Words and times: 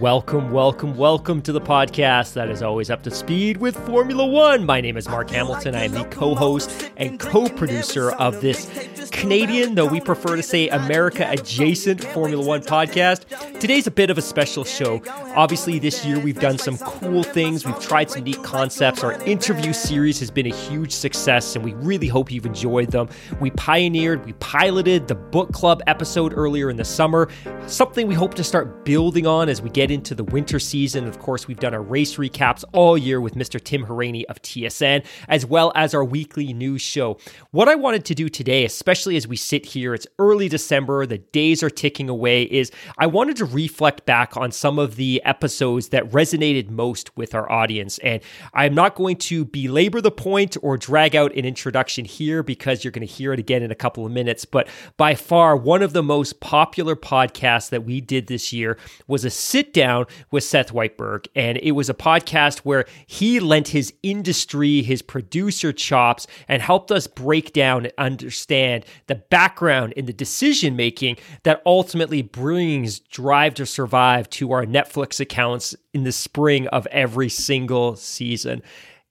Welcome, 0.00 0.50
welcome, 0.50 0.94
welcome 0.94 1.40
to 1.40 1.52
the 1.52 1.60
podcast 1.60 2.34
that 2.34 2.50
is 2.50 2.62
always 2.62 2.90
up 2.90 3.02
to 3.04 3.10
speed 3.10 3.56
with 3.56 3.74
Formula 3.86 4.26
One. 4.26 4.66
My 4.66 4.82
name 4.82 4.98
is 4.98 5.08
Mark 5.08 5.30
Hamilton. 5.30 5.74
I 5.74 5.84
am 5.84 5.92
the 5.92 6.04
co 6.04 6.34
host 6.34 6.90
and 6.98 7.18
co 7.18 7.48
producer 7.48 8.10
of 8.10 8.42
this 8.42 8.66
Canadian, 9.16 9.74
though 9.74 9.86
we 9.86 9.98
prefer 9.98 10.36
to 10.36 10.42
say 10.42 10.68
America 10.68 11.26
adjacent 11.28 12.04
Formula 12.04 12.44
One 12.44 12.60
podcast. 12.60 13.24
Today's 13.58 13.86
a 13.86 13.90
bit 13.90 14.10
of 14.10 14.18
a 14.18 14.22
special 14.22 14.62
show. 14.62 15.02
Obviously, 15.34 15.78
this 15.78 16.04
year 16.04 16.18
we've 16.18 16.38
done 16.38 16.58
some 16.58 16.76
cool 16.76 17.22
things, 17.22 17.64
we've 17.64 17.80
tried 17.80 18.10
some 18.10 18.24
neat 18.24 18.42
concepts. 18.42 19.02
Our 19.02 19.14
interview 19.22 19.72
series 19.72 20.20
has 20.20 20.30
been 20.30 20.46
a 20.46 20.54
huge 20.54 20.92
success, 20.92 21.56
and 21.56 21.64
we 21.64 21.72
really 21.74 22.08
hope 22.08 22.30
you've 22.30 22.44
enjoyed 22.44 22.90
them. 22.90 23.08
We 23.40 23.50
pioneered, 23.52 24.26
we 24.26 24.34
piloted 24.34 25.08
the 25.08 25.14
book 25.14 25.50
club 25.50 25.82
episode 25.86 26.34
earlier 26.36 26.68
in 26.68 26.76
the 26.76 26.84
summer, 26.84 27.30
something 27.66 28.06
we 28.06 28.14
hope 28.14 28.34
to 28.34 28.44
start 28.44 28.84
building 28.84 29.26
on 29.26 29.48
as 29.48 29.62
we 29.62 29.70
get 29.70 29.90
into 29.90 30.14
the 30.14 30.24
winter 30.24 30.58
season. 30.58 31.08
Of 31.08 31.20
course, 31.20 31.48
we've 31.48 31.58
done 31.58 31.72
our 31.72 31.82
race 31.82 32.16
recaps 32.16 32.64
all 32.74 32.98
year 32.98 33.22
with 33.22 33.34
Mr. 33.34 33.58
Tim 33.62 33.86
Hauraney 33.86 34.24
of 34.26 34.42
TSN, 34.42 35.06
as 35.28 35.46
well 35.46 35.72
as 35.74 35.94
our 35.94 36.04
weekly 36.04 36.52
news 36.52 36.82
show. 36.82 37.16
What 37.52 37.68
I 37.68 37.76
wanted 37.76 38.04
to 38.04 38.14
do 38.14 38.28
today, 38.28 38.66
especially 38.66 39.05
as 39.14 39.28
we 39.28 39.36
sit 39.36 39.66
here, 39.66 39.94
it's 39.94 40.06
early 40.18 40.48
December, 40.48 41.06
the 41.06 41.18
days 41.18 41.62
are 41.62 41.70
ticking 41.70 42.08
away, 42.08 42.44
is 42.44 42.72
I 42.98 43.06
wanted 43.06 43.36
to 43.36 43.44
reflect 43.44 44.06
back 44.06 44.36
on 44.36 44.50
some 44.50 44.78
of 44.78 44.96
the 44.96 45.22
episodes 45.24 45.90
that 45.90 46.10
resonated 46.10 46.70
most 46.70 47.16
with 47.16 47.34
our 47.34 47.50
audience. 47.52 47.98
And 47.98 48.22
I'm 48.54 48.74
not 48.74 48.94
going 48.94 49.16
to 49.16 49.44
belabor 49.44 50.00
the 50.00 50.10
point 50.10 50.56
or 50.62 50.78
drag 50.78 51.14
out 51.14 51.34
an 51.36 51.44
introduction 51.44 52.04
here 52.06 52.42
because 52.42 52.82
you're 52.82 52.90
going 52.90 53.06
to 53.06 53.12
hear 53.12 53.32
it 53.32 53.38
again 53.38 53.62
in 53.62 53.70
a 53.70 53.76
couple 53.76 54.06
of 54.06 54.12
minutes. 54.12 54.44
But 54.44 54.68
by 54.96 55.14
far, 55.14 55.56
one 55.56 55.82
of 55.82 55.92
the 55.92 56.02
most 56.02 56.40
popular 56.40 56.96
podcasts 56.96 57.68
that 57.68 57.84
we 57.84 58.00
did 58.00 58.26
this 58.26 58.52
year 58.52 58.78
was 59.06 59.24
a 59.24 59.30
sit 59.30 59.72
down 59.74 60.06
with 60.30 60.42
Seth 60.42 60.72
Weitberg. 60.72 61.26
And 61.34 61.58
it 61.58 61.72
was 61.72 61.90
a 61.90 61.94
podcast 61.94 62.60
where 62.60 62.86
he 63.06 63.38
lent 63.38 63.68
his 63.68 63.92
industry, 64.02 64.82
his 64.82 65.02
producer 65.02 65.72
chops, 65.72 66.26
and 66.48 66.62
helped 66.62 66.90
us 66.90 67.06
break 67.06 67.52
down 67.52 67.84
and 67.84 67.92
understand 67.98 68.84
the 69.06 69.14
background 69.14 69.92
in 69.92 70.06
the 70.06 70.12
decision 70.12 70.76
making 70.76 71.16
that 71.42 71.62
ultimately 71.66 72.22
brings 72.22 73.00
Drive 73.00 73.54
to 73.54 73.66
Survive 73.66 74.28
to 74.30 74.52
our 74.52 74.64
Netflix 74.64 75.20
accounts 75.20 75.74
in 75.92 76.04
the 76.04 76.12
spring 76.12 76.66
of 76.68 76.86
every 76.86 77.28
single 77.28 77.96
season. 77.96 78.62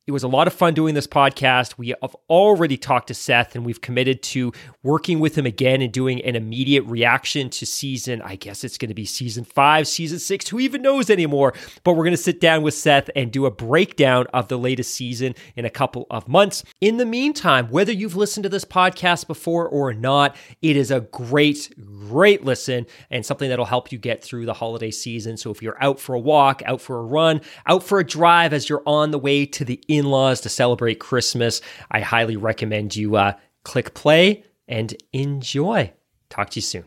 It 0.08 0.12
was 0.12 0.22
a 0.22 0.28
lot 0.28 0.46
of 0.46 0.54
fun 0.54 0.76
doing 0.76 0.94
this 0.94 1.08
podcast. 1.08 1.80
We 1.80 1.96
have 2.00 2.16
already 2.30 2.78
talked 2.78 3.08
to 3.08 3.16
Seth 3.16 3.56
and 3.56 3.66
we've 3.66 3.82
committed 3.82 4.22
to 4.22 4.54
working 4.84 5.20
with 5.20 5.36
him 5.36 5.48
again 5.48 5.82
and 5.82 5.92
doing 5.92 6.24
an 6.24 6.36
immediate 6.36 6.84
reaction 6.84 7.50
to 7.50 7.66
season. 7.66 8.22
I 8.22 8.36
guess 8.36 8.64
it's 8.64 8.78
going 8.78 8.90
to 8.90 8.94
be 8.94 9.06
season 9.06 9.46
five, 9.46 9.88
season 9.88 10.20
six, 10.20 10.48
who 10.48 10.60
even 10.60 10.84
knows 10.84 11.10
anymore? 11.10 11.56
But 11.84 11.94
we're 11.94 12.04
going 12.04 12.12
to 12.12 12.18
sit 12.18 12.40
down 12.40 12.62
with 12.62 12.76
Seth 12.76 13.10
and 13.16 13.32
do 13.32 13.48
a 13.48 13.52
breakdown 13.52 14.28
of 14.32 14.48
the 14.48 14.60
latest 14.60 14.94
season 14.94 15.34
in 15.56 15.66
a 15.66 15.72
couple 15.72 16.06
of 16.12 16.28
months. 16.28 16.64
In 16.82 16.98
the 16.98 17.06
meantime, 17.08 17.70
whether 17.70 17.92
you've 17.92 18.16
listened 18.16 18.44
to 18.44 18.50
this 18.50 18.64
podcast 18.64 19.26
before 19.26 19.68
or 19.68 19.92
not, 19.92 20.36
it 20.62 20.78
is 20.78 20.92
a 20.92 21.00
great, 21.00 21.74
great 22.08 22.46
listen 22.46 22.86
and 23.10 23.26
something 23.26 23.50
that'll 23.50 23.66
help 23.66 23.92
you 23.92 23.98
get 23.98 24.24
through 24.24 24.46
the 24.46 24.54
holiday 24.54 24.92
season. 24.92 25.36
So 25.36 25.50
if 25.50 25.64
you're 25.64 25.84
out 25.84 26.00
for 26.00 26.14
a 26.14 26.20
walk, 26.20 26.62
out 26.64 26.80
for 26.80 27.00
a 27.00 27.04
run, 27.04 27.42
out 27.66 27.82
for 27.82 28.00
a 28.00 28.06
drive 28.06 28.54
as 28.54 28.70
you're 28.70 28.84
on 28.86 29.10
the 29.10 29.18
way 29.18 29.48
to 29.48 29.66
the 29.66 29.84
in 29.98 30.06
laws 30.06 30.42
to 30.42 30.50
celebrate 30.50 31.00
Christmas, 31.00 31.62
I 31.92 32.02
highly 32.02 32.38
recommend 32.38 32.96
you 32.96 33.16
uh, 33.16 33.34
click 33.64 33.94
play 33.94 34.44
and 34.68 34.96
enjoy. 35.14 35.94
Talk 36.30 36.50
to 36.52 36.58
you 36.58 36.62
soon. 36.62 36.86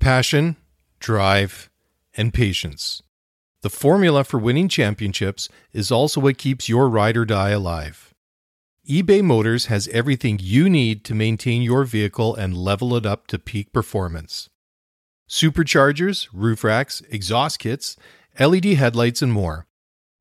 Passion, 0.00 0.56
drive, 1.00 1.70
and 2.14 2.34
patience. 2.34 3.02
The 3.62 3.70
formula 3.70 4.24
for 4.24 4.38
winning 4.38 4.68
championships 4.68 5.48
is 5.72 5.90
also 5.90 6.20
what 6.20 6.36
keeps 6.36 6.68
your 6.68 6.88
ride 6.88 7.16
or 7.16 7.24
die 7.24 7.50
alive. 7.50 8.12
eBay 8.86 9.22
Motors 9.22 9.66
has 9.66 9.88
everything 9.88 10.38
you 10.38 10.68
need 10.68 11.02
to 11.04 11.14
maintain 11.14 11.62
your 11.62 11.84
vehicle 11.84 12.34
and 12.34 12.54
level 12.54 12.94
it 12.94 13.06
up 13.06 13.26
to 13.28 13.38
peak 13.38 13.72
performance. 13.72 14.50
Superchargers, 15.26 16.28
roof 16.34 16.62
racks, 16.62 17.00
exhaust 17.08 17.58
kits, 17.58 17.96
LED 18.38 18.66
headlights, 18.66 19.22
and 19.22 19.32
more. 19.32 19.66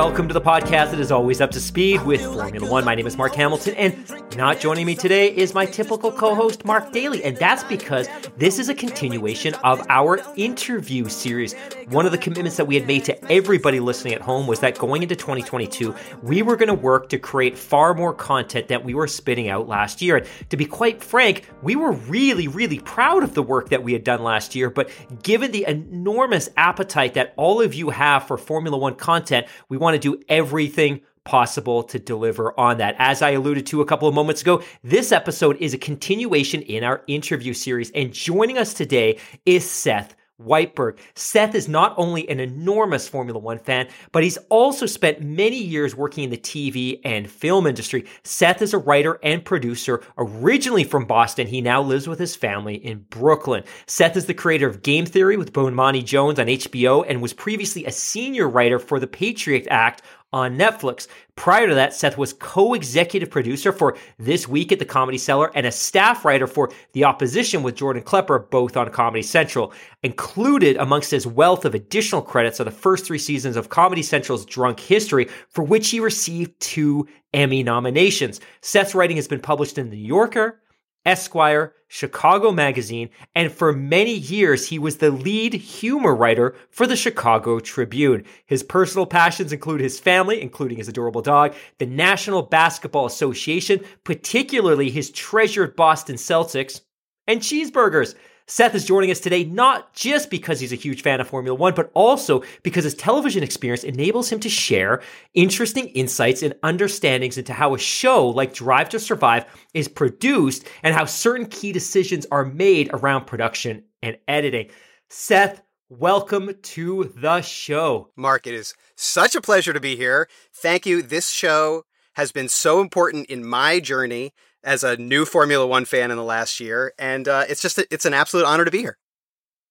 Welcome 0.00 0.28
to 0.28 0.32
the 0.32 0.40
podcast 0.40 0.92
that 0.92 0.98
is 0.98 1.12
always 1.12 1.42
up 1.42 1.50
to 1.50 1.60
speed 1.60 2.06
with 2.06 2.22
Formula 2.22 2.70
One. 2.70 2.86
My 2.86 2.94
name 2.94 3.06
is 3.06 3.18
Mark 3.18 3.34
Hamilton, 3.34 3.74
and 3.74 4.10
not 4.34 4.58
joining 4.58 4.86
me 4.86 4.94
today 4.94 5.28
is 5.36 5.52
my 5.52 5.66
typical 5.66 6.10
co 6.10 6.34
host, 6.34 6.64
Mark 6.64 6.90
Daly. 6.90 7.22
And 7.22 7.36
that's 7.36 7.62
because 7.64 8.08
this 8.38 8.58
is 8.58 8.70
a 8.70 8.74
continuation 8.74 9.52
of 9.56 9.84
our 9.90 10.18
interview 10.36 11.06
series. 11.10 11.54
One 11.88 12.06
of 12.06 12.12
the 12.12 12.18
commitments 12.18 12.56
that 12.56 12.64
we 12.64 12.76
had 12.76 12.86
made 12.86 13.04
to 13.04 13.30
everybody 13.30 13.78
listening 13.80 14.14
at 14.14 14.22
home 14.22 14.46
was 14.46 14.60
that 14.60 14.78
going 14.78 15.02
into 15.02 15.16
2022, 15.16 15.94
we 16.22 16.40
were 16.40 16.56
going 16.56 16.68
to 16.68 16.74
work 16.74 17.10
to 17.10 17.18
create 17.18 17.58
far 17.58 17.92
more 17.92 18.14
content 18.14 18.68
that 18.68 18.82
we 18.82 18.94
were 18.94 19.06
spitting 19.06 19.50
out 19.50 19.68
last 19.68 20.00
year. 20.00 20.16
And 20.16 20.26
to 20.48 20.56
be 20.56 20.64
quite 20.64 21.02
frank, 21.02 21.46
we 21.62 21.76
were 21.76 21.92
really, 21.92 22.48
really 22.48 22.78
proud 22.78 23.22
of 23.22 23.34
the 23.34 23.42
work 23.42 23.68
that 23.68 23.82
we 23.82 23.92
had 23.92 24.04
done 24.04 24.22
last 24.22 24.54
year. 24.54 24.70
But 24.70 24.90
given 25.22 25.50
the 25.50 25.66
enormous 25.66 26.48
appetite 26.56 27.14
that 27.14 27.34
all 27.36 27.60
of 27.60 27.74
you 27.74 27.90
have 27.90 28.26
for 28.26 28.38
Formula 28.38 28.78
One 28.78 28.94
content, 28.94 29.46
we 29.68 29.76
want 29.76 29.89
to 29.94 29.98
do 29.98 30.22
everything 30.28 31.00
possible 31.24 31.82
to 31.84 31.98
deliver 31.98 32.58
on 32.58 32.78
that. 32.78 32.96
As 32.98 33.22
I 33.22 33.30
alluded 33.30 33.66
to 33.66 33.80
a 33.80 33.84
couple 33.84 34.08
of 34.08 34.14
moments 34.14 34.42
ago, 34.42 34.62
this 34.82 35.12
episode 35.12 35.56
is 35.58 35.74
a 35.74 35.78
continuation 35.78 36.62
in 36.62 36.82
our 36.82 37.02
interview 37.06 37.52
series. 37.52 37.90
And 37.90 38.12
joining 38.12 38.58
us 38.58 38.74
today 38.74 39.18
is 39.44 39.68
Seth 39.68 40.16
Weitberg. 40.44 40.98
Seth 41.14 41.54
is 41.54 41.68
not 41.68 41.94
only 41.96 42.28
an 42.28 42.40
enormous 42.40 43.08
Formula 43.08 43.38
One 43.38 43.58
fan, 43.58 43.88
but 44.12 44.22
he's 44.22 44.38
also 44.48 44.86
spent 44.86 45.20
many 45.20 45.56
years 45.56 45.94
working 45.94 46.24
in 46.24 46.30
the 46.30 46.36
TV 46.36 47.00
and 47.04 47.30
film 47.30 47.66
industry. 47.66 48.06
Seth 48.24 48.62
is 48.62 48.74
a 48.74 48.78
writer 48.78 49.18
and 49.22 49.44
producer, 49.44 50.02
originally 50.18 50.84
from 50.84 51.04
Boston. 51.04 51.46
He 51.46 51.60
now 51.60 51.82
lives 51.82 52.08
with 52.08 52.18
his 52.18 52.36
family 52.36 52.74
in 52.74 53.06
Brooklyn. 53.10 53.64
Seth 53.86 54.16
is 54.16 54.26
the 54.26 54.34
creator 54.34 54.68
of 54.68 54.82
Game 54.82 55.06
Theory 55.06 55.36
with 55.36 55.52
Bomani 55.52 56.04
Jones 56.04 56.38
on 56.38 56.46
HBO 56.46 57.04
and 57.06 57.20
was 57.20 57.32
previously 57.32 57.84
a 57.84 57.92
senior 57.92 58.48
writer 58.48 58.78
for 58.78 58.98
the 58.98 59.06
Patriot 59.06 59.66
Act 59.70 60.02
on 60.32 60.56
Netflix. 60.56 61.06
Prior 61.36 61.66
to 61.68 61.74
that, 61.74 61.94
Seth 61.94 62.18
was 62.18 62.32
co-executive 62.32 63.30
producer 63.30 63.72
for 63.72 63.96
This 64.18 64.46
Week 64.46 64.72
at 64.72 64.78
the 64.78 64.84
Comedy 64.84 65.18
Cellar 65.18 65.50
and 65.54 65.66
a 65.66 65.72
staff 65.72 66.24
writer 66.24 66.46
for 66.46 66.70
The 66.92 67.04
Opposition 67.04 67.62
with 67.62 67.76
Jordan 67.76 68.02
Klepper, 68.02 68.38
both 68.38 68.76
on 68.76 68.90
Comedy 68.90 69.22
Central. 69.22 69.72
Included 70.02 70.76
amongst 70.76 71.10
his 71.10 71.26
wealth 71.26 71.64
of 71.64 71.74
additional 71.74 72.22
credits 72.22 72.60
are 72.60 72.64
the 72.64 72.70
first 72.70 73.06
three 73.06 73.18
seasons 73.18 73.56
of 73.56 73.68
Comedy 73.68 74.02
Central's 74.02 74.44
Drunk 74.44 74.78
History, 74.80 75.28
for 75.48 75.64
which 75.64 75.90
he 75.90 76.00
received 76.00 76.58
two 76.60 77.06
Emmy 77.32 77.62
nominations. 77.62 78.40
Seth's 78.60 78.94
writing 78.94 79.16
has 79.16 79.28
been 79.28 79.40
published 79.40 79.78
in 79.78 79.90
The 79.90 79.96
New 79.96 80.06
Yorker, 80.06 80.60
Esquire, 81.10 81.74
Chicago 81.88 82.52
Magazine, 82.52 83.10
and 83.34 83.50
for 83.50 83.72
many 83.72 84.14
years 84.14 84.68
he 84.68 84.78
was 84.78 84.98
the 84.98 85.10
lead 85.10 85.54
humor 85.54 86.14
writer 86.14 86.54
for 86.70 86.86
the 86.86 86.94
Chicago 86.94 87.58
Tribune. 87.58 88.24
His 88.46 88.62
personal 88.62 89.06
passions 89.06 89.52
include 89.52 89.80
his 89.80 89.98
family, 89.98 90.40
including 90.40 90.78
his 90.78 90.86
adorable 90.86 91.20
dog, 91.20 91.56
the 91.78 91.86
National 91.86 92.42
Basketball 92.42 93.06
Association, 93.06 93.80
particularly 94.04 94.88
his 94.88 95.10
treasured 95.10 95.74
Boston 95.74 96.14
Celtics, 96.14 96.82
and 97.26 97.40
cheeseburgers. 97.40 98.14
Seth 98.50 98.74
is 98.74 98.84
joining 98.84 99.12
us 99.12 99.20
today 99.20 99.44
not 99.44 99.94
just 99.94 100.28
because 100.28 100.58
he's 100.58 100.72
a 100.72 100.76
huge 100.76 101.02
fan 101.02 101.20
of 101.20 101.28
Formula 101.28 101.56
One, 101.56 101.72
but 101.72 101.88
also 101.94 102.42
because 102.64 102.82
his 102.82 102.96
television 102.96 103.44
experience 103.44 103.84
enables 103.84 104.28
him 104.28 104.40
to 104.40 104.48
share 104.48 105.02
interesting 105.34 105.86
insights 105.90 106.42
and 106.42 106.54
understandings 106.64 107.38
into 107.38 107.52
how 107.52 107.74
a 107.74 107.78
show 107.78 108.26
like 108.26 108.52
Drive 108.52 108.88
to 108.88 108.98
Survive 108.98 109.44
is 109.72 109.86
produced 109.86 110.66
and 110.82 110.96
how 110.96 111.04
certain 111.04 111.46
key 111.46 111.70
decisions 111.70 112.26
are 112.32 112.44
made 112.44 112.90
around 112.92 113.26
production 113.26 113.84
and 114.02 114.18
editing. 114.26 114.68
Seth, 115.08 115.62
welcome 115.88 116.50
to 116.60 117.12
the 117.16 117.42
show. 117.42 118.10
Mark, 118.16 118.48
it 118.48 118.54
is 118.54 118.74
such 118.96 119.36
a 119.36 119.40
pleasure 119.40 119.72
to 119.72 119.80
be 119.80 119.94
here. 119.94 120.28
Thank 120.52 120.86
you. 120.86 121.02
This 121.02 121.30
show 121.30 121.84
has 122.14 122.32
been 122.32 122.48
so 122.48 122.80
important 122.80 123.26
in 123.26 123.46
my 123.46 123.78
journey 123.78 124.32
as 124.62 124.84
a 124.84 124.96
new 124.96 125.24
Formula 125.24 125.66
One 125.66 125.84
fan 125.84 126.10
in 126.10 126.16
the 126.16 126.24
last 126.24 126.60
year, 126.60 126.92
and 126.98 127.26
uh, 127.28 127.44
it's 127.48 127.62
just 127.62 127.78
it's 127.90 128.04
an 128.04 128.14
absolute 128.14 128.44
honor 128.44 128.64
to 128.64 128.70
be 128.70 128.78
here. 128.78 128.98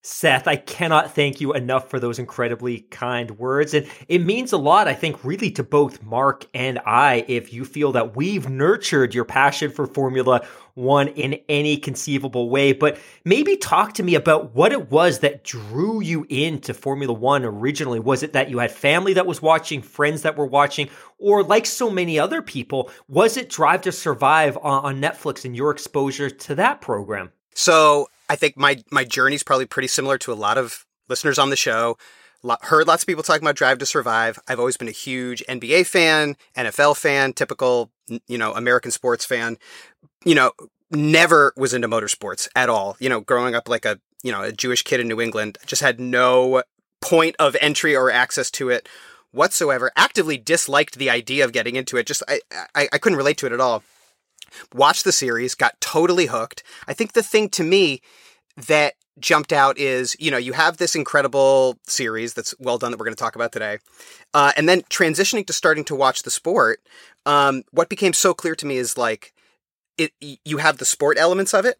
Seth, 0.01 0.47
I 0.47 0.55
cannot 0.55 1.13
thank 1.13 1.41
you 1.41 1.51
enough 1.53 1.89
for 1.89 1.99
those 1.99 2.19
incredibly 2.19 2.79
kind 2.79 3.31
words. 3.31 3.73
And 3.73 3.85
it 4.07 4.19
means 4.19 4.53
a 4.53 4.57
lot, 4.57 4.87
I 4.87 4.93
think, 4.93 5.25
really 5.25 5.51
to 5.51 5.63
both 5.63 6.01
Mark 6.01 6.45
and 6.53 6.79
I 6.85 7.25
if 7.27 7.51
you 7.51 7.65
feel 7.65 7.91
that 7.91 8.15
we've 8.15 8.47
nurtured 8.49 9.13
your 9.13 9.25
passion 9.25 9.69
for 9.69 9.85
Formula 9.85 10.47
One 10.75 11.09
in 11.09 11.41
any 11.49 11.75
conceivable 11.75 12.49
way. 12.49 12.71
But 12.71 12.97
maybe 13.25 13.57
talk 13.57 13.93
to 13.95 14.03
me 14.03 14.15
about 14.15 14.55
what 14.55 14.71
it 14.71 14.89
was 14.89 15.19
that 15.19 15.43
drew 15.43 15.99
you 15.99 16.25
into 16.29 16.73
Formula 16.73 17.11
One 17.13 17.43
originally. 17.43 17.99
Was 17.99 18.23
it 18.23 18.31
that 18.31 18.49
you 18.49 18.59
had 18.59 18.71
family 18.71 19.13
that 19.15 19.27
was 19.27 19.41
watching, 19.41 19.81
friends 19.81 20.21
that 20.21 20.37
were 20.37 20.45
watching, 20.45 20.89
or 21.17 21.43
like 21.43 21.65
so 21.65 21.89
many 21.89 22.17
other 22.17 22.41
people, 22.41 22.89
was 23.09 23.35
it 23.35 23.49
Drive 23.49 23.81
to 23.81 23.91
Survive 23.91 24.57
on 24.61 25.01
Netflix 25.01 25.43
and 25.43 25.57
your 25.57 25.71
exposure 25.71 26.29
to 26.29 26.55
that 26.55 26.79
program? 26.79 27.33
So 27.53 28.07
I 28.29 28.35
think 28.35 28.55
my 28.55 28.81
my 28.91 29.03
journey 29.03 29.35
is 29.35 29.43
probably 29.43 29.65
pretty 29.65 29.87
similar 29.87 30.17
to 30.19 30.31
a 30.31 30.35
lot 30.35 30.57
of 30.57 30.85
listeners 31.09 31.39
on 31.39 31.49
the 31.49 31.55
show. 31.55 31.97
heard 32.61 32.87
lots 32.87 33.03
of 33.03 33.07
people 33.07 33.23
talking 33.23 33.43
about 33.43 33.55
Drive 33.55 33.79
to 33.79 33.85
Survive. 33.85 34.39
I've 34.47 34.59
always 34.59 34.77
been 34.77 34.87
a 34.87 34.91
huge 34.91 35.43
NBA 35.49 35.87
fan, 35.87 36.37
NFL 36.55 36.97
fan, 36.97 37.33
typical 37.33 37.91
you 38.27 38.37
know 38.37 38.53
American 38.53 38.91
sports 38.91 39.25
fan. 39.25 39.57
You 40.23 40.35
know, 40.35 40.51
never 40.91 41.53
was 41.57 41.73
into 41.73 41.87
motorsports 41.87 42.47
at 42.55 42.69
all. 42.69 42.95
You 42.99 43.09
know, 43.09 43.21
growing 43.21 43.55
up 43.55 43.67
like 43.67 43.85
a 43.85 43.99
you 44.23 44.31
know 44.31 44.43
a 44.43 44.51
Jewish 44.51 44.83
kid 44.83 44.99
in 44.99 45.07
New 45.07 45.19
England, 45.19 45.57
just 45.65 45.81
had 45.81 45.99
no 45.99 46.63
point 47.01 47.35
of 47.39 47.55
entry 47.59 47.95
or 47.95 48.11
access 48.11 48.51
to 48.51 48.69
it 48.69 48.87
whatsoever. 49.31 49.91
Actively 49.95 50.37
disliked 50.37 50.97
the 50.97 51.09
idea 51.09 51.43
of 51.45 51.51
getting 51.51 51.75
into 51.75 51.97
it. 51.97 52.05
Just 52.05 52.21
I, 52.27 52.41
I, 52.75 52.89
I 52.93 52.97
couldn't 52.99 53.17
relate 53.17 53.37
to 53.37 53.47
it 53.47 53.53
at 53.53 53.59
all 53.59 53.83
watched 54.73 55.03
the 55.03 55.11
series, 55.11 55.55
got 55.55 55.79
totally 55.81 56.27
hooked. 56.27 56.63
I 56.87 56.93
think 56.93 57.13
the 57.13 57.23
thing 57.23 57.49
to 57.49 57.63
me 57.63 58.01
that 58.67 58.93
jumped 59.19 59.51
out 59.51 59.77
is 59.77 60.15
you 60.19 60.31
know 60.31 60.37
you 60.37 60.53
have 60.53 60.77
this 60.77 60.95
incredible 60.95 61.77
series 61.85 62.33
that's 62.33 62.55
well 62.59 62.77
done 62.77 62.91
that 62.91 62.97
we're 62.97 63.05
going 63.05 63.15
to 63.15 63.21
talk 63.21 63.35
about 63.35 63.51
today 63.51 63.77
uh, 64.33 64.51
and 64.55 64.67
then 64.67 64.81
transitioning 64.83 65.45
to 65.45 65.53
starting 65.53 65.83
to 65.83 65.95
watch 65.95 66.23
the 66.23 66.31
sport 66.31 66.81
um, 67.25 67.63
what 67.71 67.89
became 67.89 68.13
so 68.13 68.33
clear 68.33 68.55
to 68.55 68.65
me 68.65 68.77
is 68.77 68.97
like 68.97 69.33
it 69.97 70.13
you 70.45 70.57
have 70.57 70.77
the 70.77 70.85
sport 70.85 71.17
elements 71.17 71.53
of 71.53 71.65
it 71.65 71.77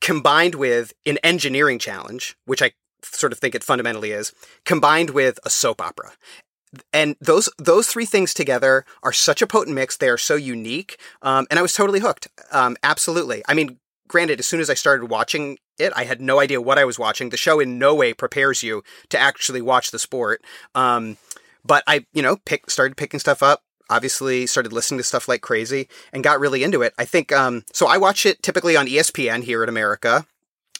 combined 0.00 0.54
with 0.54 0.92
an 1.06 1.18
engineering 1.22 1.78
challenge 1.78 2.36
which 2.44 2.62
i 2.62 2.70
sort 3.02 3.32
of 3.32 3.38
think 3.38 3.54
it 3.54 3.64
fundamentally 3.64 4.10
is 4.10 4.32
combined 4.64 5.10
with 5.10 5.38
a 5.44 5.50
soap 5.50 5.80
opera 5.80 6.12
and 6.92 7.16
those 7.20 7.48
those 7.58 7.88
three 7.88 8.06
things 8.06 8.32
together 8.32 8.84
are 9.02 9.12
such 9.12 9.42
a 9.42 9.46
potent 9.46 9.74
mix. 9.74 9.96
They 9.96 10.08
are 10.08 10.18
so 10.18 10.36
unique, 10.36 10.98
um, 11.22 11.46
and 11.50 11.58
I 11.58 11.62
was 11.62 11.74
totally 11.74 12.00
hooked. 12.00 12.28
Um, 12.50 12.76
absolutely. 12.82 13.42
I 13.48 13.54
mean, 13.54 13.78
granted, 14.08 14.40
as 14.40 14.46
soon 14.46 14.60
as 14.60 14.70
I 14.70 14.74
started 14.74 15.06
watching 15.06 15.58
it, 15.78 15.92
I 15.94 16.04
had 16.04 16.20
no 16.20 16.40
idea 16.40 16.60
what 16.60 16.78
I 16.78 16.84
was 16.84 16.98
watching. 16.98 17.28
The 17.28 17.36
show 17.36 17.60
in 17.60 17.78
no 17.78 17.94
way 17.94 18.14
prepares 18.14 18.62
you 18.62 18.82
to 19.10 19.18
actually 19.18 19.62
watch 19.62 19.90
the 19.90 19.98
sport. 19.98 20.42
Um, 20.74 21.16
but 21.64 21.84
I, 21.86 22.06
you 22.12 22.22
know, 22.22 22.36
pick 22.44 22.70
started 22.70 22.96
picking 22.96 23.20
stuff 23.20 23.42
up. 23.42 23.62
Obviously, 23.90 24.46
started 24.46 24.72
listening 24.72 24.98
to 24.98 25.04
stuff 25.04 25.28
like 25.28 25.42
crazy 25.42 25.88
and 26.12 26.24
got 26.24 26.40
really 26.40 26.64
into 26.64 26.82
it. 26.82 26.94
I 26.98 27.04
think 27.04 27.32
um, 27.32 27.64
so. 27.72 27.86
I 27.86 27.98
watch 27.98 28.24
it 28.24 28.42
typically 28.42 28.76
on 28.76 28.86
ESPN 28.86 29.44
here 29.44 29.62
in 29.62 29.68
America 29.68 30.26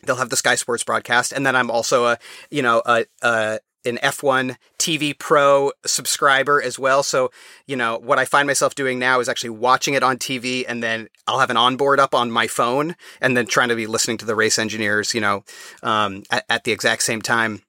they'll 0.04 0.16
have 0.16 0.30
the 0.30 0.36
Sky 0.36 0.54
Sports 0.54 0.84
broadcast, 0.84 1.32
and 1.32 1.46
then 1.46 1.56
I'm 1.56 1.70
also 1.70 2.06
a 2.06 2.18
you 2.50 2.62
know 2.62 2.82
a, 2.84 3.04
a 3.22 3.60
an 3.84 3.98
F1 4.02 4.56
TV 4.78 5.18
Pro 5.18 5.72
subscriber 5.84 6.62
as 6.62 6.78
well. 6.78 7.02
So, 7.02 7.30
you 7.66 7.76
know, 7.76 7.98
what 7.98 8.18
I 8.18 8.24
find 8.24 8.46
myself 8.46 8.74
doing 8.74 8.98
now 8.98 9.20
is 9.20 9.28
actually 9.28 9.50
watching 9.50 9.94
it 9.94 10.02
on 10.02 10.18
TV 10.18 10.64
and 10.66 10.82
then 10.82 11.08
I'll 11.26 11.40
have 11.40 11.50
an 11.50 11.56
onboard 11.56 12.00
up 12.00 12.14
on 12.14 12.30
my 12.30 12.46
phone 12.46 12.96
and 13.20 13.36
then 13.36 13.46
trying 13.46 13.68
to 13.68 13.76
be 13.76 13.86
listening 13.86 14.18
to 14.18 14.26
the 14.26 14.34
race 14.34 14.58
engineers, 14.58 15.14
you 15.14 15.20
know, 15.20 15.44
um, 15.82 16.22
at, 16.30 16.44
at, 16.48 16.64
the 16.64 16.72
exact 16.72 17.02
same 17.02 17.22
time. 17.22 17.62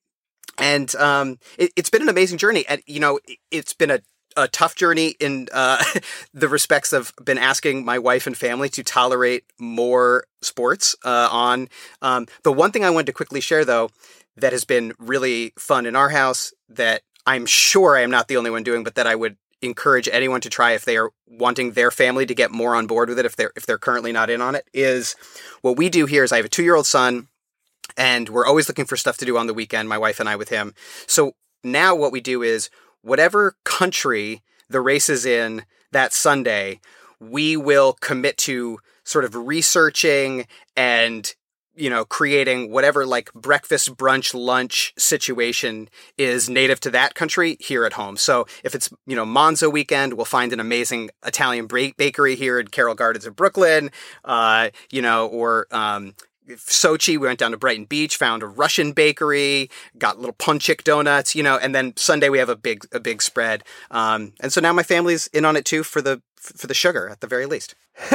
And 0.58 0.94
um, 0.96 1.38
it, 1.58 1.72
has 1.78 1.90
been 1.90 2.04
an 2.04 2.10
amazing 2.10 2.38
journey. 2.38 2.66
And, 2.68 2.82
you 2.86 3.00
know, 3.00 3.20
it's 3.52 3.74
been 3.74 3.92
a 3.92 4.02
a 4.36 4.48
tough 4.48 4.76
journey 4.76 5.16
in 5.20 5.48
uh, 5.54 5.84
the 6.34 6.48
respects 6.48 6.94
of 6.94 7.14
been 7.24 7.38
asking 7.38 7.86
my 7.86 8.00
wife 8.00 8.28
and 8.28 8.38
family 8.38 8.70
to 8.70 8.84
tolerate 8.84 9.44
more 9.60 10.26
sports 10.42 10.96
uh, 11.04 11.30
on. 11.32 11.70
Um, 12.02 12.28
the 12.44 12.54
one 12.54 12.72
thing 12.72 12.84
I 12.84 12.90
wanted 12.90 13.08
to 13.08 13.14
quickly 13.14 13.42
share, 13.42 13.66
though, 13.66 13.90
that 14.38 14.52
has 14.52 14.66
been 14.66 14.94
really 15.00 15.54
fun 15.58 15.86
in 15.86 15.96
our 15.96 16.10
house 16.10 16.54
that 16.70 17.02
I'm 17.26 17.46
sure 17.46 17.96
I 17.96 18.02
am 18.02 18.12
not 18.12 18.28
the 18.28 18.38
only 18.38 18.50
one 18.50 18.64
doing, 18.64 18.84
but 18.84 18.96
that 18.96 19.08
I 19.08 19.16
would 19.16 19.38
encourage 19.62 20.10
anyone 20.12 20.42
to 20.42 20.50
try 20.50 20.72
if 20.72 20.84
they 20.86 20.98
are 20.98 21.12
wanting 21.26 21.72
their 21.72 21.90
family 21.90 22.26
to 22.26 22.36
get 22.36 22.52
more 22.52 22.76
on 22.76 22.86
board 22.86 23.08
with 23.08 23.18
it 23.18 23.26
if 23.26 23.38
they're 23.38 23.54
if 23.56 23.66
they're 23.66 23.78
currently 23.78 24.12
not 24.12 24.30
in 24.30 24.42
on 24.42 24.56
it 24.56 24.68
is 24.74 25.16
what 25.62 25.78
we 25.78 25.88
do 25.88 26.06
here 26.06 26.26
is 26.26 26.34
I 26.34 26.38
have 26.38 26.46
a 26.46 26.50
2-year-old 26.50 26.86
son 26.86 27.30
and 27.96 28.28
we're 28.28 28.46
always 28.46 28.68
looking 28.68 28.86
for 28.86 28.98
stuff 28.98 29.18
to 29.18 29.26
do 29.26 29.38
on 29.38 29.48
the 29.48 29.54
weekend 29.54 29.88
my 29.88 29.98
wife 29.98 30.20
and 30.20 30.28
I 30.28 30.36
with 30.36 30.50
him. 30.50 30.74
So 31.08 31.36
now 31.64 31.96
what 31.96 32.12
we 32.12 32.22
do 32.22 32.44
is 32.44 32.70
whatever 33.04 33.56
country 33.64 34.42
the 34.70 34.82
race 34.82 35.10
is 35.10 35.26
in 35.26 35.66
that 35.92 36.14
Sunday, 36.14 36.80
we 37.20 37.56
will 37.56 37.94
commit 37.94 38.38
to 38.38 38.80
sort 39.04 39.26
of 39.26 39.36
researching 39.36 40.48
and 40.76 41.36
you 41.76 41.90
know, 41.90 42.06
creating 42.06 42.72
whatever 42.72 43.06
like 43.06 43.34
breakfast, 43.34 43.96
brunch, 43.98 44.34
lunch 44.34 44.94
situation 44.98 45.90
is 46.18 46.50
native 46.50 46.80
to 46.80 46.92
that 46.92 47.16
country 47.16 47.58
here 47.60 47.84
at 47.84 47.94
home. 47.94 48.16
So 48.16 48.46
if 48.64 48.76
it's, 48.76 48.90
you 49.08 49.16
know, 49.16 49.26
Monza 49.26 49.70
weekend, 49.70 50.14
we'll 50.14 50.26
find 50.26 50.54
an 50.54 50.60
amazing 50.60 51.10
Italian 51.26 51.68
bakery 51.68 52.36
here 52.36 52.60
in 52.60 52.68
Carroll 52.68 52.96
Gardens 52.96 53.26
in 53.26 53.34
Brooklyn, 53.34 53.90
uh, 54.24 54.70
you 54.92 55.02
know, 55.02 55.28
or, 55.28 55.68
um, 55.72 56.14
Sochi, 56.50 57.18
we 57.18 57.28
went 57.28 57.40
down 57.40 57.52
to 57.52 57.58
Brighton 57.58 57.86
Beach, 57.86 58.18
found 58.18 58.44
a 58.44 58.48
Russian 58.48 58.92
bakery, 58.92 59.70
got 59.98 60.18
little 60.18 60.36
Ponchik 60.36 60.84
donuts, 60.84 61.36
you 61.36 61.44
know, 61.44 61.58
and 61.58 61.74
then 61.74 61.96
Sunday 61.96 62.30
we 62.30 62.40
have 62.40 62.50
a 62.50 62.56
big 62.56 62.86
a 62.92 63.00
big 63.00 63.22
spread. 63.22 63.64
Um, 63.92 64.34
and 64.42 64.52
so 64.52 64.62
now 64.62 64.74
my 64.74 64.84
family's 64.84 65.28
in 65.28 65.46
on 65.46 65.56
it 65.56 65.66
too 65.66 65.84
for 65.84 66.02
the 66.02 66.22
for 66.36 66.68
the 66.68 66.74
sugar 66.74 67.10
at 67.10 67.22
the 67.22 67.28
very 67.28 67.46
least. 67.46 67.76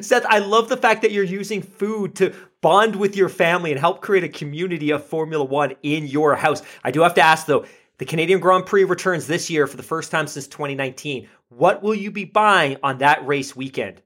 Seth, 0.00 0.24
I 0.26 0.38
love 0.38 0.68
the 0.68 0.76
fact 0.76 1.02
that 1.02 1.10
you're 1.10 1.24
using 1.24 1.62
food 1.62 2.14
to 2.16 2.32
bond 2.60 2.96
with 2.96 3.16
your 3.16 3.28
family 3.28 3.72
and 3.72 3.80
help 3.80 4.00
create 4.00 4.24
a 4.24 4.28
community 4.28 4.90
of 4.90 5.04
Formula 5.04 5.44
One 5.44 5.74
in 5.82 6.06
your 6.06 6.36
house. 6.36 6.62
I 6.84 6.90
do 6.90 7.02
have 7.02 7.14
to 7.14 7.22
ask 7.22 7.46
though, 7.46 7.64
the 7.98 8.04
Canadian 8.04 8.40
Grand 8.40 8.66
Prix 8.66 8.84
returns 8.84 9.26
this 9.26 9.50
year 9.50 9.66
for 9.66 9.76
the 9.76 9.82
first 9.82 10.10
time 10.10 10.26
since 10.26 10.46
2019. 10.46 11.28
What 11.48 11.82
will 11.82 11.94
you 11.94 12.10
be 12.10 12.24
buying 12.24 12.76
on 12.82 12.98
that 12.98 13.26
race 13.26 13.56
weekend? 13.56 14.02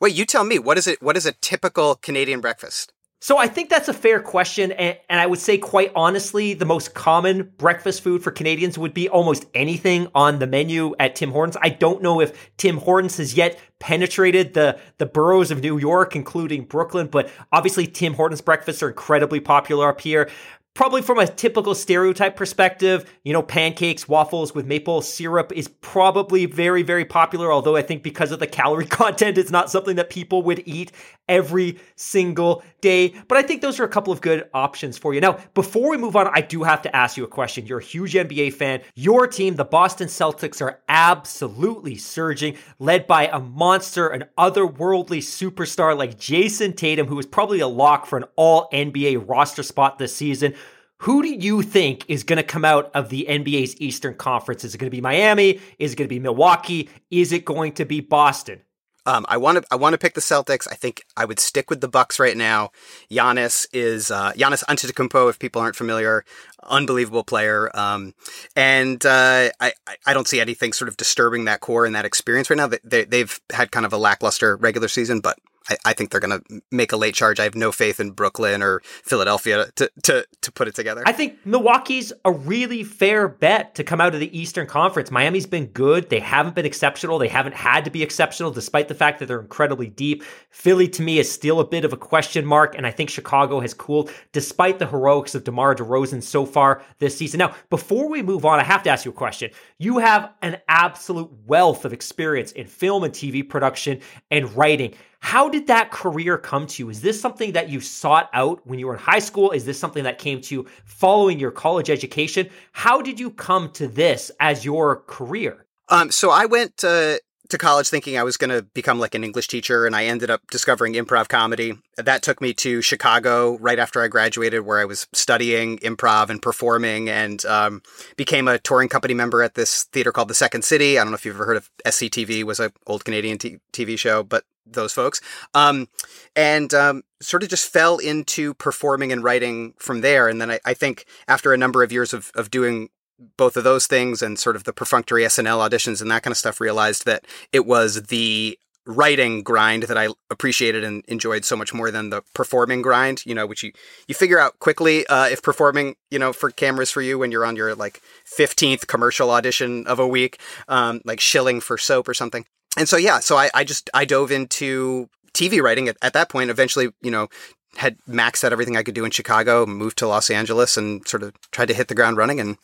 Wait, 0.00 0.14
you 0.14 0.24
tell 0.24 0.44
me. 0.44 0.58
What 0.58 0.78
is 0.78 0.86
it? 0.86 1.02
What 1.02 1.16
is 1.18 1.26
a 1.26 1.32
typical 1.32 1.96
Canadian 1.96 2.40
breakfast? 2.40 2.92
So 3.22 3.36
I 3.36 3.48
think 3.48 3.68
that's 3.68 3.88
a 3.88 3.92
fair 3.92 4.18
question, 4.22 4.72
and, 4.72 4.96
and, 5.10 5.20
I 5.20 5.26
would 5.26 5.38
say 5.38 5.58
quite 5.58 5.92
honestly, 5.94 6.54
the 6.54 6.64
most 6.64 6.94
common 6.94 7.52
breakfast 7.58 8.02
food 8.02 8.22
for 8.22 8.30
Canadians 8.30 8.78
would 8.78 8.94
be 8.94 9.10
almost 9.10 9.44
anything 9.52 10.08
on 10.14 10.38
the 10.38 10.46
menu 10.46 10.94
at 10.98 11.16
Tim 11.16 11.32
Hortons. 11.32 11.58
I 11.60 11.68
don't 11.68 12.02
know 12.02 12.22
if 12.22 12.50
Tim 12.56 12.78
Hortons 12.78 13.18
has 13.18 13.34
yet 13.34 13.60
penetrated 13.78 14.54
the 14.54 14.78
the 14.96 15.04
boroughs 15.04 15.50
of 15.50 15.60
New 15.60 15.76
York, 15.76 16.16
including 16.16 16.64
Brooklyn, 16.64 17.08
but 17.08 17.30
obviously 17.52 17.86
Tim 17.86 18.14
Hortons 18.14 18.40
breakfasts 18.40 18.82
are 18.82 18.88
incredibly 18.88 19.40
popular 19.40 19.90
up 19.90 20.00
here. 20.00 20.30
Probably 20.72 21.02
from 21.02 21.18
a 21.18 21.26
typical 21.26 21.74
stereotype 21.74 22.36
perspective, 22.36 23.12
you 23.24 23.32
know, 23.32 23.42
pancakes, 23.42 24.08
waffles 24.08 24.54
with 24.54 24.66
maple 24.66 25.02
syrup 25.02 25.52
is 25.52 25.66
probably 25.66 26.46
very, 26.46 26.82
very 26.82 27.04
popular. 27.04 27.52
Although 27.52 27.76
I 27.76 27.82
think 27.82 28.04
because 28.04 28.30
of 28.30 28.38
the 28.38 28.46
calorie 28.46 28.86
content, 28.86 29.36
it's 29.36 29.50
not 29.50 29.68
something 29.70 29.96
that 29.96 30.10
people 30.10 30.42
would 30.42 30.62
eat 30.66 30.92
every 31.28 31.78
single 31.96 32.62
day. 32.80 33.14
But 33.28 33.38
I 33.38 33.42
think 33.42 33.62
those 33.62 33.78
are 33.78 33.84
a 33.84 33.88
couple 33.88 34.12
of 34.12 34.20
good 34.20 34.48
options 34.52 34.96
for 34.96 35.14
you. 35.14 35.20
Now, 35.20 35.38
before 35.54 35.90
we 35.90 35.96
move 35.96 36.16
on, 36.16 36.28
I 36.32 36.40
do 36.40 36.62
have 36.64 36.82
to 36.82 36.94
ask 36.94 37.16
you 37.16 37.24
a 37.24 37.28
question. 37.28 37.66
You're 37.66 37.78
a 37.78 37.84
huge 37.84 38.14
NBA 38.14 38.54
fan. 38.54 38.80
Your 38.94 39.26
team, 39.26 39.56
the 39.56 39.64
Boston 39.64 40.08
Celtics, 40.08 40.60
are 40.60 40.80
absolutely 40.88 41.96
surging, 41.96 42.56
led 42.78 43.06
by 43.06 43.28
a 43.28 43.38
monster, 43.38 44.08
an 44.08 44.24
otherworldly 44.38 45.18
superstar 45.18 45.96
like 45.96 46.18
Jayson 46.18 46.74
Tatum, 46.74 47.06
who 47.06 47.18
is 47.18 47.26
probably 47.26 47.60
a 47.60 47.68
lock 47.68 48.06
for 48.06 48.16
an 48.18 48.24
all 48.36 48.68
NBA 48.72 49.28
roster 49.28 49.62
spot 49.62 49.98
this 49.98 50.14
season. 50.14 50.54
Who 51.00 51.22
do 51.22 51.30
you 51.30 51.62
think 51.62 52.04
is 52.08 52.24
going 52.24 52.36
to 52.36 52.42
come 52.42 52.62
out 52.62 52.90
of 52.92 53.08
the 53.08 53.24
NBA's 53.26 53.80
Eastern 53.80 54.14
Conference? 54.14 54.64
Is 54.64 54.74
it 54.74 54.78
going 54.78 54.90
to 54.90 54.94
be 54.94 55.00
Miami? 55.00 55.58
Is 55.78 55.94
it 55.94 55.96
going 55.96 56.06
to 56.06 56.14
be 56.14 56.18
Milwaukee? 56.18 56.90
Is 57.10 57.32
it 57.32 57.46
going 57.46 57.72
to 57.72 57.86
be 57.86 58.00
Boston? 58.00 58.60
Um, 59.06 59.24
I 59.26 59.38
want 59.38 59.56
to 59.56 59.64
I 59.70 59.76
want 59.76 59.94
to 59.94 59.98
pick 59.98 60.12
the 60.12 60.20
Celtics. 60.20 60.68
I 60.70 60.74
think 60.74 61.02
I 61.16 61.24
would 61.24 61.40
stick 61.40 61.70
with 61.70 61.80
the 61.80 61.88
Bucks 61.88 62.18
right 62.18 62.36
now. 62.36 62.70
Giannis 63.10 63.66
is 63.72 64.10
uh, 64.10 64.32
Giannis 64.32 64.62
Antetokounmpo. 64.66 65.30
If 65.30 65.38
people 65.38 65.62
aren't 65.62 65.74
familiar, 65.74 66.22
unbelievable 66.62 67.24
player. 67.24 67.74
Um, 67.74 68.12
and 68.54 69.04
uh, 69.06 69.48
I 69.58 69.72
I 70.04 70.12
don't 70.12 70.28
see 70.28 70.38
anything 70.38 70.74
sort 70.74 70.90
of 70.90 70.98
disturbing 70.98 71.46
that 71.46 71.60
core 71.60 71.86
and 71.86 71.94
that 71.94 72.04
experience 72.04 72.50
right 72.50 72.58
now. 72.58 72.68
They, 72.84 73.04
they 73.04 73.20
have 73.20 73.40
had 73.50 73.72
kind 73.72 73.86
of 73.86 73.94
a 73.94 73.98
lackluster 73.98 74.54
regular 74.56 74.88
season, 74.88 75.20
but 75.20 75.38
I, 75.70 75.76
I 75.86 75.92
think 75.92 76.10
they're 76.10 76.20
going 76.20 76.40
to 76.40 76.62
make 76.70 76.92
a 76.92 76.96
late 76.96 77.14
charge. 77.14 77.40
I 77.40 77.44
have 77.44 77.54
no 77.54 77.72
faith 77.72 78.00
in 78.00 78.10
Brooklyn 78.10 78.62
or 78.62 78.80
Philadelphia 78.84 79.66
to, 79.76 79.90
to, 80.02 80.26
to 80.42 80.52
put 80.52 80.68
it 80.68 80.74
together. 80.74 81.02
I 81.06 81.12
think 81.12 81.44
Milwaukee's 81.46 82.12
a 82.24 82.32
really 82.32 82.82
fair 82.84 83.28
bet 83.28 83.74
to 83.76 83.84
come 83.84 84.00
out 84.00 84.14
of 84.14 84.20
the 84.20 84.36
Eastern 84.36 84.66
Conference. 84.66 85.10
Miami's 85.10 85.46
been 85.46 85.66
good. 85.66 86.10
They 86.10 86.20
haven't 86.20 86.54
been 86.54 86.66
exceptional. 86.66 87.18
They 87.18 87.28
haven't 87.28 87.54
had 87.54 87.84
to 87.84 87.90
be 87.90 88.02
exceptional 88.02 88.50
despite 88.50 88.88
the 88.88 88.94
fact 88.94 89.20
that 89.20 89.26
they're 89.26 89.40
incredibly 89.40 89.88
deep. 89.88 90.24
Philly 90.50 90.88
to 90.88 91.02
me 91.02 91.18
is 91.18 91.30
still 91.30 91.60
a 91.60 91.66
bit 91.66 91.84
of 91.84 91.92
a 91.92 91.96
question 91.96 92.44
mark. 92.44 92.74
And 92.76 92.86
I 92.86 92.90
think 92.90 93.10
Chicago 93.10 93.60
has 93.60 93.72
cooled 93.72 94.10
despite 94.32 94.78
the 94.78 94.86
heroics 94.86 95.34
of 95.34 95.44
DeMar 95.44 95.76
DeRozan 95.76 96.22
so 96.22 96.44
far 96.44 96.82
this 96.98 97.16
season. 97.16 97.38
Now, 97.38 97.54
before 97.70 98.08
we 98.08 98.22
move 98.22 98.44
on, 98.44 98.58
I 98.58 98.64
have 98.64 98.82
to 98.84 98.90
ask 98.90 99.04
you 99.04 99.12
a 99.12 99.14
question. 99.14 99.50
You 99.78 99.98
have 99.98 100.32
an 100.42 100.58
absolute 100.68 101.30
wealth 101.46 101.84
of 101.84 101.92
experience 101.92 102.52
in 102.52 102.66
film 102.66 103.04
and 103.04 103.14
TV 103.14 103.48
production 103.48 104.00
and 104.30 104.54
writing. 104.56 104.94
How 105.20 105.48
did 105.48 105.68
that 105.68 105.90
career 105.90 106.38
come 106.38 106.66
to 106.66 106.82
you? 106.82 106.90
Is 106.90 107.02
this 107.02 107.20
something 107.20 107.52
that 107.52 107.68
you 107.68 107.80
sought 107.80 108.30
out 108.32 108.66
when 108.66 108.78
you 108.78 108.86
were 108.86 108.94
in 108.94 109.00
high 109.00 109.18
school? 109.18 109.50
Is 109.52 109.64
this 109.64 109.78
something 109.78 110.04
that 110.04 110.18
came 110.18 110.40
to 110.40 110.54
you 110.54 110.66
following 110.84 111.38
your 111.38 111.50
college 111.50 111.88
education? 111.90 112.48
How 112.72 113.00
did 113.00 113.20
you 113.20 113.30
come 113.30 113.70
to 113.72 113.86
this 113.86 114.30
as 114.40 114.64
your 114.64 115.02
career? 115.06 115.66
Um, 115.88 116.10
so 116.10 116.30
I 116.30 116.46
went 116.46 116.82
uh, 116.84 117.18
to 117.50 117.58
college 117.58 117.88
thinking 117.88 118.18
I 118.18 118.22
was 118.22 118.36
going 118.36 118.50
to 118.50 118.62
become 118.62 118.98
like 118.98 119.14
an 119.14 119.24
English 119.24 119.48
teacher, 119.48 119.86
and 119.86 119.94
I 119.94 120.04
ended 120.06 120.30
up 120.30 120.42
discovering 120.50 120.94
improv 120.94 121.28
comedy. 121.28 121.74
That 121.96 122.22
took 122.22 122.40
me 122.40 122.54
to 122.54 122.82
Chicago 122.82 123.58
right 123.58 123.78
after 123.78 124.02
I 124.02 124.08
graduated, 124.08 124.62
where 124.62 124.78
I 124.78 124.84
was 124.84 125.06
studying 125.12 125.78
improv 125.78 126.30
and 126.30 126.40
performing, 126.40 127.08
and 127.08 127.44
um, 127.46 127.82
became 128.16 128.48
a 128.48 128.58
touring 128.58 128.88
company 128.88 129.14
member 129.14 129.42
at 129.42 129.54
this 129.54 129.84
theater 129.84 130.12
called 130.12 130.28
the 130.28 130.34
Second 130.34 130.64
City. 130.64 130.98
I 130.98 131.02
don't 131.02 131.12
know 131.12 131.16
if 131.16 131.24
you've 131.24 131.36
ever 131.36 131.46
heard 131.46 131.56
of 131.56 131.70
SCTV, 131.84 132.44
was 132.44 132.60
an 132.60 132.72
old 132.86 133.04
Canadian 133.04 133.38
t- 133.38 133.58
TV 133.72 133.98
show, 133.98 134.22
but 134.22 134.44
those 134.66 134.92
folks, 134.92 135.20
um, 135.54 135.88
and 136.36 136.72
um, 136.74 137.02
sort 137.20 137.42
of 137.42 137.48
just 137.48 137.72
fell 137.72 137.98
into 137.98 138.54
performing 138.54 139.12
and 139.12 139.24
writing 139.24 139.74
from 139.78 140.00
there. 140.00 140.28
And 140.28 140.40
then 140.40 140.50
I, 140.50 140.60
I 140.64 140.74
think 140.74 141.06
after 141.28 141.52
a 141.52 141.58
number 141.58 141.82
of 141.82 141.92
years 141.92 142.12
of 142.14 142.30
of 142.34 142.50
doing 142.50 142.90
both 143.36 143.56
of 143.56 143.64
those 143.64 143.86
things 143.86 144.22
and 144.22 144.38
sort 144.38 144.56
of 144.56 144.64
the 144.64 144.72
perfunctory 144.72 145.22
SNL 145.22 145.68
auditions 145.68 146.00
and 146.00 146.10
that 146.10 146.22
kind 146.22 146.32
of 146.32 146.38
stuff 146.38 146.60
realized 146.60 147.04
that 147.06 147.24
it 147.52 147.66
was 147.66 148.04
the 148.04 148.58
writing 148.86 149.42
grind 149.42 149.84
that 149.84 149.98
I 149.98 150.08
appreciated 150.30 150.84
and 150.84 151.04
enjoyed 151.06 151.44
so 151.44 151.54
much 151.54 151.74
more 151.74 151.90
than 151.90 152.10
the 152.10 152.22
performing 152.34 152.82
grind, 152.82 153.24
you 153.26 153.34
know, 153.34 153.46
which 153.46 153.62
you, 153.62 153.72
you 154.08 154.14
figure 154.14 154.38
out 154.38 154.58
quickly 154.58 155.06
uh, 155.06 155.26
if 155.26 155.42
performing, 155.42 155.96
you 156.10 156.18
know, 156.18 156.32
for 156.32 156.50
cameras 156.50 156.90
for 156.90 157.02
you 157.02 157.18
when 157.18 157.30
you're 157.30 157.44
on 157.44 157.56
your 157.56 157.74
like 157.74 158.00
15th 158.38 158.86
commercial 158.86 159.30
audition 159.30 159.86
of 159.86 159.98
a 159.98 160.08
week, 160.08 160.40
um, 160.68 161.00
like 161.04 161.20
shilling 161.20 161.60
for 161.60 161.76
soap 161.76 162.08
or 162.08 162.14
something. 162.14 162.46
And 162.76 162.88
so, 162.88 162.96
yeah, 162.96 163.18
so 163.20 163.36
I, 163.36 163.50
I 163.54 163.64
just, 163.64 163.90
I 163.92 164.04
dove 164.04 164.30
into 164.30 165.08
TV 165.34 165.60
writing 165.60 165.88
at, 165.88 165.96
at 166.02 166.12
that 166.14 166.28
point, 166.28 166.50
eventually, 166.50 166.88
you 167.02 167.10
know, 167.10 167.28
had 167.76 167.96
maxed 168.08 168.44
out 168.44 168.52
everything 168.52 168.76
I 168.76 168.82
could 168.82 168.94
do 168.94 169.04
in 169.04 169.10
Chicago, 169.10 169.66
moved 169.66 169.98
to 169.98 170.08
Los 170.08 170.30
Angeles, 170.30 170.76
and 170.76 171.06
sort 171.06 171.22
of 171.22 171.32
tried 171.50 171.68
to 171.68 171.74
hit 171.74 171.88
the 171.88 171.94
ground 171.94 172.16
running 172.16 172.40
and, 172.40 172.56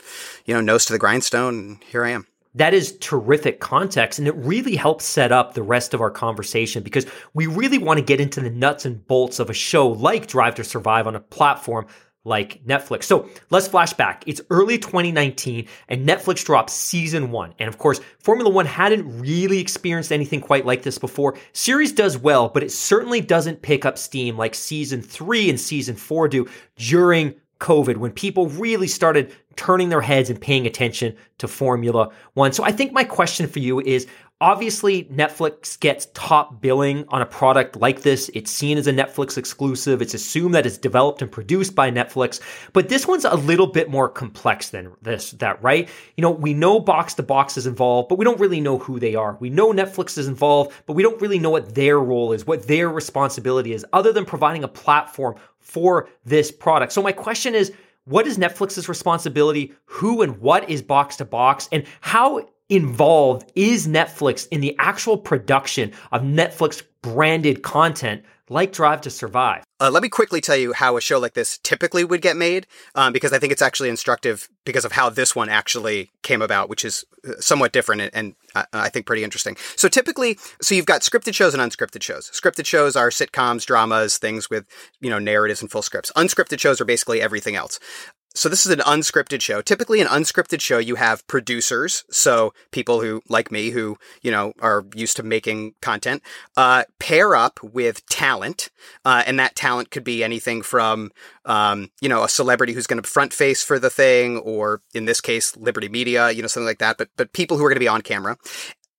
you 0.45 0.55
know, 0.55 0.61
nose 0.61 0.85
to 0.87 0.93
the 0.93 0.99
grindstone. 0.99 1.59
And 1.59 1.85
here 1.85 2.05
I 2.05 2.11
am. 2.11 2.27
That 2.55 2.73
is 2.73 2.97
terrific 2.99 3.61
context. 3.61 4.19
And 4.19 4.27
it 4.27 4.35
really 4.35 4.77
helps 4.77 5.05
set 5.05 5.31
up 5.31 5.53
the 5.53 5.63
rest 5.63 5.93
of 5.93 6.01
our 6.01 6.11
conversation 6.11 6.83
because 6.83 7.07
we 7.35 7.47
really 7.47 7.77
want 7.77 7.99
to 7.99 8.05
get 8.05 8.21
into 8.21 8.41
the 8.41 8.51
nuts 8.51 8.87
and 8.87 9.07
bolts 9.07 9.39
of 9.39 9.51
a 9.51 9.55
show 9.55 9.89
like 9.89 10.27
Drive 10.27 10.55
to 10.55 10.65
Survive 10.65 11.07
on 11.07 11.15
a 11.15 11.21
platform 11.21 11.87
like 12.27 12.63
Netflix. 12.67 13.05
So 13.05 13.29
let's 13.51 13.69
flash 13.69 13.93
back. 13.93 14.25
It's 14.27 14.41
early 14.51 14.79
2019 14.79 15.67
and 15.89 16.07
Netflix 16.07 16.45
drops 16.45 16.73
season 16.73 17.31
one. 17.31 17.55
And 17.59 17.69
of 17.69 17.79
course, 17.79 18.01
Formula 18.19 18.51
One 18.51 18.67
hadn't 18.67 19.21
really 19.21 19.61
experienced 19.61 20.13
anything 20.13 20.41
quite 20.41 20.67
like 20.67 20.83
this 20.83 20.99
before. 20.99 21.37
Series 21.53 21.93
does 21.93 22.19
well, 22.19 22.49
but 22.49 22.63
it 22.63 22.73
certainly 22.73 23.21
doesn't 23.21 23.63
pick 23.63 23.85
up 23.85 23.97
steam 23.97 24.37
like 24.37 24.55
season 24.55 25.01
three 25.01 25.49
and 25.49 25.59
season 25.59 25.95
four 25.95 26.29
do 26.29 26.47
during 26.77 27.35
COVID 27.61 27.97
when 27.97 28.11
people 28.11 28.49
really 28.49 28.89
started 28.89 29.35
turning 29.55 29.89
their 29.89 30.03
heads 30.03 30.29
and 30.29 30.41
paying 30.41 30.67
attention 30.67 31.17
to 31.39 31.49
Formula 31.49 32.11
One. 32.35 32.53
So 32.53 32.65
I 32.65 32.73
think 32.73 32.93
my 32.93 33.05
question 33.05 33.47
for 33.47 33.61
you 33.61 33.81
is 33.81 34.07
Obviously, 34.39 35.05
Netflix 35.05 35.81
gets 35.81 36.09
top 36.13 36.61
billing 36.61 37.07
on 37.09 37.23
a 37.23 37.27
product 37.27 37.75
like 37.75 38.03
this. 38.03 38.31
It's 38.35 38.51
seen 38.51 38.77
as 38.77 38.87
a 38.87 38.93
Netflix 38.93 39.39
exclusive. 39.39 40.03
It's 40.03 40.13
assumed 40.13 40.55
that 40.55 40.67
it's 40.67 40.77
developed 40.77 41.23
and 41.23 41.33
produced 41.33 41.75
by 41.75 41.91
Netflix. 41.91 42.39
But 42.75 42.91
this 42.91 43.07
one's 43.07 43.25
a 43.25 43.35
little 43.35 43.67
bit 43.67 43.89
more 43.89 44.11
complex 44.11 44.69
than 44.69 44.93
this, 45.01 45.31
that, 45.33 45.63
right? 45.63 45.89
You 46.19 46.23
know, 46.23 46.33
we 46.33 46.53
know 46.53 46.79
Box 46.79 47.15
to 47.15 47.23
Box 47.23 47.57
is 47.57 47.67
involved, 47.67 48.11
but 48.11 48.19
we 48.19 48.27
don't 48.27 48.39
really 48.39 48.61
know 48.61 48.77
who 48.77 49.01
they 49.01 49.15
are. 49.15 49.39
We 49.41 49.49
know 49.49 49.73
Netflix 49.73 50.19
is 50.19 50.29
involved, 50.29 50.75
but 50.85 50.93
we 50.93 51.03
don't 51.03 51.23
really 51.23 51.39
know 51.39 51.49
what 51.49 51.75
their 51.75 51.99
role 51.99 52.35
is, 52.35 52.47
what 52.47 52.67
their 52.67 52.91
responsibility 52.91 53.73
is, 53.73 53.87
other 53.95 54.13
than 54.13 54.27
providing 54.27 54.65
a 54.65 54.69
platform 54.69 55.37
for 55.61 56.11
this 56.27 56.51
product. 56.51 56.93
So 56.93 57.01
my 57.01 57.13
question 57.13 57.55
is, 57.55 57.73
what 58.05 58.27
is 58.27 58.37
Netflix's 58.37 58.87
responsibility? 58.87 59.73
Who 59.87 60.21
and 60.21 60.37
what 60.39 60.69
is 60.69 60.83
box 60.83 61.17
to 61.17 61.25
box? 61.25 61.71
And 61.73 61.85
how 62.03 62.47
involved 62.69 63.51
is 63.55 63.87
Netflix 63.87 64.49
in 64.51 64.61
the 64.61 64.75
actual 64.79 65.17
production 65.17 65.93
of 66.13 66.23
Netflix 66.23 66.83
branded 67.03 67.63
content 67.63 68.25
like 68.49 68.73
Drive 68.73 69.01
to 69.03 69.11
Survive? 69.11 69.65
Uh, 69.79 69.91
let 69.91 70.03
me 70.03 70.09
quickly 70.09 70.41
tell 70.41 70.57
you 70.57 70.73
how 70.73 70.97
a 70.97 71.01
show 71.01 71.19
like 71.19 71.35
this 71.35 71.59
typically 71.59 72.03
would 72.05 72.23
get 72.23 72.37
made, 72.37 72.67
um, 72.95 73.13
because 73.13 73.33
I 73.33 73.39
think 73.39 73.53
it's 73.53 73.61
actually 73.61 73.91
instructive 73.91 74.49
because 74.65 74.85
of 74.85 74.93
how 74.93 75.11
this 75.11 75.37
one 75.37 75.49
actually 75.49 76.11
came 76.23 76.41
about, 76.41 76.71
which 76.71 76.85
is 76.85 77.05
uh, 77.29 77.33
somewhat 77.41 77.73
different 77.73 78.01
and, 78.03 78.11
and 78.15 78.35
uh, 78.55 78.65
I 78.73 78.89
think 78.89 79.05
pretty 79.05 79.23
interesting. 79.23 79.57
So 79.77 79.89
typically, 79.89 80.39
so 80.63 80.75
you've 80.75 80.87
got 80.87 81.03
scripted 81.03 81.35
shows 81.35 81.55
and 81.55 81.63
unscripted 81.63 82.03
shows. 82.03 82.31
Scripted 82.31 82.65
shows 82.65 82.97
are 82.97 83.11
sitcoms, 83.11 83.67
dramas, 83.67 84.17
things 84.17 84.49
with 84.49 84.65
you 85.01 85.11
know 85.11 85.19
narratives 85.19 85.61
and 85.61 85.71
full 85.71 85.83
scripts. 85.83 86.11
Unscripted 86.17 86.59
shows 86.59 86.81
are 86.81 86.87
basically 86.87 87.21
everything 87.21 87.55
else 87.55 87.79
so 88.37 88.51
this 88.51 88.67
is 88.67 88.73
an 88.73 88.81
unscripted 88.81 89.41
show. 89.41 89.63
Typically, 89.63 90.01
an 90.01 90.09
unscripted 90.09 90.61
show, 90.61 90.77
you 90.79 90.97
have 90.97 91.27
producers, 91.27 92.05
so 92.11 92.53
people 92.71 93.01
who, 93.01 93.23
like 93.29 93.51
me, 93.51 93.71
who 93.71 93.97
you 94.21 94.31
know 94.31 94.53
are 94.61 94.85
used 94.95 95.17
to 95.17 95.23
making 95.23 95.75
content, 95.81 96.23
uh, 96.57 96.85
pair 96.99 97.35
up 97.35 97.59
with 97.63 98.07
talent, 98.07 98.71
uh, 99.07 99.23
and 99.27 99.39
that 99.39 99.57
talent 99.57 99.91
could 99.91 100.05
be 100.05 100.23
anything 100.23 100.61
from, 100.61 101.11
um, 101.47 101.91
you 102.03 102.09
know, 102.11 102.25
a 102.25 102.29
celebrity 102.29 102.75
who's 102.75 102.87
going 102.87 103.03
to 103.03 103.09
front 103.09 103.33
face 103.33 103.63
for 103.63 103.79
the 103.79 103.91
thing, 103.91 104.37
or 104.39 104.83
in 104.95 105.07
this 105.07 105.23
case, 105.23 105.57
Liberty 105.57 105.89
Media, 105.89 106.31
you 106.31 106.43
know, 106.43 106.49
something 106.49 106.67
like 106.67 106.79
that. 106.79 106.99
But 106.99 107.09
but 107.17 107.33
people 107.33 107.57
who 107.57 107.65
are 107.65 107.71
going 107.71 107.77
to 107.77 107.81
be 107.81 107.89
on 107.89 108.03
camera, 108.03 108.37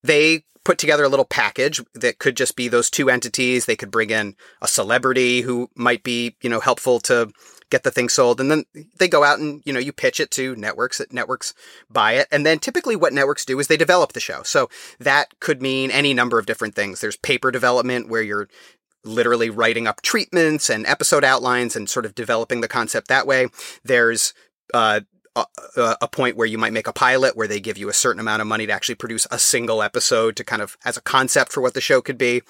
they 0.03 0.45
put 0.67 0.77
together 0.77 1.05
a 1.05 1.09
little 1.09 1.23
package 1.23 1.81
that 1.93 2.19
could 2.19 2.35
just 2.35 2.57
be 2.57 2.67
those 2.67 2.89
two 2.89 3.09
entities. 3.09 3.65
They 3.65 3.77
could 3.77 3.91
bring 3.91 4.09
in 4.09 4.35
a 4.61 4.67
celebrity 4.67 5.39
who 5.39 5.69
might 5.75 6.03
be, 6.03 6.35
you 6.41 6.49
know, 6.49 6.59
helpful 6.59 6.99
to 7.01 7.31
get 7.69 7.83
the 7.83 7.91
thing 7.91 8.09
sold. 8.09 8.39
And 8.39 8.49
then 8.49 8.65
they 8.97 9.07
go 9.07 9.23
out 9.23 9.39
and, 9.39 9.61
you 9.65 9.73
know, 9.73 9.79
you 9.79 9.91
pitch 9.91 10.19
it 10.19 10.31
to 10.31 10.55
networks 10.55 10.97
that 10.97 11.13
networks 11.13 11.53
buy 11.89 12.13
it. 12.13 12.27
And 12.31 12.45
then 12.45 12.59
typically 12.59 12.95
what 12.95 13.13
networks 13.13 13.45
do 13.45 13.59
is 13.59 13.67
they 13.67 13.77
develop 13.77 14.13
the 14.13 14.19
show. 14.19 14.43
So 14.43 14.69
that 14.99 15.39
could 15.39 15.61
mean 15.61 15.91
any 15.91 16.13
number 16.13 16.39
of 16.39 16.45
different 16.45 16.75
things. 16.75 17.01
There's 17.01 17.17
paper 17.17 17.51
development 17.51 18.09
where 18.09 18.21
you're 18.21 18.47
literally 19.03 19.49
writing 19.49 19.87
up 19.87 20.01
treatments 20.01 20.69
and 20.69 20.85
episode 20.85 21.23
outlines 21.23 21.75
and 21.75 21.89
sort 21.89 22.05
of 22.05 22.15
developing 22.15 22.61
the 22.61 22.67
concept 22.67 23.07
that 23.07 23.27
way. 23.27 23.47
There's, 23.83 24.33
uh, 24.73 25.01
a, 25.75 25.97
a, 26.01 26.07
point 26.07 26.35
where 26.35 26.47
you 26.47 26.57
might 26.57 26.73
make 26.73 26.87
a 26.87 26.93
pilot 26.93 27.35
where 27.35 27.47
they 27.47 27.59
give 27.59 27.77
you 27.77 27.89
a 27.89 27.93
certain 27.93 28.19
amount 28.19 28.41
of 28.41 28.47
money 28.47 28.65
to 28.65 28.73
actually 28.73 28.95
produce 28.95 29.27
a 29.29 29.37
single 29.37 29.83
episode 29.83 30.35
to 30.35 30.43
kind 30.43 30.61
of 30.61 30.77
as 30.83 30.97
a 30.97 31.01
concept 31.01 31.51
for 31.51 31.61
what 31.61 31.73
the 31.73 31.81
show 31.81 32.01
could 32.01 32.17
be. 32.17 32.41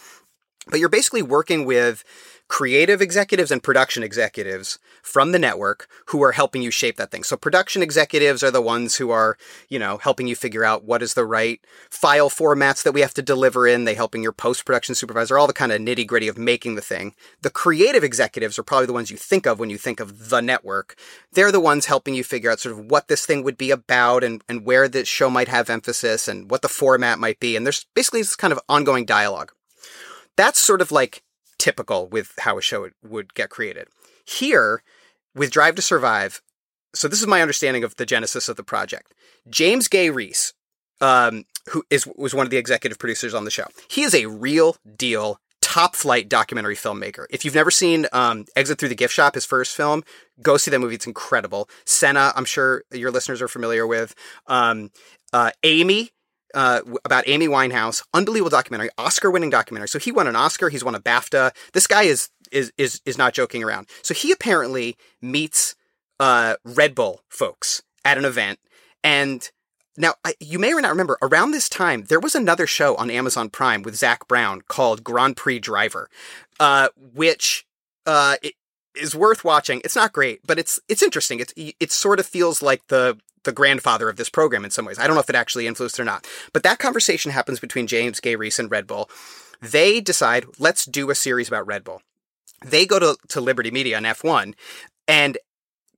But 0.69 0.79
you're 0.79 0.89
basically 0.89 1.21
working 1.21 1.65
with 1.65 2.03
creative 2.49 3.01
executives 3.01 3.51
and 3.51 3.61
production 3.61 4.03
executives 4.03 4.79
from 5.01 5.33
the 5.33 5.39
network 5.39 5.87
who 6.07 6.23
are 6.23 6.31
helping 6.31 6.61
you 6.61 6.71
shape 6.71 6.95
that 6.95 7.11
thing. 7.11 7.23
So 7.23 7.35
production 7.35 7.81
executives 7.81 8.41
are 8.41 8.51
the 8.51 8.61
ones 8.61 8.95
who 8.95 9.09
are, 9.09 9.37
you 9.67 9.77
know, 9.77 9.97
helping 9.97 10.27
you 10.27 10.35
figure 10.35 10.63
out 10.63 10.85
what 10.85 11.01
is 11.01 11.13
the 11.13 11.25
right 11.25 11.59
file 11.89 12.29
formats 12.29 12.83
that 12.83 12.93
we 12.93 13.01
have 13.01 13.13
to 13.15 13.21
deliver 13.21 13.67
in. 13.67 13.83
They 13.83 13.95
helping 13.95 14.23
your 14.23 14.31
post-production 14.31 14.95
supervisor, 14.95 15.37
all 15.37 15.47
the 15.47 15.51
kind 15.51 15.73
of 15.73 15.81
nitty-gritty 15.81 16.29
of 16.29 16.37
making 16.37 16.75
the 16.75 16.81
thing. 16.81 17.15
The 17.41 17.49
creative 17.49 18.05
executives 18.05 18.57
are 18.57 18.63
probably 18.63 18.87
the 18.87 18.93
ones 18.93 19.11
you 19.11 19.17
think 19.17 19.45
of 19.45 19.59
when 19.59 19.69
you 19.69 19.77
think 19.77 19.99
of 19.99 20.29
the 20.29 20.39
network. 20.39 20.95
They're 21.33 21.51
the 21.51 21.59
ones 21.59 21.87
helping 21.87 22.13
you 22.13 22.23
figure 22.23 22.49
out 22.49 22.61
sort 22.61 22.79
of 22.79 22.85
what 22.89 23.09
this 23.09 23.25
thing 23.25 23.43
would 23.43 23.57
be 23.57 23.71
about 23.71 24.23
and, 24.23 24.41
and 24.47 24.63
where 24.65 24.87
the 24.87 25.03
show 25.03 25.29
might 25.29 25.49
have 25.49 25.69
emphasis 25.69 26.29
and 26.29 26.49
what 26.49 26.61
the 26.61 26.69
format 26.69 27.19
might 27.19 27.41
be. 27.41 27.57
And 27.57 27.65
there's 27.65 27.85
basically 27.93 28.21
this 28.21 28.37
kind 28.37 28.53
of 28.53 28.59
ongoing 28.69 29.05
dialogue. 29.05 29.51
That's 30.37 30.59
sort 30.59 30.81
of 30.81 30.91
like 30.91 31.23
typical 31.59 32.07
with 32.07 32.33
how 32.39 32.57
a 32.57 32.61
show 32.61 32.89
would 33.03 33.33
get 33.33 33.49
created. 33.49 33.87
Here, 34.25 34.83
with 35.35 35.51
Drive 35.51 35.75
to 35.75 35.81
Survive, 35.81 36.41
so 36.93 37.07
this 37.07 37.21
is 37.21 37.27
my 37.27 37.41
understanding 37.41 37.83
of 37.83 37.95
the 37.97 38.05
genesis 38.05 38.47
of 38.47 38.55
the 38.55 38.63
project. 38.63 39.13
James 39.49 39.87
Gay-Rees, 39.87 40.53
um, 41.01 41.43
who 41.69 41.83
is 41.89 42.07
was 42.15 42.33
one 42.33 42.45
of 42.45 42.49
the 42.49 42.57
executive 42.57 42.97
producers 42.97 43.33
on 43.33 43.45
the 43.45 43.51
show, 43.51 43.65
he 43.89 44.03
is 44.03 44.15
a 44.15 44.25
real 44.25 44.77
deal 44.95 45.39
top 45.61 45.95
flight 45.95 46.29
documentary 46.29 46.75
filmmaker. 46.75 47.25
If 47.29 47.43
you've 47.43 47.53
never 47.53 47.71
seen 47.71 48.07
um, 48.13 48.45
Exit 48.55 48.79
Through 48.79 48.89
the 48.89 48.95
Gift 48.95 49.13
Shop, 49.13 49.35
his 49.35 49.45
first 49.45 49.75
film, 49.75 50.03
go 50.41 50.57
see 50.57 50.71
that 50.71 50.79
movie. 50.79 50.95
It's 50.95 51.05
incredible. 51.05 51.69
Senna, 51.85 52.31
I'm 52.35 52.45
sure 52.45 52.83
your 52.91 53.11
listeners 53.11 53.41
are 53.41 53.47
familiar 53.47 53.85
with. 53.85 54.15
Um, 54.47 54.91
uh, 55.33 55.51
Amy, 55.63 56.11
uh, 56.53 56.81
about 57.05 57.27
Amy 57.27 57.47
Winehouse, 57.47 58.03
unbelievable 58.13 58.49
documentary, 58.49 58.89
Oscar-winning 58.97 59.49
documentary. 59.49 59.87
So 59.87 59.99
he 59.99 60.11
won 60.11 60.27
an 60.27 60.35
Oscar, 60.35 60.69
he's 60.69 60.83
won 60.83 60.95
a 60.95 60.99
BAFTA. 60.99 61.51
This 61.73 61.87
guy 61.87 62.03
is 62.03 62.29
is 62.51 62.71
is 62.77 63.01
is 63.05 63.17
not 63.17 63.33
joking 63.33 63.63
around. 63.63 63.87
So 64.01 64.13
he 64.13 64.31
apparently 64.31 64.95
meets 65.21 65.75
uh, 66.19 66.55
Red 66.63 66.95
Bull 66.95 67.21
folks 67.29 67.83
at 68.05 68.17
an 68.17 68.25
event, 68.25 68.59
and 69.03 69.49
now 69.97 70.13
you 70.39 70.59
may 70.59 70.73
or 70.73 70.81
not 70.81 70.91
remember 70.91 71.17
around 71.21 71.51
this 71.51 71.67
time 71.67 72.05
there 72.07 72.19
was 72.19 72.35
another 72.35 72.67
show 72.67 72.95
on 72.95 73.09
Amazon 73.09 73.49
Prime 73.49 73.81
with 73.81 73.95
Zak 73.95 74.27
Brown 74.27 74.61
called 74.67 75.03
Grand 75.03 75.35
Prix 75.35 75.59
Driver, 75.59 76.09
uh, 76.59 76.89
which 76.95 77.65
uh, 78.05 78.37
is 78.97 79.15
worth 79.15 79.43
watching. 79.43 79.81
It's 79.83 79.95
not 79.95 80.13
great, 80.13 80.45
but 80.45 80.59
it's 80.59 80.79
it's 80.87 81.03
interesting. 81.03 81.39
It's 81.39 81.53
it 81.57 81.91
sort 81.91 82.19
of 82.19 82.25
feels 82.25 82.61
like 82.61 82.87
the 82.87 83.17
the 83.43 83.51
grandfather 83.53 84.09
of 84.09 84.17
this 84.17 84.29
program 84.29 84.65
in 84.65 84.71
some 84.71 84.85
ways. 84.85 84.99
I 84.99 85.07
don't 85.07 85.15
know 85.15 85.21
if 85.21 85.29
it 85.29 85.35
actually 85.35 85.67
influenced 85.67 85.99
or 85.99 86.03
not. 86.03 86.27
But 86.51 86.63
that 86.63 86.79
conversation 86.79 87.31
happens 87.31 87.59
between 87.59 87.87
James 87.87 88.19
Gay-Rees 88.19 88.59
and 88.59 88.69
Red 88.69 88.85
Bull. 88.85 89.09
They 89.61 90.01
decide, 90.01 90.45
let's 90.59 90.85
do 90.85 91.09
a 91.09 91.15
series 91.15 91.47
about 91.47 91.65
Red 91.65 91.85
Bull. 91.85 92.01
They 92.65 92.85
go 92.85 92.99
to, 92.99 93.17
to 93.29 93.39
Liberty 93.39 93.71
Media 93.71 93.95
on 93.97 94.03
F1 94.03 94.53
and 95.07 95.37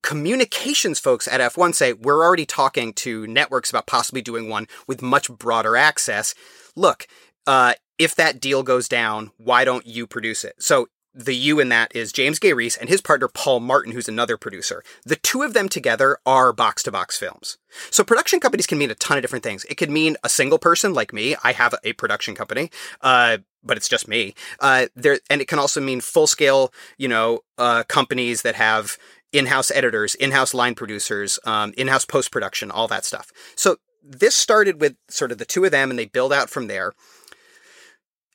communications 0.02 1.00
folks 1.00 1.28
at 1.28 1.42
F1 1.42 1.76
say, 1.76 1.94
we're 1.94 2.24
already 2.24 2.46
talking 2.46 2.94
to 2.94 3.28
networks 3.28 3.70
about 3.70 3.88
possibly 3.88 4.22
doing 4.22 4.48
one 4.48 4.68
with 4.88 5.02
much 5.02 5.30
broader 5.30 5.76
access. 5.76 6.34
Look, 6.76 7.08
uh, 7.48 7.74
if 7.98 8.16
that 8.16 8.40
deal 8.40 8.64
goes 8.64 8.88
down, 8.88 9.32
why 9.38 9.66
don't 9.66 9.86
you 9.86 10.08
produce 10.08 10.44
it? 10.44 10.56
So 10.60 10.88
the 11.14 11.36
you 11.36 11.60
in 11.60 11.70
that 11.70 11.96
is 11.96 12.12
James 12.12 12.40
Gay-Rees 12.40 12.78
and 12.78 12.88
his 12.88 13.02
partner 13.02 13.28
Paul 13.28 13.60
Martin, 13.60 13.94
who's 13.94 14.08
another 14.08 14.38
producer. 14.38 14.84
The 15.06 15.16
two 15.16 15.42
of 15.42 15.54
them 15.54 15.68
together 15.68 16.20
are 16.26 16.54
box 16.54 16.84
to 16.84 16.92
box 16.92 17.18
films. 17.18 17.58
So 17.90 18.04
production 18.04 18.40
companies 18.40 18.68
can 18.68 18.78
mean 18.78 18.92
a 18.92 18.96
ton 18.96 19.18
of 19.18 19.24
different 19.24 19.44
things. 19.44 19.66
It 19.66 19.76
could 19.76 19.90
mean 19.90 20.18
a 20.24 20.30
single 20.30 20.60
person 20.60 20.94
like 20.94 21.12
me. 21.12 21.36
I 21.44 21.54
have 21.54 21.74
a 21.84 21.94
production 21.94 22.36
company, 22.36 22.70
uh, 23.02 23.40
but 23.64 23.78
it's 23.78 23.90
just 23.90 24.08
me. 24.08 24.36
Uh, 24.60 24.88
there, 24.96 25.20
and 25.30 25.42
it 25.42 25.48
can 25.48 25.60
also 25.60 25.82
mean 25.82 26.00
full 26.02 26.28
scale, 26.28 26.72
you 26.98 27.08
know, 27.08 27.40
uh, 27.58 27.84
companies 27.88 28.44
that 28.44 28.56
have 28.56 28.98
in-house 29.32 29.72
editors, 29.72 30.16
in-house 30.16 30.54
line 30.54 30.76
producers, 30.76 31.40
um, 31.44 31.74
in-house 31.78 32.06
post-production, 32.06 32.72
all 32.72 32.88
that 32.88 33.06
stuff. 33.06 33.32
So 33.56 33.78
this 34.04 34.36
started 34.36 34.80
with 34.80 34.96
sort 35.10 35.32
of 35.32 35.38
the 35.38 35.46
two 35.46 35.66
of 35.66 35.72
them 35.72 35.90
and 35.90 36.00
they 36.00 36.06
build 36.06 36.34
out 36.34 36.50
from 36.50 36.68
there. 36.68 36.94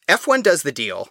F1 0.09 0.43
does 0.43 0.63
the 0.63 0.73
deal 0.73 1.09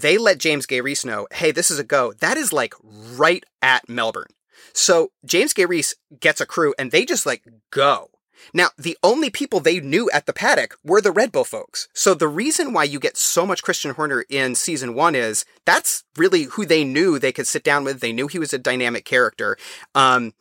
they 0.00 0.18
let 0.18 0.38
James 0.38 0.66
Gay-Rees 0.66 1.04
know, 1.04 1.26
hey, 1.32 1.50
this 1.50 1.70
is 1.70 1.78
a 1.78 1.84
go. 1.84 2.12
That 2.14 2.36
is 2.36 2.52
like 2.52 2.74
right 2.82 3.44
at 3.62 3.88
Melbourne. 3.88 4.32
So 4.72 5.10
James 5.24 5.52
Gay-Rees 5.52 5.94
gets 6.20 6.40
a 6.40 6.46
crew 6.46 6.74
and 6.78 6.90
they 6.90 7.04
just 7.04 7.26
like 7.26 7.42
go. 7.70 8.10
Now, 8.54 8.68
the 8.78 8.96
only 9.02 9.30
people 9.30 9.60
they 9.60 9.80
knew 9.80 10.08
at 10.10 10.26
the 10.26 10.32
paddock 10.32 10.76
were 10.84 11.00
the 11.00 11.10
Red 11.10 11.32
Bull 11.32 11.44
folks. 11.44 11.88
So 11.92 12.14
the 12.14 12.28
reason 12.28 12.72
why 12.72 12.84
you 12.84 13.00
get 13.00 13.16
so 13.16 13.44
much 13.44 13.62
Christian 13.62 13.92
Horner 13.94 14.24
in 14.28 14.54
season 14.54 14.94
one 14.94 15.14
is 15.14 15.44
that's 15.64 16.04
really 16.16 16.44
who 16.44 16.64
they 16.64 16.84
knew 16.84 17.18
they 17.18 17.32
could 17.32 17.46
sit 17.46 17.64
down 17.64 17.84
with. 17.84 18.00
They 18.00 18.12
knew 18.12 18.28
he 18.28 18.38
was 18.38 18.52
a 18.52 18.58
dynamic 18.58 19.04
character. 19.04 19.56
Um, 19.94 20.34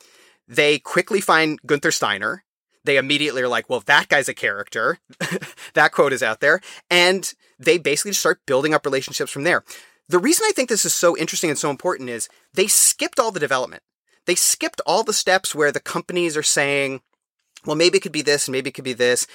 they 0.47 0.79
quickly 0.79 1.21
find 1.21 1.59
Gunther 1.65 1.91
Steiner. 1.91 2.43
They 2.83 2.97
immediately 2.97 3.41
are 3.41 3.49
like, 3.49 3.69
well, 3.69 3.83
that 3.85 4.07
guy's 4.07 4.29
a 4.29 4.33
character. 4.33 4.99
that 5.73 5.91
quote 5.91 6.13
is 6.13 6.23
out 6.23 6.39
there. 6.39 6.61
And 6.89 7.33
they 7.59 7.77
basically 7.77 8.11
just 8.11 8.21
start 8.21 8.45
building 8.45 8.73
up 8.73 8.85
relationships 8.85 9.31
from 9.31 9.43
there. 9.43 9.63
The 10.09 10.19
reason 10.19 10.45
I 10.47 10.51
think 10.53 10.69
this 10.69 10.85
is 10.85 10.93
so 10.93 11.17
interesting 11.17 11.49
and 11.49 11.59
so 11.59 11.69
important 11.69 12.09
is 12.09 12.29
they 12.53 12.67
skipped 12.67 13.19
all 13.19 13.31
the 13.31 13.39
development. 13.39 13.83
They 14.25 14.35
skipped 14.35 14.81
all 14.85 15.03
the 15.03 15.13
steps 15.13 15.53
where 15.53 15.71
the 15.71 15.79
companies 15.79 16.37
are 16.37 16.43
saying, 16.43 17.01
well, 17.65 17.75
maybe 17.75 17.97
it 17.97 18.01
could 18.01 18.11
be 18.11 18.21
this 18.21 18.47
and 18.47 18.53
maybe 18.53 18.69
it 18.69 18.73
could 18.73 18.83
be 18.83 18.93
this. 18.93 19.27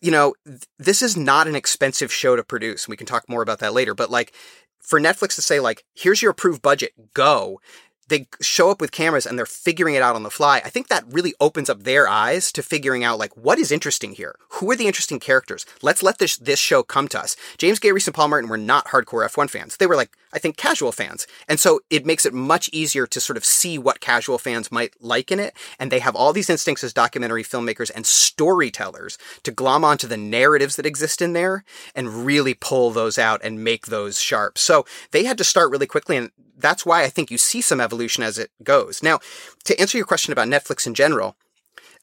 You 0.00 0.10
know, 0.10 0.34
th- 0.44 0.62
this 0.78 1.02
is 1.02 1.16
not 1.16 1.48
an 1.48 1.56
expensive 1.56 2.12
show 2.12 2.36
to 2.36 2.44
produce. 2.44 2.86
We 2.86 2.96
can 2.96 3.06
talk 3.06 3.28
more 3.28 3.42
about 3.42 3.60
that 3.60 3.72
later. 3.72 3.94
But 3.94 4.10
like, 4.10 4.32
for 4.80 5.00
Netflix 5.00 5.34
to 5.34 5.42
say, 5.42 5.58
like, 5.58 5.84
here's 5.94 6.22
your 6.22 6.30
approved 6.30 6.62
budget, 6.62 6.92
go, 7.12 7.60
they 8.08 8.28
show 8.40 8.70
up 8.70 8.80
with 8.80 8.92
cameras 8.92 9.26
and 9.26 9.38
they're 9.38 9.46
figuring 9.46 9.94
it 9.94 10.02
out 10.02 10.14
on 10.14 10.22
the 10.22 10.30
fly. 10.30 10.60
I 10.64 10.70
think 10.70 10.88
that 10.88 11.04
really 11.08 11.34
opens 11.40 11.68
up 11.68 11.82
their 11.82 12.08
eyes 12.08 12.52
to 12.52 12.62
figuring 12.62 13.04
out 13.04 13.18
like 13.18 13.36
what 13.36 13.58
is 13.58 13.72
interesting 13.72 14.12
here. 14.12 14.36
Who 14.50 14.70
are 14.70 14.76
the 14.76 14.86
interesting 14.86 15.20
characters? 15.20 15.66
Let's 15.82 16.02
let 16.02 16.18
this 16.18 16.36
this 16.36 16.58
show 16.58 16.82
come 16.82 17.08
to 17.08 17.20
us. 17.20 17.36
James 17.58 17.78
Gay 17.78 17.90
and 17.90 18.14
Paul 18.14 18.28
Martin 18.28 18.50
were 18.50 18.58
not 18.58 18.88
hardcore 18.88 19.26
F1 19.26 19.50
fans. 19.50 19.76
They 19.76 19.86
were 19.86 19.96
like 19.96 20.16
I 20.32 20.38
think 20.38 20.58
casual 20.58 20.92
fans. 20.92 21.26
And 21.48 21.58
so 21.58 21.80
it 21.88 22.04
makes 22.04 22.26
it 22.26 22.34
much 22.34 22.68
easier 22.70 23.06
to 23.06 23.20
sort 23.20 23.38
of 23.38 23.44
see 23.44 23.78
what 23.78 24.00
casual 24.00 24.36
fans 24.36 24.70
might 24.70 24.92
like 25.00 25.32
in 25.32 25.40
it. 25.40 25.56
And 25.78 25.90
they 25.90 26.00
have 26.00 26.14
all 26.14 26.34
these 26.34 26.50
instincts 26.50 26.84
as 26.84 26.92
documentary 26.92 27.42
filmmakers 27.42 27.90
and 27.94 28.04
storytellers 28.04 29.16
to 29.44 29.50
glom 29.50 29.82
onto 29.82 30.06
the 30.06 30.18
narratives 30.18 30.76
that 30.76 30.84
exist 30.84 31.22
in 31.22 31.32
there 31.32 31.64
and 31.94 32.26
really 32.26 32.52
pull 32.52 32.90
those 32.90 33.16
out 33.16 33.40
and 33.42 33.64
make 33.64 33.86
those 33.86 34.20
sharp. 34.20 34.58
So 34.58 34.84
they 35.10 35.24
had 35.24 35.38
to 35.38 35.44
start 35.44 35.70
really 35.70 35.86
quickly. 35.86 36.18
And 36.18 36.30
that's 36.58 36.84
why 36.84 37.02
I 37.02 37.08
think 37.08 37.30
you 37.30 37.38
see 37.38 37.60
some 37.60 37.80
evolution 37.80 37.95
as 38.22 38.38
it 38.38 38.50
goes. 38.62 39.02
Now, 39.02 39.20
to 39.64 39.78
answer 39.80 39.98
your 39.98 40.06
question 40.06 40.32
about 40.32 40.48
Netflix 40.48 40.86
in 40.86 40.94
general, 40.94 41.36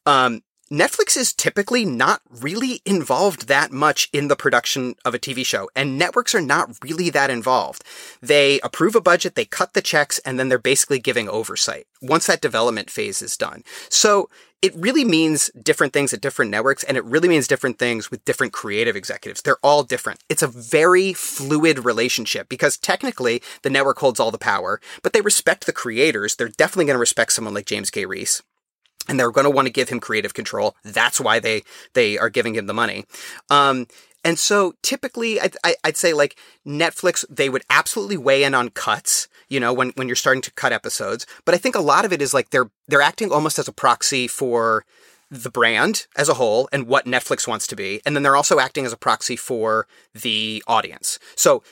um, 0.06 0.42
Netflix 0.72 1.16
is 1.18 1.34
typically 1.34 1.86
not 1.86 2.22
really 2.30 2.82
involved 2.86 3.48
that 3.48 3.72
much 3.72 4.10
in 4.12 4.28
the 4.28 4.36
production 4.36 4.96
of 5.06 5.14
a 5.14 5.20
TV 5.20 5.46
show, 5.46 5.70
and 5.76 6.00
networks 6.00 6.34
are 6.34 6.42
not 6.42 6.72
really 6.84 7.12
that 7.12 7.30
involved. 7.30 7.84
They 8.22 8.60
approve 8.62 8.96
a 8.96 9.02
budget, 9.02 9.36
they 9.36 9.46
cut 9.46 9.74
the 9.74 9.82
checks, 9.82 10.20
and 10.20 10.40
then 10.40 10.50
they're 10.50 10.58
basically 10.58 11.00
giving 11.00 11.30
oversight 11.30 11.86
once 12.02 12.26
that 12.28 12.42
development 12.42 12.90
phase 12.90 13.22
is 13.22 13.38
done. 13.38 13.64
So 13.90 14.30
it 14.64 14.74
really 14.78 15.04
means 15.04 15.52
different 15.62 15.92
things 15.92 16.14
at 16.14 16.22
different 16.22 16.50
networks, 16.50 16.86
and 16.86 16.96
it 16.96 17.04
really 17.04 17.28
means 17.28 17.48
different 17.50 17.78
things 17.78 18.10
with 18.10 18.24
different 18.24 18.54
creative 18.54 18.96
executives. 18.96 19.42
They're 19.42 19.58
all 19.62 19.84
different. 19.84 20.24
It's 20.30 20.42
a 20.42 20.48
very 20.48 21.12
fluid 21.12 21.84
relationship 21.84 22.48
because 22.48 22.78
technically 22.78 23.44
the 23.64 23.70
network 23.70 24.00
holds 24.00 24.22
all 24.22 24.32
the 24.32 24.38
power, 24.38 24.80
but 25.02 25.12
they 25.12 25.20
respect 25.20 25.66
the 25.66 25.74
creators. 25.74 26.38
They're 26.38 26.48
definitely 26.48 26.86
going 26.86 26.96
to 26.96 27.00
respect 27.00 27.34
someone 27.34 27.54
like 27.54 27.66
James 27.66 27.92
Gay-Rees 27.92 28.42
and 29.10 29.20
they're 29.20 29.32
going 29.32 29.44
to 29.44 29.50
want 29.50 29.66
to 29.66 29.74
give 29.74 29.90
him 29.90 30.00
creative 30.00 30.34
control. 30.34 30.78
That's 30.86 31.20
why 31.20 31.40
they 31.40 31.64
they 31.94 32.18
are 32.18 32.30
giving 32.30 32.56
him 32.56 32.68
the 32.68 32.74
money. 32.74 33.04
Um, 33.50 33.88
and 34.24 34.40
so 34.40 34.76
typically, 34.82 35.42
I'd, 35.42 35.56
I'd 35.84 35.98
say 35.98 36.14
like 36.14 36.38
Netflix, 36.66 37.26
they 37.30 37.50
would 37.50 37.64
absolutely 37.70 38.16
weigh 38.16 38.44
in 38.44 38.54
on 38.54 38.70
cuts. 38.70 39.28
You 39.50 39.60
know, 39.60 39.74
when 39.74 39.90
when 39.96 40.08
you're 40.08 40.16
starting 40.16 40.42
to 40.44 40.52
cut 40.52 40.74
episodes, 40.74 41.26
but 41.46 41.56
I 41.56 41.58
think 41.58 41.76
a 41.76 41.82
lot 41.82 42.06
of 42.06 42.14
it 42.14 42.22
is 42.22 42.34
like 42.34 42.50
they're 42.50 42.70
they're 42.88 43.02
acting 43.02 43.32
almost 43.32 43.60
as 43.60 43.68
a 43.68 43.74
proxy 43.74 44.28
for 44.28 44.86
the 45.34 45.50
brand 45.50 46.06
as 46.16 46.30
a 46.30 46.36
whole 46.36 46.70
and 46.72 46.86
what 46.88 47.06
Netflix 47.06 47.48
wants 47.48 47.66
to 47.68 47.76
be. 47.76 48.02
And 48.06 48.16
then 48.16 48.22
they're 48.22 48.36
also 48.36 48.60
acting 48.60 48.86
as 48.86 48.94
a 48.94 48.98
proxy 48.98 49.36
for 49.36 49.88
the 50.14 50.64
audience. 50.68 51.18
So, 51.36 51.64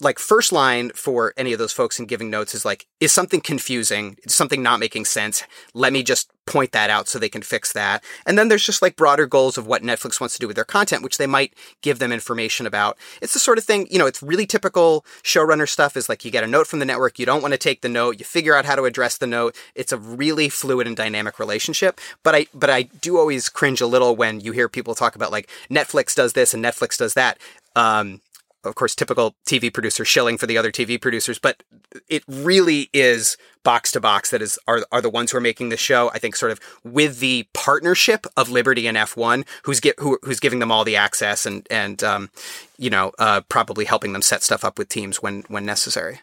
like, 0.00 0.18
first 0.18 0.52
line 0.52 0.90
for 0.94 1.32
any 1.36 1.52
of 1.52 1.58
those 1.58 1.72
folks 1.72 1.98
in 1.98 2.04
giving 2.04 2.28
notes 2.28 2.54
is 2.54 2.64
like, 2.64 2.86
is 3.00 3.12
something 3.12 3.40
confusing? 3.40 4.18
Is 4.24 4.34
something 4.34 4.62
not 4.62 4.80
making 4.80 5.06
sense? 5.06 5.42
Let 5.72 5.92
me 5.94 6.02
just 6.02 6.30
point 6.46 6.72
that 6.72 6.90
out 6.90 7.08
so 7.08 7.18
they 7.18 7.28
can 7.28 7.42
fix 7.42 7.72
that. 7.72 8.02
And 8.24 8.38
then 8.38 8.48
there's 8.48 8.64
just 8.64 8.82
like 8.82 8.96
broader 8.96 9.26
goals 9.26 9.58
of 9.58 9.66
what 9.66 9.82
Netflix 9.82 10.20
wants 10.20 10.34
to 10.34 10.40
do 10.40 10.46
with 10.46 10.56
their 10.56 10.64
content, 10.64 11.02
which 11.02 11.18
they 11.18 11.26
might 11.26 11.52
give 11.82 11.98
them 11.98 12.12
information 12.12 12.66
about. 12.66 12.96
It's 13.20 13.34
the 13.34 13.40
sort 13.40 13.58
of 13.58 13.64
thing, 13.64 13.86
you 13.90 13.98
know, 13.98 14.06
it's 14.06 14.22
really 14.22 14.46
typical 14.46 15.04
showrunner 15.22 15.68
stuff 15.68 15.96
is 15.96 16.08
like 16.08 16.24
you 16.24 16.30
get 16.30 16.44
a 16.44 16.46
note 16.46 16.66
from 16.66 16.78
the 16.78 16.84
network, 16.84 17.18
you 17.18 17.26
don't 17.26 17.42
want 17.42 17.52
to 17.52 17.58
take 17.58 17.80
the 17.82 17.88
note, 17.88 18.18
you 18.18 18.24
figure 18.24 18.54
out 18.54 18.64
how 18.64 18.76
to 18.76 18.84
address 18.84 19.18
the 19.18 19.26
note. 19.26 19.56
It's 19.74 19.92
a 19.92 19.98
really 19.98 20.48
fluid 20.48 20.86
and 20.86 20.96
dynamic 20.96 21.38
relationship. 21.38 22.00
But 22.22 22.34
I, 22.34 22.46
but 22.54 22.70
I 22.70 22.82
do 22.82 23.18
always 23.18 23.48
cringe 23.48 23.80
a 23.80 23.86
little 23.86 24.14
when 24.16 24.40
you 24.40 24.52
hear 24.52 24.68
people 24.68 24.94
talk 24.94 25.16
about 25.16 25.32
like 25.32 25.50
Netflix 25.70 26.14
does 26.14 26.32
this 26.32 26.54
and 26.54 26.64
Netflix 26.64 26.96
does 26.96 27.14
that. 27.14 27.38
Um, 27.74 28.20
of 28.66 28.74
course, 28.74 28.94
typical 28.94 29.34
TV 29.46 29.72
producer 29.72 30.04
shilling 30.04 30.38
for 30.38 30.46
the 30.46 30.58
other 30.58 30.70
TV 30.70 31.00
producers, 31.00 31.38
but 31.38 31.62
it 32.08 32.22
really 32.28 32.90
is 32.92 33.36
box 33.62 33.90
to 33.92 34.00
box 34.00 34.30
that 34.30 34.42
is 34.42 34.58
are 34.66 34.86
are 34.92 35.00
the 35.00 35.10
ones 35.10 35.30
who 35.30 35.38
are 35.38 35.40
making 35.40 35.70
the 35.70 35.76
show. 35.76 36.10
I 36.10 36.18
think 36.18 36.36
sort 36.36 36.52
of 36.52 36.60
with 36.84 37.20
the 37.20 37.48
partnership 37.52 38.26
of 38.36 38.48
Liberty 38.48 38.86
and 38.86 38.96
F1, 38.96 39.46
who's 39.64 39.80
get 39.80 39.98
who, 39.98 40.18
who's 40.22 40.40
giving 40.40 40.58
them 40.58 40.70
all 40.70 40.84
the 40.84 40.96
access 40.96 41.46
and 41.46 41.66
and 41.70 42.02
um, 42.04 42.30
you 42.78 42.90
know 42.90 43.12
uh, 43.18 43.40
probably 43.48 43.84
helping 43.84 44.12
them 44.12 44.22
set 44.22 44.42
stuff 44.42 44.64
up 44.64 44.78
with 44.78 44.88
teams 44.88 45.22
when 45.22 45.42
when 45.48 45.64
necessary. 45.64 46.20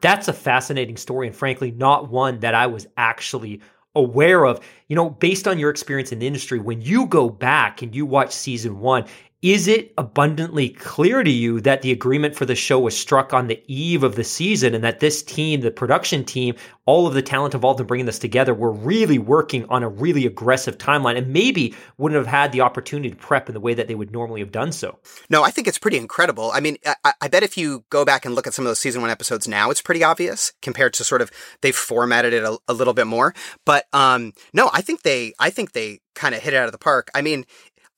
That's 0.00 0.28
a 0.28 0.32
fascinating 0.32 0.96
story, 0.96 1.28
and 1.28 1.36
frankly, 1.36 1.70
not 1.70 2.10
one 2.10 2.40
that 2.40 2.54
I 2.54 2.66
was 2.66 2.88
actually 2.96 3.60
aware 3.94 4.44
of. 4.44 4.60
You 4.88 4.96
know, 4.96 5.10
based 5.10 5.46
on 5.46 5.58
your 5.58 5.70
experience 5.70 6.12
in 6.12 6.18
the 6.18 6.26
industry, 6.26 6.58
when 6.58 6.80
you 6.82 7.06
go 7.06 7.28
back 7.28 7.82
and 7.82 7.94
you 7.94 8.04
watch 8.04 8.32
season 8.32 8.80
one, 8.80 9.04
is 9.42 9.66
it 9.66 9.92
abundantly 9.98 10.68
clear 10.68 11.24
to 11.24 11.30
you 11.30 11.60
that 11.62 11.82
the 11.82 11.90
agreement 11.90 12.36
for 12.36 12.46
the 12.46 12.54
show 12.54 12.78
was 12.78 12.96
struck 12.96 13.34
on 13.34 13.48
the 13.48 13.60
eve 13.66 14.04
of 14.04 14.14
the 14.14 14.22
season 14.22 14.72
and 14.72 14.84
that 14.84 15.00
this 15.00 15.20
team, 15.20 15.60
the 15.62 15.70
production 15.72 16.24
team, 16.24 16.54
all 16.86 17.08
of 17.08 17.14
the 17.14 17.22
talent 17.22 17.52
involved 17.52 17.80
in 17.80 17.86
bringing 17.86 18.06
this 18.06 18.20
together 18.20 18.54
were 18.54 18.70
really 18.70 19.18
working 19.18 19.66
on 19.68 19.82
a 19.82 19.88
really 19.88 20.26
aggressive 20.26 20.78
timeline 20.78 21.18
and 21.18 21.26
maybe 21.26 21.74
wouldn't 21.98 22.16
have 22.16 22.26
had 22.28 22.52
the 22.52 22.60
opportunity 22.60 23.10
to 23.10 23.16
prep 23.16 23.48
in 23.48 23.54
the 23.54 23.60
way 23.60 23.74
that 23.74 23.88
they 23.88 23.96
would 23.96 24.12
normally 24.12 24.40
have 24.40 24.52
done 24.52 24.70
so? 24.70 25.00
No, 25.28 25.42
I 25.42 25.50
think 25.50 25.66
it's 25.66 25.78
pretty 25.78 25.96
incredible. 25.96 26.52
I 26.54 26.60
mean, 26.60 26.76
I, 27.04 27.12
I 27.20 27.26
bet 27.26 27.42
if 27.42 27.58
you 27.58 27.84
go 27.90 28.04
back 28.04 28.24
and 28.24 28.36
look 28.36 28.46
at 28.46 28.54
some 28.54 28.64
of 28.64 28.70
those 28.70 28.78
season 28.78 29.02
one 29.02 29.10
episodes 29.10 29.48
now, 29.48 29.70
it's 29.70 29.82
pretty 29.82 30.04
obvious 30.04 30.52
compared 30.62 30.94
to 30.94 31.04
sort 31.04 31.20
of 31.20 31.32
they've 31.62 31.74
formatted 31.74 32.32
it 32.32 32.44
a, 32.44 32.58
a 32.68 32.74
little 32.74 32.94
bit 32.94 33.08
more. 33.08 33.34
But 33.66 33.86
um, 33.92 34.34
no, 34.52 34.70
I 34.72 34.82
think 34.82 35.02
they, 35.02 35.32
I 35.40 35.50
think 35.50 35.72
they 35.72 35.98
kind 36.14 36.32
of 36.32 36.42
hit 36.42 36.54
it 36.54 36.58
out 36.58 36.66
of 36.66 36.72
the 36.72 36.78
park. 36.78 37.10
I 37.12 37.22
mean, 37.22 37.44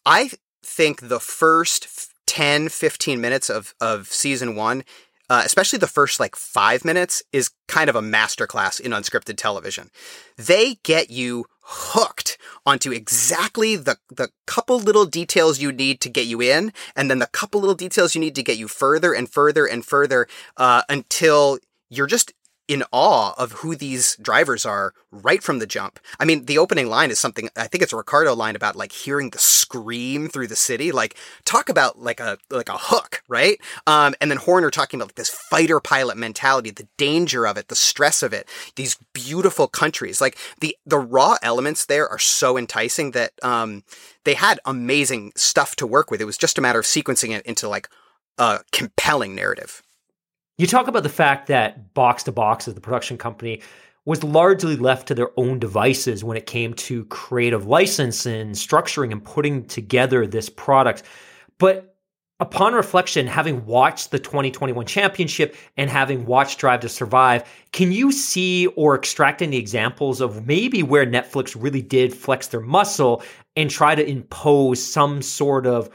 I 0.07 0.31
think 0.65 1.09
the 1.09 1.21
first 1.21 2.11
10, 2.27 2.69
15 2.69 3.21
minutes 3.21 3.51
of, 3.51 3.75
of 3.81 4.09
season 4.09 4.57
one, 4.57 4.85
uh, 5.31 5.43
especially 5.45 5.79
the 5.79 5.87
first 5.87 6.21
like 6.21 6.37
five 6.37 6.85
minutes, 6.85 7.23
is 7.33 7.51
kind 7.69 7.89
of 7.89 7.97
a 7.97 8.03
masterclass 8.03 8.81
in 8.81 8.93
unscripted 8.93 9.37
television. 9.37 9.91
They 10.37 10.77
get 10.83 11.11
you 11.11 11.47
hooked 11.61 12.37
onto 12.67 12.93
exactly 12.93 13.77
the, 13.77 13.97
the 14.11 14.29
couple 14.47 14.79
little 14.79 15.07
details 15.07 15.61
you 15.61 15.73
need 15.73 16.01
to 16.03 16.11
get 16.11 16.27
you 16.27 16.41
in, 16.41 16.73
and 16.95 17.11
then 17.11 17.21
the 17.21 17.27
couple 17.27 17.61
little 17.61 17.75
details 17.75 18.15
you 18.15 18.21
need 18.21 18.35
to 18.35 18.43
get 18.43 18.59
you 18.59 18.69
further 18.69 19.15
and 19.15 19.31
further 19.31 19.67
and 19.67 19.85
further 19.85 20.27
uh, 20.57 20.83
until 20.89 21.59
you're 21.89 22.07
just 22.07 22.33
in 22.67 22.83
awe 22.93 23.35
of 23.37 23.53
who 23.53 23.77
these 23.77 24.17
drivers 24.17 24.65
are 24.65 24.95
right 25.11 25.43
from 25.43 25.59
the 25.59 25.67
jump. 25.67 26.01
I 26.19 26.25
mean, 26.25 26.47
the 26.47 26.59
opening 26.59 26.89
line 26.89 27.11
is 27.11 27.21
something 27.21 27.49
I 27.57 27.67
think 27.67 27.83
it's 27.83 27.93
a 27.93 27.97
Ricciardo 27.97 28.35
line 28.35 28.57
about 28.57 28.75
like 28.75 28.93
hearing 28.93 29.31
the 29.31 29.39
scream 29.39 30.29
through 30.29 30.47
the 30.47 30.57
city. 30.57 30.91
Like 30.91 31.17
talk 31.45 31.69
about 31.69 32.01
like 32.01 32.21
a 32.21 32.39
like 32.51 32.69
a 32.69 32.79
hook, 32.79 33.23
right? 33.29 33.59
Um, 33.87 34.15
and 34.21 34.31
then 34.31 34.39
Horner 34.39 34.71
talking 34.71 34.99
about 34.99 35.09
like 35.09 35.17
this 35.17 35.31
fighter 35.31 35.79
pilot 35.79 36.17
mentality, 36.17 36.71
the 36.71 36.89
danger 36.97 37.47
of 37.47 37.57
it, 37.59 37.69
the 37.69 37.77
stress 37.77 38.23
of 38.23 38.33
it, 38.33 38.49
these 38.77 38.97
beautiful 39.13 39.69
countries. 39.69 40.21
Like 40.21 40.39
the 40.61 40.77
the 40.87 40.99
raw 40.99 41.37
elements 41.43 41.87
there 41.87 42.09
are 42.09 42.19
so 42.19 42.57
enticing 42.57 43.11
that 43.11 43.33
um, 43.43 43.85
they 44.25 44.35
had 44.35 44.59
amazing 44.65 45.33
stuff 45.37 45.77
to 45.77 45.87
work 45.87 46.11
with. 46.11 46.21
It 46.21 46.27
was 46.27 46.39
just 46.39 46.59
a 46.59 46.63
matter 46.63 46.79
of 46.79 46.87
sequencing 46.87 47.37
it 47.37 47.45
into 47.45 47.69
like 47.69 47.89
a 48.39 48.61
compelling 48.73 49.35
narrative. 49.35 49.83
You 50.57 50.69
talk 50.69 50.87
about 50.87 51.03
the 51.03 51.09
fact 51.09 51.49
that 51.49 51.95
Box 51.95 52.23
to 52.25 52.33
Box 52.33 52.69
as 52.69 52.75
the 52.75 52.81
production 52.81 53.19
company 53.19 53.61
was 54.05 54.23
largely 54.23 54.77
left 54.77 55.09
to 55.09 55.15
their 55.15 55.31
own 55.37 55.59
devices 55.59 56.23
when 56.23 56.37
it 56.37 56.47
came 56.47 56.75
to 56.75 57.07
creative 57.07 57.67
license 57.67 58.25
and 58.25 58.55
structuring 58.55 59.11
and 59.11 59.25
putting 59.25 59.65
together 59.65 60.27
this 60.27 60.49
product. 60.49 61.03
But 61.59 61.97
upon 62.39 62.75
reflection, 62.75 63.27
having 63.27 63.67
watched 63.67 64.13
the 64.13 64.21
2021 64.21 64.87
championship 64.87 65.57
and 65.77 65.91
having 65.91 66.25
watched 66.25 66.61
Drive 66.61 66.81
to 66.81 66.89
Survive, 66.89 67.51
can 67.73 67.91
you 67.91 68.13
see 68.13 68.69
or 68.69 68.95
extract 68.95 69.43
any 69.43 69.57
examples 69.57 70.21
of 70.21 70.47
maybe 70.47 70.85
where 70.85 71.05
Netflix 71.05 71.61
really 71.61 71.83
did 71.83 72.15
flex 72.15 72.47
their 72.47 72.61
muscle 72.61 73.25
and 73.57 73.69
try 73.71 73.97
to 73.97 74.09
impose 74.09 74.81
some 74.81 75.21
sort 75.21 75.67
of 75.67 75.91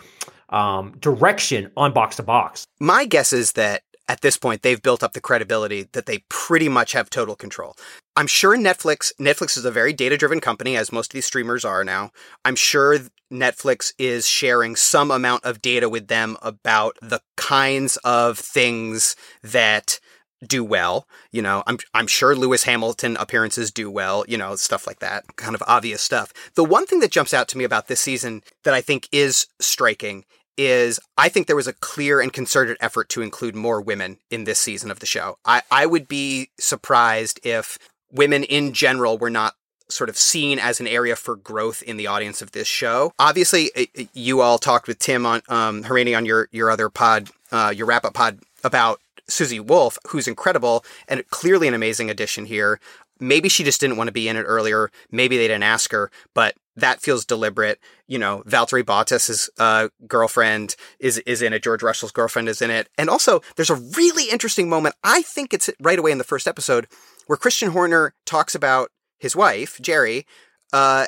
um, 0.50 0.98
direction 1.00 1.72
on 1.78 1.94
box 1.94 2.18
to 2.18 2.24
box? 2.24 2.66
My 2.82 3.06
guess 3.06 3.32
is 3.32 3.54
that 3.54 3.84
at 4.10 4.22
this 4.22 4.38
point 4.38 4.64
they've 4.64 4.82
built 4.82 5.04
up 5.04 5.14
the 5.14 5.22
credibility 5.22 5.88
that 5.94 6.08
they 6.08 6.26
pretty 6.28 6.68
much 6.68 6.92
have 6.92 7.10
total 7.10 7.36
control. 7.36 7.78
I'm 8.18 8.28
sure 8.28 8.58
Netflix 8.58 9.14
Netflix 9.18 9.56
is 9.56 9.64
a 9.64 9.72
very 9.72 9.94
data-driven 9.94 10.42
company 10.42 10.76
as 10.76 10.92
most 10.92 11.12
of 11.12 11.14
these 11.14 11.26
streamers 11.26 11.64
are 11.64 11.86
now. 11.86 12.12
I'm 12.44 12.58
sure 12.58 12.98
Netflix 13.32 13.94
is 13.98 14.28
sharing 14.28 14.76
some 14.76 15.12
amount 15.12 15.46
of 15.46 15.62
data 15.62 15.88
with 15.88 16.08
them 16.08 16.36
about 16.42 16.98
the 17.02 17.22
kinds 17.38 17.98
of 17.98 18.38
things 18.40 19.16
that 19.44 20.00
do 20.46 20.64
well. 20.64 21.08
You 21.32 21.42
know, 21.42 21.64
I'm 21.68 21.78
I'm 21.94 22.08
sure 22.08 22.36
Lewis 22.36 22.64
Hamilton 22.64 23.18
appearances 23.18 23.72
do 23.72 23.92
well, 23.92 24.26
you 24.28 24.38
know, 24.38 24.56
stuff 24.56 24.88
like 24.88 25.00
that. 25.00 25.36
Kind 25.36 25.54
of 25.54 25.64
obvious 25.68 26.02
stuff. 26.02 26.34
The 26.56 26.64
one 26.64 26.86
thing 26.86 27.00
that 27.02 27.12
jumps 27.12 27.34
out 27.34 27.48
to 27.50 27.58
me 27.58 27.64
about 27.64 27.88
this 27.88 28.02
season 28.02 28.42
that 28.64 28.74
I 28.74 28.82
think 28.82 29.08
is 29.12 29.48
striking 29.60 30.26
is 30.60 31.00
I 31.18 31.30
think 31.30 31.48
there 31.48 31.56
was 31.56 31.68
a 31.68 31.74
clear 31.74 32.20
and 32.20 32.34
concerted 32.34 32.76
effort 32.82 33.08
to 33.10 33.22
include 33.22 33.56
more 33.56 33.80
women 33.80 34.18
in 34.30 34.44
this 34.44 34.60
season 34.60 34.92
of 34.92 35.00
the 35.00 35.06
show. 35.06 35.38
I, 35.46 35.62
I 35.72 35.86
would 35.86 36.08
be 36.10 36.50
surprised 36.60 37.40
if 37.44 37.80
women 38.12 38.44
in 38.44 38.74
general 38.74 39.18
were 39.18 39.30
not 39.30 39.56
sort 39.88 40.10
of 40.10 40.18
seen 40.18 40.60
as 40.60 40.82
an 40.82 40.88
area 40.88 41.16
for 41.16 41.38
growth 41.38 41.82
in 41.82 41.96
the 41.96 42.08
audience 42.08 42.42
of 42.42 42.52
this 42.52 42.68
show. 42.68 43.14
Obviously, 43.18 43.72
you 44.14 44.42
all 44.42 44.60
talked 44.60 44.88
with 44.88 45.00
Tim 45.00 45.26
on 45.26 45.42
um, 45.48 45.84
Hauraney 45.84 46.16
on 46.16 46.26
your 46.26 46.50
your 46.52 46.70
other 46.70 46.90
pod, 46.90 47.30
uh, 47.54 47.74
your 47.76 47.88
wrap 47.88 48.04
up 48.04 48.14
pod 48.14 48.40
about 48.64 49.00
Susie 49.30 49.62
Wolff, 49.62 49.98
who's 50.08 50.28
incredible 50.28 50.84
and 51.08 51.26
clearly 51.30 51.70
an 51.70 51.74
amazing 51.74 52.10
addition 52.10 52.46
here. 52.46 52.82
Maybe 53.20 53.50
she 53.50 53.64
just 53.64 53.82
didn't 53.82 53.98
want 53.98 54.08
to 54.08 54.14
be 54.14 54.28
in 54.28 54.38
it 54.38 54.44
earlier. 54.44 54.92
Maybe 55.12 55.38
they 55.38 55.48
didn't 55.48 55.64
ask 55.64 55.92
her, 55.92 56.12
but 56.34 56.56
that 56.76 57.02
feels 57.02 57.26
deliberate. 57.26 57.80
You 58.08 58.20
know, 58.20 58.44
Valtteri 58.48 58.84
Bottas's 58.84 59.50
uh, 59.58 59.90
girlfriend 60.08 60.76
is 61.00 61.18
is 61.20 61.42
in 61.42 61.54
it. 61.54 61.64
George 61.64 61.84
Russell's 61.84 62.12
girlfriend 62.12 62.50
is 62.50 62.62
in 62.62 62.72
it, 62.72 62.90
and 62.98 63.10
also 63.10 63.42
there's 63.56 63.70
a 63.70 63.76
really 63.76 64.30
interesting 64.30 64.70
moment. 64.70 64.96
I 65.04 65.22
think 65.22 65.54
it's 65.54 65.70
right 65.80 66.00
away 66.00 66.12
in 66.12 66.18
the 66.18 66.24
first 66.24 66.48
episode 66.48 66.88
where 67.28 67.38
Christian 67.38 67.72
Horner 67.72 68.14
talks 68.26 68.56
about 68.56 68.90
his 69.20 69.36
wife 69.36 69.80
Geri, 69.82 70.26
uh, 70.74 71.06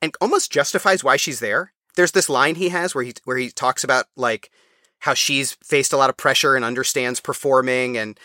and 0.00 0.14
almost 0.20 0.52
justifies 0.52 1.04
why 1.04 1.16
she's 1.16 1.40
there. 1.40 1.72
There's 1.94 2.12
this 2.12 2.28
line 2.28 2.56
he 2.56 2.70
has 2.70 2.94
where 2.94 3.04
he 3.04 3.14
where 3.24 3.36
he 3.36 3.50
talks 3.50 3.84
about 3.84 4.06
like 4.16 4.50
how 5.00 5.14
she's 5.14 5.56
faced 5.64 5.92
a 5.92 5.96
lot 5.96 6.10
of 6.10 6.16
pressure 6.16 6.54
and 6.54 6.64
understands 6.64 7.20
performing 7.20 7.96
and 7.96 8.18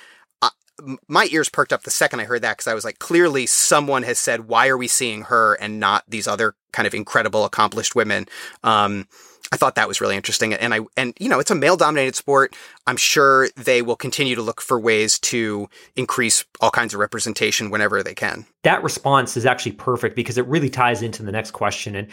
my 1.08 1.28
ears 1.32 1.50
perked 1.50 1.74
up 1.74 1.84
the 1.84 1.92
second 1.92 2.20
I 2.20 2.26
heard 2.26 2.42
that 2.42 2.58
because 2.58 2.68
I 2.68 2.74
was 2.74 2.86
like, 2.86 3.00
clearly 3.00 3.46
someone 3.46 4.04
has 4.04 4.20
said, 4.20 4.48
why 4.48 4.68
are 4.68 4.78
we 4.78 4.88
seeing 4.88 5.24
her 5.24 5.56
and 5.56 5.80
not 5.80 6.04
these 6.08 6.28
other 6.28 6.56
kind 6.72 6.88
of 6.88 6.94
incredible, 6.94 7.46
accomplished 7.46 7.96
women? 7.96 8.28
Um, 8.64 9.08
I 9.52 9.58
thought 9.58 9.76
that 9.76 9.88
was 9.88 10.02
really 10.02 10.16
interesting. 10.16 10.54
And 10.54 10.74
I, 10.74 10.82
and 10.98 11.14
you 11.20 11.30
know, 11.30 11.40
it's 11.40 11.52
a 11.52 11.56
male 11.56 11.78
dominated 11.78 12.16
sport. 12.16 12.56
I'm 12.86 12.98
sure 12.98 13.50
they 13.56 13.82
will 13.82 13.96
continue 13.96 14.36
to 14.36 14.42
look 14.42 14.60
for 14.62 14.80
ways 14.80 15.20
to 15.20 15.70
increase 15.96 16.44
all 16.60 16.72
kinds 16.72 16.94
of 16.94 17.00
representation 17.00 17.70
whenever 17.70 18.04
they 18.04 18.14
can. 18.14 18.46
That 18.64 18.84
response 18.84 19.38
is 19.38 19.46
actually 19.46 19.74
perfect 19.74 20.16
because 20.16 20.38
it 20.38 20.46
really 20.48 20.70
ties 20.70 21.02
into 21.02 21.24
the 21.24 21.32
next 21.32 21.52
question. 21.52 21.96
And, 21.96 22.10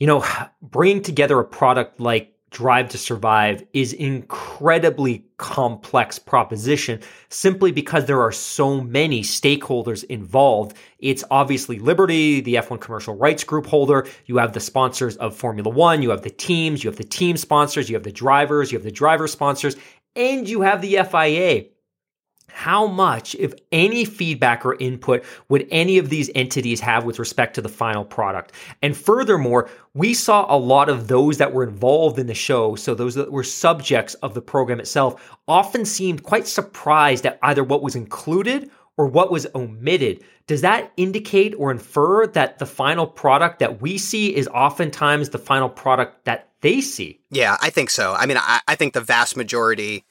you 0.00 0.06
know, 0.06 0.24
bringing 0.60 1.02
together 1.02 1.38
a 1.38 1.44
product 1.44 2.00
like 2.00 2.34
drive 2.52 2.88
to 2.90 2.98
survive 2.98 3.64
is 3.72 3.92
incredibly 3.92 5.24
complex 5.38 6.18
proposition 6.18 7.00
simply 7.28 7.72
because 7.72 8.06
there 8.06 8.20
are 8.20 8.30
so 8.30 8.80
many 8.80 9.22
stakeholders 9.22 10.04
involved. 10.04 10.76
It's 10.98 11.24
obviously 11.30 11.78
Liberty, 11.78 12.40
the 12.40 12.54
F1 12.54 12.80
commercial 12.80 13.16
rights 13.16 13.42
group 13.42 13.66
holder. 13.66 14.06
You 14.26 14.36
have 14.36 14.52
the 14.52 14.60
sponsors 14.60 15.16
of 15.16 15.34
Formula 15.34 15.68
One. 15.68 16.02
You 16.02 16.10
have 16.10 16.22
the 16.22 16.30
teams. 16.30 16.84
You 16.84 16.90
have 16.90 16.98
the 16.98 17.04
team 17.04 17.36
sponsors. 17.36 17.88
You 17.88 17.96
have 17.96 18.04
the 18.04 18.12
drivers. 18.12 18.70
You 18.70 18.78
have 18.78 18.84
the 18.84 18.92
driver 18.92 19.26
sponsors 19.26 19.76
and 20.14 20.48
you 20.48 20.60
have 20.60 20.82
the 20.82 20.98
FIA 21.10 21.64
how 22.52 22.86
much, 22.86 23.34
if 23.36 23.54
any 23.72 24.04
feedback 24.04 24.64
or 24.64 24.74
input 24.74 25.24
would 25.48 25.66
any 25.70 25.98
of 25.98 26.10
these 26.10 26.30
entities 26.34 26.80
have 26.80 27.04
with 27.04 27.18
respect 27.18 27.54
to 27.54 27.62
the 27.62 27.68
final 27.68 28.04
product? 28.04 28.52
And 28.82 28.96
furthermore, 28.96 29.70
we 29.94 30.12
saw 30.14 30.46
a 30.54 30.58
lot 30.58 30.88
of 30.88 31.08
those 31.08 31.38
that 31.38 31.52
were 31.52 31.64
involved 31.64 32.18
in 32.18 32.26
the 32.26 32.34
show, 32.34 32.74
so 32.74 32.94
those 32.94 33.14
that 33.14 33.32
were 33.32 33.42
subjects 33.42 34.14
of 34.14 34.34
the 34.34 34.42
program 34.42 34.80
itself, 34.80 35.36
often 35.48 35.84
seemed 35.84 36.22
quite 36.22 36.46
surprised 36.46 37.26
at 37.26 37.38
either 37.42 37.64
what 37.64 37.82
was 37.82 37.96
included 37.96 38.70
or 38.96 39.06
what 39.06 39.32
was 39.32 39.46
omitted. 39.54 40.22
Does 40.46 40.60
that 40.60 40.92
indicate 40.96 41.54
or 41.56 41.70
infer 41.70 42.26
that 42.28 42.58
the 42.58 42.66
final 42.66 43.06
product 43.06 43.60
that 43.60 43.80
we 43.80 43.96
see 43.96 44.34
is 44.34 44.46
oftentimes 44.48 45.30
the 45.30 45.38
final 45.38 45.68
product 45.68 46.26
that 46.26 46.48
they 46.60 46.80
see? 46.80 47.20
Yeah, 47.30 47.56
I 47.62 47.70
think 47.70 47.90
so. 47.90 48.12
I 48.12 48.26
mean, 48.26 48.36
I, 48.38 48.60
I 48.68 48.74
think 48.74 48.92
the 48.92 49.00
vast 49.00 49.36
majority 49.36 50.04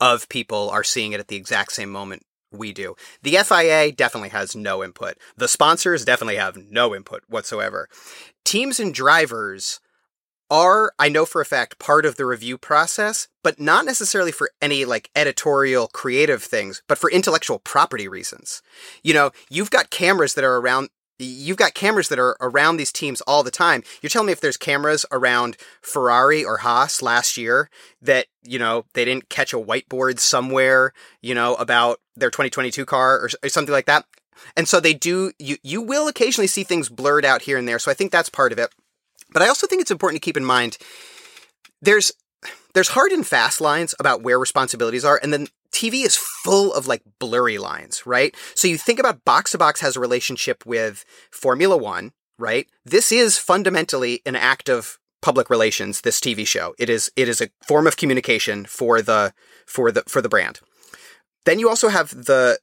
of 0.00 0.28
people 0.28 0.70
are 0.70 0.84
seeing 0.84 1.12
it 1.12 1.20
at 1.20 1.28
the 1.28 1.36
exact 1.36 1.72
same 1.72 1.90
moment 1.90 2.22
we 2.50 2.72
do. 2.72 2.94
The 3.22 3.36
FIA 3.44 3.92
definitely 3.92 4.30
has 4.30 4.56
no 4.56 4.82
input. 4.82 5.16
The 5.36 5.48
sponsors 5.48 6.04
definitely 6.04 6.36
have 6.36 6.56
no 6.56 6.94
input 6.94 7.22
whatsoever. 7.28 7.88
Teams 8.44 8.80
and 8.80 8.94
drivers 8.94 9.80
are, 10.50 10.92
I 10.98 11.08
know 11.08 11.26
for 11.26 11.40
a 11.40 11.46
fact, 11.46 11.78
part 11.78 12.06
of 12.06 12.16
the 12.16 12.24
review 12.24 12.56
process, 12.56 13.28
but 13.42 13.60
not 13.60 13.84
necessarily 13.84 14.32
for 14.32 14.50
any 14.62 14.84
like 14.84 15.10
editorial 15.14 15.88
creative 15.88 16.42
things, 16.42 16.82
but 16.88 16.98
for 16.98 17.10
intellectual 17.10 17.58
property 17.58 18.08
reasons. 18.08 18.62
You 19.02 19.14
know, 19.14 19.30
you've 19.50 19.70
got 19.70 19.90
cameras 19.90 20.34
that 20.34 20.44
are 20.44 20.56
around 20.56 20.88
you've 21.18 21.56
got 21.56 21.74
cameras 21.74 22.08
that 22.08 22.18
are 22.18 22.36
around 22.40 22.76
these 22.76 22.92
teams 22.92 23.20
all 23.22 23.42
the 23.42 23.50
time. 23.50 23.82
You're 24.00 24.10
telling 24.10 24.26
me 24.26 24.32
if 24.32 24.40
there's 24.40 24.56
cameras 24.56 25.04
around 25.10 25.56
Ferrari 25.82 26.44
or 26.44 26.58
Haas 26.58 27.02
last 27.02 27.36
year 27.36 27.70
that, 28.02 28.26
you 28.42 28.58
know, 28.58 28.84
they 28.94 29.04
didn't 29.04 29.28
catch 29.28 29.52
a 29.52 29.58
whiteboard 29.58 30.20
somewhere, 30.20 30.92
you 31.20 31.34
know, 31.34 31.54
about 31.56 32.00
their 32.16 32.30
2022 32.30 32.84
car 32.86 33.16
or, 33.16 33.30
or 33.42 33.48
something 33.48 33.72
like 33.72 33.86
that. 33.86 34.04
And 34.56 34.68
so 34.68 34.78
they 34.78 34.94
do, 34.94 35.32
you, 35.38 35.56
you 35.62 35.82
will 35.82 36.06
occasionally 36.06 36.46
see 36.46 36.62
things 36.62 36.88
blurred 36.88 37.24
out 37.24 37.42
here 37.42 37.58
and 37.58 37.66
there. 37.66 37.80
So 37.80 37.90
I 37.90 37.94
think 37.94 38.12
that's 38.12 38.28
part 38.28 38.52
of 38.52 38.58
it. 38.58 38.70
But 39.32 39.42
I 39.42 39.48
also 39.48 39.66
think 39.66 39.82
it's 39.82 39.90
important 39.90 40.22
to 40.22 40.24
keep 40.24 40.36
in 40.36 40.44
mind 40.44 40.78
there's 41.82 42.12
there's 42.74 42.88
hard 42.88 43.12
and 43.12 43.26
fast 43.26 43.60
lines 43.60 43.94
about 43.98 44.22
where 44.22 44.38
responsibilities 44.38 45.04
are, 45.04 45.18
and 45.22 45.32
then 45.32 45.48
TV 45.72 46.04
is 46.04 46.16
full 46.44 46.72
of 46.72 46.86
like 46.86 47.02
blurry 47.18 47.58
lines, 47.58 48.06
right? 48.06 48.34
So 48.54 48.68
you 48.68 48.78
think 48.78 48.98
about 48.98 49.24
Box 49.24 49.52
to 49.52 49.58
Box 49.58 49.80
has 49.80 49.96
a 49.96 50.00
relationship 50.00 50.64
with 50.64 51.04
Formula 51.30 51.76
One, 51.76 52.12
right? 52.38 52.68
This 52.84 53.12
is 53.12 53.38
fundamentally 53.38 54.22
an 54.24 54.36
act 54.36 54.68
of 54.68 54.98
public 55.20 55.50
relations. 55.50 56.02
This 56.02 56.20
TV 56.20 56.46
show, 56.46 56.74
it 56.78 56.88
is 56.88 57.10
it 57.16 57.28
is 57.28 57.40
a 57.40 57.50
form 57.66 57.86
of 57.86 57.96
communication 57.96 58.64
for 58.64 59.02
the 59.02 59.32
for 59.66 59.90
the 59.90 60.02
for 60.06 60.22
the 60.22 60.28
brand. 60.28 60.60
Then 61.44 61.58
you 61.58 61.68
also 61.68 61.88
have 61.88 62.10
the 62.10 62.58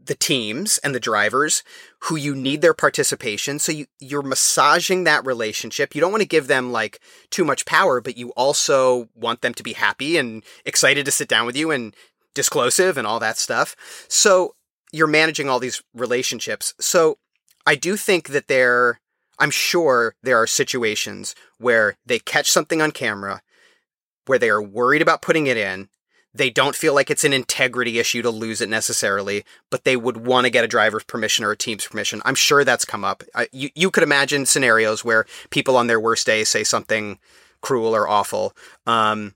the 0.00 0.14
teams 0.14 0.78
and 0.78 0.94
the 0.94 1.00
drivers 1.00 1.62
who 2.02 2.16
you 2.16 2.34
need 2.34 2.62
their 2.62 2.72
participation. 2.72 3.58
So 3.58 3.72
you, 3.72 3.86
you're 3.98 4.22
massaging 4.22 5.04
that 5.04 5.26
relationship. 5.26 5.94
You 5.94 6.00
don't 6.00 6.12
want 6.12 6.22
to 6.22 6.28
give 6.28 6.46
them 6.46 6.72
like 6.72 7.00
too 7.30 7.44
much 7.44 7.66
power, 7.66 8.00
but 8.00 8.16
you 8.16 8.30
also 8.30 9.08
want 9.14 9.42
them 9.42 9.54
to 9.54 9.62
be 9.62 9.74
happy 9.74 10.16
and 10.16 10.44
excited 10.64 11.04
to 11.04 11.10
sit 11.10 11.28
down 11.28 11.46
with 11.46 11.56
you 11.56 11.70
and 11.70 11.94
disclosive 12.34 12.96
and 12.96 13.06
all 13.06 13.20
that 13.20 13.38
stuff. 13.38 13.76
So 14.08 14.54
you're 14.92 15.06
managing 15.06 15.48
all 15.48 15.58
these 15.58 15.82
relationships. 15.94 16.74
So 16.80 17.18
I 17.66 17.74
do 17.74 17.96
think 17.96 18.28
that 18.28 18.48
there, 18.48 19.00
I'm 19.38 19.50
sure 19.50 20.14
there 20.22 20.40
are 20.40 20.46
situations 20.46 21.34
where 21.58 21.96
they 22.06 22.18
catch 22.18 22.50
something 22.50 22.80
on 22.80 22.92
camera 22.92 23.42
where 24.26 24.38
they 24.38 24.50
are 24.50 24.62
worried 24.62 25.02
about 25.02 25.22
putting 25.22 25.46
it 25.46 25.56
in 25.56 25.88
they 26.34 26.50
don't 26.50 26.76
feel 26.76 26.94
like 26.94 27.10
it's 27.10 27.24
an 27.24 27.32
integrity 27.32 27.98
issue 27.98 28.22
to 28.22 28.30
lose 28.30 28.60
it 28.60 28.68
necessarily, 28.68 29.44
but 29.70 29.84
they 29.84 29.96
would 29.96 30.26
want 30.26 30.44
to 30.44 30.50
get 30.50 30.64
a 30.64 30.68
driver's 30.68 31.04
permission 31.04 31.44
or 31.44 31.52
a 31.52 31.56
team's 31.56 31.86
permission. 31.86 32.20
I'm 32.24 32.34
sure 32.34 32.64
that's 32.64 32.84
come 32.84 33.04
up. 33.04 33.22
I, 33.34 33.48
you, 33.52 33.70
you 33.74 33.90
could 33.90 34.02
imagine 34.02 34.46
scenarios 34.46 35.04
where 35.04 35.26
people 35.50 35.76
on 35.76 35.86
their 35.86 36.00
worst 36.00 36.26
day 36.26 36.44
say 36.44 36.64
something 36.64 37.18
cruel 37.60 37.94
or 37.94 38.08
awful. 38.08 38.54
Um, 38.86 39.34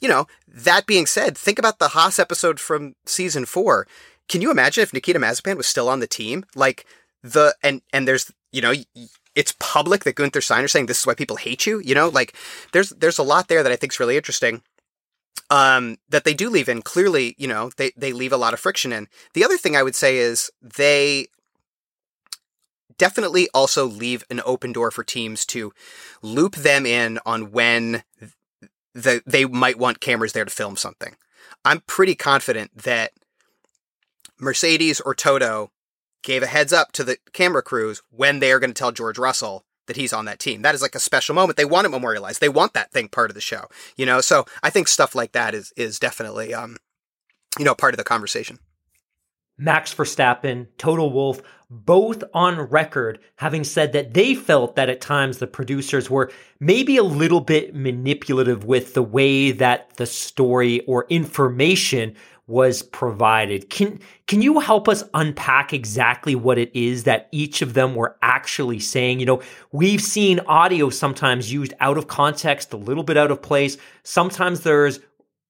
you 0.00 0.08
know, 0.08 0.26
that 0.46 0.86
being 0.86 1.06
said, 1.06 1.36
think 1.36 1.58
about 1.58 1.78
the 1.78 1.88
Haas 1.88 2.18
episode 2.18 2.60
from 2.60 2.94
season 3.06 3.46
four. 3.46 3.86
Can 4.28 4.42
you 4.42 4.50
imagine 4.50 4.82
if 4.82 4.92
Nikita 4.92 5.18
Mazepin 5.18 5.56
was 5.56 5.66
still 5.66 5.88
on 5.88 6.00
the 6.00 6.06
team? 6.06 6.44
Like 6.54 6.86
the 7.22 7.54
and 7.62 7.82
and 7.92 8.06
there's 8.06 8.32
you 8.52 8.60
know 8.60 8.74
it's 9.34 9.54
public 9.58 10.04
that 10.04 10.14
Gunther 10.14 10.40
Steiner 10.40 10.68
saying 10.68 10.86
this 10.86 11.00
is 11.00 11.06
why 11.06 11.14
people 11.14 11.36
hate 11.36 11.66
you. 11.66 11.80
You 11.80 11.94
know, 11.94 12.08
like 12.08 12.34
there's 12.72 12.90
there's 12.90 13.18
a 13.18 13.22
lot 13.22 13.48
there 13.48 13.62
that 13.62 13.72
I 13.72 13.76
think 13.76 13.92
is 13.92 14.00
really 14.00 14.16
interesting 14.16 14.62
um, 15.50 15.98
that 16.08 16.24
they 16.24 16.34
do 16.34 16.50
leave 16.50 16.68
in. 16.68 16.82
Clearly, 16.82 17.34
you 17.38 17.48
know, 17.48 17.70
they, 17.76 17.92
they 17.96 18.12
leave 18.12 18.32
a 18.32 18.36
lot 18.36 18.54
of 18.54 18.60
friction 18.60 18.92
in. 18.92 19.08
The 19.34 19.44
other 19.44 19.56
thing 19.56 19.76
I 19.76 19.82
would 19.82 19.94
say 19.94 20.18
is 20.18 20.50
they 20.60 21.26
definitely 22.98 23.48
also 23.52 23.84
leave 23.84 24.24
an 24.30 24.40
open 24.44 24.72
door 24.72 24.90
for 24.90 25.04
teams 25.04 25.44
to 25.46 25.72
loop 26.22 26.56
them 26.56 26.86
in 26.86 27.18
on 27.26 27.52
when 27.52 28.02
the, 28.96 29.22
they 29.26 29.44
might 29.44 29.78
want 29.78 30.00
cameras 30.00 30.32
there 30.32 30.44
to 30.44 30.50
film 30.50 30.76
something. 30.76 31.14
I'm 31.64 31.82
pretty 31.86 32.14
confident 32.14 32.76
that 32.84 33.12
Mercedes 34.40 35.00
or 35.00 35.14
Toto 35.14 35.70
gave 36.22 36.42
a 36.42 36.46
heads 36.46 36.72
up 36.72 36.92
to 36.92 37.04
the 37.04 37.18
camera 37.32 37.62
crews 37.62 38.02
when 38.10 38.40
they 38.40 38.50
are 38.52 38.58
going 38.58 38.70
to 38.70 38.74
tell 38.74 38.92
George 38.92 39.18
Russell 39.18 39.64
that 39.86 39.96
he's 39.96 40.12
on 40.12 40.24
that 40.24 40.38
team. 40.38 40.62
That 40.62 40.74
is 40.74 40.82
like 40.82 40.94
a 40.94 41.00
special 41.00 41.34
moment. 41.34 41.56
They 41.56 41.64
want 41.64 41.86
it 41.86 41.90
memorialized. 41.90 42.40
They 42.40 42.48
want 42.48 42.72
that 42.72 42.90
thing 42.90 43.08
part 43.08 43.30
of 43.30 43.34
the 43.34 43.40
show, 43.40 43.66
you 43.96 44.06
know? 44.06 44.20
So 44.20 44.46
I 44.62 44.70
think 44.70 44.88
stuff 44.88 45.14
like 45.14 45.32
that 45.32 45.54
is, 45.54 45.72
is 45.76 45.98
definitely, 45.98 46.52
um, 46.54 46.76
you 47.58 47.64
know, 47.64 47.74
part 47.74 47.94
of 47.94 47.98
the 47.98 48.04
conversation. 48.04 48.58
Max 49.58 49.94
Verstappen, 49.94 50.66
Toto 50.78 51.06
Wolff, 51.06 51.40
both 51.70 52.22
on 52.32 52.60
record 52.60 53.18
having 53.36 53.64
said 53.64 53.92
that 53.92 54.14
they 54.14 54.34
felt 54.34 54.76
that 54.76 54.88
at 54.88 55.00
times 55.00 55.38
the 55.38 55.46
producers 55.46 56.08
were 56.08 56.30
maybe 56.60 56.96
a 56.96 57.02
little 57.02 57.40
bit 57.40 57.74
manipulative 57.74 58.64
with 58.64 58.94
the 58.94 59.02
way 59.02 59.50
that 59.50 59.96
the 59.96 60.06
story 60.06 60.80
or 60.86 61.06
information 61.08 62.14
was 62.46 62.82
provided. 62.82 63.68
Can 63.70 63.98
can 64.26 64.40
you 64.40 64.60
help 64.60 64.88
us 64.88 65.02
unpack 65.14 65.72
exactly 65.72 66.36
what 66.36 66.58
it 66.58 66.70
is 66.74 67.04
that 67.04 67.28
each 67.32 67.60
of 67.62 67.74
them 67.74 67.94
were 67.94 68.16
actually 68.22 68.78
saying? 68.78 69.18
You 69.18 69.26
know, 69.26 69.42
we've 69.72 70.00
seen 70.00 70.40
audio 70.40 70.90
sometimes 70.90 71.52
used 71.52 71.74
out 71.80 71.98
of 71.98 72.06
context, 72.06 72.72
a 72.72 72.76
little 72.76 73.02
bit 73.02 73.16
out 73.16 73.32
of 73.32 73.42
place. 73.42 73.76
Sometimes 74.04 74.60
there's 74.60 75.00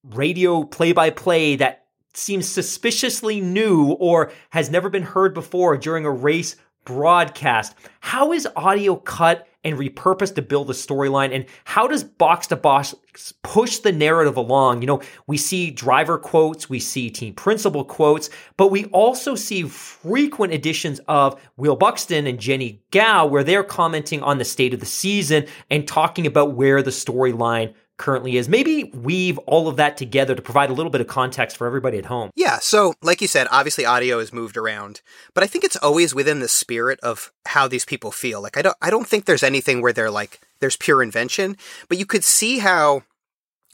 radio 0.04 0.62
play 0.62 0.92
by 0.92 1.10
play 1.10 1.56
that 1.56 1.85
seems 2.16 2.48
suspiciously 2.48 3.40
new 3.40 3.92
or 3.92 4.32
has 4.50 4.70
never 4.70 4.88
been 4.88 5.02
heard 5.02 5.34
before 5.34 5.76
during 5.76 6.04
a 6.04 6.10
race 6.10 6.56
broadcast. 6.86 7.74
How 8.00 8.32
is 8.32 8.48
audio 8.56 8.96
cut 8.96 9.46
and 9.64 9.76
repurposed 9.76 10.36
to 10.36 10.42
build 10.42 10.70
a 10.70 10.72
storyline? 10.72 11.34
And 11.34 11.44
how 11.64 11.88
does 11.88 12.04
Box 12.04 12.46
to 12.46 12.56
Box 12.56 12.94
push 13.42 13.78
the 13.78 13.92
narrative 13.92 14.36
along? 14.36 14.80
You 14.80 14.86
know, 14.86 15.02
we 15.26 15.36
see 15.36 15.70
driver 15.72 16.16
quotes, 16.16 16.70
we 16.70 16.78
see 16.78 17.10
team 17.10 17.34
principal 17.34 17.84
quotes, 17.84 18.30
but 18.56 18.70
we 18.70 18.86
also 18.86 19.34
see 19.34 19.64
frequent 19.64 20.54
editions 20.54 21.00
of 21.08 21.38
Will 21.56 21.76
Buxton 21.76 22.26
and 22.26 22.38
Jennie 22.38 22.82
Gow 22.92 23.26
where 23.26 23.44
they're 23.44 23.64
commenting 23.64 24.22
on 24.22 24.38
the 24.38 24.44
state 24.44 24.72
of 24.72 24.80
the 24.80 24.86
season 24.86 25.46
and 25.68 25.86
talking 25.86 26.26
about 26.26 26.54
where 26.54 26.82
the 26.82 26.92
storyline 26.92 27.74
currently 27.96 28.36
is. 28.36 28.48
Maybe 28.48 28.84
weave 28.84 29.38
all 29.38 29.68
of 29.68 29.76
that 29.76 29.96
together 29.96 30.34
to 30.34 30.42
provide 30.42 30.70
a 30.70 30.74
little 30.74 30.90
bit 30.90 31.00
of 31.00 31.06
context 31.06 31.56
for 31.56 31.66
everybody 31.66 31.98
at 31.98 32.06
home. 32.06 32.30
Yeah. 32.34 32.58
So, 32.58 32.94
like 33.02 33.20
you 33.20 33.28
said, 33.28 33.46
obviously 33.50 33.84
audio 33.84 34.18
is 34.18 34.32
moved 34.32 34.56
around, 34.56 35.00
but 35.34 35.42
I 35.42 35.46
think 35.46 35.64
it's 35.64 35.76
always 35.76 36.14
within 36.14 36.40
the 36.40 36.48
spirit 36.48 37.00
of 37.00 37.32
how 37.46 37.68
these 37.68 37.84
people 37.84 38.10
feel. 38.10 38.42
Like, 38.42 38.56
I 38.56 38.62
don't, 38.62 38.76
I 38.82 38.90
don't 38.90 39.06
think 39.06 39.24
there's 39.24 39.42
anything 39.42 39.80
where 39.80 39.92
they're 39.92 40.10
like, 40.10 40.40
there's 40.60 40.76
pure 40.76 41.02
invention, 41.02 41.56
but 41.88 41.98
you 41.98 42.06
could 42.06 42.24
see 42.24 42.58
how 42.58 43.02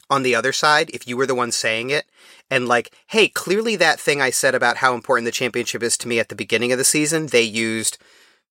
on 0.09 0.23
the 0.23 0.35
other 0.35 0.53
side, 0.53 0.89
if 0.91 1.07
you 1.07 1.17
were 1.17 1.25
the 1.25 1.35
one 1.35 1.51
saying 1.51 1.89
it, 1.89 2.05
and 2.49 2.67
like, 2.67 2.93
hey, 3.07 3.27
clearly 3.27 3.75
that 3.77 3.99
thing 3.99 4.21
I 4.21 4.29
said 4.29 4.53
about 4.53 4.77
how 4.77 4.93
important 4.93 5.25
the 5.25 5.31
championship 5.31 5.81
is 5.81 5.97
to 5.97 6.07
me 6.07 6.19
at 6.19 6.29
the 6.29 6.35
beginning 6.35 6.71
of 6.71 6.77
the 6.77 6.83
season, 6.83 7.27
they 7.27 7.41
used, 7.41 7.97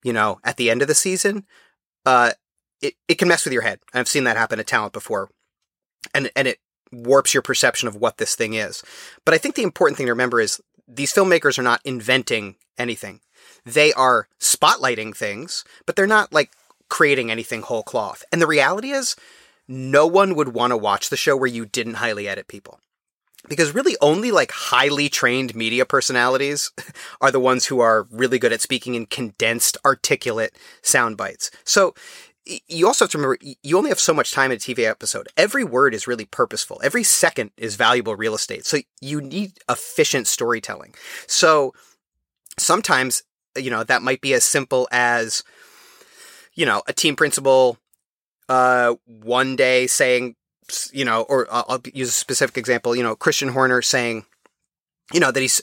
you 0.03 0.13
know, 0.13 0.41
at 0.45 0.57
the 0.57 0.71
end 0.71 0.83
of 0.83 0.89
the 0.89 0.95
season, 0.95 1.45
uh, 2.05 2.33
it, 2.81 2.95
it 3.07 3.15
can 3.15 3.29
mess 3.29 3.45
with 3.45 3.53
your 3.53 3.63
head. 3.63 3.79
I've 3.95 4.09
seen 4.09 4.25
that 4.25 4.37
happen 4.37 4.59
to 4.59 4.65
talent 4.65 4.93
before 4.93 5.31
and 6.15 6.31
and 6.37 6.49
it 6.49 6.59
warps 6.93 7.33
your 7.33 7.43
perception 7.43 7.89
of 7.89 7.97
what 7.97 8.19
this 8.19 8.35
thing 8.35 8.55
is. 8.55 8.83
But 9.25 9.35
I 9.35 9.39
think 9.39 9.55
the 9.55 9.63
important 9.63 9.97
thing 9.97 10.07
to 10.07 10.13
remember 10.13 10.41
is 10.41 10.61
these 10.87 11.13
filmmakers 11.13 11.59
are 11.59 11.63
not 11.63 11.81
inventing 11.85 12.57
anything. 12.79 13.21
They 13.65 13.93
are 13.95 14.29
spotlighting 14.41 15.17
things, 15.17 15.65
but 15.87 15.97
they're 15.97 16.07
not 16.07 16.33
like 16.33 16.53
creating 16.89 17.31
anything 17.31 17.63
whole 17.63 17.83
cloth. 17.83 18.25
And 18.31 18.43
the 18.43 18.47
reality 18.47 18.91
is 18.91 19.17
no 19.67 20.07
one 20.07 20.35
would 20.35 20.49
want 20.49 20.73
to 20.73 20.77
watch 20.77 21.09
the 21.09 21.17
show 21.17 21.37
where 21.37 21.49
you 21.49 21.65
didn't 21.65 21.95
highly 21.95 22.29
edit 22.29 22.49
people. 22.49 22.81
Because 23.49 23.75
really 23.75 23.97
only 24.01 24.31
like 24.31 24.53
highly 24.53 25.09
trained 25.09 25.57
media 25.57 25.85
personalities 25.85 26.71
are 27.21 27.31
the 27.31 27.41
ones 27.41 27.67
who 27.67 27.81
are 27.81 28.07
really 28.11 28.39
good 28.39 28.53
at 28.53 28.61
speaking 28.61 28.95
in 28.95 29.07
condensed, 29.07 29.77
articulate 29.85 30.55
sound 30.83 31.17
bites. 31.17 31.51
So 31.65 31.95
you 32.45 32.87
also 32.87 33.05
have 33.05 33.13
to 33.13 33.19
remember 33.19 33.39
you 33.63 33.79
only 33.79 33.91
have 33.91 34.01
so 34.01 34.15
much 34.15 34.33
time 34.33 34.51
in 34.51 34.57
a 34.57 34.61
TV 34.61 34.89
episode. 34.89 35.29
Every 35.37 35.65
word 35.65 35.95
is 35.95 36.07
really 36.07 36.25
purposeful. 36.25 36.81
Every 36.83 37.05
second 37.05 37.53
is 37.57 37.77
valuable 37.77 38.17
real 38.17 38.35
estate. 38.35 38.67
So 38.67 38.79
you 39.01 39.21
need 39.21 39.59
efficient 39.69 40.27
storytelling. 40.27 40.95
So 41.27 41.73
sometimes, 42.59 43.23
you 43.57 43.71
know, 43.71 43.85
that 43.85 44.03
might 44.03 44.21
be 44.21 44.35
as 44.35 44.45
simple 44.45 44.89
as, 44.91 45.45
you 46.55 46.67
know, 46.67 46.83
a 46.89 46.93
team 46.93 47.15
principal, 47.17 47.79
uh, 48.49 48.95
one 49.07 49.55
day 49.55 49.87
saying, 49.87 50.35
you 50.93 51.05
know, 51.05 51.23
or 51.23 51.47
I'll 51.51 51.81
use 51.93 52.09
a 52.09 52.13
specific 52.13 52.57
example, 52.57 52.97
you 52.97 53.03
know, 53.03 53.15
Christian 53.15 53.51
Horner 53.51 53.83
saying, 53.83 54.25
you 55.13 55.21
know, 55.21 55.31
that 55.31 55.41
he's 55.41 55.63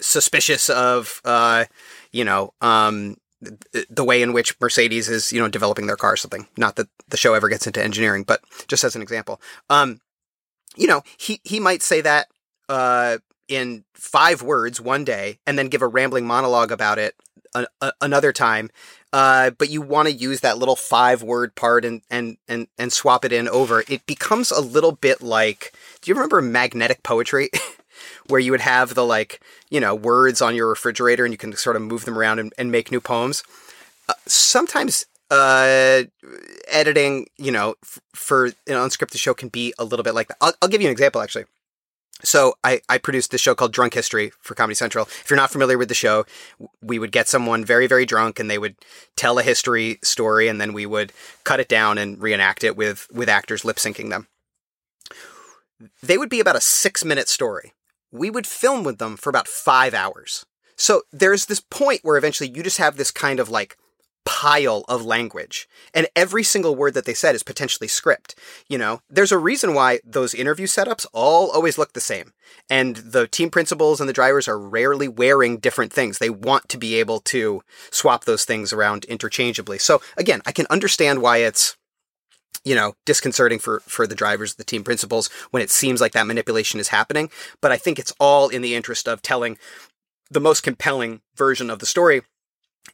suspicious 0.00 0.68
of, 0.68 1.20
uh, 1.24 1.64
you 2.12 2.24
know, 2.24 2.52
um, 2.60 3.16
the 3.40 4.04
way 4.04 4.22
in 4.22 4.32
which 4.32 4.58
Mercedes 4.60 5.08
is, 5.08 5.32
you 5.32 5.40
know, 5.40 5.48
developing 5.48 5.86
their 5.86 5.96
car 5.96 6.14
or 6.14 6.16
something. 6.16 6.46
Not 6.56 6.76
that 6.76 6.88
the 7.08 7.16
show 7.16 7.34
ever 7.34 7.48
gets 7.48 7.66
into 7.66 7.82
engineering, 7.82 8.24
but 8.24 8.40
just 8.66 8.84
as 8.84 8.96
an 8.96 9.02
example. 9.02 9.40
Um, 9.70 10.00
you 10.76 10.86
know, 10.86 11.02
he, 11.16 11.40
he 11.44 11.60
might 11.60 11.82
say 11.82 12.00
that, 12.00 12.28
uh, 12.68 13.18
in 13.48 13.84
five 13.94 14.42
words 14.42 14.80
one 14.80 15.04
day 15.04 15.38
and 15.46 15.58
then 15.58 15.68
give 15.68 15.80
a 15.80 15.86
rambling 15.86 16.26
monologue 16.26 16.70
about 16.70 16.98
it 16.98 17.14
a, 17.54 17.66
a, 17.80 17.92
another 18.00 18.32
time. 18.32 18.70
Uh, 19.12 19.50
but 19.50 19.70
you 19.70 19.80
want 19.80 20.06
to 20.06 20.14
use 20.14 20.40
that 20.40 20.58
little 20.58 20.76
five 20.76 21.22
word 21.22 21.54
part 21.54 21.84
and, 21.84 22.02
and, 22.10 22.36
and, 22.46 22.68
and 22.78 22.92
swap 22.92 23.24
it 23.24 23.32
in 23.32 23.48
over. 23.48 23.82
It 23.88 24.04
becomes 24.04 24.50
a 24.50 24.60
little 24.60 24.92
bit 24.92 25.22
like, 25.22 25.72
do 26.02 26.10
you 26.10 26.14
remember 26.14 26.42
magnetic 26.42 27.02
poetry? 27.02 27.50
Where 28.26 28.40
you 28.40 28.50
would 28.52 28.60
have 28.60 28.94
the 28.94 29.04
like, 29.04 29.40
you 29.70 29.80
know, 29.80 29.94
words 29.94 30.40
on 30.40 30.54
your 30.54 30.68
refrigerator 30.68 31.24
and 31.24 31.32
you 31.32 31.38
can 31.38 31.54
sort 31.54 31.76
of 31.76 31.82
move 31.82 32.04
them 32.04 32.18
around 32.18 32.38
and, 32.38 32.52
and 32.58 32.70
make 32.70 32.90
new 32.90 33.00
poems. 33.00 33.42
Uh, 34.08 34.14
sometimes 34.26 35.06
uh, 35.30 36.02
editing, 36.68 37.26
you 37.36 37.52
know, 37.52 37.74
f- 37.82 38.00
for 38.14 38.46
an 38.46 38.52
unscripted 38.66 39.18
show 39.18 39.34
can 39.34 39.48
be 39.48 39.74
a 39.78 39.84
little 39.84 40.02
bit 40.02 40.14
like 40.14 40.28
that. 40.28 40.38
I'll, 40.40 40.54
I'll 40.62 40.68
give 40.68 40.80
you 40.80 40.88
an 40.88 40.92
example 40.92 41.20
actually. 41.20 41.44
So 42.22 42.54
I, 42.64 42.80
I 42.88 42.98
produced 42.98 43.30
this 43.30 43.40
show 43.40 43.54
called 43.54 43.72
Drunk 43.72 43.94
History 43.94 44.32
for 44.40 44.54
Comedy 44.54 44.74
Central. 44.74 45.04
If 45.04 45.30
you're 45.30 45.36
not 45.36 45.52
familiar 45.52 45.78
with 45.78 45.88
the 45.88 45.94
show, 45.94 46.26
we 46.82 46.98
would 46.98 47.12
get 47.12 47.28
someone 47.28 47.64
very, 47.64 47.86
very 47.86 48.04
drunk 48.06 48.40
and 48.40 48.50
they 48.50 48.58
would 48.58 48.74
tell 49.14 49.38
a 49.38 49.42
history 49.42 49.98
story 50.02 50.48
and 50.48 50.60
then 50.60 50.72
we 50.72 50.84
would 50.84 51.12
cut 51.44 51.60
it 51.60 51.68
down 51.68 51.96
and 51.96 52.20
reenact 52.20 52.64
it 52.64 52.76
with, 52.76 53.06
with 53.12 53.28
actors 53.28 53.64
lip 53.64 53.76
syncing 53.76 54.10
them. 54.10 54.26
They 56.02 56.18
would 56.18 56.28
be 56.28 56.40
about 56.40 56.56
a 56.56 56.60
six 56.60 57.04
minute 57.04 57.28
story. 57.28 57.72
We 58.10 58.30
would 58.30 58.46
film 58.46 58.84
with 58.84 58.98
them 58.98 59.16
for 59.16 59.30
about 59.30 59.48
five 59.48 59.94
hours. 59.94 60.44
So 60.76 61.02
there's 61.12 61.46
this 61.46 61.60
point 61.60 62.00
where 62.02 62.16
eventually 62.16 62.50
you 62.54 62.62
just 62.62 62.78
have 62.78 62.96
this 62.96 63.10
kind 63.10 63.40
of 63.40 63.48
like 63.48 63.76
pile 64.28 64.84
of 64.88 65.02
language. 65.06 65.66
And 65.94 66.06
every 66.14 66.44
single 66.44 66.76
word 66.76 66.92
that 66.92 67.06
they 67.06 67.14
said 67.14 67.34
is 67.34 67.42
potentially 67.42 67.88
script. 67.88 68.38
You 68.68 68.76
know, 68.76 69.00
there's 69.08 69.32
a 69.32 69.38
reason 69.38 69.72
why 69.72 70.00
those 70.04 70.34
interview 70.34 70.66
setups 70.66 71.06
all 71.14 71.50
always 71.50 71.78
look 71.78 71.94
the 71.94 72.00
same. 72.00 72.34
And 72.68 72.96
the 72.96 73.26
team 73.26 73.48
principals 73.48 74.00
and 74.00 74.08
the 74.08 74.12
drivers 74.12 74.46
are 74.46 74.58
rarely 74.58 75.08
wearing 75.08 75.56
different 75.56 75.94
things. 75.94 76.18
They 76.18 76.28
want 76.28 76.68
to 76.68 76.76
be 76.76 76.96
able 76.96 77.20
to 77.20 77.62
swap 77.90 78.26
those 78.26 78.44
things 78.44 78.70
around 78.70 79.06
interchangeably. 79.06 79.78
So 79.78 80.02
again, 80.18 80.42
I 80.44 80.52
can 80.52 80.66
understand 80.68 81.22
why 81.22 81.38
it's 81.38 81.77
you 82.64 82.74
know, 82.74 82.94
disconcerting 83.06 83.58
for, 83.58 83.80
for 83.80 84.06
the 84.06 84.14
drivers, 84.14 84.54
the 84.54 84.64
team 84.64 84.84
principals, 84.84 85.28
when 85.50 85.62
it 85.62 85.70
seems 85.70 86.00
like 86.00 86.12
that 86.12 86.26
manipulation 86.26 86.80
is 86.80 86.88
happening. 86.88 87.30
But 87.60 87.72
I 87.72 87.76
think 87.76 87.98
it's 87.98 88.12
all 88.18 88.48
in 88.48 88.62
the 88.62 88.74
interest 88.74 89.08
of 89.08 89.22
telling 89.22 89.58
the 90.30 90.40
most 90.40 90.62
compelling 90.62 91.20
version 91.34 91.70
of 91.70 91.78
the 91.78 91.86
story 91.86 92.22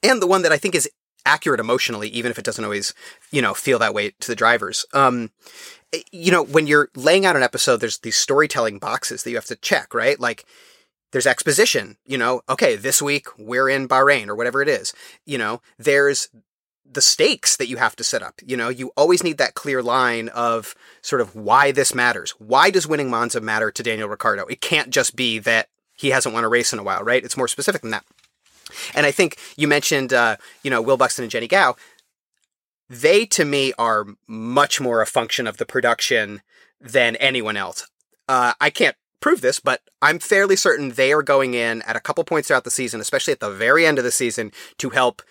and 0.03 0.23
the 0.23 0.27
one 0.27 0.43
that 0.43 0.53
I 0.53 0.59
think 0.59 0.75
is 0.75 0.88
accurate 1.27 1.61
emotionally, 1.61 2.09
even 2.09 2.31
if 2.31 2.38
it 2.38 2.45
doesn't 2.45 2.64
always, 2.64 2.95
you 3.31 3.40
know, 3.40 3.55
feel 3.55 3.79
that 3.79 3.95
way 3.95 4.12
to 4.21 4.29
the 4.29 4.37
drivers. 4.37 4.85
Um, 4.93 5.31
eh, 5.93 6.03
you 6.12 6.31
know, 6.31 6.45
when 6.45 6.67
you're 6.67 6.90
laying 6.95 7.25
out 7.25 7.37
an 7.37 7.43
episode, 7.43 7.79
there's 7.79 7.99
these 7.99 8.17
storytelling 8.17 8.79
boxes 8.79 9.23
that 9.23 9.31
you 9.31 9.37
have 9.37 9.47
to 9.47 9.57
check, 9.57 9.95
right? 9.95 10.21
Like, 10.21 10.45
there's 11.12 11.27
exposition, 11.27 11.97
you 12.05 12.19
know, 12.19 12.43
okay, 12.49 12.75
this 12.75 13.01
week 13.01 13.29
we're 13.38 13.69
in 13.69 13.87
Bahrain 13.87 14.27
or 14.27 14.35
whatever 14.35 14.61
it 14.61 14.69
is. 14.69 14.93
You 15.25 15.38
know, 15.38 15.62
there's 15.79 16.29
the 16.90 17.03
stakes 17.03 17.57
that 17.57 17.68
you 17.68 17.77
have 17.77 17.97
to 17.97 18.05
set 18.05 18.23
up. 18.23 18.40
You 18.44 18.57
know, 18.57 18.68
you 18.68 18.92
always 18.97 19.25
need 19.25 19.38
that 19.38 19.55
clear 19.55 19.83
line 19.83 20.29
of 20.29 20.75
sort 21.03 21.20
of 21.20 21.35
why 21.35 21.73
this 21.73 21.94
matters. 21.94 22.33
Why 22.38 22.70
does 22.70 22.87
winning 22.87 23.11
Monza 23.11 23.40
matter 23.40 23.70
to 23.70 23.83
Daniel 23.83 24.09
Ricciardo? 24.09 24.47
It 24.47 24.61
can't 24.61 24.90
just 24.90 25.16
be 25.16 25.38
that 25.40 25.68
he 25.97 26.11
hasn't 26.11 26.35
won 26.35 26.44
a 26.44 26.49
race 26.49 26.73
in 26.73 26.79
a 26.79 26.83
while, 26.83 27.03
right? 27.03 27.25
It's 27.25 27.37
more 27.37 27.49
specific 27.49 27.83
than 27.83 27.90
that. 27.90 28.05
And 28.94 29.07
I 29.07 29.11
think 29.11 29.38
you 29.57 29.68
mentioned, 29.68 30.12
uh, 30.12 30.37
you 30.62 30.70
know, 30.70 30.83
Will 30.83 30.97
Buxton 30.97 31.25
and 31.25 31.31
Jennie 31.31 31.49
Gow. 31.49 31.77
They, 32.88 33.25
to 33.27 33.44
me, 33.44 33.73
are 33.79 34.07
much 34.27 34.81
more 34.81 35.01
a 35.01 35.07
function 35.07 35.47
of 35.47 35.57
the 35.57 35.66
production 35.66 36.42
than 36.81 37.16
anyone 37.16 37.57
else. 37.57 37.87
Uh, 38.29 38.55
I 38.61 38.70
can't 38.70 38.97
prove 39.20 39.40
this, 39.40 39.59
but 39.59 39.81
I'm 40.03 40.18
fairly 40.18 40.55
certain 40.55 40.90
they 40.90 41.12
are 41.12 41.23
going 41.23 41.55
in 41.55 41.81
at 41.83 41.97
a 41.97 42.01
couple 42.01 42.25
points 42.25 42.49
throughout 42.49 42.64
the 42.64 42.70
season, 42.70 43.01
especially 43.01 43.33
at 43.33 43.40
the 43.40 43.51
very 43.51 43.87
end 43.87 43.99
of 43.99 44.05
the 44.05 44.11
season, 44.11 44.53
to 44.79 44.90
help, 44.90 45.23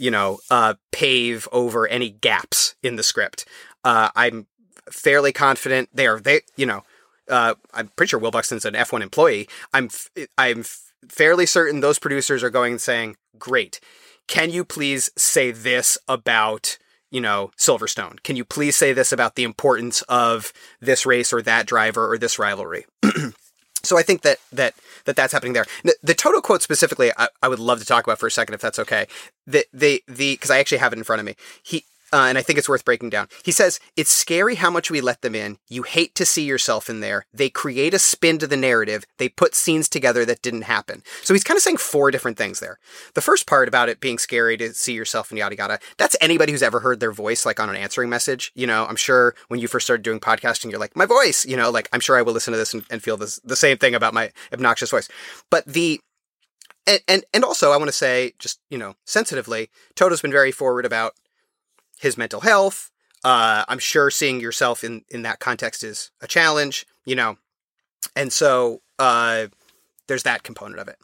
you 0.00 0.10
know, 0.10 0.38
uh, 0.50 0.74
pave 0.92 1.46
over 1.52 1.86
any 1.86 2.10
gaps 2.10 2.74
in 2.82 2.96
the 2.96 3.02
script. 3.02 3.46
Uh, 3.84 4.08
I'm 4.16 4.46
fairly 4.90 5.30
confident 5.30 5.90
they 5.92 6.06
are. 6.06 6.18
They, 6.18 6.40
you 6.56 6.64
know, 6.64 6.82
uh, 7.28 7.54
I'm 7.74 7.88
pretty 7.96 8.08
sure 8.08 8.18
Will 8.18 8.30
Buxton's 8.30 8.64
an 8.64 8.74
F1 8.74 9.02
employee. 9.02 9.46
I'm, 9.74 9.90
I'm 10.38 10.64
fairly 11.06 11.44
certain 11.44 11.80
those 11.80 11.98
producers 11.98 12.42
are 12.42 12.50
going 12.50 12.72
and 12.72 12.80
saying, 12.80 13.16
"Great, 13.38 13.78
can 14.26 14.50
you 14.50 14.64
please 14.64 15.10
say 15.16 15.52
this 15.52 15.98
about?" 16.08 16.78
you 17.12 17.20
know, 17.20 17.50
Silverstone. 17.58 18.22
Can 18.22 18.36
you 18.36 18.44
please 18.44 18.76
say 18.76 18.92
this 18.92 19.10
about 19.10 19.34
the 19.34 19.42
importance 19.42 20.02
of 20.02 20.52
this 20.80 21.04
race 21.04 21.32
or 21.32 21.42
that 21.42 21.66
driver 21.66 22.08
or 22.08 22.16
this 22.16 22.38
rivalry? 22.38 22.86
so 23.82 23.98
I 23.98 24.02
think 24.02 24.22
that 24.22 24.38
that 24.52 24.74
that 25.04 25.16
that's 25.16 25.32
happening 25.32 25.52
there. 25.54 25.66
The, 26.02 26.14
Toto 26.14 26.40
quote 26.40 26.62
specifically, 26.62 27.10
I, 27.16 27.28
I, 27.42 27.48
would 27.48 27.58
love 27.58 27.78
to 27.80 27.86
talk 27.86 28.04
about 28.06 28.18
for 28.18 28.26
a 28.26 28.30
second 28.30 28.54
if 28.54 28.60
that's 28.60 28.78
okay. 28.78 29.06
The 29.46 29.64
the 29.72 30.02
the 30.06 30.34
because 30.34 30.50
I 30.50 30.58
actually 30.58 30.78
have 30.78 30.92
it 30.92 30.98
in 30.98 31.04
front 31.04 31.20
of 31.20 31.26
me. 31.26 31.36
He 31.62 31.84
uh, 32.12 32.26
and 32.28 32.38
I 32.38 32.42
think 32.42 32.58
it's 32.58 32.68
worth 32.68 32.84
breaking 32.84 33.10
down. 33.10 33.28
He 33.44 33.52
says, 33.52 33.80
It's 33.96 34.10
scary 34.10 34.56
how 34.56 34.70
much 34.70 34.90
we 34.90 35.00
let 35.00 35.22
them 35.22 35.34
in. 35.34 35.58
You 35.68 35.82
hate 35.82 36.14
to 36.16 36.26
see 36.26 36.44
yourself 36.44 36.90
in 36.90 37.00
there. 37.00 37.26
They 37.32 37.50
create 37.50 37.94
a 37.94 37.98
spin 37.98 38.38
to 38.38 38.46
the 38.46 38.56
narrative. 38.56 39.04
They 39.18 39.28
put 39.28 39.54
scenes 39.54 39.88
together 39.88 40.24
that 40.24 40.42
didn't 40.42 40.62
happen. 40.62 41.02
So 41.22 41.34
he's 41.34 41.44
kind 41.44 41.56
of 41.56 41.62
saying 41.62 41.76
four 41.78 42.10
different 42.10 42.36
things 42.36 42.60
there. 42.60 42.78
The 43.14 43.20
first 43.20 43.46
part 43.46 43.68
about 43.68 43.88
it 43.88 44.00
being 44.00 44.18
scary 44.18 44.56
to 44.58 44.74
see 44.74 44.92
yourself 44.92 45.30
in 45.30 45.38
yada 45.38 45.56
yada, 45.56 45.78
that's 45.96 46.16
anybody 46.20 46.52
who's 46.52 46.62
ever 46.62 46.80
heard 46.80 47.00
their 47.00 47.12
voice 47.12 47.46
like 47.46 47.60
on 47.60 47.70
an 47.70 47.76
answering 47.76 48.10
message. 48.10 48.52
You 48.54 48.66
know, 48.66 48.86
I'm 48.86 48.96
sure 48.96 49.34
when 49.48 49.60
you 49.60 49.68
first 49.68 49.86
started 49.86 50.02
doing 50.02 50.20
podcasting, 50.20 50.70
you're 50.70 50.80
like, 50.80 50.96
My 50.96 51.06
voice, 51.06 51.46
you 51.46 51.56
know, 51.56 51.70
like 51.70 51.88
I'm 51.92 52.00
sure 52.00 52.16
I 52.16 52.22
will 52.22 52.32
listen 52.32 52.52
to 52.52 52.58
this 52.58 52.74
and, 52.74 52.84
and 52.90 53.02
feel 53.02 53.16
this, 53.16 53.40
the 53.44 53.56
same 53.56 53.78
thing 53.78 53.94
about 53.94 54.14
my 54.14 54.32
obnoxious 54.52 54.90
voice. 54.90 55.08
But 55.50 55.66
the, 55.66 56.00
and, 56.86 57.00
and, 57.06 57.24
and 57.32 57.44
also 57.44 57.72
I 57.72 57.76
want 57.76 57.88
to 57.88 57.92
say, 57.96 58.32
just, 58.38 58.58
you 58.70 58.78
know, 58.78 58.94
sensitively, 59.04 59.70
Toto's 59.94 60.22
been 60.22 60.32
very 60.32 60.50
forward 60.50 60.84
about 60.84 61.14
his 62.00 62.16
mental 62.16 62.40
health. 62.40 62.90
Uh, 63.22 63.64
I'm 63.68 63.78
sure 63.78 64.10
seeing 64.10 64.40
yourself 64.40 64.82
in, 64.82 65.04
in 65.10 65.22
that 65.22 65.40
context 65.40 65.84
is 65.84 66.10
a 66.22 66.26
challenge, 66.26 66.86
you 67.04 67.14
know, 67.14 67.36
and 68.16 68.32
so 68.32 68.80
uh, 68.98 69.48
there's 70.06 70.22
that 70.22 70.42
component 70.42 70.80
of 70.80 70.88
it. 70.88 70.96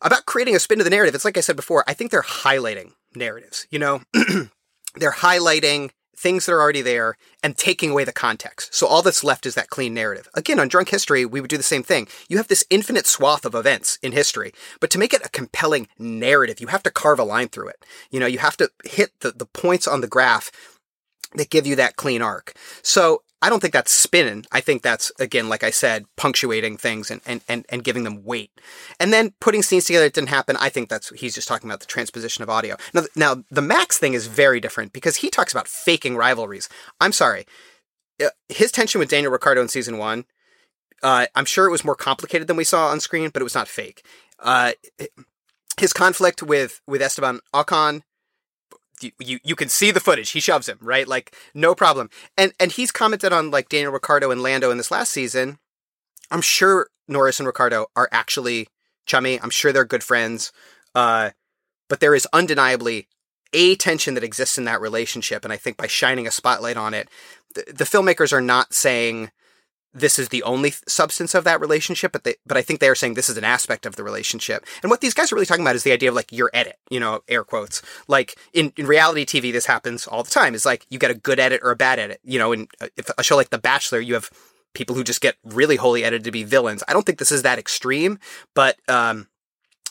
About 0.00 0.26
creating 0.26 0.56
a 0.56 0.58
spin 0.58 0.78
to 0.78 0.84
the 0.84 0.90
narrative, 0.90 1.14
it's 1.14 1.24
like 1.24 1.38
I 1.38 1.42
said 1.42 1.56
before, 1.56 1.84
I 1.86 1.94
think 1.94 2.10
they're 2.10 2.22
highlighting 2.22 2.92
narratives, 3.14 3.66
you 3.70 3.78
know, 3.78 4.00
they're 4.94 5.12
highlighting 5.12 5.90
things 6.16 6.46
that 6.46 6.52
are 6.52 6.60
already 6.60 6.82
there 6.82 7.16
and 7.42 7.56
taking 7.56 7.90
away 7.90 8.04
the 8.04 8.12
context. 8.12 8.74
So 8.74 8.86
all 8.86 9.02
that's 9.02 9.24
left 9.24 9.46
is 9.46 9.54
that 9.54 9.70
clean 9.70 9.94
narrative. 9.94 10.28
Again, 10.34 10.60
on 10.60 10.68
Drunk 10.68 10.90
History, 10.90 11.24
we 11.24 11.40
would 11.40 11.50
do 11.50 11.56
the 11.56 11.62
same 11.62 11.82
thing. 11.82 12.08
You 12.28 12.36
have 12.36 12.48
this 12.48 12.64
infinite 12.70 13.06
swath 13.06 13.44
of 13.44 13.54
events 13.54 13.98
in 14.02 14.12
history, 14.12 14.52
but 14.80 14.90
to 14.90 14.98
make 14.98 15.12
it 15.12 15.26
a 15.26 15.30
compelling 15.30 15.88
narrative, 15.98 16.60
you 16.60 16.68
have 16.68 16.82
to 16.84 16.90
carve 16.90 17.18
a 17.18 17.24
line 17.24 17.48
through 17.48 17.68
it. 17.68 17.84
You 18.10 18.20
know, 18.20 18.26
you 18.26 18.38
have 18.38 18.56
to 18.58 18.70
hit 18.84 19.12
the, 19.20 19.32
the 19.32 19.46
points 19.46 19.86
on 19.86 20.00
the 20.00 20.06
graph 20.06 20.50
that 21.34 21.50
give 21.50 21.66
you 21.66 21.76
that 21.76 21.96
clean 21.96 22.22
arc. 22.22 22.54
So 22.82 23.22
I 23.44 23.50
don't 23.50 23.60
think 23.60 23.74
that's 23.74 23.92
spinning. 23.92 24.46
I 24.52 24.62
think 24.62 24.80
that's, 24.80 25.12
again, 25.20 25.50
like 25.50 25.62
I 25.62 25.68
said, 25.68 26.06
punctuating 26.16 26.78
things 26.78 27.10
and, 27.10 27.20
and, 27.26 27.42
and, 27.46 27.66
and 27.68 27.84
giving 27.84 28.02
them 28.02 28.24
weight. 28.24 28.50
And 28.98 29.12
then 29.12 29.34
putting 29.38 29.62
scenes 29.62 29.84
together 29.84 30.06
that 30.06 30.14
didn't 30.14 30.30
happen. 30.30 30.56
I 30.58 30.70
think 30.70 30.88
that's, 30.88 31.10
he's 31.10 31.34
just 31.34 31.46
talking 31.46 31.68
about 31.68 31.80
the 31.80 31.86
transposition 31.86 32.42
of 32.42 32.48
audio. 32.48 32.76
Now, 32.94 33.02
now 33.14 33.44
the 33.50 33.60
Max 33.60 33.98
thing 33.98 34.14
is 34.14 34.28
very 34.28 34.60
different 34.60 34.94
because 34.94 35.16
he 35.16 35.28
talks 35.28 35.52
about 35.52 35.68
faking 35.68 36.16
rivalries. 36.16 36.70
I'm 37.00 37.12
sorry. 37.12 37.44
Uh, 38.18 38.30
his 38.48 38.72
tension 38.72 38.98
with 38.98 39.10
Daniel 39.10 39.30
Ricciardo 39.30 39.60
in 39.60 39.68
season 39.68 39.98
one, 39.98 40.24
uh, 41.02 41.26
I'm 41.34 41.44
sure 41.44 41.66
it 41.66 41.70
was 41.70 41.84
more 41.84 41.94
complicated 41.94 42.48
than 42.48 42.56
we 42.56 42.64
saw 42.64 42.88
on 42.88 42.98
screen, 42.98 43.28
but 43.28 43.42
it 43.42 43.44
was 43.44 43.54
not 43.54 43.68
fake. 43.68 44.06
Uh, 44.38 44.72
his 45.76 45.92
conflict 45.92 46.42
with, 46.42 46.80
with 46.86 47.02
Esteban 47.02 47.40
Ocon, 47.52 48.04
you, 49.00 49.38
you 49.42 49.56
can 49.56 49.68
see 49.68 49.90
the 49.90 50.00
footage. 50.00 50.30
He 50.30 50.40
shoves 50.40 50.68
him, 50.68 50.78
right? 50.80 51.06
Like 51.06 51.34
no 51.54 51.74
problem. 51.74 52.10
And 52.36 52.52
and 52.58 52.72
he's 52.72 52.90
commented 52.90 53.32
on 53.32 53.50
like 53.50 53.68
Daniel 53.68 53.92
Ricciardo 53.92 54.30
and 54.30 54.42
Lando 54.42 54.70
in 54.70 54.76
this 54.76 54.90
last 54.90 55.12
season. 55.12 55.58
I'm 56.30 56.40
sure 56.40 56.88
Norris 57.08 57.38
and 57.38 57.46
Ricciardo 57.46 57.86
are 57.96 58.08
actually 58.12 58.68
chummy. 59.06 59.40
I'm 59.40 59.50
sure 59.50 59.72
they're 59.72 59.84
good 59.84 60.02
friends. 60.02 60.52
Uh, 60.94 61.30
but 61.88 62.00
there 62.00 62.14
is 62.14 62.26
undeniably 62.32 63.08
a 63.52 63.76
tension 63.76 64.14
that 64.14 64.24
exists 64.24 64.58
in 64.58 64.64
that 64.64 64.80
relationship, 64.80 65.44
and 65.44 65.52
I 65.52 65.56
think 65.56 65.76
by 65.76 65.86
shining 65.86 66.26
a 66.26 66.30
spotlight 66.30 66.76
on 66.76 66.92
it, 66.94 67.08
the, 67.54 67.64
the 67.72 67.84
filmmakers 67.84 68.32
are 68.32 68.40
not 68.40 68.74
saying 68.74 69.30
this 69.94 70.18
is 70.18 70.28
the 70.28 70.42
only 70.42 70.72
substance 70.88 71.34
of 71.34 71.44
that 71.44 71.60
relationship, 71.60 72.12
but 72.12 72.24
they, 72.24 72.34
but 72.44 72.56
I 72.56 72.62
think 72.62 72.80
they 72.80 72.88
are 72.88 72.96
saying 72.96 73.14
this 73.14 73.28
is 73.28 73.38
an 73.38 73.44
aspect 73.44 73.86
of 73.86 73.94
the 73.94 74.02
relationship. 74.02 74.66
And 74.82 74.90
what 74.90 75.00
these 75.00 75.14
guys 75.14 75.30
are 75.30 75.36
really 75.36 75.46
talking 75.46 75.64
about 75.64 75.76
is 75.76 75.84
the 75.84 75.92
idea 75.92 76.08
of 76.08 76.16
like 76.16 76.32
your 76.32 76.50
edit, 76.52 76.78
you 76.90 76.98
know, 76.98 77.22
air 77.28 77.44
quotes. 77.44 77.80
Like 78.08 78.36
in, 78.52 78.72
in 78.76 78.86
reality 78.86 79.24
TV, 79.24 79.52
this 79.52 79.66
happens 79.66 80.06
all 80.06 80.24
the 80.24 80.30
time. 80.30 80.54
Is 80.54 80.66
like 80.66 80.84
you 80.90 80.98
get 80.98 81.12
a 81.12 81.14
good 81.14 81.38
edit 81.38 81.60
or 81.62 81.70
a 81.70 81.76
bad 81.76 81.98
edit. 81.98 82.20
You 82.24 82.38
know, 82.38 82.52
in 82.52 82.66
uh, 82.80 82.88
if 82.96 83.08
a 83.16 83.22
show 83.22 83.36
like 83.36 83.50
The 83.50 83.58
Bachelor, 83.58 84.00
you 84.00 84.14
have 84.14 84.30
people 84.74 84.96
who 84.96 85.04
just 85.04 85.20
get 85.20 85.36
really 85.44 85.76
wholly 85.76 86.04
edited 86.04 86.24
to 86.24 86.32
be 86.32 86.42
villains. 86.42 86.82
I 86.88 86.92
don't 86.92 87.06
think 87.06 87.18
this 87.18 87.30
is 87.30 87.42
that 87.42 87.60
extreme, 87.60 88.18
but 88.54 88.76
um, 88.88 89.28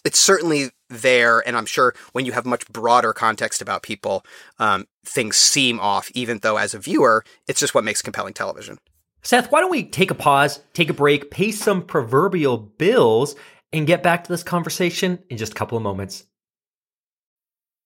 it's 0.04 0.20
certainly 0.20 0.72
there. 0.90 1.40
And 1.48 1.56
I'm 1.56 1.66
sure 1.66 1.96
when 2.12 2.26
you 2.26 2.34
have 2.34 2.46
much 2.46 2.68
broader 2.68 3.14
context 3.14 3.62
about 3.62 3.84
people, 3.84 4.26
um, 4.60 4.88
things 5.06 5.38
seem 5.38 5.80
off, 5.80 6.12
even 6.14 6.40
though 6.40 6.58
as 6.58 6.74
a 6.74 6.80
viewer, 6.80 7.24
it's 7.48 7.62
just 7.62 7.74
what 7.74 7.86
makes 7.86 8.02
compelling 8.02 8.34
television. 8.34 8.80
Seth, 9.24 9.52
why 9.52 9.62
don't 9.62 9.72
we 9.72 9.84
take 9.84 10.12
a 10.12 10.16
pause, 10.16 10.60
take 10.74 10.90
a 10.90 10.94
break, 10.94 11.32
pay 11.32 11.52
some 11.52 11.82
proverbial 11.82 12.58
bills, 12.58 13.36
and 13.72 13.88
get 13.88 14.04
back 14.04 14.24
to 14.24 14.32
this 14.32 14.44
conversation 14.44 15.20
in 15.30 15.38
just 15.38 15.54
a 15.54 15.56
couple 15.56 15.78
of 15.78 15.84
moments. 15.84 16.26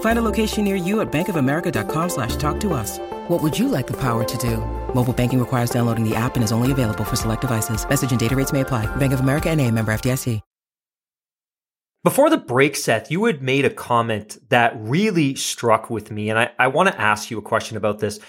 Find 0.00 0.18
a 0.18 0.22
location 0.22 0.64
near 0.64 0.76
you 0.76 1.00
at 1.00 1.10
bankofamerica.com 1.10 2.08
slash 2.08 2.36
talk 2.36 2.60
to 2.60 2.72
us. 2.72 2.98
What 3.28 3.42
would 3.42 3.58
you 3.58 3.68
like 3.68 3.86
the 3.86 3.98
power 4.00 4.24
to 4.24 4.38
do? 4.38 4.58
Mobile 4.94 5.12
banking 5.12 5.40
requires 5.40 5.70
downloading 5.70 6.08
the 6.08 6.14
app 6.14 6.36
and 6.36 6.44
is 6.44 6.52
only 6.52 6.70
available 6.70 7.04
for 7.04 7.16
select 7.16 7.40
devices. 7.40 7.86
Message 7.88 8.12
and 8.12 8.20
data 8.20 8.36
rates 8.36 8.52
may 8.52 8.60
apply. 8.60 8.86
Bank 8.96 9.12
of 9.12 9.20
America 9.20 9.50
and 9.50 9.60
a 9.60 9.70
member 9.70 9.92
FDIC. 9.92 10.40
Before 12.04 12.28
the 12.28 12.36
break, 12.36 12.76
Seth, 12.76 13.10
you 13.10 13.24
had 13.24 13.40
made 13.42 13.64
a 13.64 13.70
comment 13.70 14.36
that 14.50 14.74
really 14.76 15.34
struck 15.34 15.88
with 15.88 16.10
me. 16.10 16.28
And 16.28 16.38
I, 16.38 16.50
I 16.58 16.66
want 16.66 16.90
to 16.90 17.00
ask 17.00 17.30
you 17.30 17.38
a 17.38 17.42
question 17.42 17.78
about 17.78 17.98
this. 17.98 18.20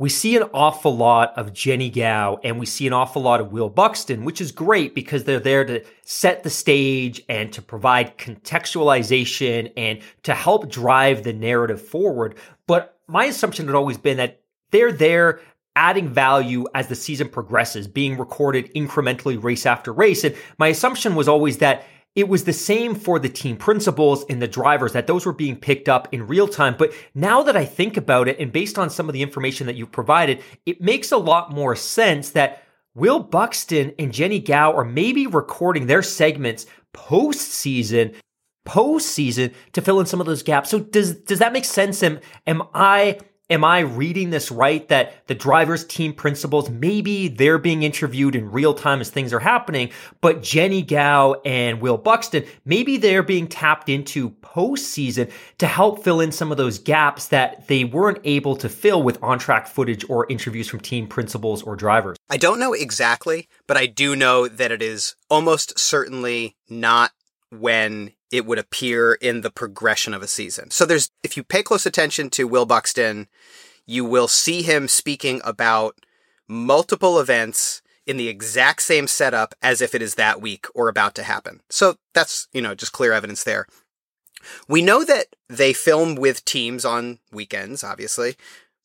We 0.00 0.10
see 0.10 0.36
an 0.36 0.44
awful 0.54 0.96
lot 0.96 1.36
of 1.36 1.52
Jennie 1.52 1.90
Gow 1.90 2.38
and 2.44 2.60
we 2.60 2.66
see 2.66 2.86
an 2.86 2.92
awful 2.92 3.20
lot 3.20 3.40
of 3.40 3.50
Will 3.50 3.68
Buxton, 3.68 4.24
which 4.24 4.40
is 4.40 4.52
great 4.52 4.94
because 4.94 5.24
they're 5.24 5.40
there 5.40 5.64
to 5.64 5.84
set 6.02 6.44
the 6.44 6.50
stage 6.50 7.20
and 7.28 7.52
to 7.52 7.60
provide 7.60 8.16
contextualization 8.16 9.72
and 9.76 9.98
to 10.22 10.34
help 10.34 10.70
drive 10.70 11.24
the 11.24 11.32
narrative 11.32 11.82
forward. 11.82 12.36
But 12.68 12.96
my 13.08 13.24
assumption 13.24 13.66
had 13.66 13.74
always 13.74 13.98
been 13.98 14.18
that 14.18 14.40
they're 14.70 14.92
there 14.92 15.40
adding 15.74 16.08
value 16.08 16.66
as 16.74 16.86
the 16.86 16.94
season 16.94 17.28
progresses, 17.28 17.88
being 17.88 18.18
recorded 18.18 18.72
incrementally 18.74 19.42
race 19.42 19.66
after 19.66 19.92
race. 19.92 20.22
And 20.22 20.36
my 20.58 20.68
assumption 20.68 21.16
was 21.16 21.26
always 21.26 21.58
that 21.58 21.84
it 22.18 22.28
was 22.28 22.42
the 22.42 22.52
same 22.52 22.96
for 22.96 23.20
the 23.20 23.28
team 23.28 23.56
principals 23.56 24.24
and 24.28 24.42
the 24.42 24.48
drivers 24.48 24.92
that 24.92 25.06
those 25.06 25.24
were 25.24 25.32
being 25.32 25.54
picked 25.54 25.88
up 25.88 26.12
in 26.12 26.26
real 26.26 26.48
time. 26.48 26.74
But 26.76 26.92
now 27.14 27.44
that 27.44 27.56
I 27.56 27.64
think 27.64 27.96
about 27.96 28.26
it 28.26 28.40
and 28.40 28.50
based 28.50 28.76
on 28.76 28.90
some 28.90 29.08
of 29.08 29.12
the 29.12 29.22
information 29.22 29.68
that 29.68 29.76
you've 29.76 29.92
provided, 29.92 30.42
it 30.66 30.80
makes 30.80 31.12
a 31.12 31.16
lot 31.16 31.52
more 31.52 31.76
sense 31.76 32.30
that 32.30 32.64
Will 32.96 33.20
Buxton 33.20 33.94
and 34.00 34.12
Jennie 34.12 34.40
Gow 34.40 34.72
are 34.72 34.84
maybe 34.84 35.28
recording 35.28 35.86
their 35.86 36.02
segments 36.02 36.66
post-season 36.92 38.14
post-season 38.64 39.52
to 39.72 39.80
fill 39.80 40.00
in 40.00 40.06
some 40.06 40.20
of 40.20 40.26
those 40.26 40.42
gaps. 40.42 40.70
So 40.70 40.80
does 40.80 41.14
does 41.14 41.38
that 41.38 41.52
make 41.52 41.64
sense? 41.64 42.02
Am 42.02 42.18
am 42.48 42.64
I 42.74 43.20
Am 43.50 43.64
I 43.64 43.78
reading 43.78 44.28
this 44.28 44.50
right 44.50 44.86
that 44.88 45.26
the 45.26 45.34
driver's 45.34 45.82
team 45.86 46.12
principals, 46.12 46.68
maybe 46.68 47.28
they're 47.28 47.56
being 47.56 47.82
interviewed 47.82 48.36
in 48.36 48.52
real 48.52 48.74
time 48.74 49.00
as 49.00 49.08
things 49.08 49.32
are 49.32 49.40
happening, 49.40 49.88
but 50.20 50.42
Jennie 50.42 50.82
Gow 50.82 51.40
and 51.46 51.80
Will 51.80 51.96
Buxton, 51.96 52.44
maybe 52.66 52.98
they're 52.98 53.22
being 53.22 53.48
tapped 53.48 53.88
into 53.88 54.28
postseason 54.42 55.32
to 55.56 55.66
help 55.66 56.04
fill 56.04 56.20
in 56.20 56.30
some 56.30 56.50
of 56.50 56.58
those 56.58 56.78
gaps 56.78 57.28
that 57.28 57.66
they 57.68 57.84
weren't 57.84 58.20
able 58.24 58.54
to 58.56 58.68
fill 58.68 59.02
with 59.02 59.22
on 59.22 59.38
track 59.38 59.66
footage 59.66 60.04
or 60.10 60.26
interviews 60.28 60.68
from 60.68 60.80
team 60.80 61.06
principals 61.06 61.62
or 61.62 61.74
drivers? 61.74 62.18
I 62.28 62.36
don't 62.36 62.58
know 62.58 62.74
exactly, 62.74 63.48
but 63.66 63.78
I 63.78 63.86
do 63.86 64.14
know 64.14 64.46
that 64.46 64.72
it 64.72 64.82
is 64.82 65.16
almost 65.30 65.78
certainly 65.78 66.54
not 66.68 67.12
when 67.50 68.12
it 68.30 68.46
would 68.46 68.58
appear 68.58 69.14
in 69.14 69.40
the 69.40 69.50
progression 69.50 70.14
of 70.14 70.22
a 70.22 70.28
season. 70.28 70.70
So 70.70 70.84
there's, 70.84 71.10
if 71.22 71.36
you 71.36 71.42
pay 71.42 71.62
close 71.62 71.86
attention 71.86 72.30
to 72.30 72.48
Will 72.48 72.66
Buxton, 72.66 73.28
you 73.86 74.04
will 74.04 74.28
see 74.28 74.62
him 74.62 74.86
speaking 74.88 75.40
about 75.44 75.96
multiple 76.46 77.18
events 77.18 77.82
in 78.06 78.16
the 78.16 78.28
exact 78.28 78.82
same 78.82 79.06
setup 79.06 79.54
as 79.62 79.80
if 79.82 79.94
it 79.94 80.02
is 80.02 80.14
that 80.14 80.40
week 80.40 80.66
or 80.74 80.88
about 80.88 81.14
to 81.14 81.22
happen. 81.22 81.60
So 81.68 81.96
that's, 82.14 82.48
you 82.52 82.62
know, 82.62 82.74
just 82.74 82.92
clear 82.92 83.12
evidence 83.12 83.44
there. 83.44 83.66
We 84.68 84.82
know 84.82 85.04
that 85.04 85.26
they 85.48 85.72
film 85.72 86.14
with 86.14 86.44
teams 86.44 86.84
on 86.84 87.18
weekends, 87.32 87.84
obviously, 87.84 88.36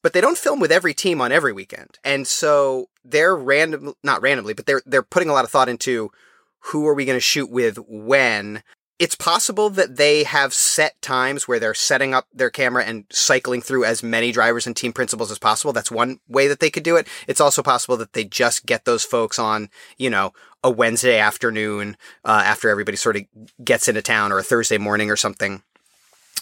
but 0.02 0.14
they 0.14 0.22
don't 0.22 0.38
film 0.38 0.60
with 0.60 0.72
every 0.72 0.94
team 0.94 1.22
on 1.22 1.32
every 1.32 1.54
weekend. 1.54 2.00
And 2.04 2.28
so 2.28 2.90
they're 3.06 3.36
random, 3.36 3.94
not 4.04 4.22
randomly, 4.22 4.54
but 4.54 4.66
they're, 4.66 4.82
they're 4.86 5.04
putting 5.04 5.30
a 5.30 5.34
lot 5.34 5.46
of 5.46 5.52
thought 5.52 5.70
into 5.70 6.12
who 6.60 6.88
are 6.88 6.94
we 6.94 7.06
going 7.06 7.18
to 7.18 7.22
shoot 7.22 7.50
with 7.50 7.78
when 7.88 8.64
it's 9.00 9.16
possible 9.16 9.70
that 9.72 9.98
they 9.98 10.24
have 10.24 10.54
set 10.54 11.02
times 11.02 11.48
where 11.48 11.60
they're 11.60 11.74
setting 11.74 12.14
up 12.14 12.28
their 12.34 12.50
camera 12.50 12.84
and 12.84 13.06
cycling 13.10 13.62
through 13.62 13.86
as 13.86 14.04
many 14.04 14.32
drivers 14.32 14.68
and 14.68 14.76
team 14.76 14.94
principals 14.94 15.32
as 15.32 15.40
possible. 15.40 15.74
That's 15.74 15.92
one 15.92 16.20
way 16.28 16.48
that 16.48 16.60
they 16.60 16.70
could 16.70 16.84
do 16.84 16.96
it. 16.96 17.08
It's 17.28 17.42
also 17.42 17.64
possible 17.64 17.98
that 17.98 18.14
they 18.14 18.24
just 18.24 18.66
get 18.66 18.86
those 18.86 19.04
folks 19.04 19.40
on, 19.40 19.70
you 19.98 20.10
know, 20.10 20.34
a 20.64 20.70
Wednesday 20.70 21.18
afternoon 21.18 21.98
uh, 22.24 22.44
after 22.46 22.70
everybody 22.70 22.96
sort 22.96 23.18
of 23.18 23.24
gets 23.64 23.88
into 23.88 24.02
town 24.02 24.32
or 24.32 24.38
a 24.38 24.44
Thursday 24.44 24.78
morning 24.78 25.10
or 25.10 25.18
something 25.18 25.64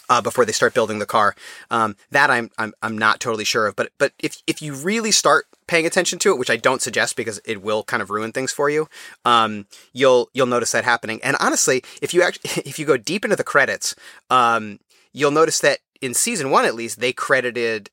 uh, 0.08 0.20
before 0.20 0.44
they 0.44 0.52
start 0.52 0.74
building 0.74 0.98
the 0.98 1.06
car. 1.06 1.34
Um, 1.70 1.96
that 2.10 2.30
I'm, 2.30 2.50
I'm 2.58 2.74
I'm 2.82 2.98
not 2.98 3.18
totally 3.18 3.44
sure 3.44 3.66
of, 3.66 3.76
but 3.76 3.90
but 3.98 4.12
if 4.18 4.42
if 4.46 4.60
you 4.62 4.74
really 4.74 5.10
start 5.10 5.46
paying 5.72 5.86
attention 5.86 6.18
to 6.18 6.30
it, 6.30 6.38
which 6.38 6.50
I 6.50 6.58
don't 6.58 6.82
suggest 6.82 7.16
because 7.16 7.40
it 7.46 7.62
will 7.62 7.82
kind 7.82 8.02
of 8.02 8.10
ruin 8.10 8.30
things 8.30 8.52
for 8.52 8.68
you, 8.68 8.88
um, 9.24 9.66
you'll 9.94 10.28
you'll 10.34 10.46
notice 10.46 10.72
that 10.72 10.84
happening. 10.84 11.18
And 11.24 11.34
honestly, 11.40 11.82
if 12.02 12.12
you 12.12 12.22
actually 12.22 12.50
if 12.66 12.78
you 12.78 12.84
go 12.84 12.98
deep 12.98 13.24
into 13.24 13.36
the 13.36 13.44
credits, 13.44 13.96
um, 14.28 14.80
you'll 15.14 15.30
notice 15.30 15.60
that 15.60 15.78
in 16.02 16.12
season 16.12 16.50
one 16.50 16.66
at 16.66 16.74
least 16.74 17.00
they 17.00 17.14
credited 17.14 17.88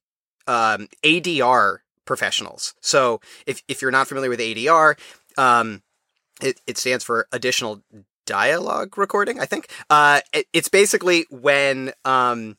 um, 0.45 0.89
ADR 1.05 1.77
professionals. 2.03 2.73
So 2.81 3.21
if 3.45 3.63
if 3.69 3.81
you're 3.81 3.91
not 3.91 4.09
familiar 4.09 4.29
with 4.29 4.41
ADR, 4.41 4.99
um, 5.37 5.81
it, 6.41 6.59
it 6.67 6.77
stands 6.77 7.05
for 7.05 7.27
additional 7.31 7.81
dialogue 8.25 8.97
recording, 8.97 9.39
I 9.39 9.45
think. 9.45 9.69
Uh, 9.89 10.19
it, 10.33 10.47
it's 10.51 10.67
basically 10.67 11.27
when 11.29 11.93
um, 12.03 12.57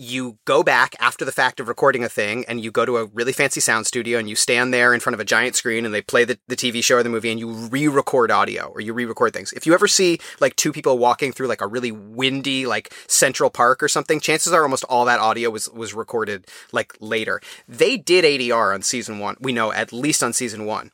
you 0.00 0.38
go 0.44 0.62
back 0.62 0.94
after 1.00 1.24
the 1.24 1.32
fact 1.32 1.58
of 1.58 1.66
recording 1.66 2.04
a 2.04 2.08
thing 2.08 2.44
and 2.46 2.62
you 2.62 2.70
go 2.70 2.86
to 2.86 2.98
a 2.98 3.06
really 3.06 3.32
fancy 3.32 3.58
sound 3.58 3.84
studio 3.84 4.16
and 4.16 4.28
you 4.28 4.36
stand 4.36 4.72
there 4.72 4.94
in 4.94 5.00
front 5.00 5.14
of 5.14 5.18
a 5.20 5.24
giant 5.24 5.56
screen 5.56 5.84
and 5.84 5.92
they 5.92 6.00
play 6.00 6.24
the, 6.24 6.38
the 6.46 6.54
TV 6.54 6.82
show 6.82 6.96
or 6.96 7.02
the 7.02 7.08
movie 7.08 7.32
and 7.32 7.40
you 7.40 7.50
re-record 7.50 8.30
audio 8.30 8.68
or 8.68 8.80
you 8.80 8.94
re-record 8.94 9.32
things. 9.32 9.52
If 9.52 9.66
you 9.66 9.74
ever 9.74 9.88
see 9.88 10.20
like 10.38 10.54
two 10.54 10.72
people 10.72 10.98
walking 10.98 11.32
through 11.32 11.48
like 11.48 11.60
a 11.60 11.66
really 11.66 11.90
windy 11.90 12.64
like 12.64 12.94
Central 13.08 13.50
Park 13.50 13.82
or 13.82 13.88
something, 13.88 14.20
chances 14.20 14.52
are 14.52 14.62
almost 14.62 14.84
all 14.84 15.04
that 15.06 15.18
audio 15.18 15.50
was 15.50 15.68
was 15.70 15.94
recorded 15.94 16.46
like 16.70 16.94
later. 17.00 17.40
They 17.66 17.96
did 17.96 18.24
ADR 18.24 18.72
on 18.72 18.82
season 18.82 19.18
1. 19.18 19.38
We 19.40 19.52
know 19.52 19.72
at 19.72 19.92
least 19.92 20.22
on 20.22 20.32
season 20.32 20.64
1. 20.64 20.92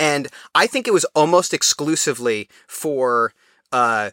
And 0.00 0.28
I 0.54 0.66
think 0.66 0.88
it 0.88 0.94
was 0.94 1.04
almost 1.14 1.54
exclusively 1.54 2.48
for 2.66 3.34
uh, 3.70 4.10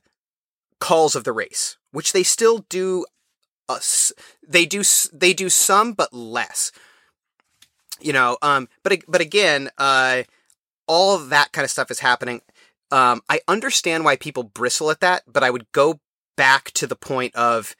calls 0.80 1.16
of 1.16 1.24
the 1.24 1.32
race, 1.32 1.78
which 1.92 2.14
they 2.14 2.24
still 2.24 2.60
do. 2.70 3.06
They 4.48 4.66
do 4.66 4.84
they 5.14 5.34
do 5.34 5.50
some, 5.50 5.94
but 5.94 6.14
less. 6.14 6.72
You 8.00 8.14
know, 8.14 8.38
um, 8.42 8.70
but 8.84 9.00
but 9.08 9.22
again, 9.22 9.70
uh, 9.78 10.24
all 10.88 11.16
of 11.16 11.30
that 11.30 11.52
kind 11.52 11.64
of 11.64 11.72
stuff 11.72 11.92
is 11.92 12.00
happening. 12.00 12.42
Um, 12.92 13.22
I 13.30 13.42
understand 13.48 14.06
why 14.06 14.16
people 14.16 14.44
bristle 14.44 14.92
at 14.92 15.02
that, 15.02 15.24
but 15.28 15.44
I 15.44 15.50
would 15.50 15.72
go 15.72 16.00
back 16.38 16.72
to 16.72 16.88
the 16.88 16.96
point 16.96 17.36
of 17.36 17.76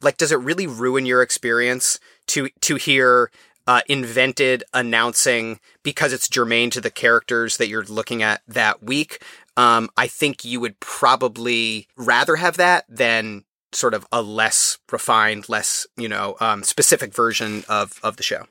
like, 0.00 0.16
does 0.16 0.32
it 0.32 0.36
really 0.36 0.66
ruin 0.66 1.04
your 1.04 1.22
experience 1.22 1.98
to 2.28 2.48
to 2.60 2.76
hear 2.76 3.30
uh, 3.66 3.82
invented 3.88 4.64
announcing 4.72 5.60
because 5.82 6.12
it's 6.12 6.28
germane 6.28 6.70
to 6.70 6.80
the 6.80 6.90
characters 6.90 7.56
that 7.58 7.68
you're 7.68 7.84
looking 7.84 8.22
at 8.22 8.42
that 8.48 8.82
week. 8.82 9.22
Um, 9.56 9.90
I 9.96 10.06
think 10.06 10.44
you 10.44 10.58
would 10.60 10.80
probably 10.80 11.86
rather 11.96 12.36
have 12.36 12.56
that 12.56 12.84
than 12.88 13.44
sort 13.72 13.94
of 13.94 14.06
a 14.12 14.22
less 14.22 14.78
refined, 14.90 15.48
less 15.48 15.86
you 15.96 16.08
know 16.08 16.36
um, 16.40 16.62
specific 16.62 17.14
version 17.14 17.64
of 17.68 17.98
of 18.02 18.16
the 18.16 18.22
show. 18.22 18.46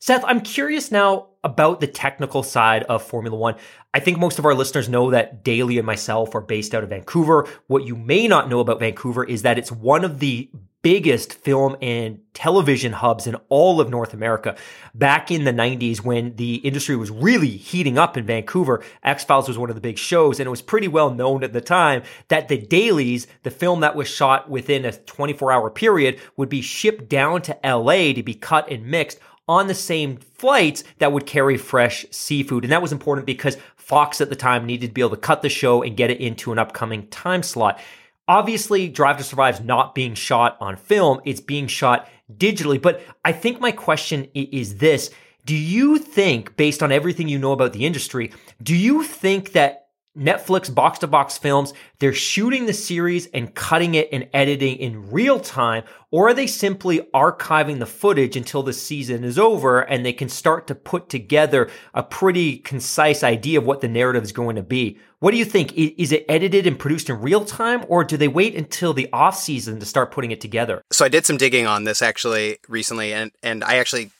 Seth, 0.00 0.24
I'm 0.26 0.42
curious 0.42 0.90
now 0.90 1.28
about 1.42 1.80
the 1.80 1.86
technical 1.86 2.42
side 2.42 2.82
of 2.84 3.02
Formula 3.02 3.36
One. 3.36 3.54
I 3.94 4.00
think 4.00 4.18
most 4.18 4.38
of 4.38 4.44
our 4.44 4.54
listeners 4.54 4.88
know 4.88 5.10
that 5.10 5.42
Daly 5.42 5.78
and 5.78 5.86
myself 5.86 6.34
are 6.34 6.42
based 6.42 6.74
out 6.74 6.82
of 6.82 6.90
Vancouver. 6.90 7.48
What 7.68 7.84
you 7.84 7.96
may 7.96 8.28
not 8.28 8.50
know 8.50 8.60
about 8.60 8.80
Vancouver 8.80 9.24
is 9.24 9.42
that 9.42 9.56
it's 9.56 9.72
one 9.72 10.04
of 10.04 10.18
the 10.18 10.50
biggest 10.84 11.32
film 11.32 11.76
and 11.80 12.20
television 12.34 12.92
hubs 12.92 13.26
in 13.26 13.34
all 13.48 13.80
of 13.80 13.88
North 13.88 14.12
America. 14.12 14.54
Back 14.94 15.30
in 15.30 15.44
the 15.44 15.50
90s, 15.50 16.04
when 16.04 16.36
the 16.36 16.56
industry 16.56 16.94
was 16.94 17.10
really 17.10 17.48
heating 17.48 17.96
up 17.96 18.18
in 18.18 18.26
Vancouver, 18.26 18.84
X 19.02 19.24
Files 19.24 19.48
was 19.48 19.56
one 19.56 19.70
of 19.70 19.76
the 19.76 19.80
big 19.80 19.96
shows, 19.96 20.38
and 20.38 20.46
it 20.46 20.50
was 20.50 20.60
pretty 20.60 20.86
well 20.86 21.08
known 21.08 21.42
at 21.42 21.54
the 21.54 21.62
time 21.62 22.02
that 22.28 22.48
the 22.48 22.58
dailies, 22.58 23.26
the 23.44 23.50
film 23.50 23.80
that 23.80 23.96
was 23.96 24.08
shot 24.08 24.50
within 24.50 24.84
a 24.84 24.92
24 24.92 25.50
hour 25.50 25.70
period, 25.70 26.20
would 26.36 26.50
be 26.50 26.60
shipped 26.60 27.08
down 27.08 27.40
to 27.40 27.58
LA 27.64 28.12
to 28.12 28.22
be 28.22 28.34
cut 28.34 28.70
and 28.70 28.84
mixed 28.84 29.18
on 29.48 29.68
the 29.68 29.74
same 29.74 30.18
flights 30.18 30.84
that 30.98 31.12
would 31.12 31.24
carry 31.24 31.56
fresh 31.56 32.04
seafood. 32.10 32.62
And 32.62 32.72
that 32.72 32.82
was 32.82 32.92
important 32.92 33.26
because 33.26 33.56
Fox 33.76 34.20
at 34.20 34.28
the 34.28 34.36
time 34.36 34.66
needed 34.66 34.88
to 34.88 34.92
be 34.92 35.00
able 35.00 35.10
to 35.10 35.16
cut 35.16 35.40
the 35.40 35.48
show 35.48 35.82
and 35.82 35.96
get 35.96 36.10
it 36.10 36.20
into 36.20 36.52
an 36.52 36.58
upcoming 36.58 37.06
time 37.08 37.42
slot. 37.42 37.80
Obviously, 38.26 38.88
Drive 38.88 39.18
to 39.18 39.24
Survive 39.24 39.56
is 39.56 39.60
not 39.60 39.94
being 39.94 40.14
shot 40.14 40.56
on 40.60 40.76
film, 40.76 41.20
it's 41.24 41.40
being 41.40 41.66
shot 41.66 42.08
digitally. 42.34 42.80
But 42.80 43.02
I 43.24 43.32
think 43.32 43.60
my 43.60 43.72
question 43.72 44.28
is 44.34 44.78
this 44.78 45.10
Do 45.44 45.54
you 45.54 45.98
think, 45.98 46.56
based 46.56 46.82
on 46.82 46.90
everything 46.90 47.28
you 47.28 47.38
know 47.38 47.52
about 47.52 47.72
the 47.72 47.84
industry, 47.84 48.32
do 48.62 48.74
you 48.74 49.02
think 49.02 49.52
that 49.52 49.83
Netflix 50.16 50.72
box 50.72 51.00
to 51.00 51.06
box 51.06 51.36
films, 51.36 51.72
they're 51.98 52.12
shooting 52.12 52.66
the 52.66 52.72
series 52.72 53.26
and 53.26 53.54
cutting 53.54 53.94
it 53.94 54.08
and 54.12 54.28
editing 54.32 54.76
in 54.76 55.10
real 55.10 55.40
time, 55.40 55.82
or 56.10 56.28
are 56.28 56.34
they 56.34 56.46
simply 56.46 57.00
archiving 57.12 57.80
the 57.80 57.86
footage 57.86 58.36
until 58.36 58.62
the 58.62 58.72
season 58.72 59.24
is 59.24 59.38
over 59.38 59.80
and 59.80 60.04
they 60.04 60.12
can 60.12 60.28
start 60.28 60.68
to 60.68 60.74
put 60.74 61.08
together 61.08 61.68
a 61.92 62.02
pretty 62.02 62.58
concise 62.58 63.24
idea 63.24 63.58
of 63.58 63.66
what 63.66 63.80
the 63.80 63.88
narrative 63.88 64.22
is 64.22 64.32
going 64.32 64.56
to 64.56 64.62
be? 64.62 64.98
What 65.18 65.32
do 65.32 65.36
you 65.36 65.44
think? 65.44 65.72
Is 65.72 66.12
it 66.12 66.26
edited 66.28 66.66
and 66.66 66.78
produced 66.78 67.08
in 67.08 67.20
real 67.20 67.44
time, 67.44 67.84
or 67.88 68.04
do 68.04 68.16
they 68.16 68.28
wait 68.28 68.54
until 68.54 68.92
the 68.92 69.08
off 69.12 69.36
season 69.36 69.80
to 69.80 69.86
start 69.86 70.12
putting 70.12 70.30
it 70.30 70.40
together? 70.40 70.82
So 70.92 71.04
I 71.04 71.08
did 71.08 71.26
some 71.26 71.38
digging 71.38 71.66
on 71.66 71.84
this 71.84 72.02
actually 72.02 72.58
recently, 72.68 73.12
and, 73.12 73.32
and 73.42 73.64
I 73.64 73.76
actually 73.76 74.10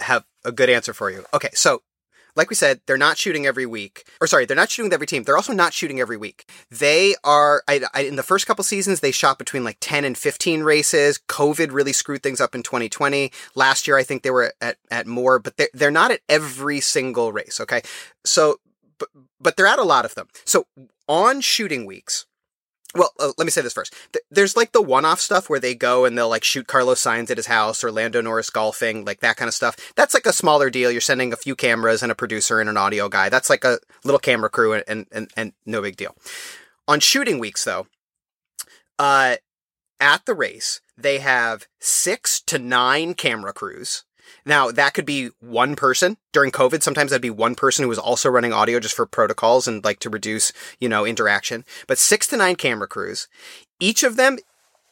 have 0.00 0.24
a 0.44 0.52
good 0.52 0.70
answer 0.70 0.92
for 0.92 1.10
you. 1.10 1.24
Okay, 1.34 1.50
so 1.54 1.82
like 2.40 2.48
we 2.48 2.56
said, 2.56 2.80
they're 2.86 2.96
not 2.96 3.18
shooting 3.18 3.44
every 3.44 3.66
week. 3.66 4.06
Or 4.18 4.26
sorry, 4.26 4.46
they're 4.46 4.56
not 4.56 4.70
shooting 4.70 4.86
with 4.86 4.94
every 4.94 5.06
team. 5.06 5.24
They're 5.24 5.36
also 5.36 5.52
not 5.52 5.74
shooting 5.74 6.00
every 6.00 6.16
week. 6.16 6.50
They 6.70 7.14
are, 7.22 7.62
I, 7.68 7.82
I, 7.92 8.00
in 8.04 8.16
the 8.16 8.22
first 8.22 8.46
couple 8.46 8.64
seasons, 8.64 9.00
they 9.00 9.10
shot 9.10 9.38
between 9.38 9.62
like 9.62 9.76
10 9.80 10.06
and 10.06 10.16
15 10.16 10.62
races. 10.62 11.20
COVID 11.28 11.70
really 11.70 11.92
screwed 11.92 12.22
things 12.22 12.40
up 12.40 12.54
in 12.54 12.62
2020. 12.62 13.30
Last 13.54 13.86
year, 13.86 13.98
I 13.98 14.04
think 14.04 14.22
they 14.22 14.30
were 14.30 14.54
at, 14.62 14.78
at 14.90 15.06
more, 15.06 15.38
but 15.38 15.58
they're, 15.58 15.68
they're 15.74 15.90
not 15.90 16.12
at 16.12 16.20
every 16.30 16.80
single 16.80 17.30
race. 17.30 17.60
Okay. 17.60 17.82
So, 18.24 18.56
but, 18.98 19.10
but 19.38 19.58
they're 19.58 19.66
at 19.66 19.78
a 19.78 19.84
lot 19.84 20.06
of 20.06 20.14
them. 20.14 20.28
So 20.46 20.64
on 21.06 21.42
shooting 21.42 21.84
weeks, 21.84 22.24
well, 22.94 23.12
uh, 23.20 23.32
let 23.38 23.44
me 23.44 23.50
say 23.50 23.62
this 23.62 23.72
first. 23.72 23.94
Th- 24.12 24.24
there's 24.30 24.56
like 24.56 24.72
the 24.72 24.82
one-off 24.82 25.20
stuff 25.20 25.48
where 25.48 25.60
they 25.60 25.74
go 25.74 26.04
and 26.04 26.16
they'll 26.16 26.28
like 26.28 26.44
shoot 26.44 26.66
Carlos 26.66 27.02
Sainz 27.02 27.30
at 27.30 27.36
his 27.36 27.46
house 27.46 27.84
or 27.84 27.92
Lando 27.92 28.20
Norris 28.20 28.50
golfing, 28.50 29.04
like 29.04 29.20
that 29.20 29.36
kind 29.36 29.48
of 29.48 29.54
stuff. 29.54 29.76
That's 29.94 30.14
like 30.14 30.26
a 30.26 30.32
smaller 30.32 30.70
deal. 30.70 30.90
You're 30.90 31.00
sending 31.00 31.32
a 31.32 31.36
few 31.36 31.54
cameras 31.54 32.02
and 32.02 32.10
a 32.10 32.16
producer 32.16 32.60
and 32.60 32.68
an 32.68 32.76
audio 32.76 33.08
guy. 33.08 33.28
That's 33.28 33.50
like 33.50 33.64
a 33.64 33.78
little 34.04 34.18
camera 34.18 34.50
crew 34.50 34.72
and 34.72 34.84
and 34.88 35.06
and, 35.12 35.30
and 35.36 35.52
no 35.66 35.82
big 35.82 35.96
deal. 35.96 36.16
On 36.88 37.00
shooting 37.00 37.38
weeks 37.38 37.64
though, 37.64 37.86
uh 38.98 39.36
at 40.00 40.24
the 40.24 40.34
race, 40.34 40.80
they 40.96 41.18
have 41.18 41.66
6 41.78 42.40
to 42.42 42.58
9 42.58 43.14
camera 43.14 43.52
crews 43.52 44.04
now, 44.44 44.70
that 44.70 44.94
could 44.94 45.06
be 45.06 45.30
one 45.40 45.76
person 45.76 46.16
during 46.32 46.50
COVID. 46.50 46.82
Sometimes 46.82 47.10
that'd 47.10 47.22
be 47.22 47.30
one 47.30 47.54
person 47.54 47.82
who 47.82 47.88
was 47.88 47.98
also 47.98 48.28
running 48.28 48.52
audio 48.52 48.80
just 48.80 48.94
for 48.94 49.06
protocols 49.06 49.68
and 49.68 49.84
like 49.84 49.98
to 50.00 50.10
reduce, 50.10 50.52
you 50.78 50.88
know, 50.88 51.04
interaction. 51.04 51.64
But 51.86 51.98
six 51.98 52.26
to 52.28 52.36
nine 52.36 52.56
camera 52.56 52.88
crews, 52.88 53.28
each 53.78 54.02
of 54.02 54.16
them 54.16 54.38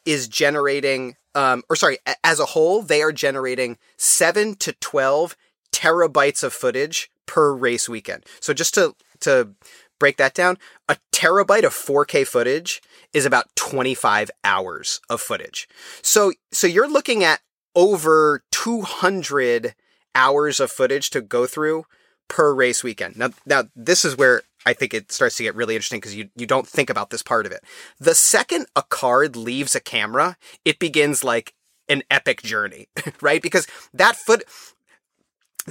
is 0.04 0.28
generating, 0.28 1.16
um, 1.34 1.62
or 1.68 1.76
sorry, 1.76 1.98
as 2.24 2.40
a 2.40 2.46
whole, 2.46 2.82
they 2.82 3.02
are 3.02 3.12
generating 3.12 3.78
seven 3.96 4.54
to 4.56 4.72
12 4.72 5.36
terabytes 5.72 6.42
of 6.42 6.52
footage 6.52 7.10
per 7.26 7.52
race 7.52 7.88
weekend. 7.88 8.24
So 8.40 8.54
just 8.54 8.74
to, 8.74 8.94
to 9.20 9.50
break 9.98 10.16
that 10.16 10.34
down, 10.34 10.58
a 10.88 10.96
terabyte 11.12 11.64
of 11.64 11.72
4K 11.72 12.26
footage 12.26 12.82
is 13.12 13.26
about 13.26 13.54
25 13.56 14.30
hours 14.44 15.00
of 15.08 15.20
footage. 15.20 15.68
So, 16.02 16.32
so 16.52 16.66
you're 16.66 16.90
looking 16.90 17.24
at 17.24 17.40
over 17.78 18.42
200 18.50 19.74
hours 20.12 20.58
of 20.58 20.72
footage 20.72 21.10
to 21.10 21.20
go 21.20 21.46
through 21.46 21.84
per 22.26 22.52
race 22.52 22.82
weekend. 22.82 23.16
Now, 23.16 23.30
now 23.46 23.64
this 23.76 24.04
is 24.04 24.16
where 24.16 24.42
I 24.66 24.72
think 24.72 24.92
it 24.92 25.12
starts 25.12 25.36
to 25.36 25.44
get 25.44 25.54
really 25.54 25.76
interesting 25.76 26.00
because 26.00 26.16
you, 26.16 26.28
you 26.34 26.44
don't 26.44 26.66
think 26.66 26.90
about 26.90 27.10
this 27.10 27.22
part 27.22 27.46
of 27.46 27.52
it. 27.52 27.62
The 28.00 28.16
second 28.16 28.66
a 28.74 28.82
card 28.82 29.36
leaves 29.36 29.76
a 29.76 29.80
camera, 29.80 30.36
it 30.64 30.80
begins 30.80 31.22
like 31.22 31.54
an 31.88 32.02
epic 32.10 32.42
journey, 32.42 32.88
right? 33.22 33.40
Because 33.40 33.68
that 33.94 34.16
foot, 34.16 34.42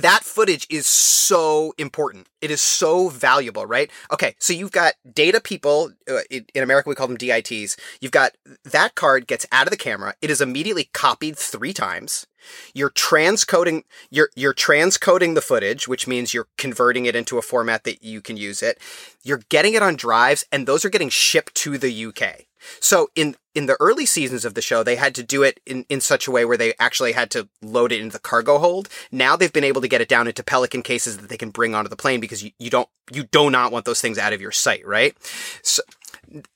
that 0.02 0.24
footage 0.24 0.68
is 0.70 0.88
so 0.88 1.74
important. 1.78 2.28
It 2.42 2.52
is 2.52 2.62
so 2.62 3.10
valuable, 3.10 3.66
right? 3.66 3.92
Okay, 4.12 4.36
so 4.40 4.54
you've 4.54 4.72
got 4.72 4.94
data 5.14 5.42
people, 5.42 5.92
uh, 6.10 6.20
in, 6.30 6.46
America 6.56 6.90
we 6.90 6.96
call 6.96 7.08
them 7.08 7.18
DITs. 7.18 7.78
You've 8.00 8.12
got 8.12 8.34
that 8.64 8.96
card 8.96 9.28
gets 9.28 9.46
out 9.52 9.68
of 9.68 9.72
the 9.72 9.78
camera. 9.78 10.16
It 10.22 10.30
is 10.30 10.42
immediately 10.42 10.90
copied 10.94 11.38
three 11.38 11.74
times. 11.74 12.28
You're 12.74 12.92
transcoding, 12.92 13.84
you're, 14.10 14.30
you're 14.36 14.54
transcoding 14.54 15.36
the 15.36 15.42
footage, 15.42 15.88
which 15.88 16.08
means 16.08 16.34
you're 16.34 16.48
converting 16.58 17.06
it 17.06 17.16
into 17.16 17.38
a 17.38 17.42
format 17.42 17.84
that 17.84 18.04
you 18.04 18.22
can 18.22 18.38
use 18.38 18.62
it. 18.62 18.80
You're 19.24 19.42
getting 19.50 19.74
it 19.74 19.82
on 19.82 19.96
drives 19.96 20.46
and 20.52 20.68
those 20.68 20.86
are 20.86 20.90
getting 20.90 21.10
shipped 21.10 21.56
to 21.56 21.78
the 21.78 22.06
UK. 22.06 22.46
So 22.80 23.10
in 23.16 23.36
in 23.58 23.66
the 23.66 23.76
early 23.80 24.06
seasons 24.06 24.46
of 24.46 24.54
the 24.54 24.62
show, 24.62 24.84
they 24.84 24.98
had 24.98 25.16
to 25.16 25.24
do 25.24 25.42
it 25.42 25.60
in, 25.66 25.84
in 25.90 26.00
such 26.00 26.28
a 26.28 26.32
way 26.32 26.46
where 26.46 26.58
they 26.58 26.76
actually 26.78 27.14
had 27.14 27.32
to 27.32 27.50
load 27.60 27.92
it 27.92 28.00
into 28.00 28.14
the 28.14 28.20
cargo 28.20 28.60
hold. 28.60 28.88
Now 29.12 29.36
they've 29.36 29.52
been 29.52 29.64
able 29.64 29.82
to 29.82 29.88
get 29.88 30.00
it 30.00 30.08
down 30.08 30.28
into 30.28 30.44
Pelican 30.44 30.84
cases 30.84 31.18
that 31.18 31.28
they 31.28 31.38
can 31.38 31.50
bring 31.50 31.74
onto 31.74 31.90
the 31.90 31.96
plane 31.96 32.20
because 32.20 32.44
you, 32.44 32.52
you 32.60 32.70
don't 32.70 32.88
you 33.12 33.24
do 33.24 33.50
not 33.50 33.72
want 33.72 33.86
those 33.86 34.00
things 34.00 34.20
out 34.20 34.32
of 34.32 34.42
your 34.42 34.52
sight, 34.52 34.86
right? 34.86 35.18
So 35.64 35.82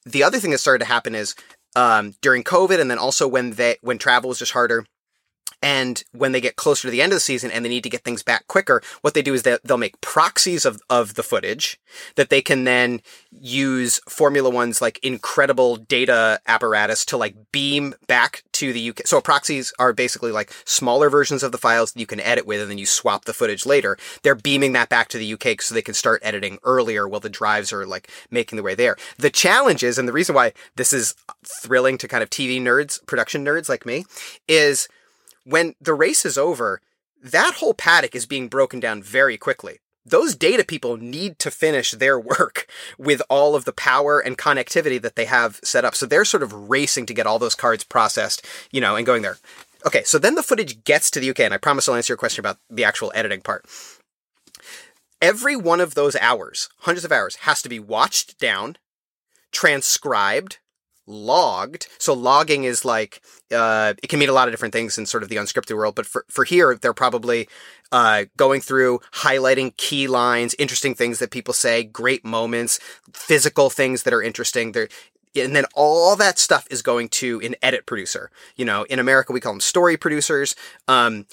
the 0.06 0.22
other 0.22 0.38
thing 0.38 0.52
that 0.52 0.60
started 0.60 0.86
to 0.86 0.92
happen 0.92 1.16
is 1.16 1.34
um, 1.76 2.14
during 2.22 2.44
COVID, 2.44 2.80
and 2.80 2.92
then 2.92 3.00
also 3.00 3.28
when 3.28 3.54
they 3.54 3.78
when 3.82 3.98
travel 3.98 4.28
was 4.28 4.38
just 4.38 4.52
harder 4.52 4.86
and 5.62 6.04
when 6.12 6.32
they 6.32 6.42
get 6.42 6.56
closer 6.56 6.88
to 6.88 6.92
the 6.92 7.02
end 7.02 7.12
of 7.12 7.18
the 7.18 7.22
season 7.22 7.52
and 7.52 7.64
they 7.64 7.70
need 7.70 7.84
to 7.84 7.90
get 7.90 8.04
things 8.04 8.24
back 8.24 8.48
quicker, 8.48 8.82
what 9.02 9.14
they 9.14 9.22
do 9.22 9.34
is 9.34 9.44
that 9.44 9.62
they'll 9.64 9.78
make 9.78 10.02
proxies 10.02 10.66
of, 10.66 10.82
of 10.90 11.14
the 11.14 11.24
footage 11.24 11.80
that 12.16 12.30
they 12.30 12.42
can 12.42 12.64
then 12.64 13.02
use 13.32 14.00
Formula 14.10 14.50
One's 14.50 14.82
like 14.82 15.00
incredible 15.04 15.78
data 15.78 16.40
apparatus 16.48 17.06
to 17.06 17.18
like 17.18 17.36
beam 17.52 17.94
back 18.08 18.44
to 18.54 18.74
the 18.74 18.90
UK. 18.90 19.06
So 19.06 19.22
proxies 19.22 19.72
are 19.78 19.94
basically 19.94 20.32
like 20.32 20.52
smaller 20.66 21.10
versions 21.12 21.44
of 21.44 21.52
the 21.52 21.60
files 21.60 21.94
that 21.94 22.00
you 22.00 22.08
can 22.08 22.20
edit 22.20 22.48
with 22.48 22.62
and 22.62 22.72
then 22.72 22.80
you 22.80 22.88
swap 22.88 23.26
the 23.26 23.34
footage 23.34 23.66
later. 23.66 23.98
They're 24.24 24.36
beaming 24.36 24.72
that 24.74 24.90
back 24.90 25.10
to 25.10 25.20
the 25.20 25.34
UK 25.34 25.62
so 25.62 25.76
they 25.76 25.82
can 25.84 25.94
start 25.94 26.22
editing 26.24 26.58
earlier 26.64 27.08
while 27.08 27.20
the 27.20 27.30
drives 27.30 27.72
are 27.72 27.86
like 27.86 28.10
making 28.32 28.58
the 28.58 28.64
way 28.64 28.74
there. 28.74 28.98
The 29.20 29.30
challenge 29.30 29.84
is, 29.84 30.00
and 30.00 30.08
the 30.08 30.14
reason 30.14 30.34
why 30.34 30.54
this 30.76 30.92
is 30.92 31.14
thrilling 31.46 32.00
to 32.00 32.08
kind 32.08 32.24
of 32.24 32.32
TV 32.32 32.60
nerds, 32.60 33.06
production 33.06 33.46
nerds 33.46 33.70
like 33.70 33.86
me, 33.86 34.06
is 34.48 34.88
when 35.44 35.76
the 35.82 35.94
race 35.94 36.26
is 36.26 36.38
over, 36.38 36.82
that 37.24 37.56
whole 37.56 37.74
paddock 37.74 38.16
is 38.16 38.26
being 38.26 38.48
broken 38.48 38.80
down 38.80 39.04
very 39.04 39.38
quickly. 39.38 39.80
Those 40.04 40.36
data 40.36 40.64
people 40.64 40.98
need 40.98 41.38
to 41.40 41.52
finish 41.52 41.92
their 41.92 42.20
work 42.20 42.68
with 42.98 43.22
all 43.30 43.56
of 43.56 43.66
the 43.66 43.74
power 43.74 44.20
and 44.20 44.38
connectivity 44.38 45.02
that 45.02 45.16
they 45.16 45.26
have 45.26 45.60
set 45.64 45.86
up. 45.86 45.96
So 45.96 46.06
they're 46.06 46.26
sort 46.26 46.44
of 46.44 46.70
racing 46.70 47.06
to 47.08 47.14
get 47.14 47.28
all 47.28 47.40
those 47.40 47.56
cards 47.56 47.84
processed, 47.84 48.46
you 48.72 48.82
know, 48.82 48.96
and 48.96 49.06
going 49.06 49.22
there. 49.22 49.38
Okay, 49.86 50.04
so 50.04 50.20
then 50.20 50.36
the 50.36 50.44
footage 50.44 50.84
gets 50.84 51.10
to 51.12 51.20
the 51.20 51.30
UK, 51.30 51.42
and 51.42 51.54
I 51.54 51.58
promise 51.58 51.90
I'll 51.90 51.96
answer 51.96 52.14
your 52.14 52.18
question 52.18 52.42
about 52.42 52.58
the 52.70 52.84
actual 52.84 53.12
editing 53.16 53.42
part. 53.42 53.66
Every 55.22 55.56
one 55.56 55.80
of 55.80 55.96
those 55.96 56.16
hours, 56.16 56.70
hundreds 56.80 57.06
of 57.06 57.12
hours, 57.12 57.38
has 57.38 57.62
to 57.62 57.70
be 57.70 57.80
watched 57.80 58.40
down, 58.40 58.78
transcribed, 59.52 60.58
logged. 61.08 61.88
So 61.98 62.14
logging 62.14 62.64
is 62.64 62.86
like 62.86 63.22
uh, 63.52 63.94
it 64.02 64.08
can 64.08 64.20
mean 64.20 64.30
a 64.30 64.34
lot 64.34 64.48
of 64.48 64.54
different 64.54 64.74
things 64.74 64.98
in 64.98 65.06
sort 65.06 65.24
of 65.24 65.30
the 65.30 65.36
unscripted 65.36 65.76
world. 65.76 65.96
But 65.96 66.06
for 66.06 66.26
for 66.30 66.44
here, 66.44 66.78
they're 66.82 66.94
probably 66.94 67.48
uh, 67.92 68.26
going 68.38 68.62
through 68.62 69.00
highlighting 69.14 69.76
key 69.78 70.08
lines, 70.08 70.56
interesting 70.58 70.96
things 70.96 71.20
that 71.20 71.32
people 71.32 71.54
say, 71.54 71.84
great 71.84 72.24
moments, 72.24 72.80
physical 73.14 73.70
things 73.70 74.04
that 74.04 74.14
are 74.14 74.22
interesting. 74.22 74.72
They're 74.72 74.90
and 75.36 75.56
then 75.56 75.66
all 75.76 76.16
that 76.18 76.40
stuff 76.40 76.68
is 76.70 76.82
going 76.82 77.10
to 77.10 77.40
an 77.42 77.56
edit 77.62 77.86
producer. 77.86 78.32
You 78.56 78.66
know, 78.66 78.84
in 78.84 79.00
America 79.00 79.34
we 79.34 79.40
call 79.40 79.54
them 79.54 79.62
story 79.62 79.98
producers. 79.98 80.56
Um, 80.88 81.26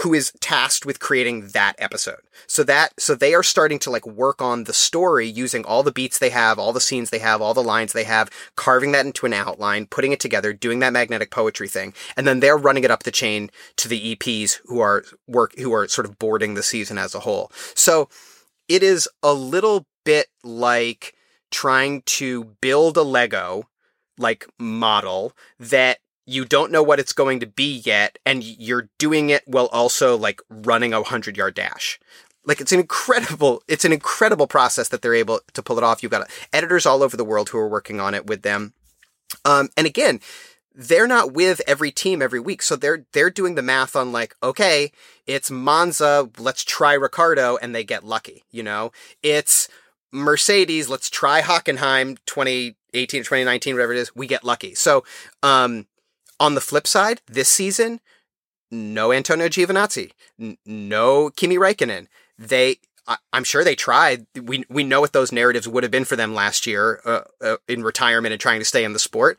who 0.00 0.12
is 0.12 0.32
tasked 0.40 0.84
with 0.84 1.00
creating 1.00 1.48
that 1.48 1.74
episode. 1.78 2.20
So 2.46 2.62
that, 2.64 3.00
so 3.00 3.14
they 3.14 3.32
are 3.32 3.42
starting 3.42 3.78
to 3.80 3.90
like 3.90 4.06
work 4.06 4.42
on 4.42 4.64
the 4.64 4.74
story 4.74 5.26
using 5.26 5.64
all 5.64 5.82
the 5.82 5.92
beats 5.92 6.18
they 6.18 6.28
have, 6.30 6.58
all 6.58 6.74
the 6.74 6.80
scenes 6.80 7.08
they 7.08 7.18
have, 7.18 7.40
all 7.40 7.54
the 7.54 7.62
lines 7.62 7.92
they 7.92 8.04
have, 8.04 8.30
carving 8.56 8.92
that 8.92 9.06
into 9.06 9.24
an 9.24 9.32
outline, 9.32 9.86
putting 9.86 10.12
it 10.12 10.20
together, 10.20 10.52
doing 10.52 10.80
that 10.80 10.92
magnetic 10.92 11.30
poetry 11.30 11.68
thing. 11.68 11.94
And 12.14 12.26
then 12.26 12.40
they're 12.40 12.58
running 12.58 12.84
it 12.84 12.90
up 12.90 13.04
the 13.04 13.10
chain 13.10 13.50
to 13.76 13.88
the 13.88 14.14
EPs 14.14 14.60
who 14.66 14.80
are 14.80 15.02
work, 15.26 15.58
who 15.58 15.72
are 15.72 15.88
sort 15.88 16.06
of 16.06 16.18
boarding 16.18 16.54
the 16.54 16.62
season 16.62 16.98
as 16.98 17.14
a 17.14 17.20
whole. 17.20 17.50
So 17.74 18.10
it 18.68 18.82
is 18.82 19.08
a 19.22 19.32
little 19.32 19.86
bit 20.04 20.26
like 20.44 21.14
trying 21.50 22.02
to 22.02 22.44
build 22.60 22.98
a 22.98 23.02
Lego 23.02 23.68
like 24.18 24.46
model 24.58 25.32
that 25.58 25.98
you 26.26 26.44
don't 26.44 26.72
know 26.72 26.82
what 26.82 26.98
it's 26.98 27.12
going 27.12 27.40
to 27.40 27.46
be 27.46 27.78
yet, 27.78 28.18
and 28.26 28.42
you're 28.42 28.88
doing 28.98 29.30
it 29.30 29.44
while 29.46 29.66
also 29.66 30.16
like 30.16 30.42
running 30.50 30.92
a 30.92 31.02
hundred 31.02 31.36
yard 31.36 31.54
dash. 31.54 32.00
Like 32.44 32.60
it's 32.60 32.72
an 32.72 32.80
incredible, 32.80 33.62
it's 33.68 33.84
an 33.84 33.92
incredible 33.92 34.46
process 34.46 34.88
that 34.88 35.02
they're 35.02 35.14
able 35.14 35.40
to 35.54 35.62
pull 35.62 35.78
it 35.78 35.84
off. 35.84 36.02
You've 36.02 36.12
got 36.12 36.28
editors 36.52 36.84
all 36.84 37.02
over 37.02 37.16
the 37.16 37.24
world 37.24 37.48
who 37.48 37.58
are 37.58 37.68
working 37.68 38.00
on 38.00 38.14
it 38.14 38.26
with 38.26 38.42
them. 38.42 38.74
Um, 39.44 39.68
and 39.76 39.86
again, 39.86 40.20
they're 40.74 41.06
not 41.06 41.32
with 41.32 41.60
every 41.66 41.90
team 41.90 42.20
every 42.20 42.38
week. 42.38 42.60
So 42.60 42.76
they're, 42.76 43.06
they're 43.12 43.30
doing 43.30 43.54
the 43.54 43.62
math 43.62 43.96
on 43.96 44.12
like, 44.12 44.36
okay, 44.42 44.92
it's 45.26 45.50
Monza. 45.50 46.28
Let's 46.38 46.62
try 46.64 46.92
Ricciardo. 46.92 47.56
and 47.56 47.74
they 47.74 47.82
get 47.82 48.04
lucky. 48.04 48.44
You 48.50 48.62
know, 48.62 48.92
it's 49.22 49.68
Mercedes. 50.12 50.88
Let's 50.88 51.08
try 51.08 51.40
Hockenheim 51.40 52.18
2018 52.26 53.20
or 53.20 53.24
2019, 53.24 53.74
whatever 53.74 53.92
it 53.92 53.98
is. 53.98 54.14
We 54.14 54.26
get 54.26 54.44
lucky. 54.44 54.74
So, 54.74 55.04
um, 55.42 55.86
on 56.38 56.54
the 56.54 56.60
flip 56.60 56.86
side, 56.86 57.20
this 57.26 57.48
season, 57.48 58.00
no 58.70 59.12
Antonio 59.12 59.48
Giovinazzi, 59.48 60.12
n- 60.40 60.58
no 60.64 61.30
Kimi 61.30 61.56
Räikkönen. 61.56 62.06
They, 62.38 62.76
I, 63.06 63.16
am 63.32 63.44
sure 63.44 63.64
they 63.64 63.74
tried. 63.74 64.26
We 64.40 64.64
we 64.68 64.84
know 64.84 65.00
what 65.00 65.12
those 65.12 65.32
narratives 65.32 65.68
would 65.68 65.82
have 65.82 65.92
been 65.92 66.04
for 66.04 66.16
them 66.16 66.34
last 66.34 66.66
year 66.66 67.00
uh, 67.04 67.22
uh, 67.40 67.56
in 67.68 67.82
retirement 67.82 68.32
and 68.32 68.40
trying 68.40 68.60
to 68.60 68.64
stay 68.64 68.84
in 68.84 68.92
the 68.92 68.98
sport. 68.98 69.38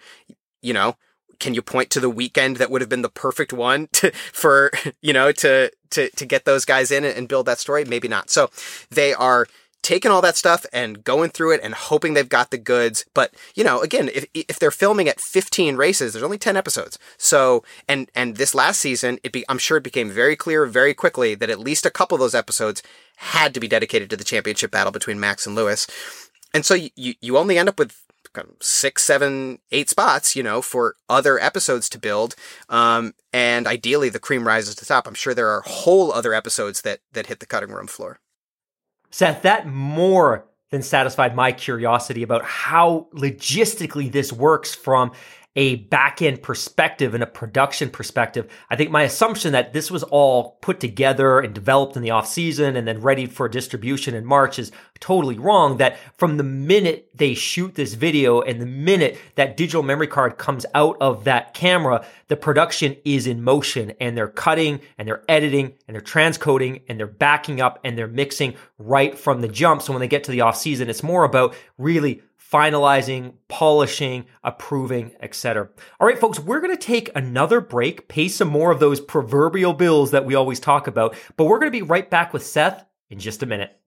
You 0.61 0.73
know, 0.73 0.95
can 1.39 1.53
you 1.53 1.61
point 1.61 1.89
to 1.91 1.99
the 1.99 2.09
weekend 2.09 2.57
that 2.57 2.71
would 2.71 2.81
have 2.81 2.89
been 2.89 3.01
the 3.01 3.09
perfect 3.09 3.53
one 3.53 3.87
to, 3.93 4.11
for 4.11 4.71
you 5.01 5.13
know 5.13 5.31
to 5.33 5.71
to 5.91 6.09
to 6.09 6.25
get 6.25 6.45
those 6.45 6.65
guys 6.65 6.91
in 6.91 7.03
and 7.03 7.27
build 7.27 7.45
that 7.45 7.59
story? 7.59 7.85
Maybe 7.85 8.07
not. 8.07 8.29
So 8.29 8.49
they 8.89 9.13
are 9.13 9.47
taking 9.87 10.11
all 10.11 10.21
that 10.21 10.35
stuff 10.35 10.65
and 10.73 11.01
going 11.01 11.29
through 11.29 11.51
it 11.51 11.61
and 11.63 11.73
hoping 11.73 12.13
they've 12.13 12.27
got 12.27 12.51
the 12.51 12.57
goods. 12.57 13.05
But, 13.13 13.33
you 13.55 13.63
know, 13.63 13.79
again, 13.79 14.09
if, 14.13 14.25
if 14.33 14.59
they're 14.59 14.69
filming 14.69 15.07
at 15.07 15.21
15 15.21 15.77
races, 15.77 16.11
there's 16.11 16.23
only 16.23 16.37
10 16.37 16.57
episodes. 16.57 16.99
So, 17.17 17.63
and, 17.87 18.11
and 18.13 18.35
this 18.35 18.53
last 18.53 18.81
season, 18.81 19.17
it 19.23 19.31
be, 19.31 19.45
I'm 19.47 19.57
sure 19.57 19.77
it 19.77 19.85
became 19.85 20.09
very 20.09 20.35
clear 20.35 20.65
very 20.65 20.93
quickly 20.93 21.35
that 21.35 21.49
at 21.49 21.61
least 21.61 21.85
a 21.85 21.89
couple 21.89 22.15
of 22.15 22.19
those 22.19 22.35
episodes 22.35 22.83
had 23.15 23.53
to 23.53 23.61
be 23.61 23.69
dedicated 23.69 24.09
to 24.09 24.17
the 24.17 24.25
championship 24.25 24.71
battle 24.71 24.91
between 24.91 25.21
Max 25.21 25.47
and 25.47 25.55
Lewis. 25.55 25.87
And 26.53 26.65
so 26.65 26.73
you, 26.73 27.13
you 27.21 27.37
only 27.37 27.57
end 27.57 27.69
up 27.69 27.79
with 27.79 27.95
six, 28.59 29.03
seven, 29.03 29.59
eight 29.71 29.89
spots, 29.89 30.35
you 30.35 30.43
know, 30.43 30.61
for 30.61 30.95
other 31.07 31.39
episodes 31.39 31.87
to 31.89 31.97
build. 31.97 32.35
Um, 32.67 33.13
and 33.31 33.65
ideally 33.65 34.09
the 34.09 34.19
cream 34.19 34.45
rises 34.45 34.75
to 34.75 34.81
the 34.81 34.85
top. 34.85 35.07
I'm 35.07 35.13
sure 35.13 35.33
there 35.33 35.49
are 35.49 35.61
whole 35.61 36.11
other 36.11 36.33
episodes 36.33 36.81
that, 36.81 36.99
that 37.13 37.27
hit 37.27 37.39
the 37.39 37.45
cutting 37.45 37.71
room 37.71 37.87
floor. 37.87 38.19
Seth, 39.09 39.41
that 39.43 39.67
more 39.67 40.47
than 40.69 40.81
satisfied 40.81 41.35
my 41.35 41.51
curiosity 41.51 42.23
about 42.23 42.43
how 42.43 43.07
logistically 43.13 44.11
this 44.11 44.33
works 44.33 44.75
from 44.75 45.11
a 45.57 45.75
back 45.75 46.21
end 46.21 46.43
perspective 46.43 47.15
and 47.15 47.23
a 47.23 47.27
production 47.27 47.89
perspective. 47.89 48.47
I 48.69 48.75
think 48.75 48.91
my 48.91 49.01
assumption 49.01 49.53
that 49.53 49.73
this 49.73 49.89
was 49.89 50.03
all 50.03 50.51
put 50.61 50.79
together 50.79 51.39
and 51.39 51.53
developed 51.53 51.97
in 51.97 52.03
the 52.03 52.11
off 52.11 52.27
season 52.27 52.75
and 52.75 52.87
then 52.87 53.01
ready 53.01 53.25
for 53.25 53.49
distribution 53.49 54.13
in 54.13 54.23
March 54.23 54.59
is 54.59 54.71
totally 54.99 55.39
wrong. 55.39 55.77
That 55.77 55.97
from 56.15 56.37
the 56.37 56.43
minute 56.43 57.09
they 57.15 57.33
shoot 57.33 57.73
this 57.73 57.95
video 57.95 58.41
and 58.41 58.61
the 58.61 58.67
minute 58.67 59.17
that 59.33 59.57
digital 59.57 59.81
memory 59.81 60.07
card 60.07 60.37
comes 60.37 60.65
out 60.75 60.95
of 61.01 61.23
that 61.23 61.55
camera, 61.55 62.05
the 62.27 62.37
production 62.37 62.95
is 63.03 63.25
in 63.25 63.41
motion 63.41 63.93
and 63.99 64.15
they're 64.15 64.27
cutting 64.27 64.79
and 64.99 65.07
they're 65.07 65.23
editing 65.27 65.73
and 65.87 65.95
they're 65.95 66.01
transcoding 66.01 66.83
and 66.87 66.99
they're 66.99 67.07
backing 67.07 67.61
up 67.61 67.79
and 67.83 67.97
they're 67.97 68.07
mixing 68.07 68.53
right 68.77 69.17
from 69.17 69.41
the 69.41 69.47
jump. 69.47 69.81
So 69.81 69.91
when 69.91 70.01
they 70.01 70.07
get 70.07 70.23
to 70.25 70.31
the 70.31 70.41
off 70.41 70.57
season, 70.57 70.87
it's 70.87 71.01
more 71.01 71.23
about 71.23 71.55
really 71.79 72.21
finalizing, 72.51 73.33
polishing, 73.47 74.25
approving, 74.43 75.11
etc. 75.21 75.69
All 75.99 76.07
right, 76.07 76.19
folks, 76.19 76.39
we're 76.39 76.61
going 76.61 76.75
to 76.75 76.81
take 76.81 77.09
another 77.15 77.59
break, 77.59 78.07
pay 78.07 78.27
some 78.27 78.47
more 78.47 78.71
of 78.71 78.79
those 78.79 79.01
proverbial 79.01 79.73
bills 79.73 80.11
that 80.11 80.25
we 80.25 80.35
always 80.35 80.59
talk 80.59 80.87
about, 80.87 81.15
but 81.35 81.45
we're 81.45 81.59
going 81.59 81.71
to 81.71 81.77
be 81.77 81.81
right 81.81 82.09
back 82.09 82.33
with 82.33 82.45
Seth 82.45 82.85
in 83.09 83.19
just 83.19 83.43
a 83.43 83.45
minute. 83.45 83.77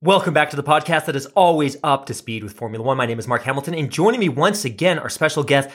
Welcome 0.00 0.34
back 0.34 0.50
to 0.50 0.56
the 0.56 0.62
podcast 0.62 1.06
that 1.06 1.16
is 1.16 1.24
always 1.26 1.78
up 1.82 2.04
to 2.06 2.14
speed 2.14 2.44
with 2.44 2.52
Formula 2.52 2.84
One. 2.84 2.98
My 2.98 3.06
name 3.06 3.18
is 3.18 3.26
Mark 3.26 3.42
Hamilton, 3.44 3.74
and 3.74 3.90
joining 3.90 4.20
me 4.20 4.28
once 4.28 4.66
again, 4.66 4.98
our 4.98 5.08
special 5.08 5.42
guest, 5.42 5.70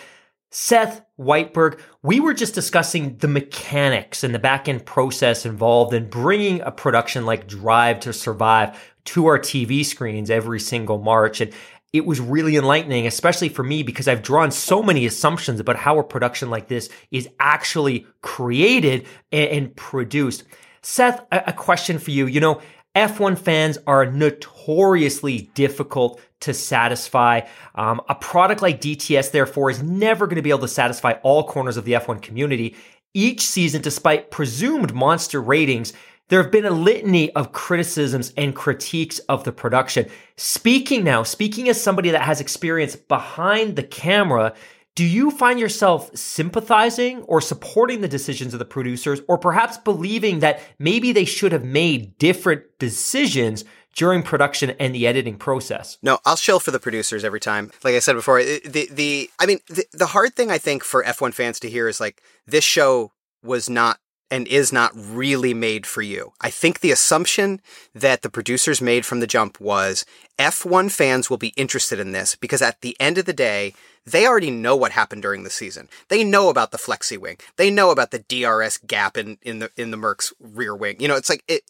Seth 0.51 1.01
Weitberg, 1.19 1.79
we 2.01 2.19
were 2.19 2.33
just 2.33 2.55
discussing 2.55 3.17
the 3.17 3.27
mechanics 3.27 4.23
and 4.23 4.33
the 4.33 4.39
back 4.39 4.67
end 4.67 4.85
process 4.85 5.45
involved 5.45 5.93
in 5.93 6.09
bringing 6.09 6.61
a 6.61 6.71
production 6.71 7.25
like 7.25 7.47
Drive 7.47 7.99
to 8.01 8.13
Survive 8.13 8.79
to 9.05 9.27
our 9.27 9.37
TV 9.37 9.85
screens 9.85 10.31
every 10.31 10.59
single 10.59 10.97
March. 10.97 11.39
And 11.39 11.53
it 11.93 12.05
was 12.05 12.19
really 12.19 12.55
enlightening, 12.55 13.05
especially 13.05 13.49
for 13.49 13.63
me, 13.63 13.83
because 13.83 14.07
I've 14.07 14.23
drawn 14.23 14.51
so 14.51 14.81
many 14.81 15.05
assumptions 15.05 15.59
about 15.59 15.75
how 15.75 15.99
a 15.99 16.03
production 16.03 16.49
like 16.49 16.67
this 16.67 16.89
is 17.11 17.29
actually 17.39 18.07
created 18.21 19.07
and, 19.31 19.75
produced. 19.75 20.43
Seth, 20.81 21.25
a 21.31 21.53
question 21.53 21.99
for 21.99 22.11
you. 22.11 22.25
You 22.25 22.39
know, 22.39 22.61
F1 22.95 23.37
fans 23.37 23.77
are 23.85 24.05
notoriously 24.05 25.51
difficult 25.53 26.19
to 26.41 26.53
satisfy. 26.53 27.41
Um, 27.75 28.01
a 28.09 28.15
product 28.15 28.61
like 28.61 28.81
DTS, 28.81 29.31
therefore, 29.31 29.69
is 29.69 29.83
never 29.83 30.25
going 30.25 30.37
to 30.37 30.41
be 30.41 30.49
able 30.49 30.59
to 30.59 30.67
satisfy 30.67 31.13
all 31.23 31.43
corners 31.43 31.77
of 31.77 31.85
the 31.85 31.93
F1 31.93 32.21
community. 32.21 32.75
Each 33.13 33.41
season, 33.41 33.81
despite 33.81 34.31
presumed 34.31 34.93
monster 34.93 35.41
ratings, 35.41 35.93
there 36.29 36.41
have 36.41 36.51
been 36.51 36.65
a 36.65 36.71
litany 36.71 37.33
of 37.35 37.51
criticisms 37.51 38.33
and 38.37 38.55
critiques 38.55 39.19
of 39.19 39.43
the 39.43 39.51
production. 39.51 40.07
Speaking 40.37 41.03
now, 41.03 41.23
speaking 41.23 41.69
as 41.69 41.81
somebody 41.81 42.11
that 42.11 42.21
has 42.21 42.39
experience 42.39 42.95
behind 42.95 43.75
the 43.75 43.83
camera, 43.83 44.53
do 44.99 45.05
you 45.05 45.31
find 45.31 45.61
yourself 45.61 46.13
sympathizing 46.13 47.21
or 47.21 47.39
supporting 47.39 48.01
the 48.01 48.07
decisions 48.09 48.51
of 48.51 48.59
the 48.59 48.65
producers, 48.65 49.21
or 49.29 49.37
perhaps 49.37 49.77
believing 49.77 50.39
that 50.39 50.59
maybe 50.77 51.13
they 51.13 51.23
should 51.23 51.53
have 51.53 51.63
made 51.63 52.17
different 52.17 52.63
decisions 52.79 53.63
during 53.95 54.23
production 54.23 54.71
and 54.71 54.93
the 54.93 55.07
editing 55.07 55.37
process? 55.37 55.97
No, 56.03 56.19
I'll 56.25 56.35
shill 56.35 56.59
for 56.59 56.71
the 56.71 56.81
producers 56.81 57.23
every 57.23 57.39
time. 57.39 57.71
Like 57.81 57.95
I 57.95 57.99
said 57.99 58.17
before, 58.17 58.43
the 58.43 58.89
the 58.91 59.29
I 59.39 59.45
mean 59.45 59.59
the, 59.69 59.85
the 59.93 60.07
hard 60.07 60.35
thing 60.35 60.51
I 60.51 60.57
think 60.57 60.83
for 60.83 61.01
F1 61.01 61.33
fans 61.33 61.61
to 61.61 61.69
hear 61.69 61.87
is 61.87 62.01
like 62.01 62.21
this 62.45 62.65
show 62.65 63.13
was 63.41 63.69
not 63.69 63.99
and 64.29 64.49
is 64.49 64.73
not 64.73 64.91
really 64.93 65.53
made 65.53 65.87
for 65.87 66.01
you. 66.01 66.33
I 66.41 66.49
think 66.49 66.81
the 66.81 66.91
assumption 66.91 67.61
that 67.95 68.21
the 68.21 68.29
producers 68.29 68.81
made 68.81 69.05
from 69.05 69.21
the 69.21 69.27
jump 69.27 69.61
was 69.61 70.05
F1 70.37 70.91
fans 70.91 71.29
will 71.29 71.37
be 71.37 71.53
interested 71.55 71.99
in 71.99 72.11
this 72.11 72.35
because 72.35 72.61
at 72.61 72.81
the 72.81 72.97
end 72.99 73.17
of 73.17 73.23
the 73.23 73.33
day, 73.33 73.73
they 74.05 74.25
already 74.25 74.51
know 74.51 74.75
what 74.75 74.91
happened 74.91 75.21
during 75.21 75.43
the 75.43 75.49
season. 75.49 75.89
They 76.07 76.23
know 76.23 76.49
about 76.49 76.71
the 76.71 76.77
flexi 76.77 77.17
wing. 77.17 77.37
They 77.57 77.69
know 77.69 77.91
about 77.91 78.11
the 78.11 78.19
DRS 78.19 78.77
gap 78.77 79.17
in, 79.17 79.37
in 79.41 79.59
the 79.59 79.71
in 79.75 79.91
the 79.91 79.97
Mercs 79.97 80.33
rear 80.39 80.75
wing. 80.75 80.97
You 80.99 81.07
know, 81.07 81.15
it's 81.15 81.29
like 81.29 81.43
it 81.47 81.63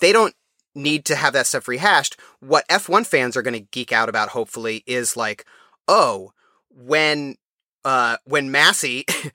they 0.00 0.12
don't 0.12 0.34
need 0.74 1.04
to 1.06 1.16
have 1.16 1.32
that 1.34 1.46
stuff 1.46 1.68
rehashed. 1.68 2.16
What 2.40 2.66
F1 2.68 3.06
fans 3.06 3.36
are 3.36 3.42
going 3.42 3.54
to 3.54 3.60
geek 3.70 3.92
out 3.92 4.08
about 4.08 4.30
hopefully 4.30 4.82
is 4.86 5.16
like, 5.16 5.44
"Oh, 5.86 6.32
when 6.70 7.36
uh 7.84 8.16
when 8.24 8.50
Masi 8.52 9.04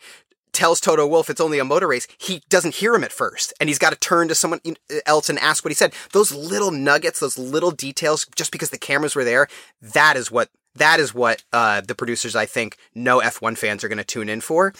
tells 0.57 0.81
Toto 0.81 1.05
Wolff 1.05 1.29
it's 1.29 1.39
only 1.39 1.59
a 1.59 1.65
motor 1.65 1.87
race, 1.87 2.07
he 2.17 2.41
doesn't 2.49 2.75
hear 2.75 2.95
him 2.95 3.03
at 3.03 3.11
first. 3.11 3.53
And 3.59 3.69
he's 3.69 3.77
got 3.77 3.91
to 3.91 3.95
turn 3.95 4.27
to 4.27 4.35
someone 4.35 4.59
else 5.05 5.29
and 5.29 5.37
ask 5.37 5.63
what 5.63 5.69
he 5.69 5.75
said. 5.75 5.93
Those 6.13 6.33
little 6.33 6.71
nuggets, 6.71 7.19
those 7.19 7.37
little 7.37 7.69
details, 7.69 8.25
just 8.35 8.51
because 8.51 8.71
the 8.71 8.79
cameras 8.79 9.15
were 9.15 9.23
there, 9.23 9.47
that 9.81 10.17
is 10.17 10.31
what, 10.31 10.49
that 10.77 10.99
is 10.99 11.13
what, 11.13 11.43
uh, 11.53 11.81
the 11.81 11.95
producers, 11.95 12.35
I 12.35 12.45
think, 12.45 12.77
no 12.95 13.19
F1 13.19 13.57
fans 13.57 13.83
are 13.83 13.87
going 13.87 13.97
to 13.97 14.03
tune 14.03 14.29
in 14.29 14.41
for. 14.41 14.73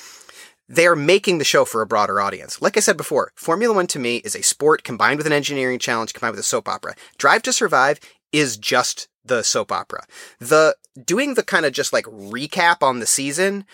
They 0.70 0.86
are 0.86 0.96
making 0.96 1.38
the 1.38 1.46
show 1.46 1.64
for 1.64 1.82
a 1.82 1.88
broader 1.88 2.20
audience. 2.20 2.62
Like 2.62 2.76
I 2.76 2.82
said 2.82 2.98
before, 2.98 3.32
Formula 3.36 3.74
One 3.74 3.88
to 3.88 4.00
me 4.00 4.18
is 4.18 4.36
a 4.36 4.44
sport 4.44 4.84
combined 4.84 5.18
with 5.18 5.28
an 5.28 5.34
engineering 5.34 5.80
challenge 5.80 6.14
combined 6.14 6.34
with 6.34 6.42
a 6.42 6.44
soap 6.44 6.68
opera. 6.68 6.96
Drive 7.18 7.42
to 7.44 7.54
Survive 7.54 8.00
is 8.34 8.58
just 8.58 9.08
the 9.24 9.44
soap 9.44 9.72
opera. 9.72 10.06
The 10.40 10.76
doing 11.06 11.36
the 11.36 11.44
kind 11.44 11.66
of 11.66 11.72
just 11.72 11.94
like 11.94 12.06
recap 12.06 12.82
on 12.82 13.00
the 13.00 13.06
season 13.06 13.66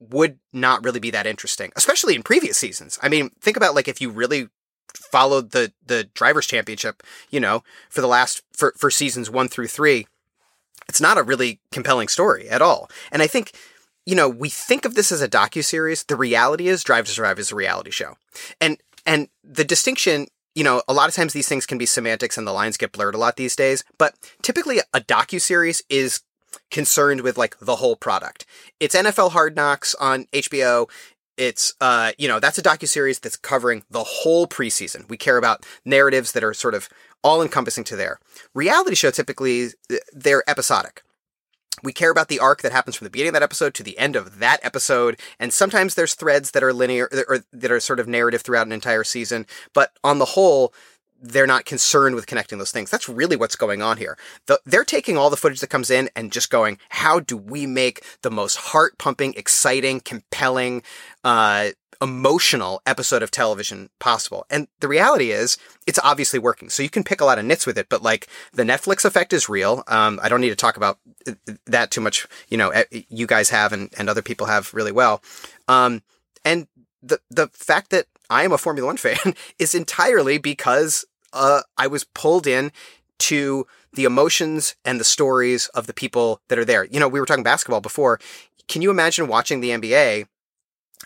would 0.00 0.38
not 0.52 0.82
really 0.82 1.00
be 1.00 1.10
that 1.10 1.26
interesting, 1.26 1.72
especially 1.76 2.14
in 2.14 2.22
previous 2.22 2.58
seasons. 2.58 2.98
I 3.02 3.08
mean, 3.08 3.30
think 3.40 3.56
about 3.56 3.74
like 3.74 3.86
if 3.86 4.00
you 4.00 4.10
really 4.10 4.48
followed 4.94 5.50
the 5.52 5.72
the 5.84 6.04
drivers 6.14 6.46
championship, 6.46 7.02
you 7.30 7.38
know, 7.38 7.62
for 7.88 8.00
the 8.00 8.08
last 8.08 8.42
for 8.52 8.74
for 8.76 8.90
seasons 8.90 9.30
1 9.30 9.48
through 9.48 9.68
3, 9.68 10.06
it's 10.90 11.00
not 11.00 11.18
a 11.18 11.22
really 11.22 11.60
compelling 11.70 12.08
story 12.08 12.50
at 12.50 12.60
all. 12.60 12.90
And 13.12 13.22
I 13.22 13.28
think 13.28 13.52
you 14.06 14.16
know, 14.16 14.28
we 14.28 14.48
think 14.48 14.84
of 14.84 14.94
this 14.94 15.12
as 15.12 15.22
a 15.22 15.28
docu 15.28 15.62
series. 15.62 16.02
The 16.02 16.16
reality 16.16 16.66
is 16.66 16.82
Drive 16.82 17.04
to 17.04 17.12
Survive 17.12 17.38
is 17.38 17.52
a 17.52 17.54
reality 17.54 17.92
show. 17.92 18.16
And 18.60 18.76
and 19.06 19.28
the 19.44 19.64
distinction 19.64 20.26
you 20.56 20.64
know, 20.64 20.82
a 20.88 20.92
lot 20.92 21.08
of 21.08 21.14
times 21.14 21.32
these 21.32 21.48
things 21.48 21.64
can 21.64 21.78
be 21.78 21.86
semantics 21.86 22.36
and 22.36 22.44
the 22.44 22.52
lines 22.52 22.76
get 22.76 22.90
blurred 22.90 23.14
a 23.14 23.18
lot 23.18 23.36
these 23.36 23.54
days, 23.54 23.84
but 23.98 24.14
typically 24.42 24.80
a 24.92 25.00
docu 25.00 25.40
series 25.40 25.80
is 25.88 26.22
concerned 26.72 27.20
with 27.20 27.38
like 27.38 27.56
the 27.60 27.76
whole 27.76 27.94
product. 27.94 28.46
It's 28.80 28.96
NFL 28.96 29.30
Hard 29.30 29.54
Knocks 29.54 29.94
on 29.94 30.24
HBO. 30.32 30.90
It's 31.40 31.72
uh, 31.80 32.12
you 32.18 32.28
know, 32.28 32.38
that's 32.38 32.58
a 32.58 32.62
docu 32.62 32.86
series 32.86 33.18
that's 33.18 33.38
covering 33.38 33.82
the 33.90 34.04
whole 34.04 34.46
preseason. 34.46 35.08
We 35.08 35.16
care 35.16 35.38
about 35.38 35.64
narratives 35.86 36.32
that 36.32 36.44
are 36.44 36.52
sort 36.52 36.74
of 36.74 36.90
all 37.24 37.40
encompassing 37.40 37.84
to 37.84 37.96
there. 37.96 38.20
Reality 38.54 38.94
show 38.94 39.10
typically 39.10 39.68
they're 40.12 40.44
episodic. 40.46 41.02
we 41.82 41.92
care 41.92 42.10
about 42.10 42.28
the 42.28 42.38
arc 42.38 42.62
that 42.62 42.72
happens 42.72 42.96
from 42.96 43.06
the 43.06 43.10
beginning 43.10 43.30
of 43.30 43.34
that 43.34 43.42
episode 43.42 43.74
to 43.74 43.82
the 43.82 43.98
end 43.98 44.16
of 44.16 44.38
that 44.38 44.60
episode. 44.62 45.18
And 45.38 45.52
sometimes 45.52 45.94
there's 45.94 46.14
threads 46.14 46.50
that 46.52 46.62
are 46.62 46.72
linear 46.72 47.08
or 47.28 47.40
that 47.52 47.70
are 47.72 47.80
sort 47.80 48.00
of 48.00 48.08
narrative 48.08 48.42
throughout 48.42 48.66
an 48.66 48.72
entire 48.72 49.04
season. 49.04 49.46
But 49.74 49.92
on 50.04 50.18
the 50.18 50.24
whole, 50.26 50.74
they're 51.20 51.46
not 51.46 51.64
concerned 51.64 52.14
with 52.14 52.26
connecting 52.26 52.58
those 52.58 52.72
things. 52.72 52.90
That's 52.90 53.08
really 53.08 53.36
what's 53.36 53.56
going 53.56 53.82
on 53.82 53.98
here. 53.98 54.16
The, 54.46 54.60
they're 54.64 54.84
taking 54.84 55.16
all 55.16 55.30
the 55.30 55.36
footage 55.36 55.60
that 55.60 55.68
comes 55.68 55.90
in 55.90 56.08
and 56.16 56.32
just 56.32 56.50
going, 56.50 56.78
how 56.88 57.20
do 57.20 57.36
we 57.36 57.66
make 57.66 58.02
the 58.22 58.30
most 58.30 58.56
heart 58.56 58.98
pumping, 58.98 59.34
exciting, 59.34 60.00
compelling, 60.00 60.82
uh, 61.24 61.70
emotional 62.02 62.80
episode 62.86 63.22
of 63.22 63.30
television 63.30 63.90
possible. 63.98 64.46
And 64.48 64.68
the 64.80 64.88
reality 64.88 65.32
is, 65.32 65.58
it's 65.86 65.98
obviously 66.02 66.38
working. 66.38 66.70
So 66.70 66.82
you 66.82 66.88
can 66.88 67.04
pick 67.04 67.20
a 67.20 67.24
lot 67.24 67.38
of 67.38 67.44
nits 67.44 67.66
with 67.66 67.76
it, 67.76 67.88
but 67.90 68.02
like 68.02 68.26
the 68.52 68.62
Netflix 68.62 69.04
effect 69.04 69.32
is 69.32 69.48
real. 69.48 69.84
Um, 69.86 70.18
I 70.22 70.28
don't 70.28 70.40
need 70.40 70.50
to 70.50 70.56
talk 70.56 70.76
about 70.76 70.98
that 71.66 71.90
too 71.90 72.00
much. 72.00 72.26
You 72.48 72.56
know, 72.56 72.72
you 72.90 73.26
guys 73.26 73.50
have 73.50 73.72
and, 73.72 73.92
and 73.98 74.08
other 74.08 74.22
people 74.22 74.46
have 74.46 74.72
really 74.72 74.92
well. 74.92 75.22
Um, 75.68 76.02
and 76.44 76.68
the 77.02 77.20
the 77.30 77.48
fact 77.48 77.90
that 77.90 78.06
I 78.30 78.44
am 78.44 78.52
a 78.52 78.58
Formula 78.58 78.86
One 78.86 78.96
fan 78.96 79.34
is 79.58 79.74
entirely 79.74 80.38
because 80.38 81.04
uh, 81.32 81.62
I 81.76 81.86
was 81.86 82.04
pulled 82.04 82.46
in 82.46 82.72
to 83.20 83.66
the 83.92 84.04
emotions 84.04 84.76
and 84.84 84.98
the 84.98 85.04
stories 85.04 85.68
of 85.68 85.86
the 85.86 85.94
people 85.94 86.40
that 86.48 86.58
are 86.58 86.64
there. 86.64 86.84
You 86.84 87.00
know, 87.00 87.08
we 87.08 87.20
were 87.20 87.26
talking 87.26 87.44
basketball 87.44 87.80
before. 87.80 88.20
Can 88.68 88.82
you 88.82 88.90
imagine 88.90 89.28
watching 89.28 89.60
the 89.60 89.70
NBA 89.70 90.26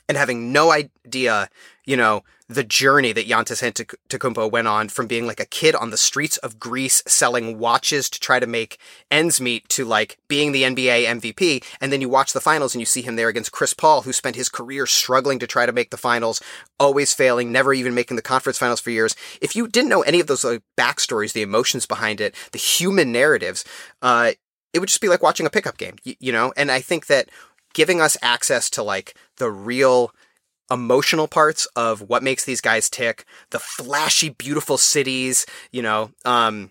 and 0.09 0.19
having 0.19 0.53
no 0.53 0.71
idea, 0.71 1.49
you 1.87 1.97
know, 1.97 2.23
the 2.49 2.65
journey 2.65 3.13
that 3.13 3.27
Giannis 3.27 3.63
Antetokounmpo 3.63 4.51
went 4.51 4.69
on 4.69 4.89
from 4.91 5.07
being 5.07 5.27
like 5.27 5.41
a 5.41 5.47
kid 5.47 5.75
on 5.75 5.91
the 5.91 5.97
streets 5.97 6.37
of 6.39 6.59
Greece 6.59 7.03
selling 7.07 7.59
watches 7.59 8.11
to 8.11 8.21
try 8.21 8.39
to 8.39 8.47
make 8.47 8.79
ends 9.11 9.41
meet 9.41 9.67
to 9.71 9.85
like 9.85 10.19
being 10.29 10.53
the 10.53 10.63
NBA 10.63 11.07
MVP. 11.07 11.65
And 11.81 11.91
then 11.91 12.03
you 12.03 12.09
watch 12.09 12.35
the 12.35 12.43
finals 12.43 12.75
and 12.75 12.81
you 12.81 12.87
see 12.87 13.01
him 13.01 13.17
there 13.17 13.29
against 13.29 13.53
Chris 13.53 13.73
Paul, 13.73 14.03
who 14.03 14.13
spent 14.13 14.37
his 14.37 14.51
career 14.51 14.87
struggling 14.87 15.39
to 15.39 15.47
try 15.47 15.65
to 15.65 15.73
make 15.73 15.91
the 15.91 15.97
finals, 15.97 16.43
always 16.79 17.15
failing, 17.15 17.51
never 17.51 17.73
even 17.73 17.95
making 17.95 18.17
the 18.17 18.23
conference 18.23 18.59
finals 18.59 18.81
for 18.81 18.91
years. 18.91 19.17
If 19.41 19.57
you 19.57 19.67
didn't 19.67 19.91
know 19.91 20.03
any 20.03 20.21
of 20.21 20.27
those 20.27 20.45
like, 20.45 20.63
backstories, 20.77 21.33
the 21.33 21.43
emotions 21.43 21.87
behind 21.87 22.21
it, 22.21 22.35
the 22.53 22.59
human 22.59 23.11
narratives, 23.11 23.65
uh, 24.03 24.33
it 24.75 24.81
would 24.81 24.89
just 24.89 25.01
be 25.01 25.09
like 25.09 25.23
watching 25.23 25.47
a 25.47 25.51
pickup 25.51 25.79
game, 25.79 25.97
you, 26.03 26.15
you 26.21 26.33
know? 26.33 26.53
And 26.59 26.71
I 26.71 26.81
think 26.81 27.07
that 27.07 27.31
giving 27.73 28.01
us 28.01 28.19
access 28.21 28.69
to 28.71 28.83
like 28.83 29.15
the 29.37 29.51
real 29.51 30.13
emotional 30.71 31.29
parts 31.29 31.67
of 31.77 32.03
what 32.03 32.23
makes 32.23 32.45
these 32.45 32.61
guys 32.61 32.89
tick, 32.89 33.25
the 33.51 33.59
flashy, 33.59 34.31
beautiful 34.31 34.79
cities, 34.79 35.47
you 35.73 35.83
know, 35.83 36.11
um, 36.25 36.71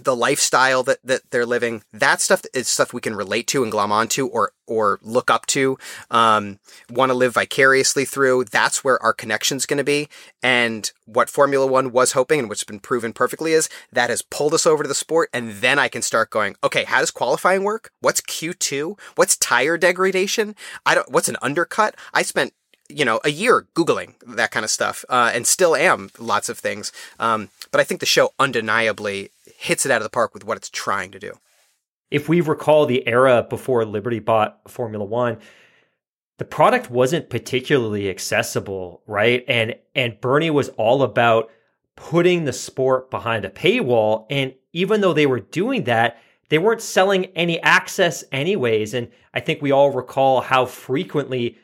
the 0.00 0.16
lifestyle 0.16 0.82
that, 0.82 0.98
that 1.04 1.20
they're 1.30 1.46
living, 1.46 1.82
that 1.92 2.20
stuff 2.20 2.42
is 2.54 2.66
stuff 2.68 2.94
we 2.94 3.00
can 3.00 3.14
relate 3.14 3.46
to 3.48 3.62
and 3.62 3.70
glom 3.70 3.92
onto 3.92 4.26
or, 4.26 4.52
or 4.66 4.98
look 5.02 5.30
up 5.30 5.44
to, 5.46 5.76
um, 6.10 6.58
want 6.88 7.10
to 7.10 7.14
live 7.14 7.34
vicariously 7.34 8.06
through. 8.06 8.44
That's 8.44 8.82
where 8.82 9.02
our 9.02 9.12
connection's 9.12 9.66
going 9.66 9.78
to 9.78 9.84
be. 9.84 10.08
And 10.42 10.90
what 11.04 11.28
Formula 11.28 11.66
One 11.66 11.92
was 11.92 12.12
hoping 12.12 12.38
and 12.38 12.48
what's 12.48 12.64
been 12.64 12.80
proven 12.80 13.12
perfectly 13.12 13.52
is 13.52 13.68
that 13.92 14.08
has 14.08 14.22
pulled 14.22 14.54
us 14.54 14.66
over 14.66 14.82
to 14.82 14.88
the 14.88 14.94
sport. 14.94 15.28
And 15.32 15.52
then 15.52 15.78
I 15.78 15.88
can 15.88 16.00
start 16.00 16.30
going, 16.30 16.56
okay, 16.64 16.84
how 16.84 17.00
does 17.00 17.10
qualifying 17.10 17.62
work? 17.62 17.90
What's 18.00 18.22
Q2? 18.22 18.98
What's 19.16 19.36
tire 19.36 19.76
degradation? 19.76 20.54
I 20.86 20.94
don't, 20.94 21.10
what's 21.10 21.28
an 21.28 21.36
undercut? 21.42 21.96
I 22.14 22.22
spent 22.22 22.54
you 22.94 23.04
know, 23.04 23.20
a 23.24 23.30
year 23.30 23.66
Googling 23.74 24.14
that 24.26 24.50
kind 24.50 24.64
of 24.64 24.70
stuff, 24.70 25.04
uh, 25.08 25.30
and 25.34 25.46
still 25.46 25.74
am 25.74 26.10
lots 26.18 26.48
of 26.48 26.58
things. 26.58 26.92
Um, 27.18 27.48
but 27.70 27.80
I 27.80 27.84
think 27.84 28.00
the 28.00 28.06
show 28.06 28.32
undeniably 28.38 29.30
hits 29.56 29.86
it 29.86 29.92
out 29.92 29.98
of 29.98 30.04
the 30.04 30.10
park 30.10 30.34
with 30.34 30.44
what 30.44 30.56
it's 30.56 30.68
trying 30.68 31.10
to 31.12 31.18
do. 31.18 31.32
If 32.10 32.28
we 32.28 32.40
recall 32.40 32.84
the 32.84 33.06
era 33.08 33.46
before 33.48 33.84
Liberty 33.84 34.18
bought 34.18 34.60
Formula 34.68 35.04
One, 35.04 35.38
the 36.38 36.44
product 36.44 36.90
wasn't 36.90 37.30
particularly 37.30 38.10
accessible, 38.10 39.02
right? 39.06 39.44
And 39.48 39.76
and 39.94 40.20
Bernie 40.20 40.50
was 40.50 40.68
all 40.70 41.02
about 41.02 41.50
putting 41.96 42.44
the 42.44 42.52
sport 42.52 43.10
behind 43.10 43.44
a 43.44 43.50
paywall. 43.50 44.26
And 44.30 44.54
even 44.72 45.00
though 45.00 45.12
they 45.12 45.26
were 45.26 45.40
doing 45.40 45.84
that, 45.84 46.18
they 46.48 46.58
weren't 46.58 46.82
selling 46.82 47.26
any 47.36 47.60
access 47.60 48.24
anyways. 48.32 48.92
And 48.92 49.08
I 49.32 49.40
think 49.40 49.62
we 49.62 49.72
all 49.72 49.90
recall 49.90 50.40
how 50.40 50.66
frequently 50.66 51.58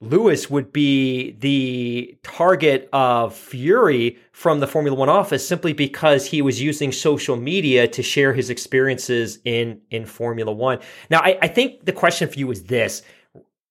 Lewis 0.00 0.48
would 0.48 0.72
be 0.72 1.32
the 1.40 2.16
target 2.22 2.88
of 2.92 3.34
fury 3.34 4.16
from 4.30 4.60
the 4.60 4.66
Formula 4.66 4.96
One 4.96 5.08
office 5.08 5.46
simply 5.46 5.72
because 5.72 6.26
he 6.26 6.40
was 6.40 6.62
using 6.62 6.92
social 6.92 7.36
media 7.36 7.88
to 7.88 8.02
share 8.02 8.32
his 8.32 8.48
experiences 8.48 9.40
in, 9.44 9.80
in 9.90 10.06
Formula 10.06 10.52
One. 10.52 10.78
Now, 11.10 11.18
I, 11.20 11.36
I 11.42 11.48
think 11.48 11.84
the 11.84 11.92
question 11.92 12.28
for 12.28 12.38
you 12.38 12.50
is 12.52 12.64
this. 12.64 13.02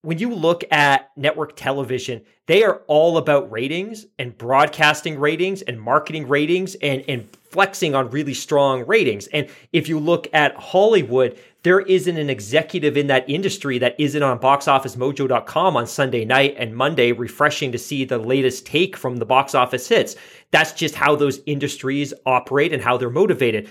When 0.01 0.19
you 0.19 0.33
look 0.33 0.63
at 0.69 1.09
network 1.15 1.55
television, 1.55 2.21
they 2.45 2.63
are 2.63 2.81
all 2.87 3.17
about 3.17 3.49
ratings 3.49 4.05
and 4.19 4.37
broadcasting 4.37 5.19
ratings 5.19 5.61
and 5.61 5.79
marketing 5.79 6.27
ratings 6.27 6.75
and, 6.75 7.03
and 7.07 7.29
flexing 7.29 7.95
on 7.95 8.09
really 8.11 8.33
strong 8.33 8.85
ratings. 8.85 9.27
And 9.27 9.49
if 9.71 9.87
you 9.89 9.97
look 9.97 10.27
at 10.33 10.55
Hollywood, 10.55 11.39
there 11.67 11.81
isn't 11.81 12.17
an 12.17 12.29
executive 12.29 12.95
in 12.95 13.07
that 13.07 13.29
industry 13.29 13.77
that 13.77 13.93
isn't 13.99 14.23
on 14.23 14.39
boxofficemojo.com 14.39 15.75
on 15.75 15.85
Sunday 15.85 16.23
night 16.23 16.55
and 16.57 16.73
Monday 16.73 17.11
refreshing 17.11 17.73
to 17.73 17.77
see 17.77 18.05
the 18.05 18.17
latest 18.17 18.65
take 18.65 18.95
from 18.95 19.17
the 19.17 19.25
box 19.25 19.53
office 19.53 19.89
hits. 19.89 20.15
That's 20.51 20.71
just 20.71 20.95
how 20.95 21.17
those 21.17 21.41
industries 21.45 22.13
operate 22.25 22.71
and 22.71 22.81
how 22.81 22.95
they're 22.95 23.09
motivated. 23.09 23.69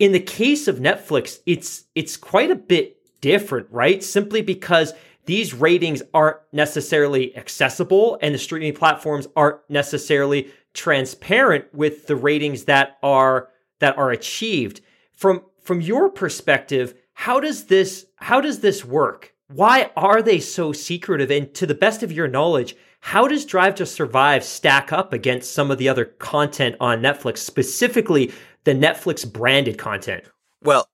In 0.00 0.10
the 0.10 0.18
case 0.18 0.66
of 0.66 0.80
Netflix, 0.80 1.38
it's 1.46 1.84
it's 1.94 2.16
quite 2.16 2.50
a 2.50 2.56
bit 2.56 2.96
different, 3.20 3.68
right? 3.70 4.02
Simply 4.02 4.42
because 4.42 4.92
these 5.26 5.54
ratings 5.54 6.02
aren't 6.12 6.38
necessarily 6.52 7.36
accessible 7.36 8.18
and 8.22 8.34
the 8.34 8.38
streaming 8.38 8.74
platforms 8.74 9.28
aren't 9.36 9.60
necessarily 9.68 10.50
transparent 10.74 11.72
with 11.72 12.08
the 12.08 12.16
ratings 12.16 12.64
that 12.64 12.98
are 13.04 13.50
that 13.78 13.96
are 13.96 14.10
achieved. 14.10 14.80
From 15.14 15.42
from 15.62 15.80
your 15.80 16.10
perspective, 16.10 16.94
how 17.16 17.40
does 17.40 17.64
this 17.64 18.06
how 18.16 18.40
does 18.42 18.60
this 18.60 18.84
work? 18.84 19.34
Why 19.48 19.90
are 19.96 20.20
they 20.20 20.38
so 20.38 20.72
secretive? 20.72 21.30
And 21.30 21.52
to 21.54 21.66
the 21.66 21.74
best 21.74 22.02
of 22.02 22.12
your 22.12 22.28
knowledge, 22.28 22.76
how 23.00 23.26
does 23.26 23.46
Drive 23.46 23.74
to 23.76 23.86
Survive 23.86 24.44
stack 24.44 24.92
up 24.92 25.12
against 25.12 25.54
some 25.54 25.70
of 25.70 25.78
the 25.78 25.88
other 25.88 26.04
content 26.04 26.76
on 26.78 27.00
Netflix, 27.00 27.38
specifically 27.38 28.32
the 28.64 28.74
Netflix 28.74 29.30
branded 29.30 29.78
content? 29.78 30.24
Well, 30.62 30.88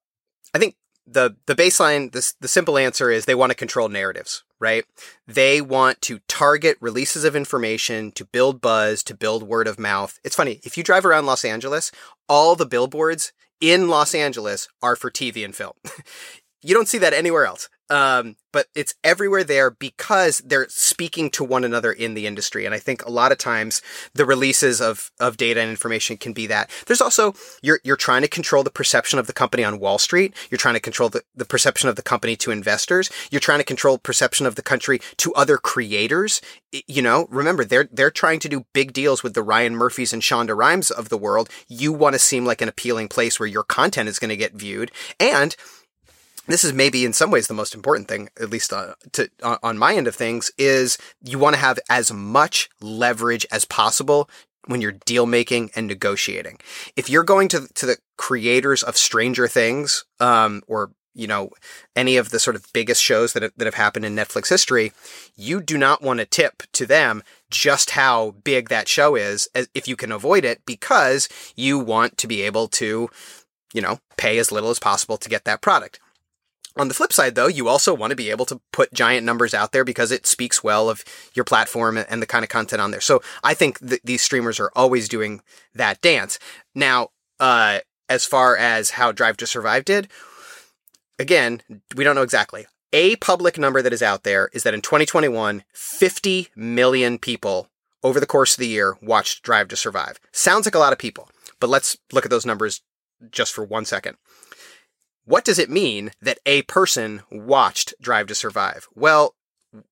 I 0.55 0.59
think 0.59 0.77
the 1.09 1.35
the 1.47 1.57
baseline, 1.57 2.13
the, 2.13 2.33
the 2.41 2.49
simple 2.49 2.79
answer 2.79 3.11
is 3.11 3.25
they 3.25 3.35
want 3.35 3.51
to 3.51 3.57
control 3.57 3.89
narratives, 3.89 4.45
right? 4.61 4.85
They 5.27 5.61
want 5.61 6.01
to 6.03 6.21
target 6.29 6.77
releases 6.81 7.25
of 7.25 7.35
information 7.35 8.13
to 8.13 8.25
build 8.25 8.61
buzz, 8.61 9.03
to 9.05 9.15
build 9.17 9.43
word 9.43 9.67
of 9.67 9.79
mouth. 9.79 10.21
It's 10.23 10.37
funny, 10.37 10.61
if 10.63 10.79
you 10.79 10.85
drive 10.85 11.05
around 11.05 11.27
Los 11.27 11.45
Angeles, 11.45 11.91
all 12.29 12.55
the 12.55 12.67
billboards 12.67 13.33
in 13.63 13.89
Los 13.89 14.15
Angeles 14.15 14.69
are 14.83 14.97
for 14.97 15.11
TV 15.11 15.43
and 15.45 15.57
film. 15.57 15.73
you 16.63 16.75
don't 16.75 16.89
see 16.89 16.99
that 16.99 17.15
anywhere 17.15 17.47
else. 17.47 17.71
Um, 17.89 18.37
but 18.53 18.67
it's 18.75 18.95
everywhere 19.03 19.45
there 19.45 19.71
because 19.71 20.39
they're 20.45 20.69
speaking 20.69 21.31
to 21.31 21.45
one 21.45 21.65
another 21.65 21.93
in 21.93 22.15
the 22.15 22.27
industry. 22.27 22.65
And 22.67 22.75
I 22.75 22.79
think 22.79 23.05
a 23.05 23.11
lot 23.11 23.33
of 23.33 23.39
times 23.39 23.83
the 24.15 24.25
releases 24.25 24.81
of, 24.81 25.11
of 25.19 25.37
data 25.37 25.61
and 25.61 25.71
information 25.71 26.17
can 26.17 26.33
be 26.33 26.47
that. 26.47 26.71
There's 26.87 27.01
also, 27.01 27.35
you're, 27.63 27.81
you're 27.83 27.97
trying 27.97 28.23
to 28.23 28.29
control 28.29 28.63
the 28.63 28.71
perception 28.71 29.19
of 29.19 29.27
the 29.27 29.33
company 29.33 29.65
on 29.65 29.81
Wall 29.81 29.99
Street. 29.99 30.35
You're 30.51 30.59
trying 30.59 30.75
to 30.75 30.81
control 30.81 31.09
the, 31.09 31.23
the 31.35 31.45
perception 31.45 31.89
of 31.89 31.97
the 31.97 32.03
company 32.03 32.37
to 32.37 32.51
investors. 32.51 33.11
You're 33.31 33.41
trying 33.41 33.59
to 33.61 33.65
control 33.65 33.99
perception 33.99 34.47
of 34.47 34.55
the 34.55 34.63
country 34.63 35.01
to 35.19 35.35
other 35.35 35.59
creators. 35.59 36.41
You 36.87 37.03
know, 37.03 37.27
remember, 37.31 37.65
they're, 37.65 37.89
they're 37.91 38.11
trying 38.11 38.41
to 38.41 38.49
do 38.49 38.67
big 38.73 38.93
deals 38.93 39.23
with 39.23 39.35
the 39.35 39.43
Ryan 39.43 39.75
Murphys 39.77 40.13
and 40.13 40.23
Shonda 40.23 40.57
Rhimes 40.57 40.91
of 40.91 41.09
the 41.09 41.19
world. 41.19 41.49
You 41.69 41.93
want 41.93 42.15
to 42.15 42.19
seem 42.19 42.45
like 42.45 42.63
an 42.63 42.69
appealing 42.69 43.09
place 43.09 43.41
where 43.41 43.49
your 43.49 43.65
content 43.65 44.09
is 44.09 44.19
going 44.19 44.31
to 44.31 44.37
get 44.37 44.55
viewed. 44.55 44.91
And 45.19 45.57
this 46.47 46.65
is 46.65 46.73
maybe 46.73 47.05
in 47.05 47.13
some 47.13 47.31
ways 47.31 47.47
the 47.47 47.55
most 47.55 47.75
important 47.75 48.09
thing, 48.09 48.29
at 48.41 48.51
least 48.51 48.73
uh, 48.73 48.95
to, 49.13 49.29
uh, 49.43 49.59
on 49.63 49.79
my 49.79 49.95
end 49.95 50.09
of 50.09 50.15
things, 50.15 50.51
is 50.59 50.99
you 51.23 51.39
want 51.39 51.55
to 51.55 51.61
have 51.61 51.79
as 51.89 52.13
much 52.13 52.69
leverage 52.81 53.47
as 53.51 53.65
possible 53.65 54.29
when 54.67 54.81
you're 54.81 54.93
deal 54.93 55.27
making 55.27 55.71
and 55.75 55.87
negotiating. 55.87 56.59
If 56.97 57.09
you're 57.09 57.25
going 57.25 57.49
to 57.49 57.69
to 57.75 57.87
the 57.87 57.99
creators 58.17 58.83
of 58.83 58.97
Stranger 58.97 59.49
Things, 59.49 60.05
um, 60.21 60.63
or 60.67 60.93
you 61.15 61.27
know 61.27 61.51
any 61.95 62.17
of 62.17 62.31
the 62.31 62.41
sort 62.41 62.57
of 62.57 62.73
biggest 62.73 63.03
shows 63.03 63.33
that 63.33 63.43
have, 63.43 63.53
that 63.57 63.67
have 63.67 63.75
happened 63.75 64.05
in 64.05 64.17
Netflix 64.17 64.49
history, 64.49 64.93
you 65.37 65.61
do 65.61 65.79
not 65.79 66.03
want 66.03 66.21
to 66.21 66.27
tip 66.27 66.63
to 66.73 66.87
them 66.87 67.23
just 67.51 67.91
how 67.91 68.33
big 68.45 68.69
that 68.69 68.89
show 68.89 69.15
is, 69.15 69.49
if 69.75 69.87
you 69.87 69.97
can 69.97 70.11
avoid 70.11 70.45
it, 70.45 70.63
because 70.67 71.29
you 71.55 71.79
want 71.79 72.17
to 72.19 72.27
be 72.27 72.43
able 72.43 72.67
to, 72.67 73.11
you 73.75 73.83
know, 73.83 74.01
pay 74.17 74.39
as 74.39 74.51
little 74.51 74.71
as 74.71 74.79
possible 74.79 75.17
to 75.19 75.29
get 75.29 75.45
that 75.45 75.61
product. 75.61 76.01
On 76.77 76.89
the 76.89 76.95
flip 76.95 77.13
side, 77.13 77.35
though, 77.35 77.49
you 77.49 77.69
also 77.69 77.93
want 77.95 78.11
to 78.11 78.17
be 78.17 78.31
able 78.31 78.47
to 78.47 78.61
put 78.73 78.95
giant 78.95 79.27
numbers 79.27 79.53
out 79.53 79.73
there 79.73 79.85
because 79.85 80.11
it 80.11 80.27
speaks 80.27 80.65
well 80.65 80.89
of 80.89 81.05
your 81.35 81.45
platform 81.45 81.97
and 81.97 82.23
the 82.23 82.27
kind 82.27 82.45
of 82.45 82.49
content 82.49 82.81
on 82.81 82.91
there. 82.91 83.01
So 83.01 83.23
I 83.45 83.55
think 83.55 83.79
th- 83.87 84.01
these 84.03 84.23
streamers 84.23 84.59
are 84.59 84.73
always 84.75 85.09
doing 85.09 85.43
that 85.75 86.01
dance. 86.01 86.39
Now, 86.75 87.09
uh, 87.39 87.81
as 88.09 88.25
far 88.25 88.57
as 88.57 88.91
how 88.91 89.13
Drive 89.13 89.37
to 89.39 89.47
Survive 89.47 89.85
did, 89.85 90.09
again, 91.19 91.63
we 91.95 92.05
don't 92.05 92.15
know 92.15 92.23
exactly. 92.23 92.67
A 92.93 93.17
public 93.17 93.59
number 93.59 93.81
that 93.81 93.93
is 93.93 94.03
out 94.03 94.23
there 94.23 94.51
is 94.53 94.65
that 94.65 94.75
in 94.75 94.83
2021, 94.83 95.65
50 95.73 96.49
million 96.55 97.19
people 97.19 97.69
over 98.03 98.21
the 98.21 98.27
course 98.27 98.55
of 98.55 98.59
the 98.59 98.69
year 98.69 98.97
watched 99.01 99.43
Drive 99.43 99.69
to 99.69 99.77
Survive. 99.77 100.19
Sounds 100.31 100.67
like 100.67 100.75
a 100.75 100.79
lot 100.79 100.93
of 100.93 100.99
people, 100.99 101.31
but 101.61 101.71
let's 101.71 101.97
look 102.13 102.25
at 102.25 102.31
those 102.31 102.47
numbers 102.47 102.83
just 103.31 103.55
for 103.55 103.65
one 103.65 103.85
second. 103.85 104.17
What 105.25 105.45
does 105.45 105.59
it 105.59 105.71
mean 105.71 106.11
that 106.21 106.39
a 106.47 106.63
person 106.63 107.23
watched 107.31 107.95
Drive 108.01 108.27
to 108.29 108.35
Survive? 108.35 108.89
Well, 108.95 109.35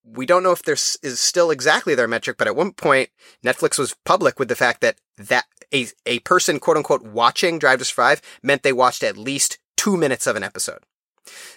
we 0.05 0.27
don't 0.27 0.43
know 0.43 0.51
if 0.51 0.63
there 0.63 0.75
is 0.75 0.99
is 1.03 1.21
still 1.21 1.51
exactly 1.51 1.95
their 1.95 2.09
metric, 2.09 2.37
but 2.37 2.47
at 2.47 2.57
one 2.57 2.73
point, 2.73 3.11
Netflix 3.45 3.79
was 3.79 3.95
public 4.05 4.39
with 4.39 4.49
the 4.49 4.57
fact 4.57 4.81
that 4.81 4.97
that 5.17 5.45
a, 5.73 5.87
a 6.05 6.19
person, 6.21 6.59
quote 6.59 6.77
unquote, 6.77 7.03
watching 7.03 7.59
Drive 7.59 7.79
to 7.79 7.85
Survive 7.85 8.21
meant 8.43 8.63
they 8.63 8.73
watched 8.73 9.03
at 9.03 9.17
least 9.17 9.59
two 9.77 9.97
minutes 9.97 10.27
of 10.27 10.37
an 10.37 10.43
episode. 10.43 10.81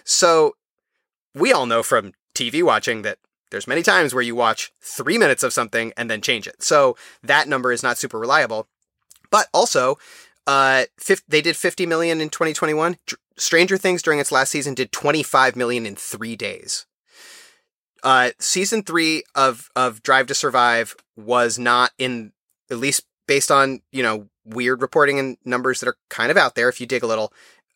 So 0.04 0.56
we 1.34 1.52
all 1.52 1.66
know 1.66 1.82
from 1.82 2.12
TV 2.34 2.62
watching 2.62 3.02
that 3.02 3.18
there's 3.50 3.66
many 3.66 3.82
times 3.82 4.14
where 4.14 4.22
you 4.22 4.34
watch 4.34 4.72
three 4.80 5.18
minutes 5.18 5.42
of 5.42 5.52
something 5.52 5.92
and 5.96 6.10
then 6.10 6.20
change 6.20 6.46
it. 6.46 6.62
So 6.62 6.96
that 7.22 7.48
number 7.48 7.72
is 7.72 7.82
not 7.82 7.98
super 7.98 8.18
reliable. 8.18 8.68
But 9.30 9.48
also, 9.52 9.98
uh, 10.46 10.84
50, 10.98 11.24
they 11.28 11.40
did 11.40 11.56
50 11.56 11.86
million 11.86 12.20
in 12.20 12.28
2021. 12.28 12.96
Stranger 13.36 13.76
Things 13.76 14.02
during 14.02 14.20
its 14.20 14.32
last 14.32 14.50
season 14.50 14.74
did 14.74 14.92
25 14.92 15.56
million 15.56 15.86
in 15.86 15.96
three 15.96 16.36
days. 16.36 16.86
Uh, 18.02 18.30
season 18.38 18.82
three 18.82 19.22
of 19.34 19.70
of 19.74 20.02
Drive 20.02 20.26
to 20.26 20.34
Survive 20.34 20.94
was 21.16 21.58
not 21.58 21.92
in 21.98 22.32
at 22.70 22.76
least 22.76 23.06
based 23.26 23.50
on 23.50 23.80
you 23.92 24.02
know 24.02 24.28
weird 24.44 24.82
reporting 24.82 25.18
and 25.18 25.38
numbers 25.44 25.80
that 25.80 25.88
are 25.88 25.96
kind 26.10 26.30
of 26.30 26.36
out 26.36 26.54
there. 26.54 26.68
If 26.68 26.80
you 26.80 26.86
dig 26.86 27.02
a 27.02 27.06
little, 27.06 27.32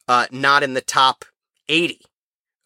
uh, 0.07 0.27
not 0.31 0.63
in 0.63 0.75
the 0.75 0.83
top 0.83 1.25
80 1.69 2.01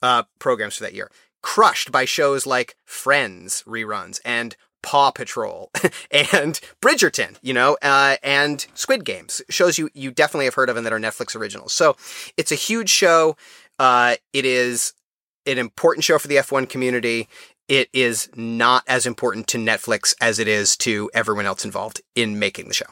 uh, 0.03 0.25
programs 0.41 0.77
for 0.77 0.83
that 0.83 0.95
year. 0.95 1.11
Crushed 1.41 1.93
by 1.93 2.05
shows 2.05 2.47
like 2.47 2.77
Friends 2.85 3.63
reruns 3.67 4.21
and 4.25 4.57
Paw 4.83 5.11
Patrol 5.11 5.71
and 6.11 6.61
Bridgerton, 6.81 7.37
you 7.43 7.55
know, 7.55 7.77
uh, 7.83 8.17
and 8.23 8.67
Squid 8.75 9.05
Games 9.05 9.43
shows 9.49 9.79
you 9.79 9.89
you 9.95 10.11
definitely 10.11 10.47
have 10.47 10.55
heard 10.55 10.69
of 10.69 10.77
and 10.77 10.85
that 10.87 10.93
are 10.93 10.99
Netflix 10.99 11.35
originals. 11.35 11.73
So 11.73 11.97
it's 12.37 12.53
a 12.53 12.57
huge 12.57 12.91
show. 12.91 13.37
Uh, 13.79 14.17
it 14.33 14.45
is 14.45 14.93
an 15.47 15.59
important 15.59 16.05
show 16.05 16.19
for 16.19 16.29
the 16.29 16.37
F1 16.37 16.69
community. 16.69 17.29
It 17.69 17.89
is 17.93 18.29
not 18.35 18.85
as 18.87 19.07
important 19.07 19.47
to 19.49 19.59
Netflix 19.59 20.15
as 20.21 20.39
it 20.39 20.49
is 20.49 20.77
to 20.79 21.11
everyone 21.15 21.47
else 21.47 21.65
involved 21.65 22.03
in 22.15 22.39
making 22.39 22.69
the 22.69 22.75
show. 22.75 22.87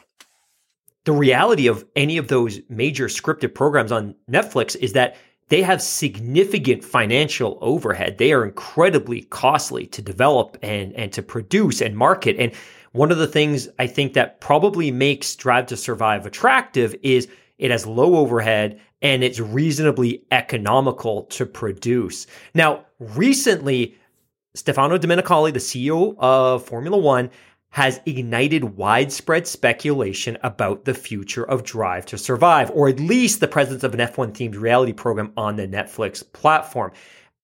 The 1.03 1.13
reality 1.13 1.67
of 1.67 1.85
any 1.95 2.17
of 2.17 2.27
those 2.27 2.59
major 2.69 3.07
scripted 3.07 3.55
programs 3.55 3.91
on 3.91 4.15
Netflix 4.29 4.75
is 4.75 4.93
that 4.93 5.17
they 5.51 5.61
have 5.63 5.81
significant 5.81 6.81
financial 6.81 7.57
overhead. 7.59 8.17
They 8.17 8.31
are 8.31 8.45
incredibly 8.45 9.23
costly 9.23 9.85
to 9.87 10.01
develop 10.01 10.57
and, 10.63 10.93
and 10.93 11.11
to 11.11 11.21
produce 11.21 11.81
and 11.81 11.95
market. 11.95 12.37
And 12.39 12.53
one 12.93 13.11
of 13.11 13.17
the 13.17 13.27
things 13.27 13.67
I 13.77 13.87
think 13.87 14.13
that 14.13 14.39
probably 14.39 14.91
makes 14.91 15.35
Drive 15.35 15.65
to 15.67 15.75
Survive 15.75 16.25
attractive 16.25 16.95
is 17.03 17.27
it 17.57 17.69
has 17.69 17.85
low 17.85 18.15
overhead 18.15 18.79
and 19.01 19.25
it's 19.25 19.41
reasonably 19.41 20.23
economical 20.31 21.23
to 21.23 21.45
produce. 21.45 22.27
Now, 22.53 22.85
recently, 22.99 23.97
Stefano 24.53 24.97
Domenicali, 24.97 25.51
the 25.51 25.59
CEO 25.59 26.15
of 26.17 26.63
Formula 26.65 26.97
One, 26.97 27.29
has 27.71 28.01
ignited 28.05 28.63
widespread 28.63 29.47
speculation 29.47 30.37
about 30.43 30.85
the 30.85 30.93
future 30.93 31.43
of 31.43 31.63
Drive 31.63 32.05
to 32.07 32.17
Survive, 32.17 32.69
or 32.71 32.89
at 32.89 32.99
least 32.99 33.39
the 33.39 33.47
presence 33.47 33.83
of 33.83 33.93
an 33.93 34.01
F1 34.01 34.33
themed 34.33 34.59
reality 34.59 34.93
program 34.93 35.31
on 35.37 35.55
the 35.55 35.67
Netflix 35.67 36.21
platform. 36.33 36.91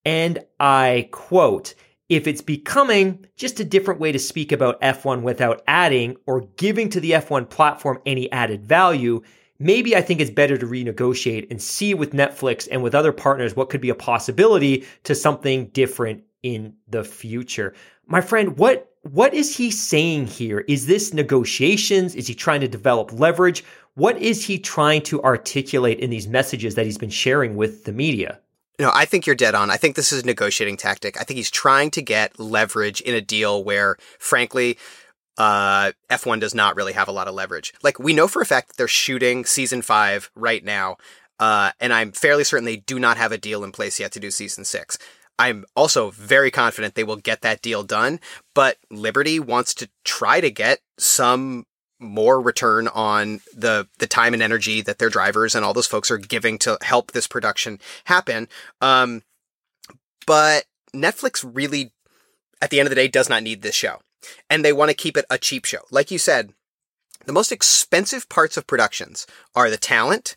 And 0.06 0.40
I 0.60 1.10
quote, 1.12 1.76
if 2.10 2.28
it's 2.28 2.42
becoming 2.42 3.26
just 3.36 3.60
a 3.60 3.66
different 3.66 4.02
way 4.02 4.12
to 4.12 4.20
speak 4.20 4.52
about 4.52 4.82
F1 4.82 5.22
without 5.22 5.62
adding 5.68 6.18
or 6.26 6.42
giving 6.58 6.90
to 6.90 7.00
the 7.00 7.12
F1 7.12 7.50
platform 7.50 8.00
any 8.06 8.30
added 8.32 8.66
value, 8.66 9.22
maybe 9.60 9.96
I 9.96 10.02
think 10.02 10.20
it's 10.20 10.32
better 10.32 10.58
to 10.58 10.66
renegotiate 10.66 11.50
and 11.52 11.62
see 11.62 11.94
with 11.94 12.12
Netflix 12.12 12.68
and 12.70 12.84
with 12.84 12.96
other 12.96 13.14
partners 13.14 13.56
what 13.56 13.70
could 13.70 13.82
be 13.82 13.90
a 13.90 13.96
possibility 13.96 14.86
to 15.04 15.16
something 15.16 15.68
different 15.68 16.24
in 16.44 16.76
the 16.88 17.04
future. 17.04 17.74
My 18.06 18.22
friend, 18.22 18.58
what 18.58 18.87
what 19.12 19.34
is 19.34 19.56
he 19.56 19.72
saying 19.72 20.28
here? 20.28 20.66
Is 20.68 20.86
this 20.86 21.14
negotiations? 21.14 22.16
Is 22.16 22.28
he 22.28 22.34
trying 22.34 22.62
to 22.62 22.68
develop 22.68 23.12
leverage? 23.14 23.64
What 23.96 24.18
is 24.18 24.46
he 24.46 24.60
trying 24.60 25.02
to 25.04 25.22
articulate 25.24 26.00
in 26.00 26.10
these 26.10 26.28
messages 26.28 26.76
that 26.76 26.86
he's 26.86 26.98
been 26.98 27.10
sharing 27.10 27.56
with 27.56 27.86
the 27.86 27.92
media? 27.92 28.40
No, 28.80 28.92
I 28.94 29.06
think 29.06 29.26
you're 29.26 29.36
dead 29.36 29.56
on. 29.56 29.72
I 29.72 29.78
think 29.78 29.96
this 29.96 30.12
is 30.12 30.22
a 30.22 30.26
negotiating 30.26 30.78
tactic. 30.78 31.20
I 31.20 31.24
think 31.24 31.38
he's 31.38 31.50
trying 31.50 31.90
to 31.92 32.02
get 32.02 32.40
leverage 32.40 33.02
in 33.02 33.16
a 33.16 33.22
deal 33.22 33.64
where, 33.64 33.98
frankly, 34.20 34.78
uh, 35.38 35.94
F1 36.12 36.40
does 36.40 36.54
not 36.54 36.76
really 36.76 36.94
have 36.94 37.08
a 37.08 37.12
lot 37.12 37.28
of 37.28 37.34
leverage. 37.34 37.74
Like, 37.82 38.00
we 38.00 38.14
know 38.14 38.28
for 38.28 38.42
a 38.42 38.46
fact 38.46 38.68
that 38.68 38.78
they're 38.78 38.88
shooting 38.88 39.46
season 39.46 39.82
five 39.82 40.30
right 40.36 40.64
now. 40.64 40.98
Uh, 41.40 41.72
and 41.80 41.94
I'm 41.94 42.12
fairly 42.12 42.44
certain 42.44 42.66
they 42.66 42.78
do 42.78 43.00
not 43.00 43.18
have 43.18 43.32
a 43.32 43.38
deal 43.38 43.64
in 43.64 43.72
place 43.72 44.00
yet 44.00 44.12
to 44.14 44.20
do 44.20 44.32
season 44.32 44.66
six. 44.66 44.98
I'm 45.40 45.66
also 45.76 46.12
very 46.12 46.50
confident 46.52 46.96
they 46.96 47.04
will 47.04 47.18
get 47.18 47.42
that 47.42 47.62
deal 47.62 47.84
done, 47.84 48.20
but 48.56 48.78
Liberty 48.90 49.40
wants 49.40 49.74
to 49.76 49.90
try 50.04 50.42
to 50.42 50.50
get 50.50 50.80
some 50.98 51.66
more 52.00 52.40
return 52.40 52.88
on 52.88 53.42
the 53.56 53.88
the 53.98 54.08
time 54.08 54.34
and 54.34 54.44
energy 54.44 54.82
that 54.82 55.00
their 55.00 55.10
drivers 55.10 55.56
and 55.56 55.66
all 55.66 55.74
those 55.74 55.88
folks 55.88 56.12
are 56.12 56.18
giving 56.18 56.58
to 56.60 56.78
help 56.82 57.12
this 57.12 57.28
production 57.28 57.80
happen. 58.06 58.48
Um, 58.82 59.24
but 60.26 60.66
Netflix 60.94 61.48
really, 61.54 61.92
at 62.62 62.70
the 62.70 62.80
end 62.80 62.88
of 62.88 62.92
the 62.92 62.96
day, 62.96 63.08
does 63.08 63.30
not 63.30 63.44
need 63.44 63.62
this 63.62 63.76
show, 63.76 64.02
and 64.50 64.64
they 64.64 64.74
want 64.74 64.90
to 64.90 64.96
keep 64.96 65.18
it 65.18 65.26
a 65.30 65.38
cheap 65.38 65.66
show. 65.66 65.80
Like 65.92 66.12
you 66.12 66.18
said, 66.20 66.54
the 67.26 67.34
most 67.34 67.52
expensive 67.52 68.30
parts 68.30 68.58
of 68.58 68.68
productions 68.68 69.28
are 69.56 69.70
the 69.70 69.78
talent, 69.78 70.36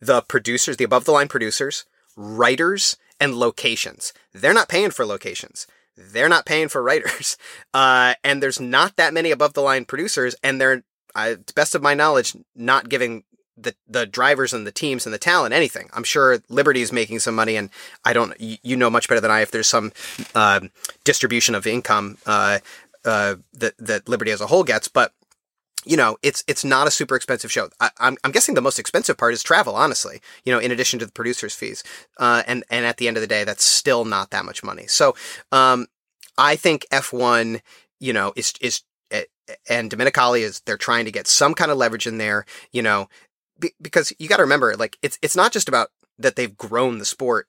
the 0.00 0.22
producers, 0.22 0.76
the 0.76 0.84
above 0.84 1.04
the 1.04 1.12
line 1.12 1.28
producers, 1.28 1.84
writers, 2.16 2.96
and 3.22 3.36
locations. 3.36 4.12
They're 4.34 4.52
not 4.52 4.68
paying 4.68 4.90
for 4.90 5.06
locations. 5.06 5.68
They're 5.96 6.28
not 6.28 6.44
paying 6.44 6.68
for 6.68 6.82
writers. 6.82 7.36
Uh, 7.74 8.12
and 8.22 8.42
there's 8.42 8.60
not 8.60 8.96
that 8.96 9.14
many 9.14 9.30
above 9.30 9.54
the 9.54 9.62
line 9.62 9.86
producers, 9.86 10.36
and 10.42 10.60
they're, 10.60 10.82
uh, 11.14 11.36
to 11.46 11.54
best 11.54 11.74
of 11.74 11.80
my 11.80 11.94
knowledge, 11.94 12.36
not 12.54 12.90
giving 12.90 13.24
the 13.56 13.74
the 13.88 14.04
drivers 14.04 14.52
and 14.52 14.66
the 14.66 14.72
teams 14.72 15.06
and 15.06 15.14
the 15.14 15.18
talent 15.18 15.54
anything. 15.54 15.88
I'm 15.94 16.04
sure 16.04 16.42
Liberty 16.50 16.82
is 16.82 16.92
making 16.92 17.20
some 17.20 17.34
money, 17.34 17.56
and 17.56 17.70
I 18.04 18.12
don't. 18.12 18.38
You 18.38 18.76
know 18.76 18.90
much 18.90 19.08
better 19.08 19.22
than 19.22 19.30
I 19.30 19.40
if 19.40 19.50
there's 19.50 19.68
some 19.68 19.92
uh, 20.34 20.60
distribution 21.02 21.54
of 21.54 21.66
income 21.66 22.18
uh, 22.26 22.58
uh, 23.06 23.36
that 23.54 23.74
that 23.78 24.06
Liberty 24.06 24.32
as 24.32 24.42
a 24.42 24.48
whole 24.48 24.64
gets, 24.64 24.88
but 24.88 25.14
you 25.84 25.96
know, 25.96 26.16
it's 26.22 26.44
it's 26.46 26.64
not 26.64 26.86
a 26.86 26.90
super 26.90 27.16
expensive 27.16 27.50
show. 27.50 27.68
I, 27.80 27.86
am 27.86 27.90
I'm, 27.98 28.16
I'm 28.24 28.32
guessing 28.32 28.54
the 28.54 28.62
most 28.62 28.78
expensive 28.78 29.16
part 29.16 29.34
is 29.34 29.42
travel, 29.42 29.74
honestly. 29.74 30.20
You 30.44 30.52
know, 30.52 30.58
in 30.58 30.70
addition 30.70 30.98
to 31.00 31.06
the 31.06 31.12
producers' 31.12 31.54
fees, 31.54 31.82
uh, 32.18 32.42
and 32.46 32.64
and 32.70 32.86
at 32.86 32.98
the 32.98 33.08
end 33.08 33.16
of 33.16 33.20
the 33.20 33.26
day, 33.26 33.44
that's 33.44 33.64
still 33.64 34.04
not 34.04 34.30
that 34.30 34.44
much 34.44 34.62
money. 34.62 34.86
So, 34.86 35.14
um, 35.50 35.86
I 36.38 36.56
think 36.56 36.86
F1, 36.92 37.60
you 38.00 38.12
know, 38.12 38.32
is 38.36 38.54
is 38.60 38.82
and 39.68 39.90
Domenicali 39.90 40.40
is 40.40 40.60
they're 40.60 40.76
trying 40.76 41.04
to 41.04 41.12
get 41.12 41.26
some 41.26 41.54
kind 41.54 41.70
of 41.70 41.78
leverage 41.78 42.06
in 42.06 42.18
there. 42.18 42.44
You 42.70 42.82
know, 42.82 43.08
because 43.80 44.12
you 44.18 44.28
got 44.28 44.36
to 44.36 44.42
remember, 44.42 44.76
like 44.76 44.98
it's 45.02 45.18
it's 45.22 45.36
not 45.36 45.52
just 45.52 45.68
about 45.68 45.88
that 46.18 46.36
they've 46.36 46.56
grown 46.56 46.98
the 46.98 47.04
sport 47.04 47.48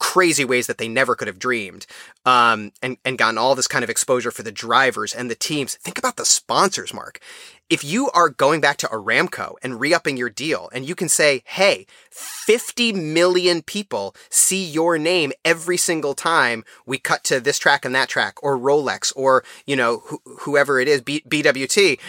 crazy 0.00 0.44
ways 0.44 0.66
that 0.66 0.78
they 0.78 0.88
never 0.88 1.14
could 1.14 1.28
have 1.28 1.38
dreamed 1.38 1.86
um, 2.24 2.72
and, 2.82 2.96
and 3.04 3.18
gotten 3.18 3.38
all 3.38 3.54
this 3.54 3.68
kind 3.68 3.84
of 3.84 3.90
exposure 3.90 4.32
for 4.32 4.42
the 4.42 4.50
drivers 4.50 5.14
and 5.14 5.30
the 5.30 5.36
teams. 5.36 5.76
Think 5.76 5.98
about 5.98 6.16
the 6.16 6.24
sponsors, 6.24 6.92
Mark. 6.92 7.20
If 7.68 7.84
you 7.84 8.10
are 8.10 8.28
going 8.28 8.60
back 8.60 8.78
to 8.78 8.88
Aramco 8.88 9.54
and 9.62 9.78
re-upping 9.78 10.16
your 10.16 10.30
deal 10.30 10.68
and 10.72 10.88
you 10.88 10.96
can 10.96 11.08
say, 11.08 11.42
hey, 11.44 11.86
50 12.10 12.92
million 12.94 13.62
people 13.62 14.16
see 14.28 14.64
your 14.64 14.98
name 14.98 15.32
every 15.44 15.76
single 15.76 16.14
time 16.14 16.64
we 16.84 16.98
cut 16.98 17.22
to 17.24 17.38
this 17.38 17.58
track 17.58 17.84
and 17.84 17.94
that 17.94 18.08
track 18.08 18.42
or 18.42 18.58
Rolex 18.58 19.12
or, 19.14 19.44
you 19.66 19.76
know, 19.76 20.02
wh- 20.10 20.40
whoever 20.40 20.80
it 20.80 20.88
is, 20.88 21.00
B- 21.00 21.22
BWT, 21.28 22.00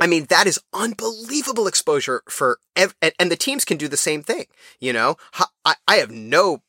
I 0.00 0.06
mean, 0.06 0.26
that 0.26 0.46
is 0.46 0.60
unbelievable 0.74 1.66
exposure 1.66 2.22
for, 2.28 2.58
ev- 2.76 2.94
and 3.00 3.30
the 3.30 3.36
teams 3.36 3.64
can 3.64 3.78
do 3.78 3.88
the 3.88 3.96
same 3.96 4.22
thing. 4.22 4.46
You 4.80 4.92
know, 4.92 5.16
I 5.64 5.96
have 5.96 6.10
no 6.10 6.62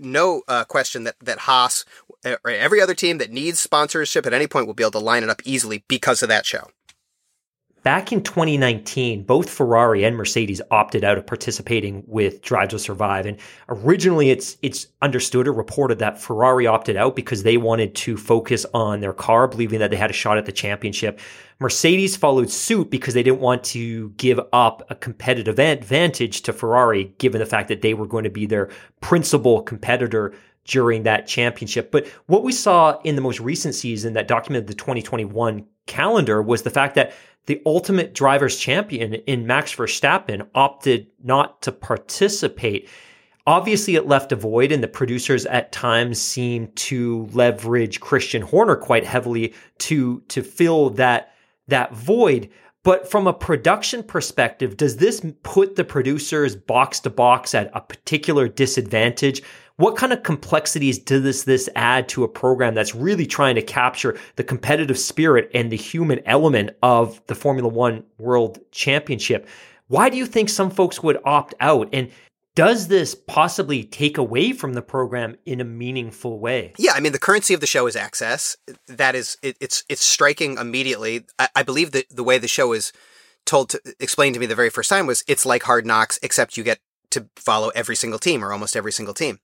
no 0.00 0.42
uh, 0.48 0.64
question 0.64 1.04
that 1.04 1.16
that 1.20 1.40
Haas 1.40 1.84
or 2.24 2.50
every 2.50 2.80
other 2.80 2.94
team 2.94 3.18
that 3.18 3.30
needs 3.30 3.60
sponsorship 3.60 4.26
at 4.26 4.32
any 4.32 4.46
point 4.46 4.66
will 4.66 4.74
be 4.74 4.82
able 4.82 4.90
to 4.92 4.98
line 4.98 5.22
it 5.22 5.30
up 5.30 5.40
easily 5.44 5.84
because 5.88 6.22
of 6.22 6.28
that 6.28 6.46
show. 6.46 6.70
Back 7.82 8.12
in 8.12 8.22
2019, 8.22 9.22
both 9.22 9.48
Ferrari 9.48 10.04
and 10.04 10.14
Mercedes 10.14 10.60
opted 10.70 11.02
out 11.02 11.16
of 11.16 11.26
participating 11.26 12.04
with 12.06 12.42
Drive 12.42 12.68
to 12.70 12.78
Survive. 12.78 13.24
And 13.24 13.38
originally 13.70 14.30
it's 14.30 14.58
it's 14.60 14.86
understood 15.00 15.48
or 15.48 15.54
reported 15.54 15.98
that 16.00 16.20
Ferrari 16.20 16.66
opted 16.66 16.96
out 16.96 17.16
because 17.16 17.42
they 17.42 17.56
wanted 17.56 17.94
to 17.94 18.18
focus 18.18 18.66
on 18.74 19.00
their 19.00 19.14
car, 19.14 19.48
believing 19.48 19.78
that 19.78 19.90
they 19.90 19.96
had 19.96 20.10
a 20.10 20.14
shot 20.14 20.36
at 20.36 20.44
the 20.44 20.52
championship. 20.52 21.20
Mercedes 21.58 22.16
followed 22.16 22.50
suit 22.50 22.90
because 22.90 23.14
they 23.14 23.22
didn't 23.22 23.40
want 23.40 23.64
to 23.64 24.10
give 24.10 24.40
up 24.52 24.82
a 24.90 24.94
competitive 24.94 25.58
advantage 25.58 26.42
to 26.42 26.52
Ferrari, 26.52 27.14
given 27.16 27.38
the 27.38 27.46
fact 27.46 27.68
that 27.68 27.80
they 27.80 27.94
were 27.94 28.06
going 28.06 28.24
to 28.24 28.30
be 28.30 28.44
their 28.44 28.68
principal 29.00 29.62
competitor 29.62 30.34
during 30.66 31.04
that 31.04 31.26
championship. 31.26 31.90
But 31.90 32.06
what 32.26 32.44
we 32.44 32.52
saw 32.52 33.00
in 33.02 33.16
the 33.16 33.22
most 33.22 33.40
recent 33.40 33.74
season 33.74 34.12
that 34.12 34.28
documented 34.28 34.66
the 34.66 34.74
2021 34.74 35.66
calendar 35.86 36.40
was 36.40 36.62
the 36.62 36.70
fact 36.70 36.94
that 36.94 37.12
the 37.50 37.60
ultimate 37.66 38.14
driver's 38.14 38.56
champion 38.56 39.14
in 39.14 39.44
Max 39.44 39.74
Verstappen 39.74 40.46
opted 40.54 41.08
not 41.20 41.60
to 41.62 41.72
participate. 41.72 42.88
Obviously, 43.44 43.96
it 43.96 44.06
left 44.06 44.30
a 44.30 44.36
void, 44.36 44.70
and 44.70 44.84
the 44.84 44.86
producers 44.86 45.46
at 45.46 45.72
times 45.72 46.20
seemed 46.20 46.76
to 46.76 47.28
leverage 47.32 47.98
Christian 47.98 48.40
Horner 48.40 48.76
quite 48.76 49.04
heavily 49.04 49.52
to 49.78 50.20
to 50.28 50.44
fill 50.44 50.90
that 50.90 51.34
that 51.66 51.92
void. 51.92 52.50
But 52.84 53.10
from 53.10 53.26
a 53.26 53.32
production 53.32 54.04
perspective, 54.04 54.76
does 54.76 54.98
this 54.98 55.20
put 55.42 55.74
the 55.74 55.82
producers 55.82 56.54
box 56.54 57.00
to 57.00 57.10
box 57.10 57.52
at 57.52 57.72
a 57.74 57.80
particular 57.80 58.46
disadvantage 58.46 59.42
what 59.80 59.96
kind 59.96 60.12
of 60.12 60.22
complexities 60.22 60.98
does 60.98 61.44
this 61.44 61.68
add 61.74 62.08
to 62.10 62.22
a 62.22 62.28
program 62.28 62.74
that's 62.74 62.94
really 62.94 63.26
trying 63.26 63.54
to 63.54 63.62
capture 63.62 64.18
the 64.36 64.44
competitive 64.44 64.98
spirit 64.98 65.50
and 65.54 65.72
the 65.72 65.76
human 65.76 66.20
element 66.26 66.70
of 66.82 67.20
the 67.26 67.34
Formula 67.34 67.68
One 67.68 68.04
World 68.18 68.58
Championship? 68.72 69.48
Why 69.88 70.10
do 70.10 70.18
you 70.18 70.26
think 70.26 70.50
some 70.50 70.70
folks 70.70 71.02
would 71.02 71.18
opt 71.24 71.54
out? 71.60 71.88
And 71.94 72.10
does 72.54 72.88
this 72.88 73.14
possibly 73.14 73.84
take 73.84 74.18
away 74.18 74.52
from 74.52 74.74
the 74.74 74.82
program 74.82 75.36
in 75.46 75.62
a 75.62 75.64
meaningful 75.64 76.38
way? 76.38 76.74
Yeah, 76.76 76.92
I 76.94 77.00
mean 77.00 77.12
the 77.12 77.18
currency 77.18 77.54
of 77.54 77.60
the 77.60 77.66
show 77.66 77.86
is 77.86 77.96
access. 77.96 78.56
That 78.86 79.14
is, 79.14 79.38
it, 79.42 79.56
it's 79.60 79.84
it's 79.88 80.04
striking 80.04 80.58
immediately. 80.58 81.24
I, 81.38 81.48
I 81.56 81.62
believe 81.62 81.92
that 81.92 82.04
the 82.10 82.24
way 82.24 82.36
the 82.36 82.48
show 82.48 82.72
is 82.74 82.92
told 83.46 83.70
to 83.70 83.80
explain 83.98 84.34
to 84.34 84.38
me 84.38 84.46
the 84.46 84.54
very 84.54 84.70
first 84.70 84.90
time 84.90 85.06
was 85.06 85.24
it's 85.26 85.46
like 85.46 85.62
Hard 85.62 85.86
Knocks, 85.86 86.18
except 86.22 86.58
you 86.58 86.64
get 86.64 86.80
to 87.10 87.28
follow 87.36 87.70
every 87.70 87.96
single 87.96 88.18
team 88.18 88.44
or 88.44 88.52
almost 88.52 88.76
every 88.76 88.92
single 88.92 89.14
team. 89.14 89.38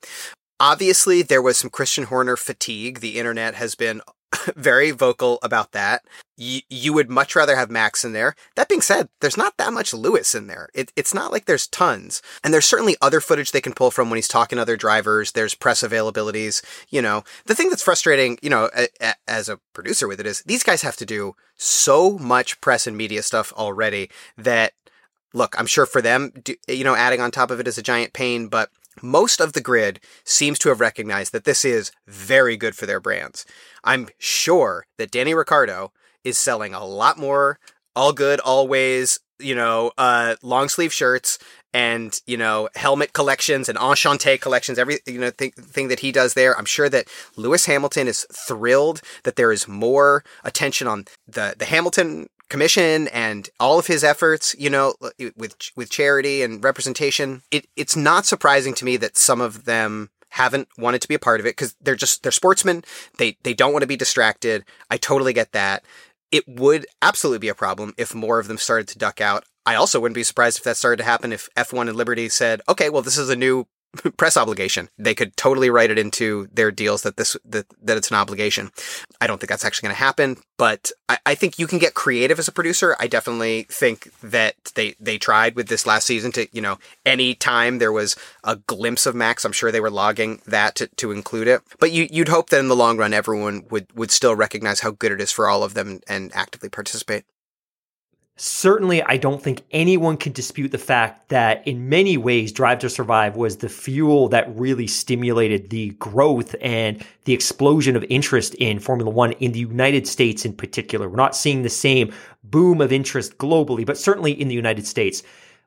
Obviously, 0.59 1.23
there 1.23 1.43
was 1.43 1.59
some 1.59 1.71
Christian 1.71 2.05
Horner 2.05 2.37
fatigue. 2.37 3.01
The 3.01 3.19
internet 3.19 3.55
has 3.57 3.75
been 3.75 4.01
very 4.57 4.91
vocal 4.91 5.39
about 5.43 5.73
that. 5.73 6.05
You, 6.37 6.61
you 6.69 6.93
would 6.93 7.11
much 7.11 7.37
rather 7.37 7.57
have 7.57 7.71
Max 7.71 8.05
in 8.05 8.13
there. 8.13 8.35
That 8.57 8.69
being 8.69 8.81
said, 8.81 9.09
there's 9.21 9.37
not 9.37 9.57
that 9.57 9.73
much 9.73 9.95
Lewis 9.95 10.35
in 10.35 10.47
there. 10.47 10.69
It, 10.75 10.93
it's 10.97 11.15
not 11.15 11.33
like 11.33 11.45
there's 11.45 11.67
tons. 11.67 12.23
And 12.43 12.53
there's 12.53 12.67
certainly 12.67 12.97
other 13.01 13.21
footage 13.21 13.53
they 13.53 13.61
can 13.61 13.73
pull 13.73 13.91
from 13.91 14.11
when 14.11 14.17
he's 14.17 14.29
talking 14.29 14.57
to 14.57 14.63
other 14.63 14.77
drivers. 14.77 15.33
There's 15.33 15.55
press 15.55 15.83
availabilities. 15.83 16.63
You 16.89 17.03
know, 17.03 17.25
the 17.47 17.55
thing 17.55 17.71
that's 17.71 17.83
frustrating, 17.83 18.39
you 18.43 18.51
know, 18.51 18.71
a, 18.77 18.89
a, 19.01 19.15
as 19.27 19.49
a 19.49 19.61
producer 19.73 20.09
with 20.09 20.21
it 20.21 20.27
is 20.27 20.43
these 20.43 20.63
guys 20.63 20.83
have 20.83 20.97
to 20.97 21.07
do 21.07 21.35
so 21.57 22.19
much 22.19 22.61
press 22.61 22.87
and 22.87 22.97
media 22.97 23.23
stuff 23.23 23.53
already 23.55 24.11
that 24.37 24.73
look, 25.37 25.55
I'm 25.59 25.67
sure 25.67 25.85
for 25.85 26.01
them, 26.01 26.33
you 26.67 26.83
know, 26.83 26.95
adding 26.95 27.21
on 27.21 27.31
top 27.31 27.51
of 27.51 27.61
it 27.61 27.69
is 27.69 27.77
a 27.77 27.83
giant 27.83 28.15
pain, 28.15 28.49
but 28.49 28.71
most 29.03 29.39
of 29.39 29.53
the 29.53 29.61
grid 29.61 30.01
seems 30.25 30.59
to 30.61 30.71
have 30.71 30.81
recognized 30.81 31.33
that 31.33 31.45
this 31.45 31.63
is 31.63 31.93
very 32.07 32.57
good 32.57 32.75
for 32.75 32.87
their 32.87 33.01
brands. 33.01 33.45
I'm 33.85 34.09
sure 34.19 34.87
that 34.97 35.11
Danny 35.11 35.35
Ricciardo 35.35 35.93
is 36.25 36.39
selling 36.39 36.73
a 36.73 36.85
lot 36.85 37.19
more 37.19 37.59
all 37.95 38.15
good, 38.15 38.41
always, 38.41 39.21
you 39.39 39.55
know, 39.55 39.93
uh, 39.99 40.37
long 40.43 40.71
sleeve 40.71 40.93
shirts 40.93 41.39
and, 41.75 42.19
you 42.27 42.39
know, 42.39 42.71
helmet 42.75 43.13
collections 43.13 43.69
and 43.69 43.79
enchanté 43.79 44.41
collections, 44.41 44.79
every, 44.79 45.01
you 45.07 45.19
know, 45.19 45.31
thing, 45.31 45.51
thing 45.53 45.89
that 45.89 46.01
he 46.01 46.13
does 46.13 46.33
there. 46.33 46.57
I'm 46.57 46.65
sure 46.65 46.89
that 46.89 47.09
Lewis 47.37 47.67
Hamilton 47.67 48.09
is 48.09 48.27
thrilled 48.33 49.03
that 49.25 49.37
there 49.37 49.53
is 49.53 49.69
more 49.69 50.25
attention 50.45 50.87
on 50.87 51.05
the, 51.29 51.55
the 51.59 51.67
Hamilton 51.67 52.29
commission 52.49 53.09
and 53.09 53.49
all 53.59 53.79
of 53.79 53.87
his 53.87 54.05
efforts, 54.05 54.55
you 54.59 54.71
know, 54.71 54.95
with 55.37 55.57
with 55.75 55.91
charity 55.91 56.43
and 56.43 56.63
representation, 56.63 57.43
it, 57.51 57.67
it's 57.77 57.97
not 57.97 58.27
surprising 58.27 58.75
to 58.75 58.85
me 58.85 58.97
that 58.99 59.17
some 59.17 59.41
of 59.41 59.65
them 59.65 60.11
haven't 60.31 60.69
wanted 60.77 61.01
to 61.01 61.09
be 61.09 61.15
a 61.15 61.19
part 61.19 61.41
of 61.41 61.47
it 61.47 61.51
because 61.51 61.75
they're 61.81 61.97
just 61.97 62.23
they're 62.23 62.33
sportsmen. 62.33 62.85
They 63.19 63.37
they 63.43 63.55
don't 63.55 63.73
want 63.73 63.83
to 63.83 63.89
be 63.89 63.97
distracted. 63.97 64.65
I 64.91 64.97
totally 64.97 65.33
get 65.33 65.53
that. 65.53 65.85
It 66.31 66.47
would 66.47 66.87
absolutely 67.03 67.39
be 67.39 67.49
a 67.49 67.55
problem 67.55 67.95
if 67.97 68.15
more 68.15 68.39
of 68.39 68.49
them 68.49 68.59
started 68.59 68.89
to 68.89 68.99
duck 68.99 69.21
out. 69.21 69.45
I 69.65 69.75
also 69.75 69.99
wouldn't 69.99 70.15
be 70.15 70.23
surprised 70.23 70.59
if 70.59 70.65
that 70.65 70.77
started 70.77 70.99
to 70.99 71.05
happen 71.05 71.33
if 71.33 71.49
F1 71.57 71.89
and 71.89 71.97
Liberty 71.97 72.29
said, 72.29 72.61
"Okay, 72.69 72.91
well, 72.91 73.03
this 73.03 73.19
is 73.19 73.31
a 73.31 73.37
new 73.37 73.67
press 74.17 74.37
obligation. 74.37 74.89
They 74.99 75.15
could 75.15 75.37
totally 75.37 75.71
write 75.71 75.91
it 75.91 75.99
into 75.99 76.49
their 76.53 76.71
deals 76.71 77.03
that 77.03 77.17
this 77.17 77.37
that, 77.45 77.67
that 77.83 77.97
it's 77.97 78.11
an 78.11 78.17
obligation. 78.17 78.71
I 79.21 79.27
don't 79.27 79.39
think 79.41 79.51
that's 79.51 79.65
actually 79.65 79.89
going 79.89 79.97
to 79.97 80.05
happen, 80.05 80.37
but 80.57 80.91
I, 81.09 81.19
I 81.27 81.35
think 81.35 81.59
you 81.59 81.67
can 81.67 81.79
get 81.79 81.95
creative 81.95 82.39
as 82.39 82.49
a 82.49 82.53
producer. 82.53 82.97
I 82.99 83.07
definitely 83.07 83.65
think 83.65 84.11
that 84.23 84.57
they 84.75 84.95
they 85.01 85.19
tried 85.19 85.57
with 85.57 85.69
this 85.69 85.87
last 85.87 86.07
season 86.07 86.33
to 86.33 86.47
you 86.53 86.61
know 86.61 86.79
any 87.05 87.35
time 87.35 87.79
there 87.79 87.93
was 87.93 88.17
a 88.45 88.57
glimpse 88.57 89.07
of 89.07 89.15
Max, 89.15 89.45
I'm 89.45 89.53
sure 89.53 89.73
they 89.73 89.81
were 89.81 89.91
logging 89.91 90.41
that 90.47 90.75
to, 90.77 90.89
to 90.97 91.13
include 91.13 91.49
it. 91.49 91.63
But 91.79 91.93
you 91.93 92.07
you'd 92.11 92.29
hope 92.29 92.51
that 92.51 92.61
in 92.61 92.69
the 92.69 92.77
long 92.77 92.99
run 92.99 93.15
everyone 93.15 93.65
would 93.71 93.87
would 93.95 94.11
still 94.11 94.35
recognize 94.35 94.81
how 94.81 94.93
good 94.93 95.13
it 95.13 95.21
is 95.21 95.33
for 95.33 95.49
all 95.49 95.63
of 95.63 95.75
them 95.75 96.01
and 96.09 96.35
actively 96.35 96.69
participate. 96.69 97.25
Certainly, 98.39 99.03
I 99.03 99.17
don't 99.17 99.43
think 99.43 99.63
anyone 99.71 100.19
can 100.19 100.33
dispute 100.33 100.71
the 100.71 100.77
fact 100.77 101.31
that 101.31 101.67
in 101.67 101.89
many 101.89 102.19
ways, 102.19 102.53
Drive 102.53 102.81
to 102.81 102.91
Survive 102.91 103.35
was 103.35 103.57
the 103.57 103.71
fuel 103.71 104.29
that 104.29 104.55
really 104.55 104.87
stimulated 104.87 105.71
the 105.71 105.91
growth 105.93 106.55
and 106.61 107.03
the 107.25 107.33
explosion 107.33 107.97
of 107.97 108.05
interest 108.11 108.55
in 108.57 108.79
Formula 108.79 109.11
One 109.11 109.33
in 109.33 109.53
the 109.53 109.61
United 109.61 110.07
States 110.07 110.45
in 110.45 110.53
particular. 110.53 111.09
We're 111.09 111.17
not 111.17 111.35
seeing 111.35 111.63
the 111.63 111.71
same 111.71 112.13
boom 112.45 112.83
of 112.83 112.93
interest 112.93 113.39
globally, 113.39 113.87
but 113.87 113.97
certainly 113.97 114.39
in 114.39 114.49
the 114.49 114.55
United 114.55 114.87
States. 114.87 115.23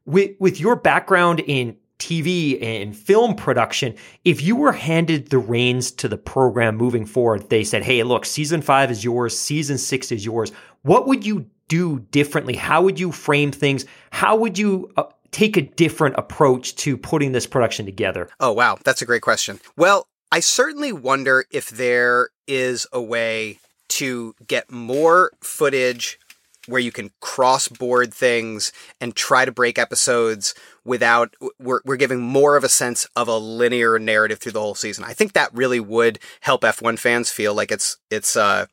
With, 0.06 0.36
with 0.40 0.60
your 0.60 0.76
background 0.76 1.40
in 1.40 1.76
TV 1.98 2.62
and 2.62 2.96
film 2.96 3.34
production, 3.36 3.96
if 4.26 4.44
you 4.44 4.56
were 4.56 4.74
handed 4.74 5.30
the 5.30 5.40
reins 5.40 5.90
to 5.94 6.08
the 6.08 6.18
program 6.18 6.78
moving 6.78 7.08
forward, 7.08 7.50
they 7.50 7.64
said, 7.64 7.82
Hey, 7.82 8.04
look, 8.04 8.28
season 8.28 8.62
five 8.62 8.92
is 8.92 9.04
yours, 9.04 9.38
season 9.38 9.80
six 9.80 10.12
is 10.12 10.24
yours. 10.24 10.52
What 10.84 11.08
would 11.08 11.26
you 11.26 11.48
do 11.70 12.00
differently? 12.12 12.56
How 12.56 12.82
would 12.82 13.00
you 13.00 13.14
frame 13.14 13.54
things? 13.54 13.86
How 14.12 14.36
would 14.36 14.58
you 14.58 14.92
uh, 14.98 15.04
take 15.32 15.56
a 15.56 15.62
different 15.62 16.16
approach 16.18 16.76
to 16.78 16.98
putting 16.98 17.32
this 17.32 17.48
production 17.48 17.86
together? 17.86 18.30
Oh, 18.42 18.52
wow. 18.52 18.78
That's 18.84 19.02
a 19.02 19.06
great 19.06 19.22
question. 19.22 19.62
Well, 19.78 20.08
I 20.32 20.42
certainly 20.42 20.92
wonder 20.92 21.46
if 21.52 21.70
there 21.70 22.30
is 22.48 22.86
a 22.92 23.02
way 23.02 23.60
to 23.90 24.36
get 24.48 24.70
more 24.70 25.32
footage 25.42 26.20
where 26.68 26.82
you 26.82 26.92
can 26.92 27.12
cross 27.20 27.68
board 27.68 28.14
things 28.14 28.72
and 29.02 29.16
try 29.16 29.44
to 29.46 29.52
break 29.52 29.80
episodes 29.80 30.54
without 30.86 31.36
we're, 31.60 31.82
we're 31.84 31.96
giving 31.96 32.22
more 32.22 32.56
of 32.56 32.64
a 32.64 32.70
sense 32.70 33.08
of 33.16 33.28
a 33.28 33.38
linear 33.38 33.98
narrative 33.98 34.40
through 34.40 34.52
the 34.52 34.60
whole 34.60 34.76
season. 34.76 35.04
I 35.04 35.14
think 35.14 35.34
that 35.34 35.54
really 35.54 35.80
would 35.80 36.20
help 36.42 36.62
F1 36.62 37.00
fans 37.00 37.32
feel 37.32 37.56
like 37.56 37.72
it's 37.72 37.98
it's 38.12 38.36
uh 38.36 38.68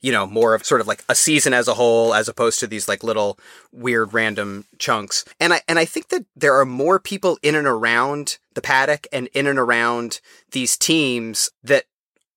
you 0.00 0.12
know, 0.12 0.26
more 0.26 0.54
of 0.54 0.64
sort 0.64 0.80
of 0.80 0.86
like 0.86 1.04
a 1.08 1.14
season 1.14 1.52
as 1.52 1.68
a 1.68 1.74
whole 1.74 2.14
as 2.14 2.28
opposed 2.28 2.60
to 2.60 2.66
these 2.66 2.88
like 2.88 3.02
little 3.02 3.38
weird 3.72 4.12
random 4.12 4.66
chunks. 4.78 5.24
And 5.40 5.52
I 5.54 5.62
and 5.68 5.78
I 5.78 5.84
think 5.84 6.08
that 6.08 6.26
there 6.34 6.58
are 6.58 6.66
more 6.66 6.98
people 6.98 7.38
in 7.42 7.54
and 7.54 7.66
around 7.66 8.38
the 8.54 8.62
paddock 8.62 9.06
and 9.12 9.28
in 9.28 9.46
and 9.46 9.58
around 9.58 10.20
these 10.52 10.76
teams 10.76 11.50
that 11.62 11.84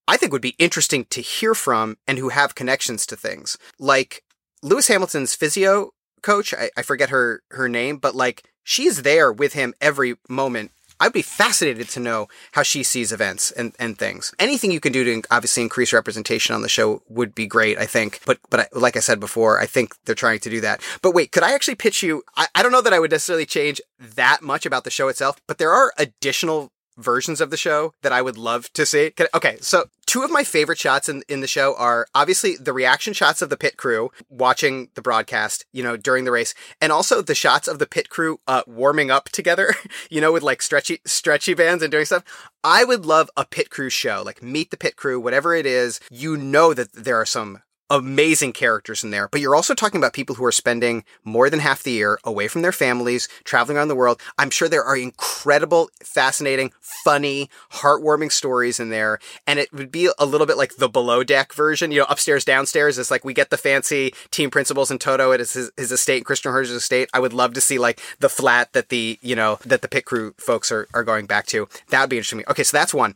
I 0.08 0.16
think 0.16 0.32
would 0.32 0.42
be 0.42 0.56
interesting 0.58 1.04
to 1.10 1.20
hear 1.20 1.54
from 1.54 1.96
and 2.06 2.18
who 2.18 2.30
have 2.30 2.54
connections 2.54 3.06
to 3.06 3.16
things. 3.16 3.56
Like 3.78 4.24
Lewis 4.62 4.88
Hamilton's 4.88 5.34
physio 5.34 5.92
coach, 6.22 6.52
I, 6.52 6.70
I 6.76 6.82
forget 6.82 7.10
her 7.10 7.42
her 7.50 7.68
name, 7.68 7.98
but 7.98 8.14
like 8.14 8.44
she's 8.64 9.02
there 9.02 9.32
with 9.32 9.52
him 9.52 9.74
every 9.80 10.16
moment 10.28 10.72
I'd 11.00 11.12
be 11.12 11.22
fascinated 11.22 11.88
to 11.90 12.00
know 12.00 12.28
how 12.52 12.62
she 12.62 12.82
sees 12.82 13.10
events 13.10 13.50
and, 13.50 13.74
and 13.78 13.98
things. 13.98 14.32
Anything 14.38 14.70
you 14.70 14.80
can 14.80 14.92
do 14.92 15.04
to 15.04 15.22
obviously 15.30 15.62
increase 15.62 15.92
representation 15.92 16.54
on 16.54 16.62
the 16.62 16.68
show 16.68 17.02
would 17.08 17.34
be 17.34 17.46
great, 17.46 17.78
I 17.78 17.86
think. 17.86 18.20
But, 18.26 18.38
but 18.50 18.60
I, 18.60 18.66
like 18.72 18.96
I 18.96 19.00
said 19.00 19.18
before, 19.18 19.58
I 19.58 19.66
think 19.66 19.94
they're 20.04 20.14
trying 20.14 20.40
to 20.40 20.50
do 20.50 20.60
that. 20.60 20.80
But 21.02 21.14
wait, 21.14 21.32
could 21.32 21.42
I 21.42 21.54
actually 21.54 21.76
pitch 21.76 22.02
you? 22.02 22.22
I, 22.36 22.46
I 22.54 22.62
don't 22.62 22.72
know 22.72 22.82
that 22.82 22.92
I 22.92 23.00
would 23.00 23.10
necessarily 23.10 23.46
change 23.46 23.80
that 23.98 24.42
much 24.42 24.66
about 24.66 24.84
the 24.84 24.90
show 24.90 25.08
itself, 25.08 25.40
but 25.46 25.58
there 25.58 25.72
are 25.72 25.92
additional 25.98 26.70
versions 26.96 27.40
of 27.40 27.50
the 27.50 27.56
show 27.56 27.94
that 28.02 28.12
I 28.12 28.22
would 28.22 28.36
love 28.36 28.72
to 28.74 28.84
see. 28.84 29.12
Okay, 29.34 29.56
so 29.60 29.86
two 30.10 30.24
of 30.24 30.30
my 30.30 30.42
favorite 30.42 30.76
shots 30.76 31.08
in, 31.08 31.22
in 31.28 31.40
the 31.40 31.46
show 31.46 31.76
are 31.76 32.04
obviously 32.16 32.56
the 32.56 32.72
reaction 32.72 33.12
shots 33.12 33.42
of 33.42 33.48
the 33.48 33.56
pit 33.56 33.76
crew 33.76 34.10
watching 34.28 34.88
the 34.96 35.00
broadcast, 35.00 35.64
you 35.72 35.84
know, 35.84 35.96
during 35.96 36.24
the 36.24 36.32
race, 36.32 36.52
and 36.80 36.90
also 36.90 37.22
the 37.22 37.32
shots 37.32 37.68
of 37.68 37.78
the 37.78 37.86
pit 37.86 38.08
crew 38.08 38.40
uh, 38.48 38.62
warming 38.66 39.12
up 39.12 39.28
together, 39.28 39.72
you 40.10 40.20
know, 40.20 40.32
with 40.32 40.42
like 40.42 40.62
stretchy 40.62 40.98
stretchy 41.06 41.54
bands 41.54 41.80
and 41.80 41.92
doing 41.92 42.04
stuff. 42.04 42.24
I 42.64 42.82
would 42.82 43.06
love 43.06 43.30
a 43.36 43.44
pit 43.44 43.70
crew 43.70 43.88
show, 43.88 44.24
like 44.26 44.42
meet 44.42 44.72
the 44.72 44.76
pit 44.76 44.96
crew, 44.96 45.20
whatever 45.20 45.54
it 45.54 45.64
is. 45.64 46.00
You 46.10 46.36
know 46.36 46.74
that 46.74 46.92
there 46.92 47.20
are 47.20 47.24
some 47.24 47.62
amazing 47.90 48.52
characters 48.52 49.02
in 49.02 49.10
there, 49.10 49.28
but 49.28 49.40
you're 49.40 49.56
also 49.56 49.74
talking 49.74 49.98
about 49.98 50.12
people 50.12 50.36
who 50.36 50.44
are 50.44 50.52
spending 50.52 51.04
more 51.24 51.50
than 51.50 51.60
half 51.60 51.82
the 51.82 51.90
year 51.90 52.18
away 52.24 52.48
from 52.48 52.62
their 52.62 52.72
families, 52.72 53.28
traveling 53.44 53.76
around 53.76 53.88
the 53.88 53.96
world. 53.96 54.20
I'm 54.38 54.50
sure 54.50 54.68
there 54.68 54.84
are 54.84 54.96
incredible, 54.96 55.90
fascinating, 56.02 56.72
funny, 56.80 57.50
heartwarming 57.72 58.30
stories 58.30 58.78
in 58.78 58.90
there. 58.90 59.18
And 59.46 59.58
it 59.58 59.72
would 59.72 59.90
be 59.90 60.08
a 60.18 60.24
little 60.24 60.46
bit 60.46 60.56
like 60.56 60.76
the 60.76 60.88
below 60.88 61.24
deck 61.24 61.52
version, 61.52 61.90
you 61.90 62.00
know, 62.00 62.06
upstairs, 62.08 62.44
downstairs. 62.44 62.96
It's 62.96 63.10
like 63.10 63.24
we 63.24 63.34
get 63.34 63.50
the 63.50 63.56
fancy 63.56 64.14
team 64.30 64.50
principals 64.50 64.90
and 64.90 65.00
Toto 65.00 65.32
at 65.32 65.40
his, 65.40 65.70
his 65.76 65.92
estate, 65.92 66.24
Christian 66.24 66.52
Horner's 66.52 66.70
estate. 66.70 67.10
I 67.12 67.20
would 67.20 67.32
love 67.32 67.54
to 67.54 67.60
see 67.60 67.78
like 67.78 68.00
the 68.20 68.28
flat 68.28 68.72
that 68.72 68.88
the, 68.90 69.18
you 69.20 69.34
know, 69.34 69.58
that 69.64 69.82
the 69.82 69.88
pit 69.88 70.04
crew 70.04 70.34
folks 70.38 70.70
are, 70.70 70.86
are 70.94 71.04
going 71.04 71.26
back 71.26 71.46
to. 71.46 71.68
That 71.88 72.02
would 72.02 72.10
be 72.10 72.16
interesting. 72.16 72.44
Okay. 72.48 72.62
So 72.62 72.76
that's 72.76 72.94
one. 72.94 73.14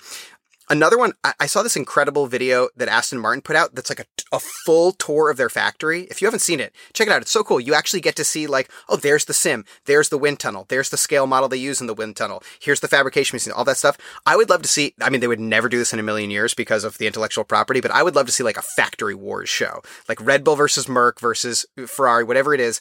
Another 0.70 0.96
one, 0.96 1.12
I, 1.38 1.44
saw 1.44 1.62
this 1.62 1.76
incredible 1.76 2.26
video 2.26 2.70
that 2.76 2.88
Aston 2.88 3.18
Martin 3.18 3.42
put 3.42 3.54
out 3.54 3.74
that's 3.74 3.90
like 3.90 4.00
a, 4.00 4.06
a 4.34 4.40
full 4.40 4.92
tour 4.92 5.30
of 5.30 5.36
their 5.36 5.48
factory. 5.48 6.02
If 6.10 6.20
you 6.20 6.26
haven't 6.26 6.40
seen 6.40 6.60
it, 6.60 6.74
check 6.92 7.06
it 7.06 7.12
out. 7.12 7.22
It's 7.22 7.30
so 7.30 7.44
cool. 7.44 7.60
You 7.60 7.74
actually 7.74 8.00
get 8.00 8.16
to 8.16 8.24
see 8.24 8.46
like, 8.46 8.70
oh, 8.88 8.96
there's 8.96 9.24
the 9.24 9.34
sim, 9.34 9.64
there's 9.86 10.08
the 10.08 10.18
wind 10.18 10.40
tunnel, 10.40 10.66
there's 10.68 10.90
the 10.90 10.96
scale 10.96 11.26
model 11.26 11.48
they 11.48 11.56
use 11.56 11.80
in 11.80 11.86
the 11.86 11.94
wind 11.94 12.16
tunnel, 12.16 12.42
here's 12.60 12.80
the 12.80 12.88
fabrication 12.88 13.36
machine, 13.36 13.52
all 13.52 13.64
that 13.64 13.76
stuff. 13.76 13.96
I 14.26 14.36
would 14.36 14.50
love 14.50 14.62
to 14.62 14.68
see, 14.68 14.94
I 15.00 15.10
mean, 15.10 15.20
they 15.20 15.28
would 15.28 15.40
never 15.40 15.68
do 15.68 15.78
this 15.78 15.92
in 15.92 15.98
a 15.98 16.02
million 16.02 16.30
years 16.30 16.54
because 16.54 16.84
of 16.84 16.98
the 16.98 17.06
intellectual 17.06 17.44
property, 17.44 17.80
but 17.80 17.90
I 17.90 18.02
would 18.02 18.14
love 18.14 18.26
to 18.26 18.32
see 18.32 18.42
like 18.42 18.56
a 18.56 18.62
factory 18.62 19.14
wars 19.14 19.48
show, 19.48 19.82
like 20.08 20.20
Red 20.20 20.44
Bull 20.44 20.56
versus 20.56 20.88
Merc 20.88 21.20
versus 21.20 21.64
Ferrari, 21.86 22.24
whatever 22.24 22.54
it 22.54 22.60
is 22.60 22.80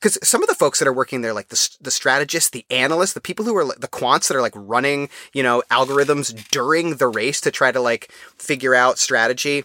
because 0.00 0.18
some 0.22 0.42
of 0.42 0.48
the 0.48 0.54
folks 0.54 0.78
that 0.78 0.88
are 0.88 0.92
working 0.92 1.22
there, 1.22 1.32
like 1.32 1.48
the 1.48 1.76
the 1.80 1.90
strategists, 1.90 2.50
the 2.50 2.64
analysts, 2.70 3.14
the 3.14 3.20
people 3.20 3.44
who 3.44 3.56
are 3.56 3.64
the 3.64 3.88
quants 3.88 4.28
that 4.28 4.36
are 4.36 4.42
like 4.42 4.52
running, 4.54 5.08
you 5.32 5.42
know, 5.42 5.62
algorithms 5.70 6.48
during 6.50 6.96
the 6.96 7.08
race 7.08 7.40
to 7.40 7.50
try 7.50 7.72
to 7.72 7.80
like 7.80 8.12
figure 8.36 8.74
out 8.74 8.98
strategy. 8.98 9.64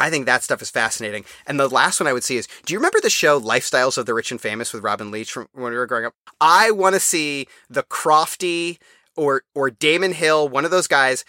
I 0.00 0.10
think 0.10 0.26
that 0.26 0.42
stuff 0.42 0.60
is 0.60 0.70
fascinating. 0.70 1.24
And 1.46 1.58
the 1.58 1.68
last 1.68 2.00
one 2.00 2.06
I 2.06 2.12
would 2.12 2.24
see 2.24 2.36
is, 2.36 2.48
do 2.66 2.72
you 2.72 2.78
remember 2.78 2.98
the 3.00 3.10
show 3.10 3.40
Lifestyles 3.40 3.96
of 3.96 4.06
the 4.06 4.14
Rich 4.14 4.32
and 4.32 4.40
Famous 4.40 4.72
with 4.72 4.82
Robin 4.82 5.10
Leach 5.10 5.32
from 5.32 5.48
when 5.52 5.72
we 5.72 5.78
were 5.78 5.86
growing 5.86 6.06
up? 6.06 6.14
I 6.40 6.72
want 6.72 6.94
to 6.94 7.00
see 7.00 7.46
the 7.70 7.84
Crofty 7.84 8.78
or 9.16 9.42
or 9.54 9.70
Damon 9.70 10.12
Hill, 10.12 10.48
one 10.48 10.64
of 10.64 10.70
those 10.70 10.88
guys 10.88 11.24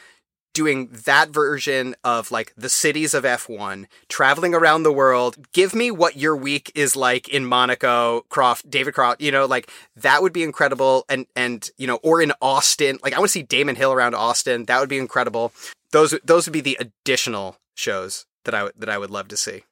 doing 0.55 0.87
that 1.05 1.29
version 1.29 1.95
of 2.03 2.31
like 2.31 2.53
the 2.55 2.69
cities 2.69 3.13
of 3.13 3.25
F1, 3.25 3.85
traveling 4.07 4.55
around 4.55 4.81
the 4.81 4.91
world. 4.91 5.35
Give 5.51 5.75
me 5.75 5.91
what 5.91 6.15
your 6.15 6.35
week 6.35 6.71
is 6.73 6.95
like 6.95 7.27
in 7.27 7.45
Monaco, 7.45 8.21
Croft, 8.29 8.67
David 8.71 8.95
Croft, 8.95 9.21
you 9.21 9.31
know, 9.31 9.45
like 9.45 9.69
that 9.97 10.23
would 10.23 10.33
be 10.33 10.43
incredible. 10.43 11.05
And, 11.09 11.27
and, 11.35 11.69
you 11.77 11.85
know, 11.85 11.99
or 12.01 12.21
in 12.21 12.31
Austin, 12.41 12.97
like 13.03 13.13
I 13.13 13.19
want 13.19 13.27
to 13.27 13.33
see 13.33 13.43
Damon 13.43 13.75
Hill 13.75 13.91
around 13.91 14.15
Austin. 14.15 14.65
That 14.65 14.79
would 14.79 14.89
be 14.89 14.97
incredible. 14.97 15.51
Those, 15.91 16.17
those 16.23 16.47
would 16.47 16.53
be 16.53 16.61
the 16.61 16.77
additional 16.79 17.57
shows 17.75 18.25
that 18.45 18.55
I, 18.55 18.69
that 18.77 18.89
I 18.89 18.97
would 18.97 19.11
love 19.11 19.27
to 19.29 19.37
see. 19.37 19.63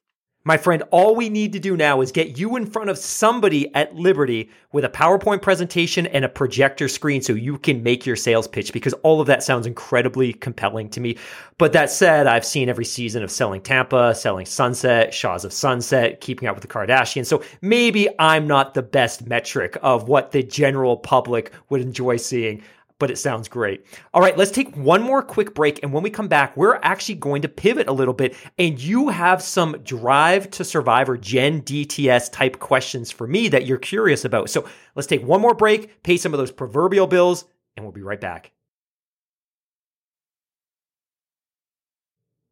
My 0.46 0.58
friend, 0.58 0.82
all 0.90 1.16
we 1.16 1.30
need 1.30 1.54
to 1.54 1.58
do 1.58 1.74
now 1.74 2.02
is 2.02 2.12
get 2.12 2.38
you 2.38 2.56
in 2.56 2.66
front 2.66 2.90
of 2.90 2.98
somebody 2.98 3.74
at 3.74 3.94
Liberty 3.94 4.50
with 4.72 4.84
a 4.84 4.90
PowerPoint 4.90 5.40
presentation 5.40 6.06
and 6.08 6.22
a 6.22 6.28
projector 6.28 6.86
screen 6.86 7.22
so 7.22 7.32
you 7.32 7.56
can 7.56 7.82
make 7.82 8.04
your 8.04 8.14
sales 8.14 8.46
pitch 8.46 8.70
because 8.70 8.92
all 9.02 9.22
of 9.22 9.26
that 9.26 9.42
sounds 9.42 9.66
incredibly 9.66 10.34
compelling 10.34 10.90
to 10.90 11.00
me. 11.00 11.16
But 11.56 11.72
that 11.72 11.90
said, 11.90 12.26
I've 12.26 12.44
seen 12.44 12.68
every 12.68 12.84
season 12.84 13.22
of 13.22 13.30
Selling 13.30 13.62
Tampa, 13.62 14.14
Selling 14.14 14.44
Sunset, 14.44 15.14
Shahs 15.14 15.46
of 15.46 15.52
Sunset, 15.54 16.20
Keeping 16.20 16.46
Up 16.46 16.56
with 16.56 16.62
the 16.62 16.68
Kardashians. 16.68 17.24
So 17.24 17.42
maybe 17.62 18.10
I'm 18.18 18.46
not 18.46 18.74
the 18.74 18.82
best 18.82 19.26
metric 19.26 19.78
of 19.80 20.08
what 20.08 20.32
the 20.32 20.42
general 20.42 20.98
public 20.98 21.52
would 21.70 21.80
enjoy 21.80 22.18
seeing 22.18 22.62
but 22.98 23.10
it 23.10 23.18
sounds 23.18 23.48
great. 23.48 23.84
All 24.12 24.22
right, 24.22 24.36
let's 24.36 24.50
take 24.50 24.76
one 24.76 25.02
more 25.02 25.22
quick 25.22 25.54
break. 25.54 25.82
And 25.82 25.92
when 25.92 26.02
we 26.02 26.10
come 26.10 26.28
back, 26.28 26.56
we're 26.56 26.76
actually 26.76 27.16
going 27.16 27.42
to 27.42 27.48
pivot 27.48 27.88
a 27.88 27.92
little 27.92 28.14
bit. 28.14 28.36
And 28.58 28.80
you 28.80 29.08
have 29.08 29.42
some 29.42 29.78
drive 29.82 30.50
to 30.52 30.64
survivor 30.64 31.16
Gen 31.16 31.62
DTS 31.62 32.30
type 32.32 32.60
questions 32.60 33.10
for 33.10 33.26
me 33.26 33.48
that 33.48 33.66
you're 33.66 33.78
curious 33.78 34.24
about. 34.24 34.50
So 34.50 34.68
let's 34.94 35.08
take 35.08 35.24
one 35.24 35.40
more 35.40 35.54
break, 35.54 36.02
pay 36.02 36.16
some 36.16 36.32
of 36.32 36.38
those 36.38 36.52
proverbial 36.52 37.06
bills, 37.06 37.44
and 37.76 37.84
we'll 37.84 37.92
be 37.92 38.02
right 38.02 38.20
back. 38.20 38.52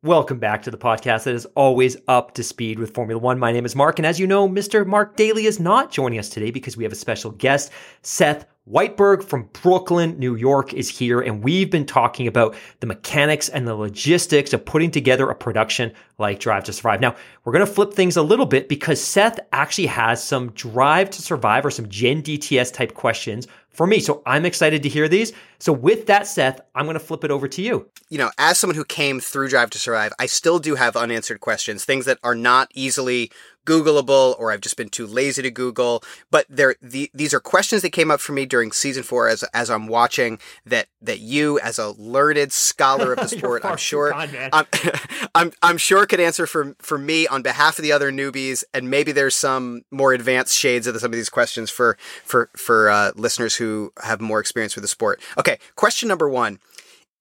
Welcome 0.05 0.41
back 0.41 0.63
to 0.63 0.73
the 0.73 0.77
podcast 0.77 1.25
that 1.25 1.35
is 1.37 1.47
always 1.55 1.97
up 2.09 2.35
to 2.35 2.43
speed 2.43 2.81
with 2.81 2.93
Formula 2.93 3.21
One. 3.21 3.39
My 3.39 3.53
name 3.53 3.65
is 3.65 3.77
Mark, 3.77 4.01
and 4.01 4.07
as 4.07 4.19
you 4.19 4.27
know, 4.27 4.49
Mr. 4.49 4.85
Mark 4.85 5.15
Daly 5.15 5.47
is 5.47 5.61
not 5.61 5.93
joining 5.93 6.19
us 6.19 6.29
today 6.29 6.51
because 6.51 6.77
we 6.77 6.83
have 6.83 6.93
a 6.93 6.97
special 6.97 7.31
guest, 7.31 7.71
Seth 8.03 8.45
Weitberg 8.71 9.25
from 9.25 9.49
Brooklyn, 9.61 10.21
New 10.21 10.37
York 10.37 10.73
is 10.73 10.89
here, 10.89 11.21
and 11.21 11.43
we've 11.43 11.69
been 11.69 11.85
talking 11.85 12.29
about 12.29 12.55
the 12.79 12.87
mechanics 12.87 13.49
and 13.49 13.67
the 13.67 13.75
logistics 13.75 14.53
of 14.53 14.65
putting 14.65 14.93
together 14.93 15.29
a 15.29 15.35
production 15.35 15.93
like 16.19 16.39
Drive 16.39 16.63
to 16.65 16.73
Survive. 16.73 17.01
Now, 17.01 17.17
we're 17.45 17.53
going 17.53 17.67
to 17.67 17.73
flip 17.73 17.93
things 17.93 18.17
a 18.17 18.23
little 18.23 18.47
bit 18.47 18.69
because 18.69 19.03
Seth 19.03 19.41
actually 19.51 19.89
has 19.89 20.23
some 20.23 20.53
Drive 20.53 21.11
to 21.11 21.23
Survive 21.23 21.67
or 21.67 21.73
some 21.73 21.89
Gen 21.89 22.23
DTS 22.23 22.73
type 22.73 22.95
questions 22.95 23.49
for 23.71 23.87
me. 23.87 23.99
So 23.99 24.23
I'm 24.27 24.45
excited 24.45 24.85
to 24.85 24.89
hear 24.89 25.09
these. 25.09 25.33
So 25.59 25.73
with 25.73 26.07
that, 26.07 26.29
Seth, 26.29 26.61
I'm 26.75 26.85
going 26.85 26.95
to 26.95 27.01
flip 27.01 27.25
it 27.25 27.31
over 27.31 27.49
to 27.49 27.63
you. 27.63 27.89
You 28.11 28.19
know, 28.19 28.31
as 28.39 28.59
someone 28.59 28.77
who 28.77 28.85
came 28.85 29.19
through 29.19 29.49
Drive 29.49 29.71
to 29.71 29.79
Survive, 29.79 30.13
I 30.21 30.27
still 30.27 30.61
do 30.61 30.77
have 30.77 30.97
unanswered 30.97 31.41
questions, 31.41 31.85
things 31.85 32.05
that 32.05 32.19
are 32.23 32.35
not 32.35 32.71
easily 32.75 33.33
Googleable 33.67 34.39
or 34.39 34.51
I've 34.51 34.61
just 34.61 34.77
been 34.77 34.89
too 34.89 35.07
lazy 35.07 35.43
to 35.43 35.51
Google. 35.51 36.03
But 36.31 36.47
there, 36.49 36.75
the, 36.81 37.11
these 37.15 37.33
are 37.33 37.41
questions 37.41 37.83
that 37.83 37.91
came 37.91 38.11
up 38.11 38.21
for 38.21 38.33
me 38.33 38.47
during 38.47 38.73
season 38.73 39.03
four 39.03 39.29
as 39.29 39.43
as 39.55 39.71
I'm 39.71 39.87
watching 39.87 40.39
that 40.67 40.89
that 41.01 41.21
you, 41.21 41.59
as 41.61 41.79
a 41.79 41.91
learned 41.91 42.53
scholar 42.53 43.13
of 43.13 43.19
the 43.19 43.29
sport, 43.37 43.65
I'm 43.65 43.77
sure 43.77 44.13
I'm, 44.15 44.67
I'm 45.35 45.53
I'm 45.63 45.77
sure 45.77 46.07
could 46.07 46.21
answer 46.21 46.47
for 46.47 46.75
for 46.79 46.99
me 46.99 47.27
on 47.27 47.43
behalf 47.43 47.79
of 47.79 47.83
the 47.83 47.93
other 47.93 48.11
newbies, 48.11 48.65
and 48.75 48.91
maybe 48.91 49.13
there's 49.13 49.37
some 49.37 49.83
more 49.91 50.13
advanced 50.13 50.57
shades 50.57 50.87
of 50.87 50.95
the, 50.95 51.01
some 51.01 51.13
of 51.13 51.17
these 51.17 51.31
questions 51.31 51.71
for 51.71 51.97
for 52.25 52.51
for 52.57 52.91
uh, 52.91 53.13
listeners 53.17 53.57
who 53.57 53.93
have 54.03 54.21
more 54.21 54.41
experience 54.41 54.75
with 54.75 54.83
the 54.83 54.89
sport. 54.89 55.21
Okay, 55.39 55.59
question 55.77 56.09
number 56.09 56.29
one: 56.29 56.59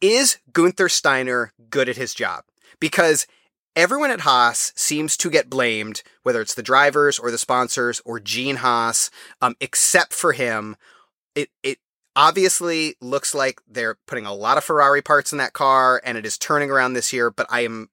Is 0.01 0.37
Gunther 0.53 0.89
Steiner 0.89 1.53
good 1.69 1.89
at 1.89 1.97
his 1.97 2.13
job? 2.13 2.43
Because 2.79 3.27
Everyone 3.75 4.11
at 4.11 4.21
Haas 4.21 4.73
seems 4.75 5.15
to 5.17 5.29
get 5.29 5.49
blamed, 5.49 6.03
whether 6.23 6.41
it's 6.41 6.53
the 6.53 6.63
drivers 6.63 7.17
or 7.17 7.31
the 7.31 7.37
sponsors 7.37 8.01
or 8.03 8.19
Gene 8.19 8.57
Haas, 8.57 9.09
um, 9.41 9.55
except 9.61 10.13
for 10.13 10.33
him. 10.33 10.75
It 11.35 11.49
it 11.63 11.79
obviously 12.15 12.95
looks 12.99 13.33
like 13.33 13.61
they're 13.67 13.97
putting 14.07 14.25
a 14.25 14.33
lot 14.33 14.57
of 14.57 14.65
Ferrari 14.65 15.01
parts 15.01 15.31
in 15.31 15.37
that 15.37 15.53
car, 15.53 16.01
and 16.03 16.17
it 16.17 16.25
is 16.25 16.37
turning 16.37 16.69
around 16.69 16.93
this 16.93 17.13
year. 17.13 17.31
But 17.31 17.47
I 17.49 17.61
am, 17.61 17.89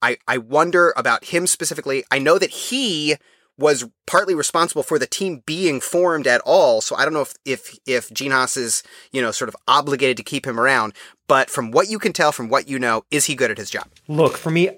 I 0.00 0.18
I 0.28 0.38
wonder 0.38 0.94
about 0.96 1.24
him 1.24 1.48
specifically. 1.48 2.04
I 2.10 2.20
know 2.20 2.38
that 2.38 2.50
he 2.50 3.16
was 3.58 3.88
partly 4.06 4.34
responsible 4.34 4.82
for 4.82 4.98
the 4.98 5.06
team 5.06 5.42
being 5.46 5.80
formed 5.80 6.26
at 6.26 6.42
all. 6.42 6.80
So 6.80 6.94
I 6.94 7.04
don't 7.04 7.14
know 7.14 7.22
if 7.22 7.34
if 7.44 7.78
if 7.86 8.12
Gene 8.12 8.30
Haas 8.30 8.56
is 8.56 8.82
you 9.12 9.20
know 9.20 9.32
sort 9.32 9.48
of 9.48 9.56
obligated 9.66 10.16
to 10.18 10.22
keep 10.22 10.46
him 10.46 10.60
around. 10.60 10.92
But 11.26 11.50
from 11.50 11.72
what 11.72 11.88
you 11.90 11.98
can 11.98 12.12
tell, 12.12 12.30
from 12.30 12.48
what 12.48 12.68
you 12.68 12.78
know, 12.78 13.04
is 13.10 13.24
he 13.24 13.34
good 13.34 13.50
at 13.50 13.58
his 13.58 13.70
job? 13.70 13.88
Look, 14.06 14.36
for 14.36 14.50
me, 14.50 14.70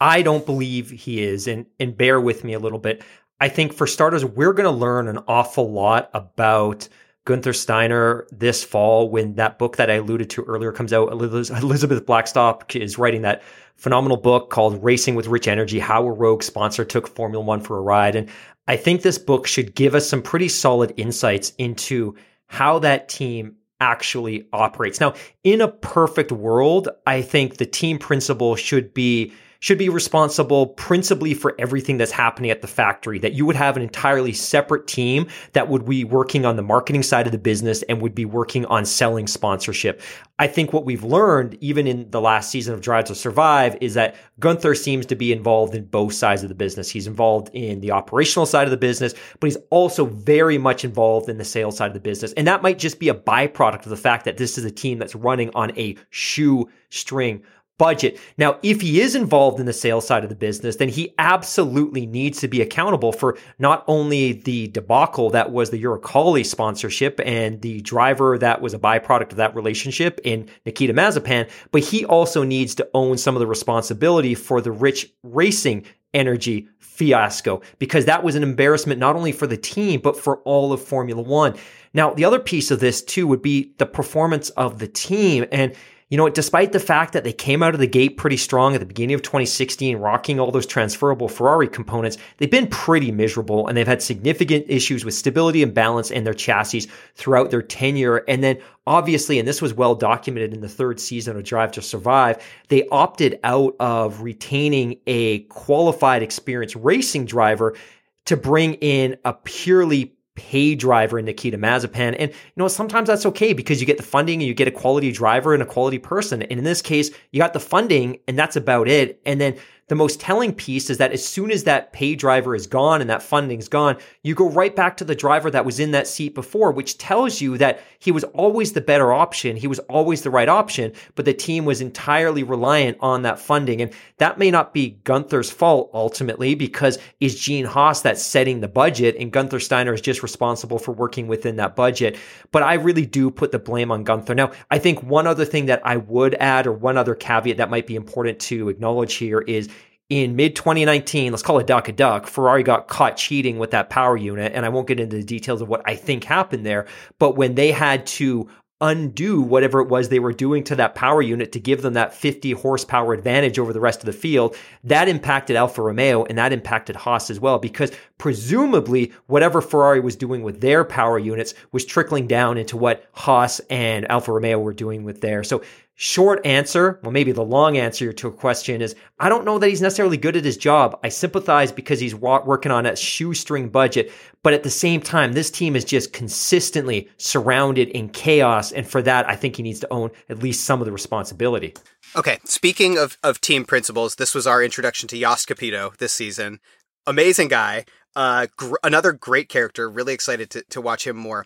I 0.00 0.22
don't 0.22 0.46
believe 0.46 0.90
he 0.90 1.22
is, 1.22 1.46
and 1.46 1.66
and 1.80 1.96
bear 1.96 2.20
with 2.20 2.44
me 2.44 2.52
a 2.52 2.58
little 2.58 2.78
bit. 2.78 3.02
I 3.40 3.48
think 3.48 3.72
for 3.72 3.86
starters, 3.86 4.24
we're 4.24 4.52
going 4.52 4.64
to 4.64 4.70
learn 4.70 5.08
an 5.08 5.20
awful 5.28 5.70
lot 5.70 6.10
about 6.12 6.88
Gunther 7.24 7.52
Steiner 7.52 8.26
this 8.32 8.64
fall 8.64 9.10
when 9.10 9.34
that 9.34 9.58
book 9.58 9.76
that 9.76 9.90
I 9.90 9.94
alluded 9.94 10.30
to 10.30 10.42
earlier 10.44 10.72
comes 10.72 10.92
out. 10.92 11.12
Elizabeth 11.12 12.06
Blackstock 12.06 12.74
is 12.74 12.98
writing 12.98 13.22
that 13.22 13.42
phenomenal 13.76 14.16
book 14.16 14.50
called 14.50 14.82
Racing 14.82 15.14
with 15.14 15.28
Rich 15.28 15.46
Energy 15.46 15.78
How 15.78 16.04
a 16.06 16.10
Rogue 16.10 16.42
Sponsor 16.42 16.84
Took 16.84 17.06
Formula 17.06 17.44
One 17.44 17.60
for 17.60 17.78
a 17.78 17.82
Ride. 17.82 18.16
And 18.16 18.28
I 18.66 18.76
think 18.76 19.02
this 19.02 19.18
book 19.18 19.46
should 19.46 19.74
give 19.74 19.94
us 19.94 20.08
some 20.08 20.22
pretty 20.22 20.48
solid 20.48 20.92
insights 20.96 21.52
into 21.58 22.16
how 22.46 22.78
that 22.80 23.08
team 23.08 23.56
actually 23.80 24.48
operates. 24.52 24.98
Now, 24.98 25.14
in 25.44 25.60
a 25.60 25.68
perfect 25.68 26.32
world, 26.32 26.88
I 27.06 27.22
think 27.22 27.58
the 27.58 27.66
team 27.66 27.98
principal 27.98 28.56
should 28.56 28.92
be 28.94 29.32
should 29.60 29.78
be 29.78 29.88
responsible 29.88 30.66
principally 30.66 31.34
for 31.34 31.54
everything 31.58 31.98
that's 31.98 32.12
happening 32.12 32.50
at 32.50 32.62
the 32.62 32.68
factory, 32.68 33.18
that 33.18 33.32
you 33.32 33.44
would 33.44 33.56
have 33.56 33.76
an 33.76 33.82
entirely 33.82 34.32
separate 34.32 34.86
team 34.86 35.26
that 35.52 35.68
would 35.68 35.84
be 35.84 36.04
working 36.04 36.46
on 36.46 36.56
the 36.56 36.62
marketing 36.62 37.02
side 37.02 37.26
of 37.26 37.32
the 37.32 37.38
business 37.38 37.82
and 37.88 38.00
would 38.00 38.14
be 38.14 38.24
working 38.24 38.64
on 38.66 38.84
selling 38.84 39.26
sponsorship. 39.26 40.00
I 40.38 40.46
think 40.46 40.72
what 40.72 40.84
we've 40.84 41.02
learned, 41.02 41.58
even 41.60 41.88
in 41.88 42.08
the 42.10 42.20
last 42.20 42.50
season 42.50 42.72
of 42.72 42.80
Drive 42.80 43.06
to 43.06 43.14
Survive, 43.14 43.76
is 43.80 43.94
that 43.94 44.14
Gunther 44.38 44.76
seems 44.76 45.04
to 45.06 45.16
be 45.16 45.32
involved 45.32 45.74
in 45.74 45.86
both 45.86 46.12
sides 46.14 46.44
of 46.44 46.48
the 46.48 46.54
business. 46.54 46.88
He's 46.88 47.08
involved 47.08 47.50
in 47.52 47.80
the 47.80 47.90
operational 47.90 48.46
side 48.46 48.68
of 48.68 48.70
the 48.70 48.76
business, 48.76 49.14
but 49.40 49.48
he's 49.48 49.56
also 49.70 50.04
very 50.06 50.56
much 50.56 50.84
involved 50.84 51.28
in 51.28 51.38
the 51.38 51.44
sales 51.44 51.76
side 51.76 51.88
of 51.88 51.94
the 51.94 52.00
business. 52.00 52.32
And 52.34 52.46
that 52.46 52.62
might 52.62 52.78
just 52.78 53.00
be 53.00 53.08
a 53.08 53.14
byproduct 53.14 53.82
of 53.82 53.90
the 53.90 53.96
fact 53.96 54.24
that 54.26 54.36
this 54.36 54.56
is 54.56 54.64
a 54.64 54.70
team 54.70 54.98
that's 54.98 55.16
running 55.16 55.50
on 55.56 55.76
a 55.76 55.96
shoestring 56.10 57.42
budget. 57.78 58.18
Now, 58.36 58.58
if 58.62 58.80
he 58.80 59.00
is 59.00 59.14
involved 59.14 59.60
in 59.60 59.66
the 59.66 59.72
sales 59.72 60.06
side 60.06 60.24
of 60.24 60.28
the 60.28 60.36
business, 60.36 60.76
then 60.76 60.88
he 60.88 61.14
absolutely 61.18 62.06
needs 62.06 62.40
to 62.40 62.48
be 62.48 62.60
accountable 62.60 63.12
for 63.12 63.38
not 63.58 63.84
only 63.86 64.32
the 64.32 64.66
debacle 64.68 65.30
that 65.30 65.52
was 65.52 65.70
the 65.70 65.82
Uralkali 65.82 66.44
sponsorship 66.44 67.20
and 67.24 67.62
the 67.62 67.80
driver 67.80 68.36
that 68.38 68.60
was 68.60 68.74
a 68.74 68.78
byproduct 68.78 69.30
of 69.30 69.36
that 69.36 69.54
relationship 69.54 70.20
in 70.24 70.48
Nikita 70.66 70.92
Mazepin, 70.92 71.48
but 71.70 71.82
he 71.82 72.04
also 72.04 72.42
needs 72.42 72.74
to 72.74 72.88
own 72.94 73.16
some 73.16 73.36
of 73.36 73.40
the 73.40 73.46
responsibility 73.46 74.34
for 74.34 74.60
the 74.60 74.72
rich 74.72 75.12
racing 75.22 75.86
energy 76.14 76.68
fiasco 76.80 77.60
because 77.78 78.06
that 78.06 78.24
was 78.24 78.34
an 78.34 78.42
embarrassment 78.42 78.98
not 78.98 79.14
only 79.14 79.30
for 79.30 79.46
the 79.46 79.56
team, 79.56 80.00
but 80.00 80.18
for 80.18 80.38
all 80.38 80.72
of 80.72 80.82
Formula 80.82 81.22
One. 81.22 81.54
Now, 81.94 82.12
the 82.12 82.24
other 82.24 82.40
piece 82.40 82.70
of 82.70 82.80
this 82.80 83.02
too 83.02 83.26
would 83.28 83.42
be 83.42 83.72
the 83.78 83.86
performance 83.86 84.50
of 84.50 84.78
the 84.78 84.88
team. 84.88 85.46
And 85.52 85.74
you 86.10 86.16
know, 86.16 86.28
despite 86.30 86.72
the 86.72 86.80
fact 86.80 87.12
that 87.12 87.22
they 87.22 87.34
came 87.34 87.62
out 87.62 87.74
of 87.74 87.80
the 87.80 87.86
gate 87.86 88.16
pretty 88.16 88.38
strong 88.38 88.74
at 88.74 88.80
the 88.80 88.86
beginning 88.86 89.14
of 89.14 89.22
2016, 89.22 89.98
rocking 89.98 90.40
all 90.40 90.50
those 90.50 90.64
transferable 90.64 91.28
Ferrari 91.28 91.68
components, 91.68 92.16
they've 92.38 92.50
been 92.50 92.66
pretty 92.66 93.12
miserable 93.12 93.68
and 93.68 93.76
they've 93.76 93.86
had 93.86 94.00
significant 94.00 94.64
issues 94.68 95.04
with 95.04 95.12
stability 95.12 95.62
and 95.62 95.74
balance 95.74 96.10
in 96.10 96.24
their 96.24 96.32
chassis 96.32 96.88
throughout 97.14 97.50
their 97.50 97.60
tenure. 97.60 98.24
And 98.26 98.42
then 98.42 98.58
obviously, 98.86 99.38
and 99.38 99.46
this 99.46 99.60
was 99.60 99.74
well 99.74 99.94
documented 99.94 100.54
in 100.54 100.62
the 100.62 100.68
third 100.68 100.98
season 100.98 101.36
of 101.36 101.44
Drive 101.44 101.72
to 101.72 101.82
Survive, 101.82 102.42
they 102.68 102.88
opted 102.88 103.38
out 103.44 103.76
of 103.78 104.22
retaining 104.22 104.98
a 105.06 105.40
qualified 105.40 106.22
experienced 106.22 106.76
racing 106.76 107.26
driver 107.26 107.76
to 108.24 108.36
bring 108.36 108.74
in 108.74 109.16
a 109.26 109.34
purely 109.34 110.14
pay 110.38 110.76
driver 110.76 111.18
in 111.18 111.24
Nikita 111.24 111.58
Mazepin. 111.58 112.14
And, 112.18 112.30
you 112.30 112.54
know, 112.56 112.68
sometimes 112.68 113.08
that's 113.08 113.26
okay 113.26 113.52
because 113.52 113.80
you 113.80 113.86
get 113.86 113.96
the 113.96 114.04
funding 114.04 114.40
and 114.40 114.46
you 114.46 114.54
get 114.54 114.68
a 114.68 114.70
quality 114.70 115.10
driver 115.10 115.52
and 115.52 115.62
a 115.62 115.66
quality 115.66 115.98
person. 115.98 116.42
And 116.42 116.58
in 116.58 116.64
this 116.64 116.80
case, 116.80 117.10
you 117.32 117.40
got 117.40 117.52
the 117.52 117.60
funding 117.60 118.20
and 118.28 118.38
that's 118.38 118.54
about 118.54 118.86
it. 118.88 119.20
And 119.26 119.40
then 119.40 119.56
the 119.88 119.94
most 119.94 120.20
telling 120.20 120.54
piece 120.54 120.90
is 120.90 120.98
that 120.98 121.12
as 121.12 121.26
soon 121.26 121.50
as 121.50 121.64
that 121.64 121.92
pay 121.92 122.14
driver 122.14 122.54
is 122.54 122.66
gone 122.66 123.00
and 123.00 123.08
that 123.10 123.22
funding's 123.22 123.68
gone, 123.68 123.96
you 124.22 124.34
go 124.34 124.48
right 124.50 124.74
back 124.76 124.96
to 124.98 125.04
the 125.04 125.14
driver 125.14 125.50
that 125.50 125.64
was 125.64 125.80
in 125.80 125.90
that 125.92 126.06
seat 126.06 126.34
before, 126.34 126.72
which 126.72 126.98
tells 126.98 127.40
you 127.40 127.58
that 127.58 127.80
he 127.98 128.12
was 128.12 128.24
always 128.24 128.72
the 128.72 128.80
better 128.80 129.12
option. 129.12 129.56
He 129.56 129.66
was 129.66 129.78
always 129.80 130.22
the 130.22 130.30
right 130.30 130.48
option, 130.48 130.92
but 131.14 131.24
the 131.24 131.34
team 131.34 131.64
was 131.64 131.80
entirely 131.80 132.42
reliant 132.42 132.98
on 133.00 133.22
that 133.22 133.38
funding. 133.38 133.80
And 133.80 133.92
that 134.18 134.38
may 134.38 134.50
not 134.50 134.74
be 134.74 135.00
Gunther's 135.04 135.50
fault 135.50 135.90
ultimately 135.94 136.54
because 136.54 136.98
is 137.20 137.38
Gene 137.38 137.64
Haas 137.64 138.02
that's 138.02 138.22
setting 138.22 138.60
the 138.60 138.68
budget 138.68 139.16
and 139.18 139.32
Gunther 139.32 139.60
Steiner 139.60 139.94
is 139.94 140.00
just 140.00 140.22
responsible 140.22 140.78
for 140.78 140.92
working 140.92 141.28
within 141.28 141.56
that 141.56 141.74
budget. 141.74 142.16
But 142.52 142.62
I 142.62 142.74
really 142.74 143.06
do 143.06 143.30
put 143.30 143.52
the 143.52 143.58
blame 143.58 143.90
on 143.90 144.04
Gunther. 144.04 144.34
Now, 144.34 144.52
I 144.70 144.78
think 144.78 145.02
one 145.02 145.26
other 145.26 145.46
thing 145.46 145.66
that 145.66 145.80
I 145.84 145.96
would 145.96 146.34
add 146.34 146.66
or 146.66 146.72
one 146.72 146.98
other 146.98 147.14
caveat 147.14 147.56
that 147.56 147.70
might 147.70 147.86
be 147.86 147.96
important 147.96 148.38
to 148.40 148.68
acknowledge 148.68 149.14
here 149.14 149.40
is 149.40 149.68
in 150.10 150.36
mid 150.36 150.56
2019, 150.56 151.32
let's 151.32 151.42
call 151.42 151.58
it 151.58 151.66
duck 151.66 151.88
a 151.88 151.92
duck, 151.92 152.26
Ferrari 152.26 152.62
got 152.62 152.88
caught 152.88 153.16
cheating 153.16 153.58
with 153.58 153.72
that 153.72 153.90
power 153.90 154.16
unit. 154.16 154.52
And 154.54 154.64
I 154.64 154.70
won't 154.70 154.86
get 154.86 155.00
into 155.00 155.16
the 155.16 155.24
details 155.24 155.60
of 155.60 155.68
what 155.68 155.82
I 155.84 155.96
think 155.96 156.24
happened 156.24 156.64
there. 156.64 156.86
But 157.18 157.36
when 157.36 157.54
they 157.54 157.72
had 157.72 158.06
to 158.06 158.48
undo 158.80 159.42
whatever 159.42 159.80
it 159.80 159.88
was 159.88 160.08
they 160.08 160.20
were 160.20 160.32
doing 160.32 160.62
to 160.62 160.76
that 160.76 160.94
power 160.94 161.20
unit 161.20 161.50
to 161.52 161.58
give 161.58 161.82
them 161.82 161.94
that 161.94 162.14
50 162.14 162.52
horsepower 162.52 163.12
advantage 163.12 163.58
over 163.58 163.72
the 163.72 163.80
rest 163.80 164.00
of 164.00 164.06
the 164.06 164.12
field. 164.12 164.56
That 164.84 165.08
impacted 165.08 165.56
Alfa 165.56 165.82
Romeo 165.82 166.24
and 166.24 166.38
that 166.38 166.52
impacted 166.52 166.94
Haas 166.94 167.30
as 167.30 167.40
well, 167.40 167.58
because 167.58 167.90
presumably 168.18 169.12
whatever 169.26 169.60
Ferrari 169.60 170.00
was 170.00 170.16
doing 170.16 170.42
with 170.42 170.60
their 170.60 170.84
power 170.84 171.18
units 171.18 171.54
was 171.72 171.84
trickling 171.84 172.26
down 172.26 172.56
into 172.56 172.76
what 172.76 173.04
Haas 173.12 173.60
and 173.68 174.08
Alfa 174.10 174.32
Romeo 174.32 174.58
were 174.58 174.72
doing 174.72 175.02
with 175.02 175.20
theirs. 175.20 175.48
So 175.48 175.62
Short 176.00 176.46
answer, 176.46 177.00
well, 177.02 177.10
maybe 177.10 177.32
the 177.32 177.42
long 177.42 177.76
answer 177.76 178.12
to 178.12 178.28
a 178.28 178.32
question 178.32 178.80
is 178.82 178.94
I 179.18 179.28
don't 179.28 179.44
know 179.44 179.58
that 179.58 179.68
he's 179.68 179.82
necessarily 179.82 180.16
good 180.16 180.36
at 180.36 180.44
his 180.44 180.56
job. 180.56 180.96
I 181.02 181.08
sympathize 181.08 181.72
because 181.72 181.98
he's 181.98 182.14
working 182.14 182.70
on 182.70 182.86
a 182.86 182.94
shoestring 182.94 183.68
budget. 183.68 184.12
But 184.44 184.54
at 184.54 184.62
the 184.62 184.70
same 184.70 185.00
time, 185.00 185.32
this 185.32 185.50
team 185.50 185.74
is 185.74 185.84
just 185.84 186.12
consistently 186.12 187.08
surrounded 187.16 187.88
in 187.88 188.10
chaos. 188.10 188.70
And 188.70 188.86
for 188.86 189.02
that, 189.02 189.28
I 189.28 189.34
think 189.34 189.56
he 189.56 189.64
needs 189.64 189.80
to 189.80 189.92
own 189.92 190.12
at 190.28 190.38
least 190.38 190.62
some 190.62 190.80
of 190.80 190.86
the 190.86 190.92
responsibility. 190.92 191.74
Okay. 192.14 192.38
Speaking 192.44 192.96
of, 192.96 193.18
of 193.24 193.40
team 193.40 193.64
principals, 193.64 194.14
this 194.14 194.36
was 194.36 194.46
our 194.46 194.62
introduction 194.62 195.08
to 195.08 195.18
Jost 195.18 195.48
Capito 195.48 195.94
this 195.98 196.12
season. 196.12 196.60
Amazing 197.08 197.48
guy. 197.48 197.86
Uh, 198.14 198.46
gr- 198.56 198.76
another 198.84 199.10
great 199.10 199.48
character. 199.48 199.90
Really 199.90 200.14
excited 200.14 200.48
to, 200.50 200.62
to 200.70 200.80
watch 200.80 201.08
him 201.08 201.16
more. 201.16 201.44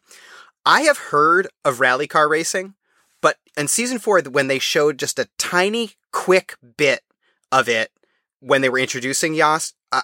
I 0.66 0.82
have 0.82 0.98
heard 0.98 1.48
of 1.64 1.80
rally 1.80 2.06
car 2.06 2.28
racing 2.28 2.74
in 3.56 3.68
season 3.68 3.98
four, 3.98 4.20
when 4.22 4.48
they 4.48 4.58
showed 4.58 4.98
just 4.98 5.18
a 5.18 5.28
tiny, 5.38 5.92
quick 6.12 6.56
bit 6.76 7.02
of 7.50 7.68
it 7.68 7.90
when 8.40 8.60
they 8.60 8.68
were 8.68 8.78
introducing 8.78 9.34
Yas, 9.34 9.74
uh, 9.92 10.02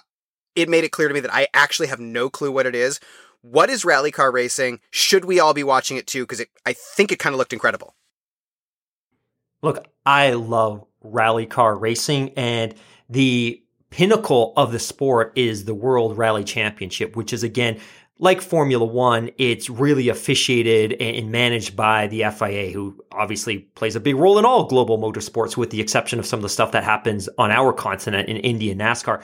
it 0.55 0.69
made 0.69 0.83
it 0.83 0.91
clear 0.91 1.07
to 1.07 1.13
me 1.13 1.19
that 1.19 1.33
I 1.33 1.47
actually 1.53 1.87
have 1.87 1.99
no 1.99 2.29
clue 2.29 2.51
what 2.51 2.65
it 2.65 2.75
is. 2.75 2.99
What 3.41 3.69
is 3.69 3.85
rally 3.85 4.11
car 4.11 4.31
racing? 4.31 4.79
Should 4.91 5.25
we 5.25 5.39
all 5.39 5.53
be 5.53 5.63
watching 5.63 5.97
it 5.97 6.07
too? 6.07 6.23
Because 6.23 6.43
I 6.65 6.73
think 6.73 7.11
it 7.11 7.19
kind 7.19 7.33
of 7.33 7.37
looked 7.37 7.53
incredible. 7.53 7.95
Look, 9.61 9.87
I 10.05 10.33
love 10.33 10.85
rally 11.01 11.45
car 11.45 11.75
racing, 11.75 12.31
and 12.37 12.73
the 13.09 13.61
pinnacle 13.89 14.53
of 14.55 14.71
the 14.71 14.79
sport 14.79 15.33
is 15.35 15.65
the 15.65 15.73
World 15.73 16.17
Rally 16.17 16.43
Championship, 16.43 17.15
which 17.15 17.33
is 17.33 17.43
again 17.43 17.79
like 18.19 18.41
Formula 18.41 18.83
One, 18.83 19.31
it's 19.37 19.69
really 19.69 20.09
officiated 20.09 20.93
and 21.01 21.31
managed 21.31 21.75
by 21.75 22.07
the 22.07 22.25
FIA, 22.29 22.71
who 22.71 23.01
obviously 23.13 23.59
plays 23.59 23.95
a 23.95 24.01
big 24.01 24.17
role 24.17 24.37
in 24.37 24.45
all 24.45 24.65
global 24.65 24.99
motorsports, 24.99 25.55
with 25.55 25.69
the 25.69 25.79
exception 25.79 26.19
of 26.19 26.25
some 26.25 26.39
of 26.39 26.43
the 26.43 26.49
stuff 26.49 26.73
that 26.73 26.83
happens 26.83 27.29
on 27.37 27.49
our 27.49 27.71
continent 27.71 28.27
in 28.27 28.35
Indy 28.37 28.71
and 28.71 28.81
NASCAR. 28.81 29.23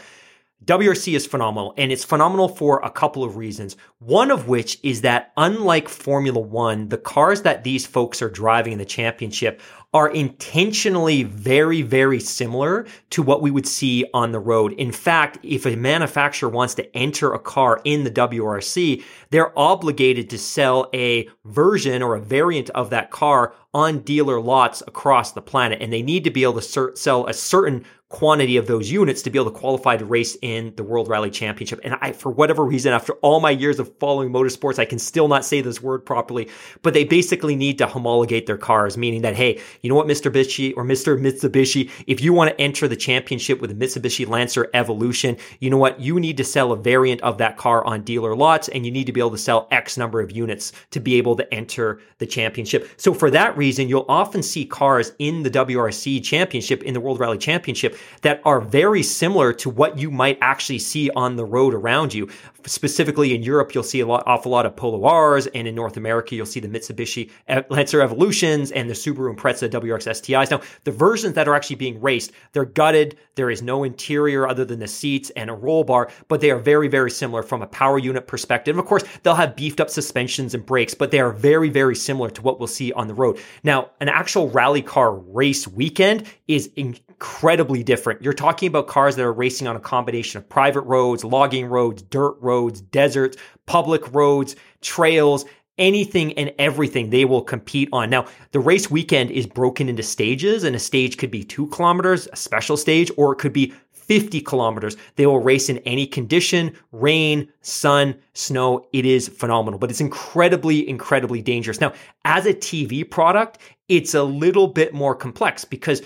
WRC 0.63 1.13
is 1.13 1.27
phenomenal, 1.27 1.73
and 1.77 1.91
it's 1.91 2.05
phenomenal 2.05 2.47
for 2.47 2.79
a 2.79 2.89
couple 2.89 3.23
of 3.25 3.35
reasons. 3.35 3.75
One 3.99 4.31
of 4.31 4.47
which 4.47 4.79
is 4.81 5.01
that, 5.01 5.33
unlike 5.35 5.89
Formula 5.89 6.39
One, 6.39 6.87
the 6.87 6.97
cars 6.97 7.41
that 7.41 7.65
these 7.65 7.85
folks 7.85 8.21
are 8.21 8.29
driving 8.29 8.73
in 8.73 8.79
the 8.79 8.85
championship 8.85 9.61
are 9.95 10.09
intentionally 10.09 11.23
very, 11.23 11.81
very 11.81 12.19
similar 12.19 12.85
to 13.09 13.23
what 13.23 13.41
we 13.41 13.49
would 13.49 13.65
see 13.65 14.05
on 14.13 14.33
the 14.33 14.39
road. 14.39 14.73
In 14.73 14.91
fact, 14.91 15.37
if 15.41 15.65
a 15.65 15.77
manufacturer 15.77 16.49
wants 16.49 16.75
to 16.75 16.97
enter 16.97 17.33
a 17.33 17.39
car 17.39 17.79
in 17.85 18.03
the 18.03 18.11
WRC, 18.11 19.01
they're 19.29 19.57
obligated 19.57 20.29
to 20.29 20.37
sell 20.37 20.89
a 20.93 21.29
version 21.45 22.03
or 22.03 22.17
a 22.17 22.19
variant 22.19 22.69
of 22.71 22.89
that 22.89 23.09
car 23.09 23.53
on 23.75 23.99
dealer 23.99 24.39
lots 24.39 24.81
across 24.87 25.33
the 25.33 25.41
planet. 25.41 25.81
And 25.81 25.91
they 25.91 26.01
need 26.01 26.23
to 26.23 26.31
be 26.31 26.43
able 26.43 26.61
to 26.61 26.95
sell 26.95 27.27
a 27.27 27.33
certain 27.33 27.85
quantity 28.09 28.55
of 28.55 28.67
those 28.67 28.89
units 28.89 29.23
to 29.23 29.29
be 29.29 29.37
able 29.37 29.51
to 29.51 29.57
qualify 29.57 29.97
to 29.97 30.05
race 30.05 30.37
in 30.41 30.73
the 30.77 30.83
World 30.83 31.09
Rally 31.09 31.31
Championship. 31.31 31.81
And 31.83 31.97
I, 31.99 32.13
for 32.13 32.31
whatever 32.31 32.63
reason, 32.63 32.93
after 32.93 33.13
all 33.15 33.41
my 33.41 33.49
years 33.49 33.77
of 33.79 33.91
following 33.99 34.29
motorsports, 34.29 34.79
I 34.79 34.85
can 34.85 34.99
still 34.99 35.27
not 35.27 35.43
say 35.43 35.59
this 35.59 35.81
word 35.81 36.05
properly, 36.05 36.47
but 36.81 36.93
they 36.93 37.03
basically 37.03 37.55
need 37.55 37.79
to 37.79 37.87
homologate 37.87 38.45
their 38.45 38.57
cars, 38.57 38.95
meaning 38.95 39.23
that, 39.23 39.35
hey, 39.35 39.59
you 39.81 39.89
know 39.89 39.95
what, 39.95 40.07
Mr. 40.07 40.31
Mitsubishi 40.31 40.73
or 40.77 40.85
Mr. 40.85 41.19
Mitsubishi, 41.19 41.89
if 42.05 42.21
you 42.21 42.31
want 42.31 42.51
to 42.51 42.61
enter 42.61 42.87
the 42.87 42.95
championship 42.95 43.59
with 43.59 43.71
a 43.71 43.75
Mitsubishi 43.75 44.25
Lancer 44.25 44.69
Evolution, 44.73 45.35
you 45.59 45.69
know 45.71 45.77
what, 45.77 45.99
you 45.99 46.19
need 46.19 46.37
to 46.37 46.43
sell 46.43 46.71
a 46.71 46.77
variant 46.77 47.21
of 47.21 47.39
that 47.39 47.57
car 47.57 47.83
on 47.83 48.03
dealer 48.03 48.35
lots 48.35 48.69
and 48.69 48.85
you 48.85 48.91
need 48.91 49.07
to 49.07 49.13
be 49.13 49.19
able 49.19 49.31
to 49.31 49.37
sell 49.37 49.67
X 49.71 49.97
number 49.97 50.21
of 50.21 50.31
units 50.31 50.71
to 50.91 50.99
be 50.99 51.15
able 51.15 51.35
to 51.35 51.53
enter 51.53 51.99
the 52.19 52.27
championship. 52.27 52.87
So 52.97 53.13
for 53.13 53.31
that 53.31 53.57
reason, 53.57 53.64
you'll 53.71 54.05
often 54.07 54.43
see 54.43 54.65
cars 54.65 55.11
in 55.19 55.43
the 55.43 55.49
WRC 55.49 56.23
championship, 56.23 56.83
in 56.83 56.93
the 56.93 56.99
World 56.99 57.19
Rally 57.19 57.37
Championship, 57.37 57.97
that 58.21 58.41
are 58.45 58.61
very 58.61 59.03
similar 59.03 59.53
to 59.53 59.69
what 59.69 59.97
you 59.97 60.11
might 60.11 60.37
actually 60.41 60.79
see 60.79 61.09
on 61.11 61.35
the 61.35 61.45
road 61.45 61.73
around 61.73 62.13
you. 62.13 62.29
Specifically 62.65 63.35
in 63.35 63.43
Europe, 63.43 63.75
you'll 63.75 63.83
see 63.83 63.99
a 63.99 64.07
lot, 64.07 64.23
awful 64.25 64.51
lot 64.51 64.65
of 64.65 64.75
Polo 64.75 65.07
Rs, 65.07 65.47
and 65.47 65.67
in 65.67 65.75
North 65.75 65.97
America, 65.97 66.35
you'll 66.35 66.45
see 66.45 66.59
the 66.59 66.67
Mitsubishi 66.67 67.29
Lancer 67.69 68.01
Evolutions 68.01 68.71
and 68.71 68.89
the 68.89 68.93
Subaru 68.93 69.35
Impreza 69.35 69.69
WRX 69.69 70.07
STIs. 70.07 70.49
Now, 70.49 70.61
the 70.83 70.91
versions 70.91 71.35
that 71.35 71.47
are 71.47 71.53
actually 71.53 71.75
being 71.75 72.01
raced, 72.01 72.31
they're 72.53 72.65
gutted. 72.65 73.17
There 73.35 73.49
is 73.49 73.61
no 73.61 73.83
interior 73.83 74.47
other 74.47 74.65
than 74.65 74.79
the 74.79 74.87
seats 74.87 75.29
and 75.31 75.49
a 75.49 75.53
roll 75.53 75.83
bar, 75.83 76.09
but 76.27 76.41
they 76.41 76.51
are 76.51 76.59
very, 76.59 76.87
very 76.87 77.11
similar 77.11 77.43
from 77.43 77.61
a 77.61 77.67
power 77.67 77.99
unit 77.99 78.27
perspective. 78.27 78.77
Of 78.77 78.85
course, 78.85 79.03
they'll 79.23 79.35
have 79.35 79.55
beefed 79.55 79.79
up 79.81 79.89
suspensions 79.89 80.53
and 80.53 80.65
brakes, 80.65 80.93
but 80.93 81.11
they 81.11 81.19
are 81.19 81.31
very, 81.31 81.69
very 81.69 81.95
similar 81.95 82.29
to 82.31 82.41
what 82.41 82.59
we'll 82.59 82.67
see 82.67 82.91
on 82.93 83.07
the 83.07 83.13
road. 83.13 83.39
Now, 83.63 83.91
an 83.99 84.09
actual 84.09 84.49
rally 84.49 84.81
car 84.81 85.15
race 85.15 85.67
weekend 85.67 86.25
is 86.47 86.69
incredibly 86.75 87.83
different. 87.83 88.21
You're 88.21 88.33
talking 88.33 88.67
about 88.67 88.87
cars 88.87 89.15
that 89.15 89.23
are 89.23 89.33
racing 89.33 89.67
on 89.67 89.75
a 89.75 89.79
combination 89.79 90.37
of 90.37 90.49
private 90.49 90.81
roads, 90.81 91.23
logging 91.23 91.65
roads, 91.67 92.01
dirt 92.01 92.37
roads, 92.39 92.81
deserts, 92.81 93.37
public 93.65 94.13
roads, 94.13 94.55
trails, 94.81 95.45
anything 95.77 96.33
and 96.33 96.53
everything 96.57 97.09
they 97.09 97.25
will 97.25 97.41
compete 97.41 97.89
on. 97.91 98.09
Now, 98.09 98.25
the 98.51 98.59
race 98.59 98.89
weekend 98.89 99.31
is 99.31 99.45
broken 99.45 99.89
into 99.89 100.03
stages, 100.03 100.63
and 100.63 100.75
a 100.75 100.79
stage 100.79 101.17
could 101.17 101.31
be 101.31 101.43
two 101.43 101.67
kilometers, 101.67 102.27
a 102.31 102.35
special 102.35 102.77
stage, 102.77 103.11
or 103.17 103.33
it 103.33 103.39
could 103.39 103.53
be 103.53 103.73
50 104.07 104.41
kilometers. 104.41 104.97
They 105.15 105.25
will 105.25 105.39
race 105.39 105.69
in 105.69 105.79
any 105.79 106.05
condition, 106.05 106.75
rain, 106.91 107.51
sun, 107.61 108.15
snow. 108.33 108.87
It 108.93 109.05
is 109.05 109.27
phenomenal, 109.27 109.79
but 109.79 109.89
it's 109.89 110.01
incredibly, 110.01 110.87
incredibly 110.87 111.41
dangerous. 111.41 111.81
Now, 111.81 111.93
as 112.23 112.45
a 112.45 112.53
TV 112.53 113.09
product, 113.09 113.59
it's 113.89 114.13
a 114.13 114.23
little 114.23 114.67
bit 114.67 114.93
more 114.93 115.15
complex 115.15 115.65
because 115.65 116.01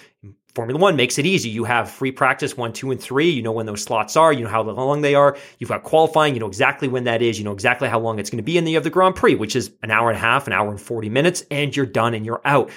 Formula 0.56 0.80
One 0.80 0.96
makes 0.96 1.18
it 1.18 1.26
easy. 1.26 1.50
You 1.50 1.64
have 1.64 1.90
free 1.90 2.12
practice 2.12 2.58
one, 2.58 2.74
two, 2.74 2.92
and 2.92 3.00
three. 3.00 3.30
You 3.30 3.42
know 3.42 3.52
when 3.52 3.66
those 3.66 3.84
slots 3.84 4.18
are. 4.18 4.34
You 4.34 4.44
know 4.44 4.50
how 4.50 4.64
long 4.64 5.02
they 5.02 5.16
are. 5.16 5.38
You've 5.60 5.70
got 5.70 5.84
qualifying. 5.84 6.34
You 6.34 6.40
know 6.40 6.48
exactly 6.48 6.88
when 6.88 7.04
that 7.04 7.22
is. 7.22 7.38
You 7.38 7.46
know 7.46 7.54
exactly 7.54 7.88
how 7.88 8.00
long 8.00 8.20
it's 8.20 8.30
going 8.30 8.38
to 8.38 8.44
be. 8.44 8.58
And 8.58 8.66
then 8.66 8.72
you 8.72 8.78
have 8.78 8.84
the 8.84 8.90
Grand 8.90 9.16
Prix, 9.16 9.36
which 9.36 9.56
is 9.56 9.72
an 9.84 9.92
hour 9.92 10.10
and 10.10 10.18
a 10.18 10.20
half, 10.20 10.48
an 10.48 10.54
hour 10.54 10.70
and 10.70 10.82
40 10.82 11.08
minutes, 11.10 11.44
and 11.52 11.76
you're 11.76 11.86
done 11.86 12.14
and 12.14 12.26
you're 12.26 12.42
out. 12.46 12.72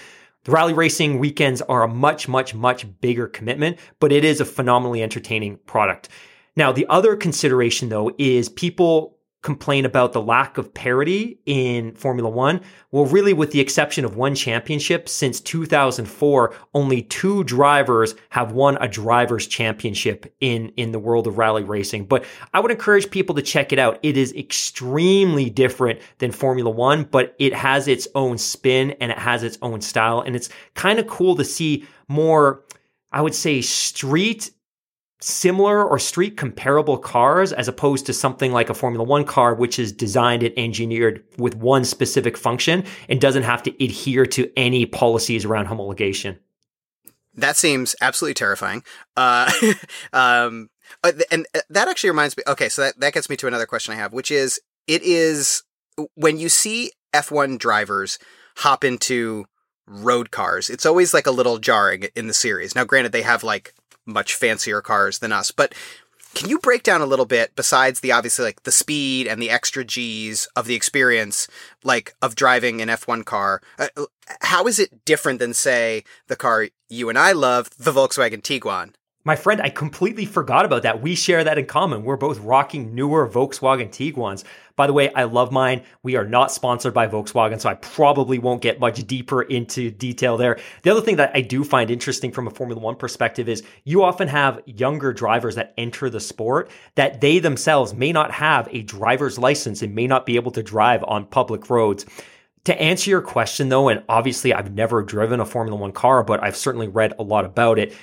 The 0.45 0.53
rally 0.53 0.73
racing 0.73 1.19
weekends 1.21 1.63
are 1.63 1.85
a 1.85 1.89
much, 1.89 2.27
much, 2.27 2.53
much 2.55 2.87
bigger 3.01 3.29
commitment, 3.29 3.79
but 4.01 4.11
it 4.11 4.25
is 4.25 4.41
a 4.41 4.45
phenomenally 4.45 5.03
entertaining 5.03 5.59
product. 5.67 6.09
Now, 6.57 6.73
the 6.73 6.87
other 6.89 7.15
consideration 7.17 7.89
though 7.89 8.13
is 8.19 8.49
people 8.49 9.19
complain 9.43 9.85
about 9.85 10.13
the 10.13 10.23
lack 10.23 10.57
of 10.57 10.73
parity 10.73 11.41
in 11.47 11.95
Formula 11.97 12.31
One. 12.31 12.61
Well, 12.93 13.07
really, 13.07 13.33
with 13.33 13.51
the 13.51 13.61
exception 13.61 14.05
of 14.05 14.17
one 14.17 14.37
championship 14.37 15.09
since 15.09 15.41
2004, 15.41 16.55
only 16.75 17.03
two 17.03 17.43
drivers 17.45 18.15
have 18.31 18.53
won 18.53 18.79
a 18.81 18.87
driver's 18.87 19.49
championship 19.49 20.33
in, 20.41 20.69
in 20.77 20.93
the 20.93 21.01
world 21.01 21.27
of 21.27 21.39
rally 21.39 21.65
racing. 21.65 22.05
But 22.05 22.25
I 22.55 22.61
would 22.61 22.71
encourage 22.71 23.11
people 23.11 23.35
to 23.35 23.43
check 23.43 23.73
it 23.73 23.81
out. 23.81 23.99
It 24.03 24.17
is 24.17 24.33
extremely 24.35 25.51
different 25.51 26.01
than 26.19 26.31
Formula 26.31 26.71
One, 26.71 27.03
but 27.03 27.35
it 27.41 27.53
has 27.53 27.89
its 27.89 28.07
own 28.15 28.39
spin 28.39 28.93
and 29.01 29.11
it 29.11 29.19
has 29.19 29.43
its 29.43 29.59
own 29.61 29.81
style. 29.81 30.21
And 30.21 30.37
it's 30.37 30.51
kind 30.75 31.01
of 31.01 31.09
cool 31.09 31.35
to 31.37 31.45
see 31.45 31.85
more, 32.07 32.63
I 33.11 33.21
would 33.21 33.35
say, 33.35 33.61
street 33.61 34.53
similar 35.23 35.85
or 35.85 35.99
street 35.99 36.37
comparable 36.37 36.99
cars 36.99 37.53
as 37.53 37.69
opposed 37.69 38.07
to 38.07 38.13
something 38.13 38.53
like 38.53 38.71
a 38.71 38.75
Formula 38.75 39.05
One 39.05 39.25
car, 39.25 39.55
which 39.55 39.79
is 39.79 39.93
designed 39.93 40.43
and 40.43 40.57
engineered 40.59 41.25
with 41.39 41.55
one 41.57 41.85
specific 41.85 42.37
function 42.37 42.85
and 43.09 43.21
doesn't 43.21 43.45
have 43.45 43.63
to 43.65 43.85
adhere 43.85 44.27
to 44.27 44.51
any 44.57 44.87
policies 44.87 45.45
around 45.45 45.67
homologation. 45.67 46.39
That 47.35 47.57
seems 47.57 47.97
absolutely 48.01 48.35
terrifying. 48.35 48.83
Uh, 49.17 49.51
um, 50.13 50.69
uh, 51.03 51.13
and 51.31 51.47
uh, 51.55 51.61
that 51.71 51.89
actually 51.89 52.11
reminds 52.11 52.37
me. 52.37 52.43
Okay, 52.47 52.69
so 52.69 52.83
that, 52.83 53.01
that 53.01 53.15
gets 53.15 53.31
me 53.31 53.37
to 53.37 53.47
another 53.47 53.67
question 53.67 53.95
I 53.95 53.97
have, 53.97 54.13
which 54.13 54.31
is 54.31 54.61
it 54.87 55.03
is 55.03 55.63
when 56.15 56.39
you 56.39 56.49
see 56.49 56.93
F1 57.15 57.59
drivers 57.59 58.19
hop 58.57 58.85
into 58.85 59.47
road 59.87 60.31
cars, 60.31 60.71
it's 60.71 60.87
always 60.87 61.13
like 61.13 61.27
a 61.27 61.31
little 61.31 61.59
jarring 61.59 62.07
in 62.15 62.27
the 62.27 62.35
series. 62.35 62.75
Now, 62.75 62.85
granted, 62.85 63.13
they 63.13 63.23
have 63.23 63.43
like 63.43 63.75
much 64.07 64.35
fancier 64.35 64.81
cars 64.81 65.19
than 65.19 65.33
us. 65.33 65.51
But 65.51 65.75
can 66.35 66.49
you 66.49 66.59
break 66.59 66.83
down 66.83 67.03
a 67.03 67.07
little 67.07 67.27
bit 67.27 67.55
besides 67.57 68.01
the 68.01 68.13
obviously 68.13 68.45
like 68.45 68.63
the 68.63 68.73
speed 68.73 69.27
and 69.27 69.41
the 69.41 69.51
extra 69.51 69.85
G's 69.85 70.49
of 70.57 70.67
the 70.67 70.75
experience, 70.75 71.47
like 71.85 72.15
of 72.23 72.35
driving 72.35 72.81
an 72.81 72.89
F1 72.89 73.25
car? 73.25 73.61
Uh, 73.79 73.89
how 74.41 74.67
is 74.67 74.79
it 74.79 75.05
different 75.05 75.39
than 75.41 75.53
say 75.53 76.05
the 76.29 76.37
car 76.37 76.69
you 76.89 77.09
and 77.09 77.19
I 77.19 77.33
love, 77.33 77.71
the 77.79 77.93
Volkswagen 77.93 78.43
Tiguan? 78.43 78.95
My 79.25 79.37
friend, 79.37 79.63
I 79.63 79.69
completely 79.69 80.25
forgot 80.25 80.65
about 80.65 80.83
that. 80.83 81.01
We 81.01 81.15
share 81.15 81.45
that 81.45 81.57
in 81.57 81.67
common. 81.67 82.03
We're 82.03 82.17
both 82.17 82.41
rocking 82.41 82.93
newer 82.93 83.29
Volkswagen 83.29 83.89
Tiguan's. 83.89 84.45
By 84.75 84.89
the 84.89 84.93
way, 84.93 85.13
I 85.15 85.25
love 85.25 85.53
mine. 85.53 85.85
We 86.03 86.17
are 86.17 86.27
not 86.27 86.51
sponsored 86.51 86.93
by 86.93 87.07
Volkswagen, 87.07 87.61
so 87.61 87.69
I 87.69 87.75
probably 87.75 88.41
won't 88.41 88.63
get 88.63 88.81
much 88.81 89.07
deeper 89.07 89.43
into 89.43 89.93
detail 89.93 90.37
there. 90.37 90.59
The 90.83 90.91
other 90.91 91.03
thing 91.03 91.17
that 91.17 91.31
I 91.35 91.41
do 91.41 91.63
find 91.63 91.89
interesting 91.89 92.33
from 92.33 92.49
a 92.49 92.51
Formula 92.51 92.81
One 92.81 92.97
perspective 92.97 93.49
is 93.49 93.63
you 93.85 94.03
often 94.03 94.27
have 94.27 94.61
younger 94.67 95.13
drivers 95.13 95.55
that 95.55 95.73
enter 95.79 96.11
the 96.11 96.19
sport 96.19 96.69
that 96.97 97.21
they 97.21 97.39
themselves 97.39 97.95
may 97.95 98.11
not 98.11 98.33
have 98.33 98.69
a 98.73 98.83
driver's 98.83 99.39
license 99.39 99.83
and 99.83 99.95
may 99.95 100.09
not 100.09 100.27
be 100.27 100.35
able 100.35 100.51
to 100.51 100.65
drive 100.65 101.05
on 101.05 101.27
public 101.27 101.71
roads. 101.71 102.07
To 102.65 102.81
answer 102.81 103.11
your 103.11 103.23
question 103.23 103.69
though, 103.69 103.89
and 103.89 104.03
obviously 104.09 104.53
I've 104.53 104.73
never 104.73 105.01
driven 105.05 105.39
a 105.39 105.47
Formula 105.47 105.79
One 105.79 105.93
car, 105.93 106.25
but 106.25 106.43
I've 106.43 106.57
certainly 106.57 106.89
read 106.89 107.15
a 107.21 107.23
lot 107.23 107.45
about 107.45 107.79
it. 107.79 107.95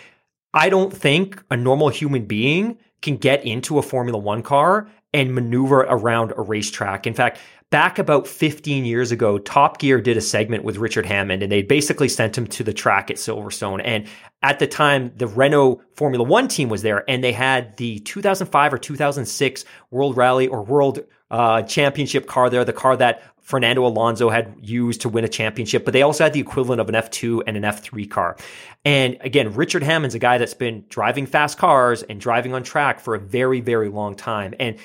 I 0.53 0.69
don't 0.69 0.91
think 0.91 1.43
a 1.51 1.57
normal 1.57 1.89
human 1.89 2.26
being 2.26 2.80
can 3.01 3.17
get 3.17 3.45
into 3.45 3.77
a 3.77 3.84
Formula 3.84 4.17
One 4.17 4.43
car 4.43 4.89
and 5.13 5.34
maneuver 5.34 5.81
around 5.81 6.34
a 6.35 6.41
racetrack. 6.41 7.07
In 7.07 7.13
fact, 7.13 7.39
back 7.69 7.99
about 7.99 8.27
15 8.27 8.85
years 8.85 9.11
ago, 9.11 9.37
Top 9.37 9.79
Gear 9.79 10.01
did 10.01 10.17
a 10.17 10.21
segment 10.21 10.63
with 10.63 10.77
Richard 10.77 11.05
Hammond 11.05 11.43
and 11.43 11.51
they 11.51 11.61
basically 11.61 12.09
sent 12.09 12.37
him 12.37 12.47
to 12.47 12.63
the 12.63 12.73
track 12.73 13.11
at 13.11 13.17
Silverstone. 13.17 13.81
And 13.83 14.07
at 14.41 14.59
the 14.59 14.67
time, 14.67 15.11
the 15.15 15.27
Renault 15.27 15.81
Formula 15.95 16.23
One 16.23 16.47
team 16.47 16.69
was 16.69 16.81
there 16.81 17.07
and 17.09 17.23
they 17.23 17.31
had 17.33 17.77
the 17.77 17.99
2005 17.99 18.73
or 18.73 18.77
2006 18.77 19.65
World 19.91 20.17
Rally 20.17 20.47
or 20.47 20.63
World 20.63 20.99
uh, 21.29 21.61
Championship 21.61 22.25
car 22.25 22.49
there, 22.49 22.65
the 22.65 22.73
car 22.73 22.97
that 22.97 23.23
Fernando 23.41 23.85
Alonso 23.85 24.29
had 24.29 24.55
used 24.61 25.01
to 25.01 25.09
win 25.09 25.23
a 25.23 25.27
championship, 25.27 25.83
but 25.83 25.91
they 25.91 26.03
also 26.03 26.23
had 26.23 26.33
the 26.33 26.39
equivalent 26.39 26.79
of 26.79 26.87
an 26.87 26.93
F2 26.93 27.41
and 27.47 27.57
an 27.57 27.63
F3 27.63 28.07
car. 28.07 28.37
And 28.85 29.17
again, 29.21 29.55
Richard 29.55 29.81
Hammond's 29.81 30.13
a 30.13 30.19
guy 30.19 30.37
that's 30.37 30.53
been 30.53 30.85
driving 30.89 31.25
fast 31.25 31.57
cars 31.57 32.03
and 32.03 32.21
driving 32.21 32.53
on 32.53 32.61
track 32.61 32.99
for 32.99 33.15
a 33.15 33.19
very, 33.19 33.59
very 33.59 33.89
long 33.89 34.13
time. 34.13 34.53
And 34.59 34.77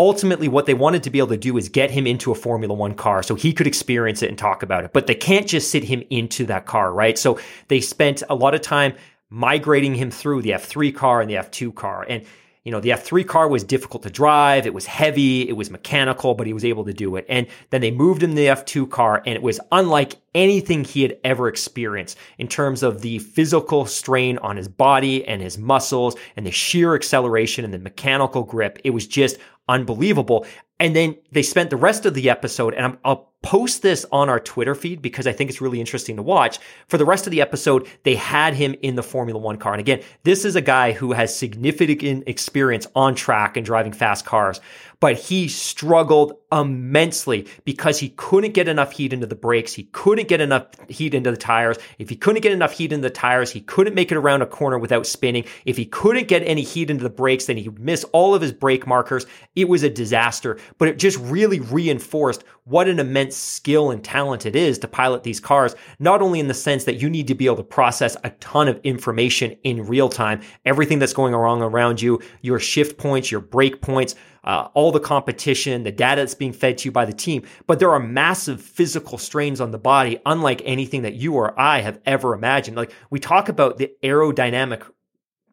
ultimately 0.00 0.48
what 0.48 0.64
they 0.64 0.72
wanted 0.72 1.02
to 1.02 1.10
be 1.10 1.18
able 1.18 1.28
to 1.28 1.36
do 1.36 1.58
is 1.58 1.68
get 1.68 1.90
him 1.90 2.06
into 2.06 2.32
a 2.32 2.34
Formula 2.34 2.72
One 2.72 2.94
car 2.94 3.22
so 3.22 3.34
he 3.34 3.52
could 3.52 3.66
experience 3.66 4.22
it 4.22 4.30
and 4.30 4.38
talk 4.38 4.62
about 4.62 4.82
it. 4.82 4.94
But 4.94 5.06
they 5.06 5.14
can't 5.14 5.46
just 5.46 5.70
sit 5.70 5.84
him 5.84 6.02
into 6.08 6.46
that 6.46 6.64
car, 6.64 6.90
right? 6.90 7.18
So 7.18 7.38
they 7.68 7.82
spent 7.82 8.22
a 8.30 8.34
lot 8.34 8.54
of 8.54 8.62
time 8.62 8.94
migrating 9.28 9.94
him 9.94 10.10
through 10.10 10.40
the 10.40 10.52
F3 10.52 10.94
car 10.94 11.20
and 11.20 11.30
the 11.30 11.34
F2 11.34 11.74
car. 11.74 12.06
And 12.08 12.24
you 12.64 12.72
know, 12.72 12.80
the 12.80 12.90
F3 12.90 13.26
car 13.26 13.48
was 13.48 13.64
difficult 13.64 14.02
to 14.02 14.10
drive. 14.10 14.66
It 14.66 14.74
was 14.74 14.84
heavy. 14.84 15.48
It 15.48 15.54
was 15.54 15.70
mechanical, 15.70 16.34
but 16.34 16.46
he 16.46 16.52
was 16.52 16.64
able 16.64 16.84
to 16.84 16.92
do 16.92 17.16
it. 17.16 17.24
And 17.28 17.46
then 17.70 17.80
they 17.80 17.90
moved 17.90 18.22
him 18.22 18.30
to 18.30 18.36
the 18.36 18.46
F2 18.46 18.90
car 18.90 19.22
and 19.24 19.34
it 19.34 19.42
was 19.42 19.60
unlike 19.72 20.16
anything 20.34 20.84
he 20.84 21.02
had 21.02 21.18
ever 21.24 21.48
experienced 21.48 22.18
in 22.38 22.48
terms 22.48 22.82
of 22.82 23.00
the 23.00 23.18
physical 23.18 23.86
strain 23.86 24.38
on 24.38 24.56
his 24.56 24.68
body 24.68 25.26
and 25.26 25.40
his 25.40 25.56
muscles 25.56 26.16
and 26.36 26.46
the 26.46 26.50
sheer 26.50 26.94
acceleration 26.94 27.64
and 27.64 27.72
the 27.72 27.78
mechanical 27.78 28.42
grip. 28.42 28.78
It 28.84 28.90
was 28.90 29.06
just 29.06 29.38
unbelievable. 29.70 30.46
And 30.78 30.94
then 30.96 31.16
they 31.32 31.42
spent 31.42 31.70
the 31.70 31.76
rest 31.76 32.06
of 32.06 32.14
the 32.14 32.28
episode, 32.28 32.74
and 32.74 32.98
i 33.04 33.08
will 33.08 33.29
post 33.42 33.82
this 33.82 34.04
on 34.12 34.28
our 34.28 34.40
Twitter 34.40 34.74
feed 34.74 35.00
because 35.00 35.26
I 35.26 35.32
think 35.32 35.50
it's 35.50 35.60
really 35.60 35.80
interesting 35.80 36.16
to 36.16 36.22
watch. 36.22 36.58
For 36.88 36.98
the 36.98 37.04
rest 37.04 37.26
of 37.26 37.30
the 37.30 37.40
episode, 37.40 37.88
they 38.02 38.14
had 38.14 38.54
him 38.54 38.74
in 38.82 38.96
the 38.96 39.02
Formula 39.02 39.40
One 39.40 39.56
car. 39.56 39.72
And 39.72 39.80
again, 39.80 40.02
this 40.24 40.44
is 40.44 40.56
a 40.56 40.60
guy 40.60 40.92
who 40.92 41.12
has 41.12 41.34
significant 41.34 42.24
experience 42.26 42.86
on 42.94 43.14
track 43.14 43.56
and 43.56 43.64
driving 43.64 43.92
fast 43.92 44.24
cars 44.24 44.60
but 45.00 45.18
he 45.18 45.48
struggled 45.48 46.34
immensely 46.52 47.48
because 47.64 47.98
he 47.98 48.10
couldn't 48.10 48.52
get 48.52 48.68
enough 48.68 48.92
heat 48.92 49.12
into 49.12 49.26
the 49.26 49.34
brakes. 49.34 49.72
He 49.72 49.84
couldn't 49.84 50.28
get 50.28 50.42
enough 50.42 50.66
heat 50.88 51.14
into 51.14 51.30
the 51.30 51.36
tires. 51.36 51.78
If 51.98 52.10
he 52.10 52.16
couldn't 52.16 52.42
get 52.42 52.52
enough 52.52 52.72
heat 52.72 52.92
into 52.92 53.08
the 53.08 53.14
tires, 53.14 53.50
he 53.50 53.62
couldn't 53.62 53.94
make 53.94 54.12
it 54.12 54.18
around 54.18 54.42
a 54.42 54.46
corner 54.46 54.78
without 54.78 55.06
spinning. 55.06 55.46
If 55.64 55.78
he 55.78 55.86
couldn't 55.86 56.28
get 56.28 56.42
any 56.42 56.62
heat 56.62 56.90
into 56.90 57.02
the 57.02 57.10
brakes, 57.10 57.46
then 57.46 57.56
he 57.56 57.68
would 57.68 57.80
miss 57.80 58.04
all 58.12 58.34
of 58.34 58.42
his 58.42 58.52
brake 58.52 58.86
markers. 58.86 59.26
It 59.56 59.68
was 59.68 59.82
a 59.82 59.90
disaster, 59.90 60.58
but 60.76 60.88
it 60.88 60.98
just 60.98 61.18
really 61.18 61.60
reinforced 61.60 62.44
what 62.64 62.88
an 62.88 63.00
immense 63.00 63.29
skill 63.32 63.90
and 63.90 64.02
talent 64.02 64.46
it 64.46 64.56
is 64.56 64.78
to 64.78 64.88
pilot 64.88 65.22
these 65.22 65.40
cars, 65.40 65.74
not 65.98 66.22
only 66.22 66.40
in 66.40 66.48
the 66.48 66.54
sense 66.54 66.84
that 66.84 66.96
you 66.96 67.10
need 67.10 67.28
to 67.28 67.34
be 67.34 67.46
able 67.46 67.56
to 67.56 67.62
process 67.62 68.16
a 68.24 68.30
ton 68.30 68.68
of 68.68 68.80
information 68.84 69.56
in 69.64 69.86
real 69.86 70.08
time, 70.08 70.40
everything 70.64 70.98
that's 70.98 71.12
going 71.12 71.34
wrong 71.34 71.62
around 71.62 72.00
you, 72.00 72.20
your 72.42 72.58
shift 72.58 72.98
points, 72.98 73.30
your 73.30 73.40
brake 73.40 73.80
points, 73.80 74.14
uh, 74.44 74.68
all 74.74 74.92
the 74.92 75.00
competition, 75.00 75.82
the 75.82 75.92
data 75.92 76.22
that's 76.22 76.34
being 76.34 76.52
fed 76.52 76.78
to 76.78 76.86
you 76.86 76.92
by 76.92 77.04
the 77.04 77.12
team. 77.12 77.42
But 77.66 77.78
there 77.78 77.90
are 77.90 78.00
massive 78.00 78.60
physical 78.60 79.18
strains 79.18 79.60
on 79.60 79.70
the 79.70 79.78
body, 79.78 80.20
unlike 80.24 80.62
anything 80.64 81.02
that 81.02 81.14
you 81.14 81.34
or 81.34 81.58
I 81.58 81.80
have 81.80 82.00
ever 82.06 82.34
imagined. 82.34 82.76
Like 82.76 82.92
we 83.10 83.18
talk 83.20 83.48
about 83.48 83.78
the 83.78 83.92
aerodynamic, 84.02 84.82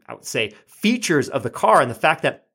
I 0.08 0.14
would 0.14 0.26
say, 0.26 0.54
features 0.66 1.30
of 1.30 1.44
the 1.44 1.50
car 1.50 1.82
and 1.82 1.92
the 1.92 1.96
fact 1.96 2.22
that 2.24 2.47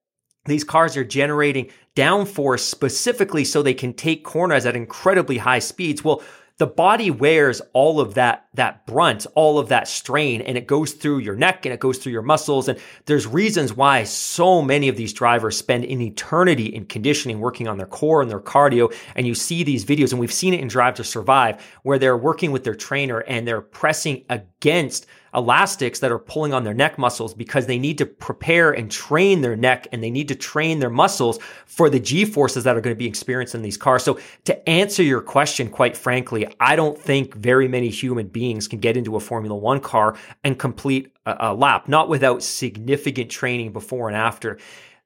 these 0.44 0.64
cars 0.64 0.96
are 0.96 1.04
generating 1.04 1.70
downforce 1.94 2.60
specifically 2.60 3.44
so 3.44 3.62
they 3.62 3.74
can 3.74 3.92
take 3.92 4.24
corners 4.24 4.66
at 4.66 4.76
incredibly 4.76 5.38
high 5.38 5.60
speeds. 5.60 6.02
Well, 6.02 6.22
the 6.58 6.66
body 6.66 7.10
wears 7.10 7.62
all 7.72 8.00
of 8.00 8.14
that 8.14 8.46
that 8.54 8.86
brunt, 8.86 9.26
all 9.34 9.58
of 9.58 9.68
that 9.70 9.88
strain, 9.88 10.42
and 10.42 10.58
it 10.58 10.66
goes 10.66 10.92
through 10.92 11.18
your 11.18 11.34
neck 11.34 11.64
and 11.64 11.72
it 11.72 11.80
goes 11.80 11.98
through 11.98 12.12
your 12.12 12.22
muscles. 12.22 12.68
And 12.68 12.78
there's 13.06 13.26
reasons 13.26 13.72
why 13.72 14.04
so 14.04 14.60
many 14.60 14.88
of 14.88 14.96
these 14.96 15.12
drivers 15.12 15.56
spend 15.56 15.84
an 15.84 16.00
eternity 16.00 16.66
in 16.66 16.84
conditioning, 16.84 17.40
working 17.40 17.66
on 17.66 17.78
their 17.78 17.86
core 17.86 18.20
and 18.20 18.30
their 18.30 18.40
cardio. 18.40 18.94
And 19.16 19.26
you 19.26 19.34
see 19.34 19.64
these 19.64 19.84
videos, 19.84 20.12
and 20.12 20.20
we've 20.20 20.32
seen 20.32 20.54
it 20.54 20.60
in 20.60 20.68
Drive 20.68 20.94
to 20.94 21.04
Survive, 21.04 21.64
where 21.82 21.98
they're 21.98 22.16
working 22.16 22.52
with 22.52 22.64
their 22.64 22.74
trainer 22.74 23.20
and 23.20 23.48
they're 23.48 23.62
pressing 23.62 24.24
against 24.28 25.06
elastics 25.34 26.00
that 26.00 26.12
are 26.12 26.18
pulling 26.18 26.52
on 26.52 26.64
their 26.64 26.74
neck 26.74 26.98
muscles 26.98 27.32
because 27.34 27.66
they 27.66 27.78
need 27.78 27.98
to 27.98 28.06
prepare 28.06 28.72
and 28.72 28.90
train 28.90 29.40
their 29.40 29.56
neck 29.56 29.86
and 29.92 30.02
they 30.02 30.10
need 30.10 30.28
to 30.28 30.34
train 30.34 30.78
their 30.78 30.90
muscles 30.90 31.38
for 31.66 31.88
the 31.88 31.98
G 31.98 32.24
forces 32.24 32.64
that 32.64 32.76
are 32.76 32.80
going 32.80 32.94
to 32.94 32.98
be 32.98 33.06
experienced 33.06 33.54
in 33.54 33.62
these 33.62 33.76
cars. 33.76 34.02
So 34.02 34.18
to 34.44 34.68
answer 34.68 35.02
your 35.02 35.20
question, 35.20 35.70
quite 35.70 35.96
frankly, 35.96 36.46
I 36.60 36.76
don't 36.76 36.98
think 36.98 37.34
very 37.34 37.68
many 37.68 37.88
human 37.88 38.28
beings 38.28 38.68
can 38.68 38.80
get 38.80 38.96
into 38.96 39.16
a 39.16 39.20
Formula 39.20 39.56
One 39.56 39.80
car 39.80 40.16
and 40.44 40.58
complete 40.58 41.12
a, 41.26 41.36
a 41.40 41.54
lap, 41.54 41.88
not 41.88 42.08
without 42.08 42.42
significant 42.42 43.30
training 43.30 43.72
before 43.72 44.08
and 44.08 44.16
after. 44.16 44.58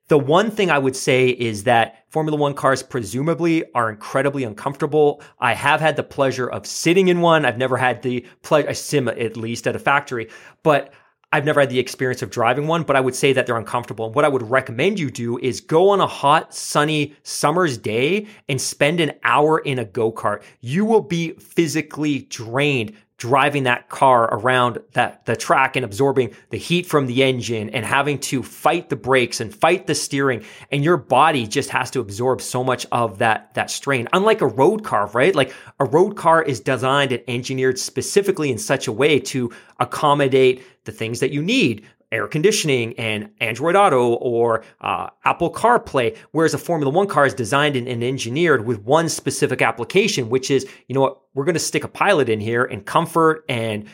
The 0.08 0.18
one 0.18 0.52
thing 0.52 0.70
I 0.70 0.78
would 0.78 0.94
say 0.94 1.30
is 1.30 1.64
that 1.64 2.04
Formula 2.10 2.38
One 2.38 2.54
cars 2.54 2.80
presumably 2.82 3.64
are 3.74 3.90
incredibly 3.90 4.44
uncomfortable. 4.44 5.20
I 5.40 5.54
have 5.54 5.80
had 5.80 5.96
the 5.96 6.04
pleasure 6.04 6.46
of 6.46 6.64
sitting 6.64 7.08
in 7.08 7.20
one. 7.20 7.44
I've 7.44 7.58
never 7.58 7.76
had 7.76 8.02
the 8.02 8.24
pleasure, 8.42 8.68
I 8.68 8.72
sim 8.72 9.08
at 9.08 9.36
least 9.36 9.66
at 9.66 9.74
a 9.74 9.80
factory, 9.80 10.28
but 10.62 10.92
I've 11.32 11.44
never 11.44 11.58
had 11.58 11.70
the 11.70 11.80
experience 11.80 12.22
of 12.22 12.30
driving 12.30 12.68
one, 12.68 12.84
but 12.84 12.94
I 12.94 13.00
would 13.00 13.16
say 13.16 13.32
that 13.32 13.46
they're 13.46 13.58
uncomfortable. 13.58 14.06
And 14.06 14.14
what 14.14 14.24
I 14.24 14.28
would 14.28 14.48
recommend 14.48 15.00
you 15.00 15.10
do 15.10 15.38
is 15.38 15.60
go 15.60 15.90
on 15.90 16.00
a 16.00 16.06
hot, 16.06 16.54
sunny 16.54 17.16
summer's 17.24 17.76
day 17.76 18.28
and 18.48 18.60
spend 18.60 19.00
an 19.00 19.12
hour 19.24 19.58
in 19.58 19.80
a 19.80 19.84
go 19.84 20.12
kart. 20.12 20.44
You 20.60 20.84
will 20.84 21.00
be 21.00 21.32
physically 21.32 22.20
drained 22.20 22.96
driving 23.18 23.62
that 23.62 23.88
car 23.88 24.24
around 24.24 24.78
that 24.93 25.24
the 25.24 25.34
track 25.34 25.76
and 25.76 25.84
absorbing 25.84 26.34
the 26.51 26.59
heat 26.59 26.86
from 26.86 27.06
the 27.06 27.22
engine 27.22 27.70
and 27.70 27.84
having 27.84 28.18
to 28.18 28.43
fight 28.43 28.90
the 28.90 28.97
brakes 28.97 29.40
and 29.40 29.55
fight 29.55 29.86
the 29.86 29.94
steering. 29.94 30.44
And 30.70 30.84
your 30.84 30.98
body 30.98 31.47
just 31.47 31.70
has 31.70 31.90
to 31.93 32.01
absorb 32.01 32.43
so 32.43 32.62
much 32.62 32.86
of 32.93 33.18
that 33.18 33.55
that 33.55 33.70
strain. 33.70 34.09
Unlike 34.12 34.43
a 34.43 34.47
road 34.47 34.84
car 34.84 35.06
right? 35.14 35.34
Like 35.34 35.55
a 35.80 35.84
road 35.84 36.16
car 36.16 36.43
is 36.43 36.60
designed 36.60 37.12
and 37.12 37.22
engineered 37.28 37.78
specifically 37.78 38.51
in 38.51 38.59
such 38.59 38.86
a 38.86 38.93
way 38.93 39.18
to 39.20 39.51
accommodate 39.78 40.62
the 40.84 40.93
things 40.93 41.20
that 41.20 41.32
you 41.32 41.43
need 41.43 41.84
air 42.12 42.28
conditioning 42.28 42.94
and 42.98 43.30
Android 43.40 43.76
Auto 43.76 44.14
or 44.14 44.64
uh, 44.80 45.10
Apple 45.24 45.52
CarPlay, 45.52 46.16
whereas 46.32 46.54
a 46.54 46.58
Formula 46.58 46.92
One 46.92 47.06
car 47.06 47.26
is 47.26 47.34
designed 47.34 47.76
and, 47.76 47.88
and, 47.88 48.04
engineered 48.04 48.66
with 48.66 48.80
one 48.82 49.08
specific 49.08 49.60
application, 49.60 50.28
which 50.28 50.50
is, 50.50 50.66
you 50.86 50.94
know 50.94 51.00
what, 51.00 51.20
we're 51.34 51.44
going 51.44 51.54
to 51.54 51.60
stick 51.60 51.84
a 51.84 51.88
pilot 51.88 52.28
in 52.28 52.40
here 52.40 52.64
and 52.64 52.84
comfort 52.84 53.44
and 53.48 53.86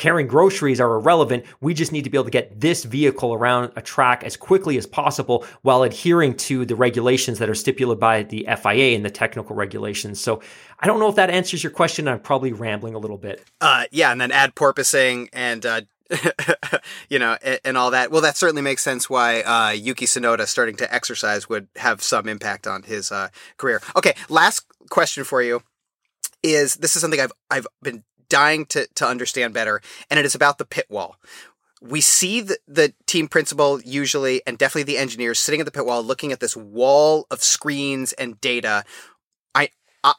carrying 0.00 0.26
groceries 0.26 0.80
are 0.80 0.94
irrelevant. 0.94 1.44
We 1.60 1.74
just 1.74 1.92
need 1.92 2.04
to 2.04 2.10
be 2.10 2.16
able 2.16 2.24
to 2.24 2.30
get 2.30 2.58
this 2.58 2.84
vehicle 2.84 3.34
around 3.34 3.72
a 3.76 3.82
track 3.82 4.24
as 4.24 4.34
quickly 4.34 4.78
as 4.78 4.86
possible 4.86 5.44
while 5.60 5.82
adhering 5.82 6.36
to 6.38 6.64
the 6.64 6.74
regulations 6.74 7.38
that 7.38 7.50
are 7.50 7.54
stipulated 7.54 8.00
by 8.00 8.22
the 8.22 8.48
FIA 8.62 8.96
and 8.96 9.04
the 9.04 9.10
technical 9.10 9.54
regulations. 9.54 10.18
So 10.18 10.40
I 10.78 10.86
don't 10.86 11.00
know 11.00 11.08
if 11.08 11.16
that 11.16 11.28
answers 11.28 11.62
your 11.62 11.70
question. 11.70 12.08
I'm 12.08 12.20
probably 12.20 12.54
rambling 12.54 12.94
a 12.94 12.98
little 12.98 13.18
bit. 13.18 13.44
Uh, 13.60 13.84
yeah, 13.90 14.10
and 14.10 14.18
then 14.18 14.32
add 14.32 14.54
porpoising 14.54 15.28
and 15.34 15.66
uh, 15.66 15.82
you 17.08 17.18
know, 17.18 17.36
and, 17.42 17.60
and, 17.64 17.76
all 17.76 17.90
that. 17.92 18.10
Well, 18.10 18.22
that 18.22 18.36
certainly 18.36 18.62
makes 18.62 18.82
sense 18.82 19.08
why 19.08 19.42
uh, 19.42 19.70
Yuki 19.70 20.06
Tsunoda 20.06 20.46
starting 20.46 20.76
to 20.76 20.92
exercise 20.92 21.48
would 21.48 21.68
have 21.76 22.02
some 22.02 22.28
impact 22.28 22.66
on 22.66 22.82
his 22.82 23.12
uh, 23.12 23.28
career. 23.56 23.80
Okay, 23.96 24.14
last 24.28 24.64
question 24.90 25.24
for 25.24 25.42
you 25.42 25.62
is 26.42 26.76
this 26.76 26.96
is 26.96 27.02
something 27.02 27.20
I've 27.20 27.32
I've 27.50 27.66
been 27.82 28.02
dying 28.28 28.66
to 28.66 28.86
to 28.94 29.06
understand 29.06 29.54
better, 29.54 29.80
and 30.10 30.18
it 30.18 30.26
is 30.26 30.34
about 30.34 30.58
the 30.58 30.64
pit 30.64 30.86
wall. 30.88 31.16
We 31.82 32.00
see 32.00 32.42
the, 32.42 32.58
the 32.68 32.92
team 33.06 33.26
principal 33.26 33.80
usually, 33.82 34.42
and 34.46 34.58
definitely 34.58 34.92
the 34.92 34.98
engineers 34.98 35.38
sitting 35.38 35.60
at 35.60 35.64
the 35.64 35.72
pit 35.72 35.86
wall, 35.86 36.02
looking 36.02 36.30
at 36.30 36.40
this 36.40 36.56
wall 36.56 37.26
of 37.30 37.42
screens 37.42 38.12
and 38.14 38.40
data. 38.40 38.84
I 39.54 39.70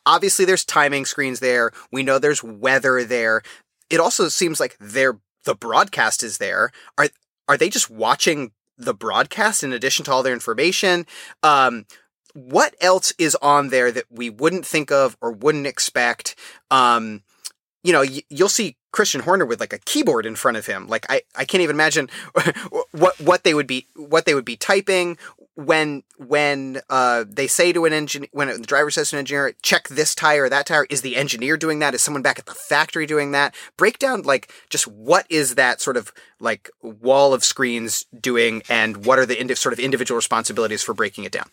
obviously 0.06 0.46
there's 0.46 0.66
timing 0.66 1.06
screens 1.06 1.40
there. 1.40 1.72
We 1.92 2.04
know 2.04 2.18
there's 2.18 2.44
weather 2.44 3.04
there. 3.04 3.42
It 3.90 4.00
also 4.00 4.30
seems 4.30 4.60
like 4.60 4.78
they're 4.80 5.20
the 5.46 5.56
broadcast 5.56 6.24
is 6.24 6.38
there. 6.38 6.72
Are 6.98 7.08
are 7.48 7.58
they 7.58 7.70
just 7.70 7.90
watching 7.90 8.52
the 8.78 8.94
broadcast 8.94 9.64
in 9.64 9.74
addition 9.74 10.06
to 10.06 10.12
all 10.12 10.24
their 10.24 10.34
information? 10.34 11.06
Um, 11.44 11.86
what 12.34 12.76
else 12.80 13.14
is 13.18 13.36
on 13.42 13.70
there 13.70 13.92
that 13.92 14.06
we 14.10 14.30
wouldn't 14.30 14.66
think 14.66 14.92
of 14.92 15.18
or 15.22 15.32
wouldn't 15.32 15.68
expect? 15.68 16.36
Um, 16.70 17.24
you 17.84 17.92
know, 17.92 18.02
y- 18.02 18.24
you'll 18.30 18.50
see 18.50 18.78
Christian 18.92 19.22
Horner 19.22 19.46
with 19.46 19.60
like 19.60 19.74
a 19.74 19.80
keyboard 19.80 20.26
in 20.26 20.36
front 20.36 20.58
of 20.58 20.66
him. 20.66 20.88
Like 20.88 21.06
I, 21.10 21.22
I 21.36 21.46
can't 21.46 21.62
even 21.62 21.76
imagine 21.76 22.10
what 22.92 23.20
what 23.20 23.44
they 23.44 23.54
would 23.54 23.68
be 23.68 23.88
what 23.96 24.26
they 24.26 24.34
would 24.34 24.46
be 24.46 24.58
typing 24.58 25.18
when 25.56 26.04
when 26.18 26.82
uh, 26.90 27.26
they 27.28 27.48
say 27.48 27.74
to 27.74 27.86
an 27.86 27.94
engineer 27.94 28.30
when 28.32 28.48
the 28.48 28.60
driver 28.60 28.90
says 28.90 29.10
to 29.10 29.18
an 29.18 29.20
engineer 29.20 29.54
check 29.62 29.88
this 29.90 30.16
tire 30.16 30.44
or 30.44 30.50
that 30.50 30.66
tire 30.66 30.86
is 30.90 31.02
the 31.02 31.16
engineer 31.16 31.58
doing 31.58 31.80
that? 31.80 31.94
Is 31.94 32.02
someone 32.02 32.22
back 32.22 32.40
at 32.40 32.46
the 32.46 32.54
factory 32.54 33.06
doing 33.06 33.32
that? 33.32 33.56
Break 33.78 34.00
down 34.00 34.22
like 34.22 34.52
just 34.70 34.88
what 34.88 35.26
is 35.30 35.56
that 35.56 35.82
sort 35.82 35.98
of 35.98 36.14
like 36.40 36.70
wall 36.82 37.34
of 37.34 37.44
screens 37.44 38.06
doing 38.20 38.64
and 38.70 39.06
what 39.06 39.20
are 39.20 39.26
the 39.26 39.40
indi- 39.40 39.56
sort 39.56 39.74
of 39.74 39.80
individual 39.80 40.16
responsibilities 40.16 40.84
for 40.84 40.94
breaking 40.94 41.26
it 41.26 41.32
down? 41.32 41.50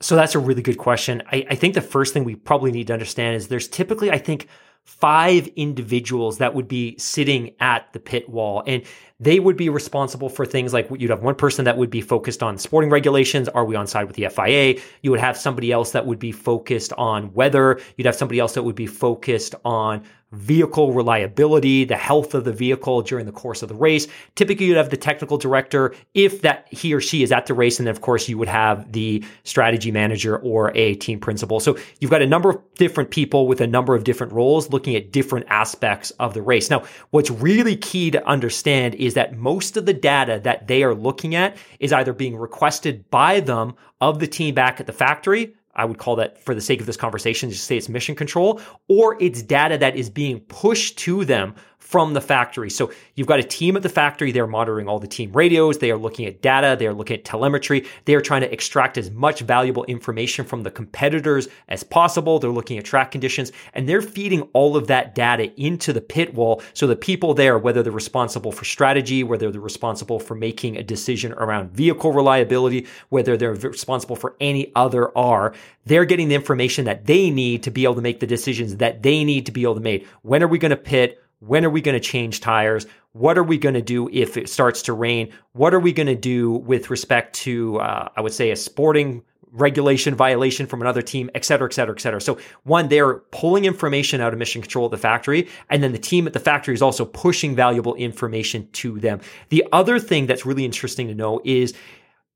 So 0.00 0.14
that's 0.14 0.34
a 0.34 0.38
really 0.38 0.62
good 0.62 0.76
question. 0.76 1.22
I, 1.32 1.46
I 1.50 1.54
think 1.54 1.74
the 1.74 1.80
first 1.80 2.12
thing 2.12 2.24
we 2.24 2.34
probably 2.34 2.70
need 2.70 2.88
to 2.88 2.92
understand 2.92 3.36
is 3.36 3.48
there's 3.48 3.68
typically 3.68 4.10
i 4.10 4.18
think 4.18 4.46
five 4.86 5.48
individuals 5.56 6.38
that 6.38 6.54
would 6.54 6.68
be 6.68 6.96
sitting 6.96 7.54
at 7.58 7.92
the 7.92 7.98
pit 7.98 8.28
wall. 8.28 8.62
And 8.66 8.84
they 9.18 9.40
would 9.40 9.56
be 9.56 9.68
responsible 9.68 10.28
for 10.28 10.44
things 10.44 10.72
like 10.72 10.88
you'd 10.98 11.10
have 11.10 11.22
one 11.22 11.34
person 11.34 11.64
that 11.64 11.78
would 11.78 11.90
be 11.90 12.02
focused 12.02 12.42
on 12.42 12.58
sporting 12.58 12.90
regulations. 12.90 13.48
Are 13.48 13.64
we 13.64 13.74
on 13.74 13.86
side 13.86 14.06
with 14.06 14.16
the 14.16 14.28
FIA? 14.28 14.78
You 15.02 15.10
would 15.10 15.20
have 15.20 15.38
somebody 15.38 15.72
else 15.72 15.92
that 15.92 16.04
would 16.04 16.18
be 16.18 16.32
focused 16.32 16.92
on 16.94 17.32
weather. 17.32 17.80
You'd 17.96 18.06
have 18.06 18.16
somebody 18.16 18.40
else 18.40 18.54
that 18.54 18.62
would 18.64 18.76
be 18.76 18.86
focused 18.86 19.54
on 19.64 20.02
vehicle 20.32 20.92
reliability, 20.92 21.84
the 21.84 21.96
health 21.96 22.34
of 22.34 22.44
the 22.44 22.52
vehicle 22.52 23.00
during 23.00 23.26
the 23.26 23.32
course 23.32 23.62
of 23.62 23.68
the 23.68 23.74
race. 23.74 24.08
Typically, 24.34 24.66
you'd 24.66 24.76
have 24.76 24.90
the 24.90 24.96
technical 24.96 25.38
director 25.38 25.94
if 26.14 26.42
that 26.42 26.66
he 26.70 26.92
or 26.92 27.00
she 27.00 27.22
is 27.22 27.30
at 27.30 27.46
the 27.46 27.54
race, 27.54 27.78
and 27.78 27.86
then 27.86 27.94
of 27.94 28.00
course 28.00 28.28
you 28.28 28.36
would 28.36 28.48
have 28.48 28.90
the 28.92 29.24
strategy 29.44 29.92
manager 29.92 30.36
or 30.38 30.76
a 30.76 30.94
team 30.96 31.20
principal. 31.20 31.60
So 31.60 31.78
you've 32.00 32.10
got 32.10 32.22
a 32.22 32.26
number 32.26 32.50
of 32.50 32.74
different 32.74 33.10
people 33.10 33.46
with 33.46 33.60
a 33.60 33.66
number 33.66 33.94
of 33.94 34.02
different 34.02 34.32
roles 34.32 34.70
looking 34.70 34.96
at 34.96 35.12
different 35.12 35.46
aspects 35.48 36.10
of 36.18 36.34
the 36.34 36.42
race. 36.42 36.70
Now, 36.70 36.84
what's 37.10 37.30
really 37.30 37.76
key 37.76 38.10
to 38.10 38.26
understand 38.26 38.96
is 38.96 39.05
that 39.14 39.36
most 39.36 39.76
of 39.76 39.86
the 39.86 39.94
data 39.94 40.40
that 40.44 40.66
they 40.66 40.82
are 40.82 40.94
looking 40.94 41.34
at 41.34 41.56
is 41.80 41.92
either 41.92 42.12
being 42.12 42.36
requested 42.36 43.08
by 43.10 43.40
them 43.40 43.74
of 44.00 44.18
the 44.18 44.26
team 44.26 44.54
back 44.54 44.80
at 44.80 44.86
the 44.86 44.92
factory 44.92 45.54
I 45.76 45.84
would 45.84 45.98
call 45.98 46.16
that 46.16 46.42
for 46.42 46.54
the 46.54 46.60
sake 46.60 46.80
of 46.80 46.86
this 46.86 46.96
conversation, 46.96 47.50
just 47.50 47.66
say 47.66 47.76
it's 47.76 47.88
mission 47.88 48.14
control, 48.14 48.60
or 48.88 49.16
it's 49.20 49.42
data 49.42 49.76
that 49.78 49.94
is 49.94 50.08
being 50.10 50.40
pushed 50.40 50.98
to 51.00 51.24
them 51.24 51.54
from 51.86 52.14
the 52.14 52.20
factory. 52.20 52.68
So 52.68 52.90
you've 53.14 53.28
got 53.28 53.38
a 53.38 53.44
team 53.44 53.76
at 53.76 53.84
the 53.84 53.88
factory. 53.88 54.32
They're 54.32 54.48
monitoring 54.48 54.88
all 54.88 54.98
the 54.98 55.06
team 55.06 55.30
radios. 55.32 55.78
They 55.78 55.92
are 55.92 55.96
looking 55.96 56.26
at 56.26 56.42
data. 56.42 56.74
They 56.76 56.88
are 56.88 56.92
looking 56.92 57.18
at 57.18 57.24
telemetry. 57.24 57.86
They 58.06 58.16
are 58.16 58.20
trying 58.20 58.40
to 58.40 58.52
extract 58.52 58.98
as 58.98 59.12
much 59.12 59.40
valuable 59.42 59.84
information 59.84 60.44
from 60.44 60.64
the 60.64 60.70
competitors 60.72 61.46
as 61.68 61.84
possible. 61.84 62.40
They're 62.40 62.50
looking 62.50 62.76
at 62.76 62.84
track 62.84 63.12
conditions 63.12 63.52
and 63.72 63.88
they're 63.88 64.02
feeding 64.02 64.42
all 64.52 64.76
of 64.76 64.88
that 64.88 65.14
data 65.14 65.52
into 65.62 65.92
the 65.92 66.00
pit 66.00 66.34
wall. 66.34 66.60
So 66.74 66.88
the 66.88 66.96
people 66.96 67.34
there, 67.34 67.56
whether 67.56 67.84
they're 67.84 67.92
responsible 67.92 68.50
for 68.50 68.64
strategy, 68.64 69.22
whether 69.22 69.52
they're 69.52 69.60
responsible 69.60 70.18
for 70.18 70.34
making 70.34 70.76
a 70.76 70.82
decision 70.82 71.34
around 71.34 71.70
vehicle 71.70 72.12
reliability, 72.12 72.88
whether 73.10 73.36
they're 73.36 73.54
responsible 73.54 74.16
for 74.16 74.34
any 74.40 74.72
other 74.74 75.16
R, 75.16 75.54
they're 75.84 76.04
getting 76.04 76.26
the 76.26 76.34
information 76.34 76.86
that 76.86 77.06
they 77.06 77.30
need 77.30 77.62
to 77.62 77.70
be 77.70 77.84
able 77.84 77.94
to 77.94 78.02
make 78.02 78.18
the 78.18 78.26
decisions 78.26 78.78
that 78.78 79.04
they 79.04 79.22
need 79.22 79.46
to 79.46 79.52
be 79.52 79.62
able 79.62 79.76
to 79.76 79.80
make. 79.80 80.04
When 80.22 80.42
are 80.42 80.48
we 80.48 80.58
going 80.58 80.70
to 80.70 80.76
pit? 80.76 81.22
When 81.40 81.64
are 81.64 81.70
we 81.70 81.80
going 81.80 81.94
to 81.94 82.00
change 82.00 82.40
tires? 82.40 82.86
What 83.12 83.36
are 83.38 83.42
we 83.42 83.58
going 83.58 83.74
to 83.74 83.82
do 83.82 84.08
if 84.12 84.36
it 84.36 84.48
starts 84.48 84.82
to 84.82 84.92
rain? 84.92 85.32
What 85.52 85.74
are 85.74 85.80
we 85.80 85.92
going 85.92 86.06
to 86.06 86.14
do 86.14 86.52
with 86.52 86.90
respect 86.90 87.34
to, 87.36 87.78
uh, 87.78 88.08
I 88.16 88.20
would 88.20 88.32
say, 88.32 88.50
a 88.50 88.56
sporting 88.56 89.22
regulation 89.52 90.14
violation 90.14 90.66
from 90.66 90.82
another 90.82 91.02
team, 91.02 91.30
et 91.34 91.44
cetera, 91.44 91.66
et 91.66 91.72
cetera, 91.72 91.94
et 91.94 92.00
cetera. 92.00 92.20
So 92.20 92.38
one, 92.64 92.88
they're 92.88 93.14
pulling 93.30 93.64
information 93.64 94.20
out 94.20 94.32
of 94.32 94.38
mission 94.38 94.60
control 94.60 94.84
at 94.86 94.90
the 94.90 94.98
factory. 94.98 95.48
And 95.70 95.82
then 95.82 95.92
the 95.92 95.98
team 95.98 96.26
at 96.26 96.34
the 96.34 96.40
factory 96.40 96.74
is 96.74 96.82
also 96.82 97.06
pushing 97.06 97.56
valuable 97.56 97.94
information 97.94 98.68
to 98.72 99.00
them. 99.00 99.20
The 99.48 99.64
other 99.72 99.98
thing 99.98 100.26
that's 100.26 100.44
really 100.44 100.64
interesting 100.64 101.08
to 101.08 101.14
know 101.14 101.40
is 101.44 101.74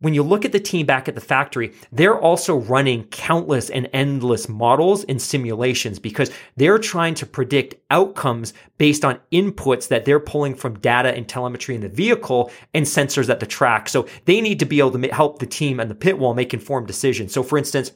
when 0.00 0.14
you 0.14 0.22
look 0.22 0.44
at 0.44 0.52
the 0.52 0.60
team 0.60 0.86
back 0.86 1.08
at 1.08 1.14
the 1.14 1.20
factory, 1.20 1.72
they're 1.92 2.18
also 2.18 2.56
running 2.56 3.04
countless 3.04 3.70
and 3.70 3.88
endless 3.92 4.48
models 4.48 5.04
and 5.04 5.20
simulations 5.20 5.98
because 5.98 6.30
they're 6.56 6.78
trying 6.78 7.14
to 7.14 7.26
predict 7.26 7.74
outcomes 7.90 8.54
based 8.78 9.04
on 9.04 9.20
inputs 9.30 9.88
that 9.88 10.06
they're 10.06 10.20
pulling 10.20 10.54
from 10.54 10.78
data 10.80 11.14
and 11.14 11.28
telemetry 11.28 11.74
in 11.74 11.82
the 11.82 11.88
vehicle 11.88 12.50
and 12.72 12.86
sensors 12.86 13.28
at 13.28 13.40
the 13.40 13.46
track. 13.46 13.88
So 13.88 14.08
they 14.24 14.40
need 14.40 14.58
to 14.60 14.66
be 14.66 14.78
able 14.78 14.92
to 14.92 15.08
help 15.08 15.38
the 15.38 15.46
team 15.46 15.78
and 15.78 15.90
the 15.90 15.94
pit 15.94 16.18
wall 16.18 16.34
make 16.34 16.54
informed 16.54 16.86
decisions. 16.86 17.32
So 17.32 17.42
for 17.42 17.58
instance, 17.58 17.92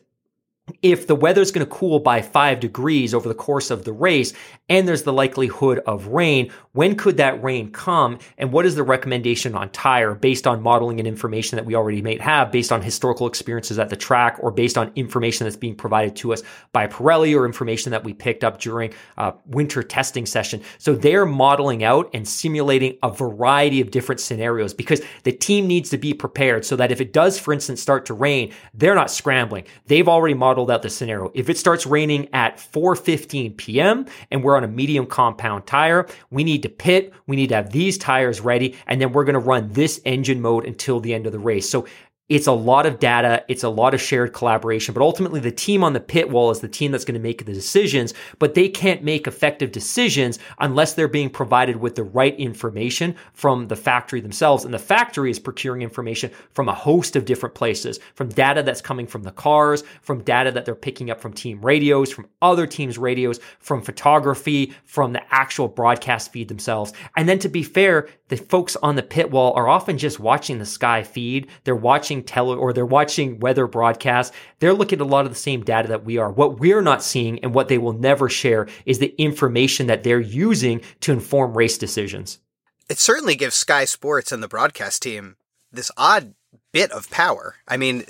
if 0.81 1.07
the 1.07 1.15
weather's 1.15 1.51
going 1.51 1.66
to 1.66 1.70
cool 1.70 1.99
by 1.99 2.23
five 2.23 2.59
degrees 2.59 3.12
over 3.12 3.28
the 3.28 3.35
course 3.35 3.70
of 3.70 3.85
the 3.85 3.93
race 3.93 4.32
and 4.70 4.89
there's 4.89 5.03
the 5.03 5.12
likelihood 5.12 5.78
of 5.81 6.07
rain, 6.07 6.51
when 6.73 6.97
could 6.97 7.19
that 7.19 7.43
rain 7.43 7.70
come? 7.70 8.19
And 8.39 8.51
what 8.51 8.65
is 8.65 8.74
the 8.74 8.82
recommendation 8.82 9.55
on 9.55 9.69
tire 9.70 10.15
based 10.15 10.47
on 10.47 10.62
modeling 10.62 11.01
and 11.01 11.07
information 11.07 11.57
that 11.57 11.66
we 11.66 11.74
already 11.74 12.01
may 12.01 12.16
have 12.16 12.51
based 12.51 12.73
on 12.73 12.81
historical 12.81 13.27
experiences 13.27 13.78
at 13.78 13.91
the 13.91 13.97
track 13.97 14.39
or 14.41 14.51
based 14.51 14.78
on 14.78 14.91
information 14.97 15.45
that's 15.45 15.57
being 15.57 15.74
provided 15.74 16.16
to 16.16 16.32
us 16.32 16.43
by 16.73 16.86
Pirelli 16.86 17.36
or 17.36 17.45
information 17.45 17.91
that 17.93 18.05
we 18.05 18.15
picked 18.15 18.43
up 18.43 18.59
during 18.59 18.95
a 19.19 19.35
winter 19.47 19.82
testing 19.82 20.24
session. 20.24 20.62
So 20.78 20.95
they're 20.95 21.27
modeling 21.27 21.85
out 21.85 22.09
and 22.15 22.27
simulating 22.27 22.97
a 23.03 23.11
variety 23.11 23.82
of 23.82 23.91
different 23.91 24.20
scenarios 24.20 24.73
because 24.73 25.03
the 25.24 25.32
team 25.32 25.66
needs 25.66 25.91
to 25.91 25.99
be 25.99 26.15
prepared 26.15 26.65
so 26.65 26.77
that 26.77 26.91
if 26.91 27.03
it 27.03 27.12
does, 27.12 27.39
for 27.39 27.53
instance, 27.53 27.82
start 27.82 28.07
to 28.07 28.15
rain, 28.15 28.53
they're 28.73 28.95
not 28.95 29.11
scrambling. 29.11 29.65
They've 29.86 30.09
already 30.09 30.35
modeled 30.35 30.54
modeled 30.55 30.71
out 30.71 30.83
the 30.83 30.91
scenario. 30.91 31.33
If 31.35 31.51
it 31.51 31.59
starts 31.59 31.85
raining 31.85 32.29
at 32.33 32.59
4:15 32.59 33.57
p.m. 33.57 34.07
and 34.31 34.45
we're 34.45 34.57
on 34.57 34.63
a 34.63 34.69
medium 34.69 35.05
compound 35.05 35.67
tire, 35.67 36.07
we 36.31 36.45
need 36.45 36.63
to 36.63 36.69
pit, 36.69 37.13
we 37.27 37.35
need 37.35 37.49
to 37.49 37.57
have 37.57 37.71
these 37.71 37.99
tires 37.99 38.41
ready, 38.41 38.77
and 38.87 39.01
then 39.01 39.11
we're 39.11 39.25
going 39.25 39.35
to 39.35 39.41
run 39.41 39.73
this 39.73 40.01
engine 40.05 40.41
mode 40.41 40.65
until 40.65 41.01
the 41.01 41.13
end 41.13 41.27
of 41.27 41.33
the 41.33 41.41
race. 41.41 41.69
So 41.69 41.89
it's 42.31 42.47
a 42.47 42.53
lot 42.53 42.87
of 42.87 43.01
data, 43.01 43.45
it's 43.49 43.65
a 43.65 43.69
lot 43.69 43.93
of 43.93 44.01
shared 44.01 44.33
collaboration, 44.33 44.95
but 44.95 45.03
ultimately 45.03 45.41
the 45.41 45.51
team 45.51 45.85
on 45.85 45.93
the 45.93 46.01
pit 46.01 46.31
wall 46.31 46.51
is 46.51 46.61
the 46.61 46.69
team 46.69 46.91
that's 46.91 47.05
going 47.05 47.15
to 47.15 47.21
make 47.21 47.45
the 47.45 47.53
decisions, 47.53 48.15
but 48.39 48.55
they 48.55 48.67
can't 48.67 49.03
make 49.03 49.27
effective 49.27 49.73
decisions 49.73 50.39
unless 50.59 50.95
they're 50.95 51.07
being 51.07 51.29
provided 51.29 51.77
with 51.77 51.97
the 51.97 52.03
right 52.03 52.35
information 52.41 53.15
from 53.35 53.69
the 53.69 53.77
factory 53.77 54.23
themselves. 54.23 54.65
And 54.65 54.73
the 54.73 54.79
factory 54.79 55.31
is 55.31 55.39
procuring 55.39 55.83
information 55.83 56.31
from 56.53 56.71
a 56.71 56.75
host 56.75 57.15
of 57.15 57.27
different 57.27 57.55
places, 57.55 58.01
from 58.15 58.31
data 58.31 58.63
that's 58.63 58.81
coming 58.81 59.07
from 59.07 59.23
the 59.23 59.31
cars, 59.31 59.85
from 60.01 60.23
data 60.23 60.51
that 60.51 60.65
they're 60.65 60.75
picking 60.75 61.11
up 61.11 61.21
from 61.21 61.35
team 61.35 61.61
radios, 61.61 62.11
from 62.11 62.27
other 62.41 62.67
teams' 62.67 62.97
radios, 62.97 63.39
from 63.59 63.83
photography, 63.83 64.73
from 64.87 65.13
the 65.13 65.23
actual 65.35 65.69
broadcast 65.69 66.33
feed 66.33 66.49
themselves. 66.49 66.95
And 67.19 67.29
then 67.29 67.39
to 67.41 67.51
be 67.51 67.63
fair, 67.63 68.09
the 68.35 68.44
folks 68.44 68.77
on 68.82 68.97
the 68.97 69.02
pit 69.02 69.31
wall 69.31 69.52
are 69.55 69.69
often 69.69 69.97
just 69.97 70.19
watching 70.19 70.59
the 70.59 70.66
sky 70.66 71.05
feed. 71.05 71.47
They're 71.62 71.77
watching 71.77 72.23
tele 72.24 72.56
or 72.56 72.73
they're 72.73 72.85
watching 72.85 73.39
weather 73.39 73.66
broadcasts. 73.69 74.35
They're 74.59 74.74
looking 74.74 74.98
at 74.98 75.06
a 75.06 75.09
lot 75.09 75.24
of 75.24 75.31
the 75.31 75.39
same 75.39 75.62
data 75.62 75.89
that 75.89 76.05
we 76.05 76.19
are. 76.19 76.31
What 76.31 76.59
we're 76.59 76.82
not 76.82 77.02
seeing 77.02 77.39
and 77.40 77.55
what 77.55 77.69
they 77.69 77.78
will 77.78 77.93
never 77.93 78.28
share 78.28 78.66
is 78.86 78.98
the 78.98 79.15
information 79.23 79.86
that 79.86 80.02
they're 80.02 80.19
using 80.19 80.81
to 81.01 81.12
inform 81.12 81.56
race 81.56 81.78
decisions. 81.78 82.40
It 82.89 82.98
certainly 82.98 83.36
gives 83.36 83.55
Sky 83.55 83.85
Sports 83.85 84.32
and 84.32 84.43
the 84.43 84.48
broadcast 84.48 85.02
team 85.02 85.36
this 85.70 85.90
odd 85.97 86.35
bit 86.75 86.91
of 86.91 87.09
power. 87.09 87.55
I 87.69 87.77
mean, 87.77 88.03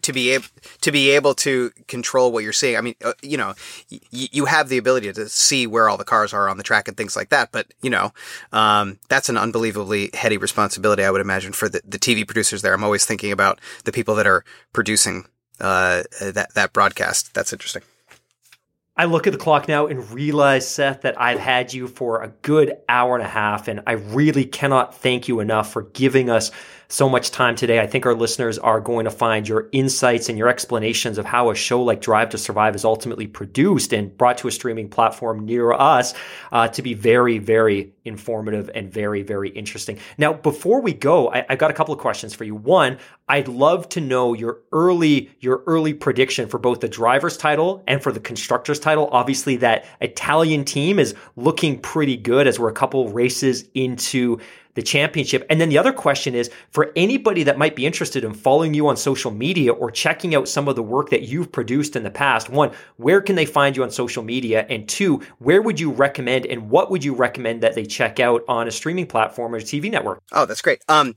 to 0.00 0.12
be 0.12 0.30
able 0.30 0.46
to 0.80 0.92
be 0.92 1.10
able 1.10 1.34
to 1.34 1.72
control 1.88 2.30
what 2.30 2.44
you're 2.44 2.52
seeing. 2.52 2.76
I 2.76 2.80
mean, 2.80 2.94
uh, 3.04 3.14
you 3.20 3.36
know, 3.36 3.54
y- 3.90 3.98
you 4.10 4.44
have 4.44 4.68
the 4.68 4.78
ability 4.78 5.12
to 5.12 5.28
see 5.28 5.66
where 5.66 5.88
all 5.88 5.96
the 5.96 6.04
cars 6.04 6.32
are 6.32 6.48
on 6.48 6.56
the 6.56 6.62
track 6.62 6.86
and 6.86 6.96
things 6.96 7.16
like 7.16 7.30
that. 7.30 7.50
But 7.50 7.74
you 7.82 7.90
know, 7.90 8.12
um, 8.52 9.00
that's 9.08 9.28
an 9.28 9.36
unbelievably 9.36 10.10
heady 10.14 10.36
responsibility, 10.36 11.02
I 11.02 11.10
would 11.10 11.20
imagine, 11.20 11.52
for 11.52 11.68
the, 11.68 11.82
the 11.84 11.98
TV 11.98 12.24
producers 12.24 12.62
there. 12.62 12.72
I'm 12.72 12.84
always 12.84 13.04
thinking 13.04 13.32
about 13.32 13.60
the 13.84 13.92
people 13.92 14.14
that 14.14 14.26
are 14.26 14.44
producing 14.72 15.26
uh, 15.60 16.04
that 16.20 16.54
that 16.54 16.72
broadcast. 16.72 17.34
That's 17.34 17.52
interesting. 17.52 17.82
I 18.94 19.06
look 19.06 19.26
at 19.26 19.32
the 19.32 19.38
clock 19.38 19.68
now 19.68 19.86
and 19.86 20.08
realize, 20.10 20.68
Seth, 20.68 21.00
that 21.00 21.20
I've 21.20 21.40
had 21.40 21.72
you 21.72 21.88
for 21.88 22.22
a 22.22 22.28
good 22.42 22.76
hour 22.88 23.16
and 23.16 23.24
a 23.24 23.28
half, 23.28 23.66
and 23.66 23.82
I 23.86 23.92
really 23.92 24.44
cannot 24.44 24.94
thank 24.94 25.28
you 25.28 25.40
enough 25.40 25.72
for 25.72 25.82
giving 25.82 26.28
us 26.28 26.50
so 26.92 27.08
much 27.08 27.30
time 27.30 27.56
today. 27.56 27.80
I 27.80 27.86
think 27.86 28.04
our 28.04 28.14
listeners 28.14 28.58
are 28.58 28.78
going 28.78 29.06
to 29.06 29.10
find 29.10 29.48
your 29.48 29.70
insights 29.72 30.28
and 30.28 30.36
your 30.36 30.48
explanations 30.48 31.16
of 31.16 31.24
how 31.24 31.48
a 31.48 31.54
show 31.54 31.82
like 31.82 32.02
Drive 32.02 32.28
to 32.30 32.38
Survive 32.38 32.74
is 32.74 32.84
ultimately 32.84 33.26
produced 33.26 33.94
and 33.94 34.14
brought 34.14 34.36
to 34.38 34.48
a 34.48 34.50
streaming 34.50 34.90
platform 34.90 35.46
near 35.46 35.72
us 35.72 36.12
uh, 36.52 36.68
to 36.68 36.82
be 36.82 36.92
very, 36.92 37.38
very 37.38 37.94
informative 38.04 38.70
and 38.74 38.92
very, 38.92 39.22
very 39.22 39.48
interesting. 39.48 39.98
Now, 40.18 40.34
before 40.34 40.82
we 40.82 40.92
go, 40.92 41.30
I, 41.30 41.46
have 41.48 41.58
got 41.58 41.70
a 41.70 41.74
couple 41.74 41.94
of 41.94 42.00
questions 42.00 42.34
for 42.34 42.44
you. 42.44 42.54
One, 42.54 42.98
I'd 43.26 43.48
love 43.48 43.88
to 43.90 44.00
know 44.00 44.34
your 44.34 44.58
early 44.72 45.30
your 45.40 45.62
early 45.66 45.94
prediction 45.94 46.46
for 46.46 46.58
both 46.58 46.80
the 46.80 46.88
driver's 46.88 47.38
title 47.38 47.82
and 47.86 48.02
for 48.02 48.12
the 48.12 48.20
constructor's 48.20 48.78
title. 48.78 49.08
Obviously, 49.12 49.56
that 49.56 49.86
Italian 50.02 50.66
team 50.66 50.98
is 50.98 51.14
looking 51.36 51.78
pretty 51.78 52.16
good 52.18 52.46
as 52.46 52.58
we're 52.58 52.68
a 52.68 52.74
couple 52.74 53.08
races 53.08 53.64
into 53.74 54.38
the 54.74 54.82
championship. 54.82 55.46
And 55.50 55.60
then 55.60 55.68
the 55.68 55.78
other 55.78 55.92
question 55.92 56.34
is 56.34 56.50
for 56.70 56.92
anybody 56.96 57.42
that 57.44 57.58
might 57.58 57.76
be 57.76 57.86
interested 57.86 58.24
in 58.24 58.34
following 58.34 58.74
you 58.74 58.88
on 58.88 58.96
social 58.96 59.30
media 59.30 59.72
or 59.72 59.90
checking 59.90 60.34
out 60.34 60.48
some 60.48 60.68
of 60.68 60.76
the 60.76 60.82
work 60.82 61.10
that 61.10 61.22
you've 61.22 61.52
produced 61.52 61.96
in 61.96 62.02
the 62.02 62.10
past, 62.10 62.48
one, 62.48 62.70
where 62.96 63.20
can 63.20 63.36
they 63.36 63.46
find 63.46 63.76
you 63.76 63.82
on 63.82 63.90
social 63.90 64.22
media? 64.22 64.66
And 64.68 64.88
two, 64.88 65.20
where 65.38 65.62
would 65.62 65.78
you 65.78 65.90
recommend 65.90 66.46
and 66.46 66.70
what 66.70 66.90
would 66.90 67.04
you 67.04 67.14
recommend 67.14 67.62
that 67.62 67.74
they 67.74 67.84
check 67.84 68.20
out 68.20 68.42
on 68.48 68.66
a 68.66 68.70
streaming 68.70 69.06
platform 69.06 69.54
or 69.54 69.60
TV 69.60 69.90
network? 69.90 70.22
Oh, 70.32 70.46
that's 70.46 70.62
great. 70.62 70.82
Um, 70.88 71.14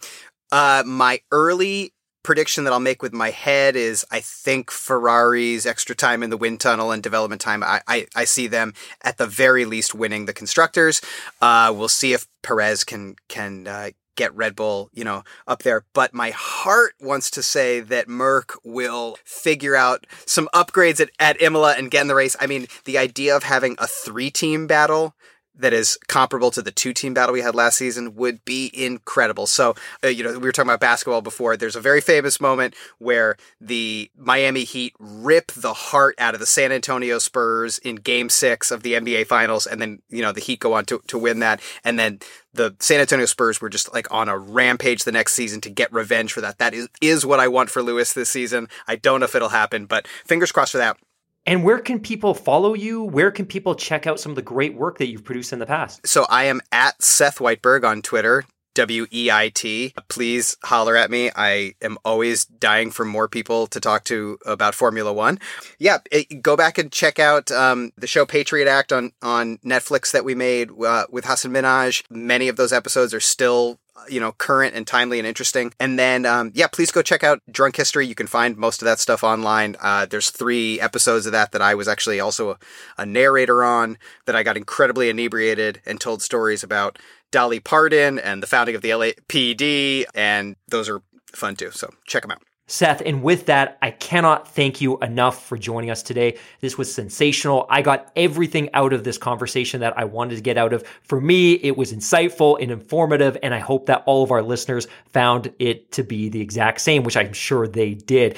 uh, 0.51 0.83
my 0.85 1.19
early 1.31 1.93
prediction 2.25 2.63
that 2.63 2.73
I'll 2.73 2.79
make 2.79 3.01
with 3.01 3.13
my 3.13 3.29
head 3.29 3.75
is 3.75 4.05
I 4.11 4.19
think 4.19 4.71
Ferrari's 4.71 5.65
extra 5.65 5.95
time 5.95 6.23
in 6.23 6.31
the 6.31 6.37
wind 6.37 6.59
tunnel 6.59 6.91
and 6.91 7.01
development 7.01 7.39
time, 7.39 7.63
I, 7.63 7.81
I, 7.87 8.07
I 8.15 8.25
see 8.25 8.47
them 8.47 8.73
at 9.03 9.17
the 9.17 9.27
very 9.27 9.63
least 9.63 9.93
winning 9.93 10.25
the 10.25 10.33
constructors. 10.33 11.01
Uh, 11.39 11.73
we'll 11.73 11.87
see 11.87 12.13
if 12.13 12.27
Perez 12.41 12.83
can, 12.83 13.15
can, 13.29 13.67
uh, 13.67 13.91
get 14.15 14.33
Red 14.33 14.55
Bull, 14.55 14.89
you 14.93 15.03
know, 15.03 15.23
up 15.45 15.63
there. 15.63 15.85
But 15.93 16.13
my 16.13 16.31
heart 16.31 16.95
wants 17.01 17.29
to 17.31 17.43
say 17.43 17.81
that 17.81 18.07
Merc 18.07 18.57
will 18.63 19.17
figure 19.25 19.75
out 19.75 20.07
some 20.25 20.49
upgrades 20.53 21.01
at, 21.01 21.11
at 21.19 21.41
Imola 21.41 21.75
and 21.77 21.91
get 21.91 22.01
in 22.01 22.07
the 22.07 22.15
race. 22.15 22.35
I 22.39 22.47
mean, 22.47 22.67
the 22.85 22.97
idea 22.97 23.35
of 23.35 23.43
having 23.43 23.75
a 23.77 23.87
three 23.87 24.31
team 24.31 24.67
battle 24.67 25.15
that 25.57 25.73
is 25.73 25.97
comparable 26.07 26.51
to 26.51 26.61
the 26.61 26.71
two 26.71 26.93
team 26.93 27.13
battle 27.13 27.33
we 27.33 27.41
had 27.41 27.55
last 27.55 27.77
season 27.77 28.15
would 28.15 28.43
be 28.45 28.71
incredible. 28.73 29.47
So, 29.47 29.75
uh, 30.03 30.07
you 30.07 30.23
know, 30.23 30.31
we 30.33 30.39
were 30.39 30.51
talking 30.51 30.69
about 30.69 30.79
basketball 30.79 31.21
before. 31.21 31.55
There's 31.55 31.75
a 31.75 31.81
very 31.81 32.01
famous 32.01 32.41
moment 32.41 32.75
where 32.97 33.37
the 33.61 34.11
Miami 34.17 34.63
Heat 34.63 34.93
rip 34.99 35.51
the 35.53 35.73
heart 35.73 36.15
out 36.17 36.33
of 36.33 36.39
the 36.39 36.45
San 36.45 36.71
Antonio 36.71 37.19
Spurs 37.19 37.77
in 37.79 37.95
game 37.95 38.29
six 38.29 38.71
of 38.71 38.83
the 38.83 38.93
NBA 38.93 39.27
finals. 39.27 39.65
And 39.65 39.81
then, 39.81 40.01
you 40.09 40.21
know, 40.21 40.31
the 40.31 40.41
Heat 40.41 40.59
go 40.59 40.73
on 40.73 40.85
to, 40.85 41.01
to 41.07 41.17
win 41.17 41.39
that. 41.39 41.61
And 41.83 41.97
then 41.97 42.19
the 42.53 42.75
San 42.79 42.99
Antonio 42.99 43.25
Spurs 43.25 43.61
were 43.61 43.69
just 43.69 43.93
like 43.93 44.11
on 44.11 44.29
a 44.29 44.37
rampage 44.37 45.03
the 45.03 45.11
next 45.11 45.33
season 45.33 45.61
to 45.61 45.69
get 45.69 45.91
revenge 45.91 46.33
for 46.33 46.41
that. 46.41 46.57
That 46.57 46.73
is, 46.73 46.87
is 47.01 47.25
what 47.25 47.39
I 47.39 47.47
want 47.47 47.69
for 47.69 47.81
Lewis 47.81 48.13
this 48.13 48.29
season. 48.29 48.67
I 48.87 48.95
don't 48.95 49.19
know 49.19 49.25
if 49.25 49.35
it'll 49.35 49.49
happen, 49.49 49.85
but 49.85 50.07
fingers 50.25 50.51
crossed 50.51 50.71
for 50.73 50.77
that. 50.79 50.97
And 51.45 51.63
where 51.63 51.79
can 51.79 51.99
people 51.99 52.33
follow 52.33 52.73
you? 52.73 53.03
Where 53.03 53.31
can 53.31 53.45
people 53.45 53.75
check 53.75 54.07
out 54.07 54.19
some 54.19 54.31
of 54.31 54.35
the 54.35 54.41
great 54.41 54.73
work 54.73 54.97
that 54.97 55.07
you've 55.07 55.23
produced 55.23 55.53
in 55.53 55.59
the 55.59 55.65
past? 55.65 56.05
So 56.07 56.25
I 56.29 56.45
am 56.45 56.61
at 56.71 57.01
Seth 57.03 57.37
Weitberg 57.37 57.83
on 57.83 58.01
Twitter. 58.01 58.45
W 58.73 59.05
E 59.09 59.31
I 59.31 59.47
T. 59.49 59.93
Please 60.09 60.57
holler 60.65 60.97
at 60.97 61.09
me. 61.09 61.31
I 61.33 61.75
am 61.81 61.97
always 62.03 62.43
dying 62.43 62.91
for 62.91 63.05
more 63.05 63.29
people 63.29 63.67
to 63.67 63.79
talk 63.79 64.03
to 64.05 64.37
about 64.45 64.75
Formula 64.75 65.13
One. 65.13 65.39
Yeah, 65.79 65.99
it, 66.11 66.41
go 66.41 66.57
back 66.57 66.77
and 66.77 66.91
check 66.91 67.17
out 67.17 67.49
um, 67.51 67.93
the 67.95 68.05
show 68.05 68.25
Patriot 68.25 68.67
Act 68.67 68.91
on 68.91 69.13
on 69.21 69.59
Netflix 69.59 70.11
that 70.11 70.25
we 70.25 70.35
made 70.35 70.71
uh, 70.85 71.05
with 71.09 71.23
Hasan 71.23 71.51
Minhaj. 71.53 72.03
Many 72.09 72.49
of 72.49 72.57
those 72.57 72.73
episodes 72.73 73.13
are 73.13 73.21
still 73.21 73.79
you 74.09 74.19
know, 74.19 74.31
current 74.33 74.75
and 74.75 74.85
timely 74.85 75.19
and 75.19 75.27
interesting. 75.27 75.73
And 75.79 75.97
then, 75.97 76.25
um, 76.25 76.51
yeah, 76.53 76.67
please 76.67 76.91
go 76.91 77.01
check 77.01 77.23
out 77.23 77.41
Drunk 77.49 77.75
History. 77.75 78.05
You 78.05 78.15
can 78.15 78.27
find 78.27 78.57
most 78.57 78.81
of 78.81 78.85
that 78.85 78.99
stuff 78.99 79.23
online. 79.23 79.75
Uh, 79.79 80.05
there's 80.05 80.29
three 80.29 80.79
episodes 80.79 81.25
of 81.25 81.31
that 81.31 81.51
that 81.51 81.61
I 81.61 81.75
was 81.75 81.87
actually 81.87 82.19
also 82.19 82.51
a, 82.51 82.57
a, 82.97 83.05
narrator 83.05 83.63
on 83.63 83.97
that 84.25 84.35
I 84.35 84.43
got 84.43 84.57
incredibly 84.57 85.09
inebriated 85.09 85.81
and 85.85 85.99
told 85.99 86.21
stories 86.21 86.63
about 86.63 86.99
Dolly 87.31 87.59
Parton 87.59 88.19
and 88.19 88.43
the 88.43 88.47
founding 88.47 88.75
of 88.75 88.81
the 88.81 88.89
LAPD. 88.89 90.05
And 90.13 90.55
those 90.67 90.89
are 90.89 91.01
fun 91.33 91.55
too. 91.55 91.71
So 91.71 91.89
check 92.05 92.21
them 92.21 92.31
out. 92.31 92.41
Seth, 92.67 93.01
and 93.05 93.21
with 93.21 93.45
that, 93.45 93.77
I 93.83 93.91
cannot 93.91 94.47
thank 94.47 94.81
you 94.81 94.97
enough 94.99 95.45
for 95.45 95.55
joining 95.55 95.91
us 95.91 96.01
today. 96.01 96.39
This 96.61 96.79
was 96.79 96.91
sensational. 96.91 97.67
I 97.69 97.83
got 97.83 98.11
everything 98.15 98.71
out 98.73 98.91
of 98.91 99.03
this 99.03 99.19
conversation 99.19 99.81
that 99.81 99.97
I 99.97 100.05
wanted 100.05 100.37
to 100.37 100.41
get 100.41 100.57
out 100.57 100.73
of. 100.73 100.83
For 101.03 101.21
me, 101.21 101.53
it 101.53 101.77
was 101.77 101.93
insightful 101.93 102.59
and 102.59 102.71
informative, 102.71 103.37
and 103.43 103.53
I 103.53 103.59
hope 103.59 103.85
that 103.85 104.03
all 104.07 104.23
of 104.23 104.31
our 104.31 104.41
listeners 104.41 104.87
found 105.13 105.53
it 105.59 105.91
to 105.91 106.03
be 106.03 106.29
the 106.29 106.41
exact 106.41 106.81
same, 106.81 107.03
which 107.03 107.15
I'm 107.17 107.33
sure 107.33 107.67
they 107.67 107.93
did. 107.93 108.35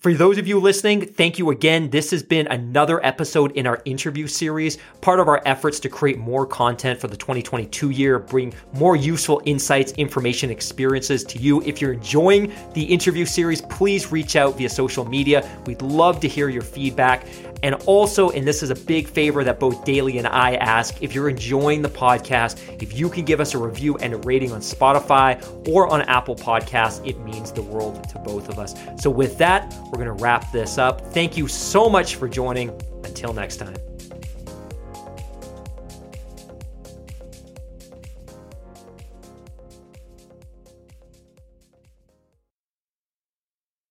For 0.00 0.14
those 0.14 0.38
of 0.38 0.46
you 0.46 0.60
listening, 0.60 1.06
thank 1.06 1.40
you 1.40 1.50
again. 1.50 1.90
This 1.90 2.12
has 2.12 2.22
been 2.22 2.46
another 2.46 3.04
episode 3.04 3.50
in 3.56 3.66
our 3.66 3.82
interview 3.84 4.28
series, 4.28 4.78
part 5.00 5.18
of 5.18 5.26
our 5.26 5.42
efforts 5.44 5.80
to 5.80 5.88
create 5.88 6.18
more 6.18 6.46
content 6.46 7.00
for 7.00 7.08
the 7.08 7.16
2022 7.16 7.90
year, 7.90 8.20
bring 8.20 8.54
more 8.74 8.94
useful 8.94 9.42
insights, 9.44 9.90
information, 9.94 10.50
experiences 10.50 11.24
to 11.24 11.40
you. 11.40 11.60
If 11.62 11.80
you're 11.80 11.94
enjoying 11.94 12.52
the 12.74 12.84
interview 12.84 13.26
series, 13.26 13.60
please 13.60 14.12
reach 14.12 14.36
out 14.36 14.56
via 14.56 14.68
social 14.68 15.04
media. 15.04 15.44
We'd 15.66 15.82
love 15.82 16.20
to 16.20 16.28
hear 16.28 16.48
your 16.48 16.62
feedback. 16.62 17.26
And 17.62 17.74
also, 17.86 18.30
and 18.30 18.46
this 18.46 18.62
is 18.62 18.70
a 18.70 18.74
big 18.74 19.08
favor 19.08 19.44
that 19.44 19.58
both 19.58 19.84
Daly 19.84 20.18
and 20.18 20.26
I 20.26 20.54
ask, 20.56 21.02
if 21.02 21.14
you're 21.14 21.28
enjoying 21.28 21.82
the 21.82 21.88
podcast, 21.88 22.82
if 22.82 22.96
you 22.96 23.08
can 23.08 23.24
give 23.24 23.40
us 23.40 23.54
a 23.54 23.58
review 23.58 23.96
and 23.98 24.14
a 24.14 24.18
rating 24.18 24.52
on 24.52 24.60
Spotify 24.60 25.42
or 25.68 25.88
on 25.88 26.02
Apple 26.02 26.36
Podcasts, 26.36 27.06
it 27.06 27.18
means 27.20 27.52
the 27.52 27.62
world 27.62 28.08
to 28.10 28.18
both 28.18 28.48
of 28.48 28.58
us. 28.58 28.74
So, 29.00 29.10
with 29.10 29.38
that, 29.38 29.74
we're 29.86 30.04
going 30.04 30.06
to 30.06 30.22
wrap 30.22 30.50
this 30.52 30.78
up. 30.78 31.00
Thank 31.12 31.36
you 31.36 31.48
so 31.48 31.88
much 31.88 32.16
for 32.16 32.28
joining. 32.28 32.70
Until 33.04 33.32
next 33.32 33.56
time. 33.56 33.87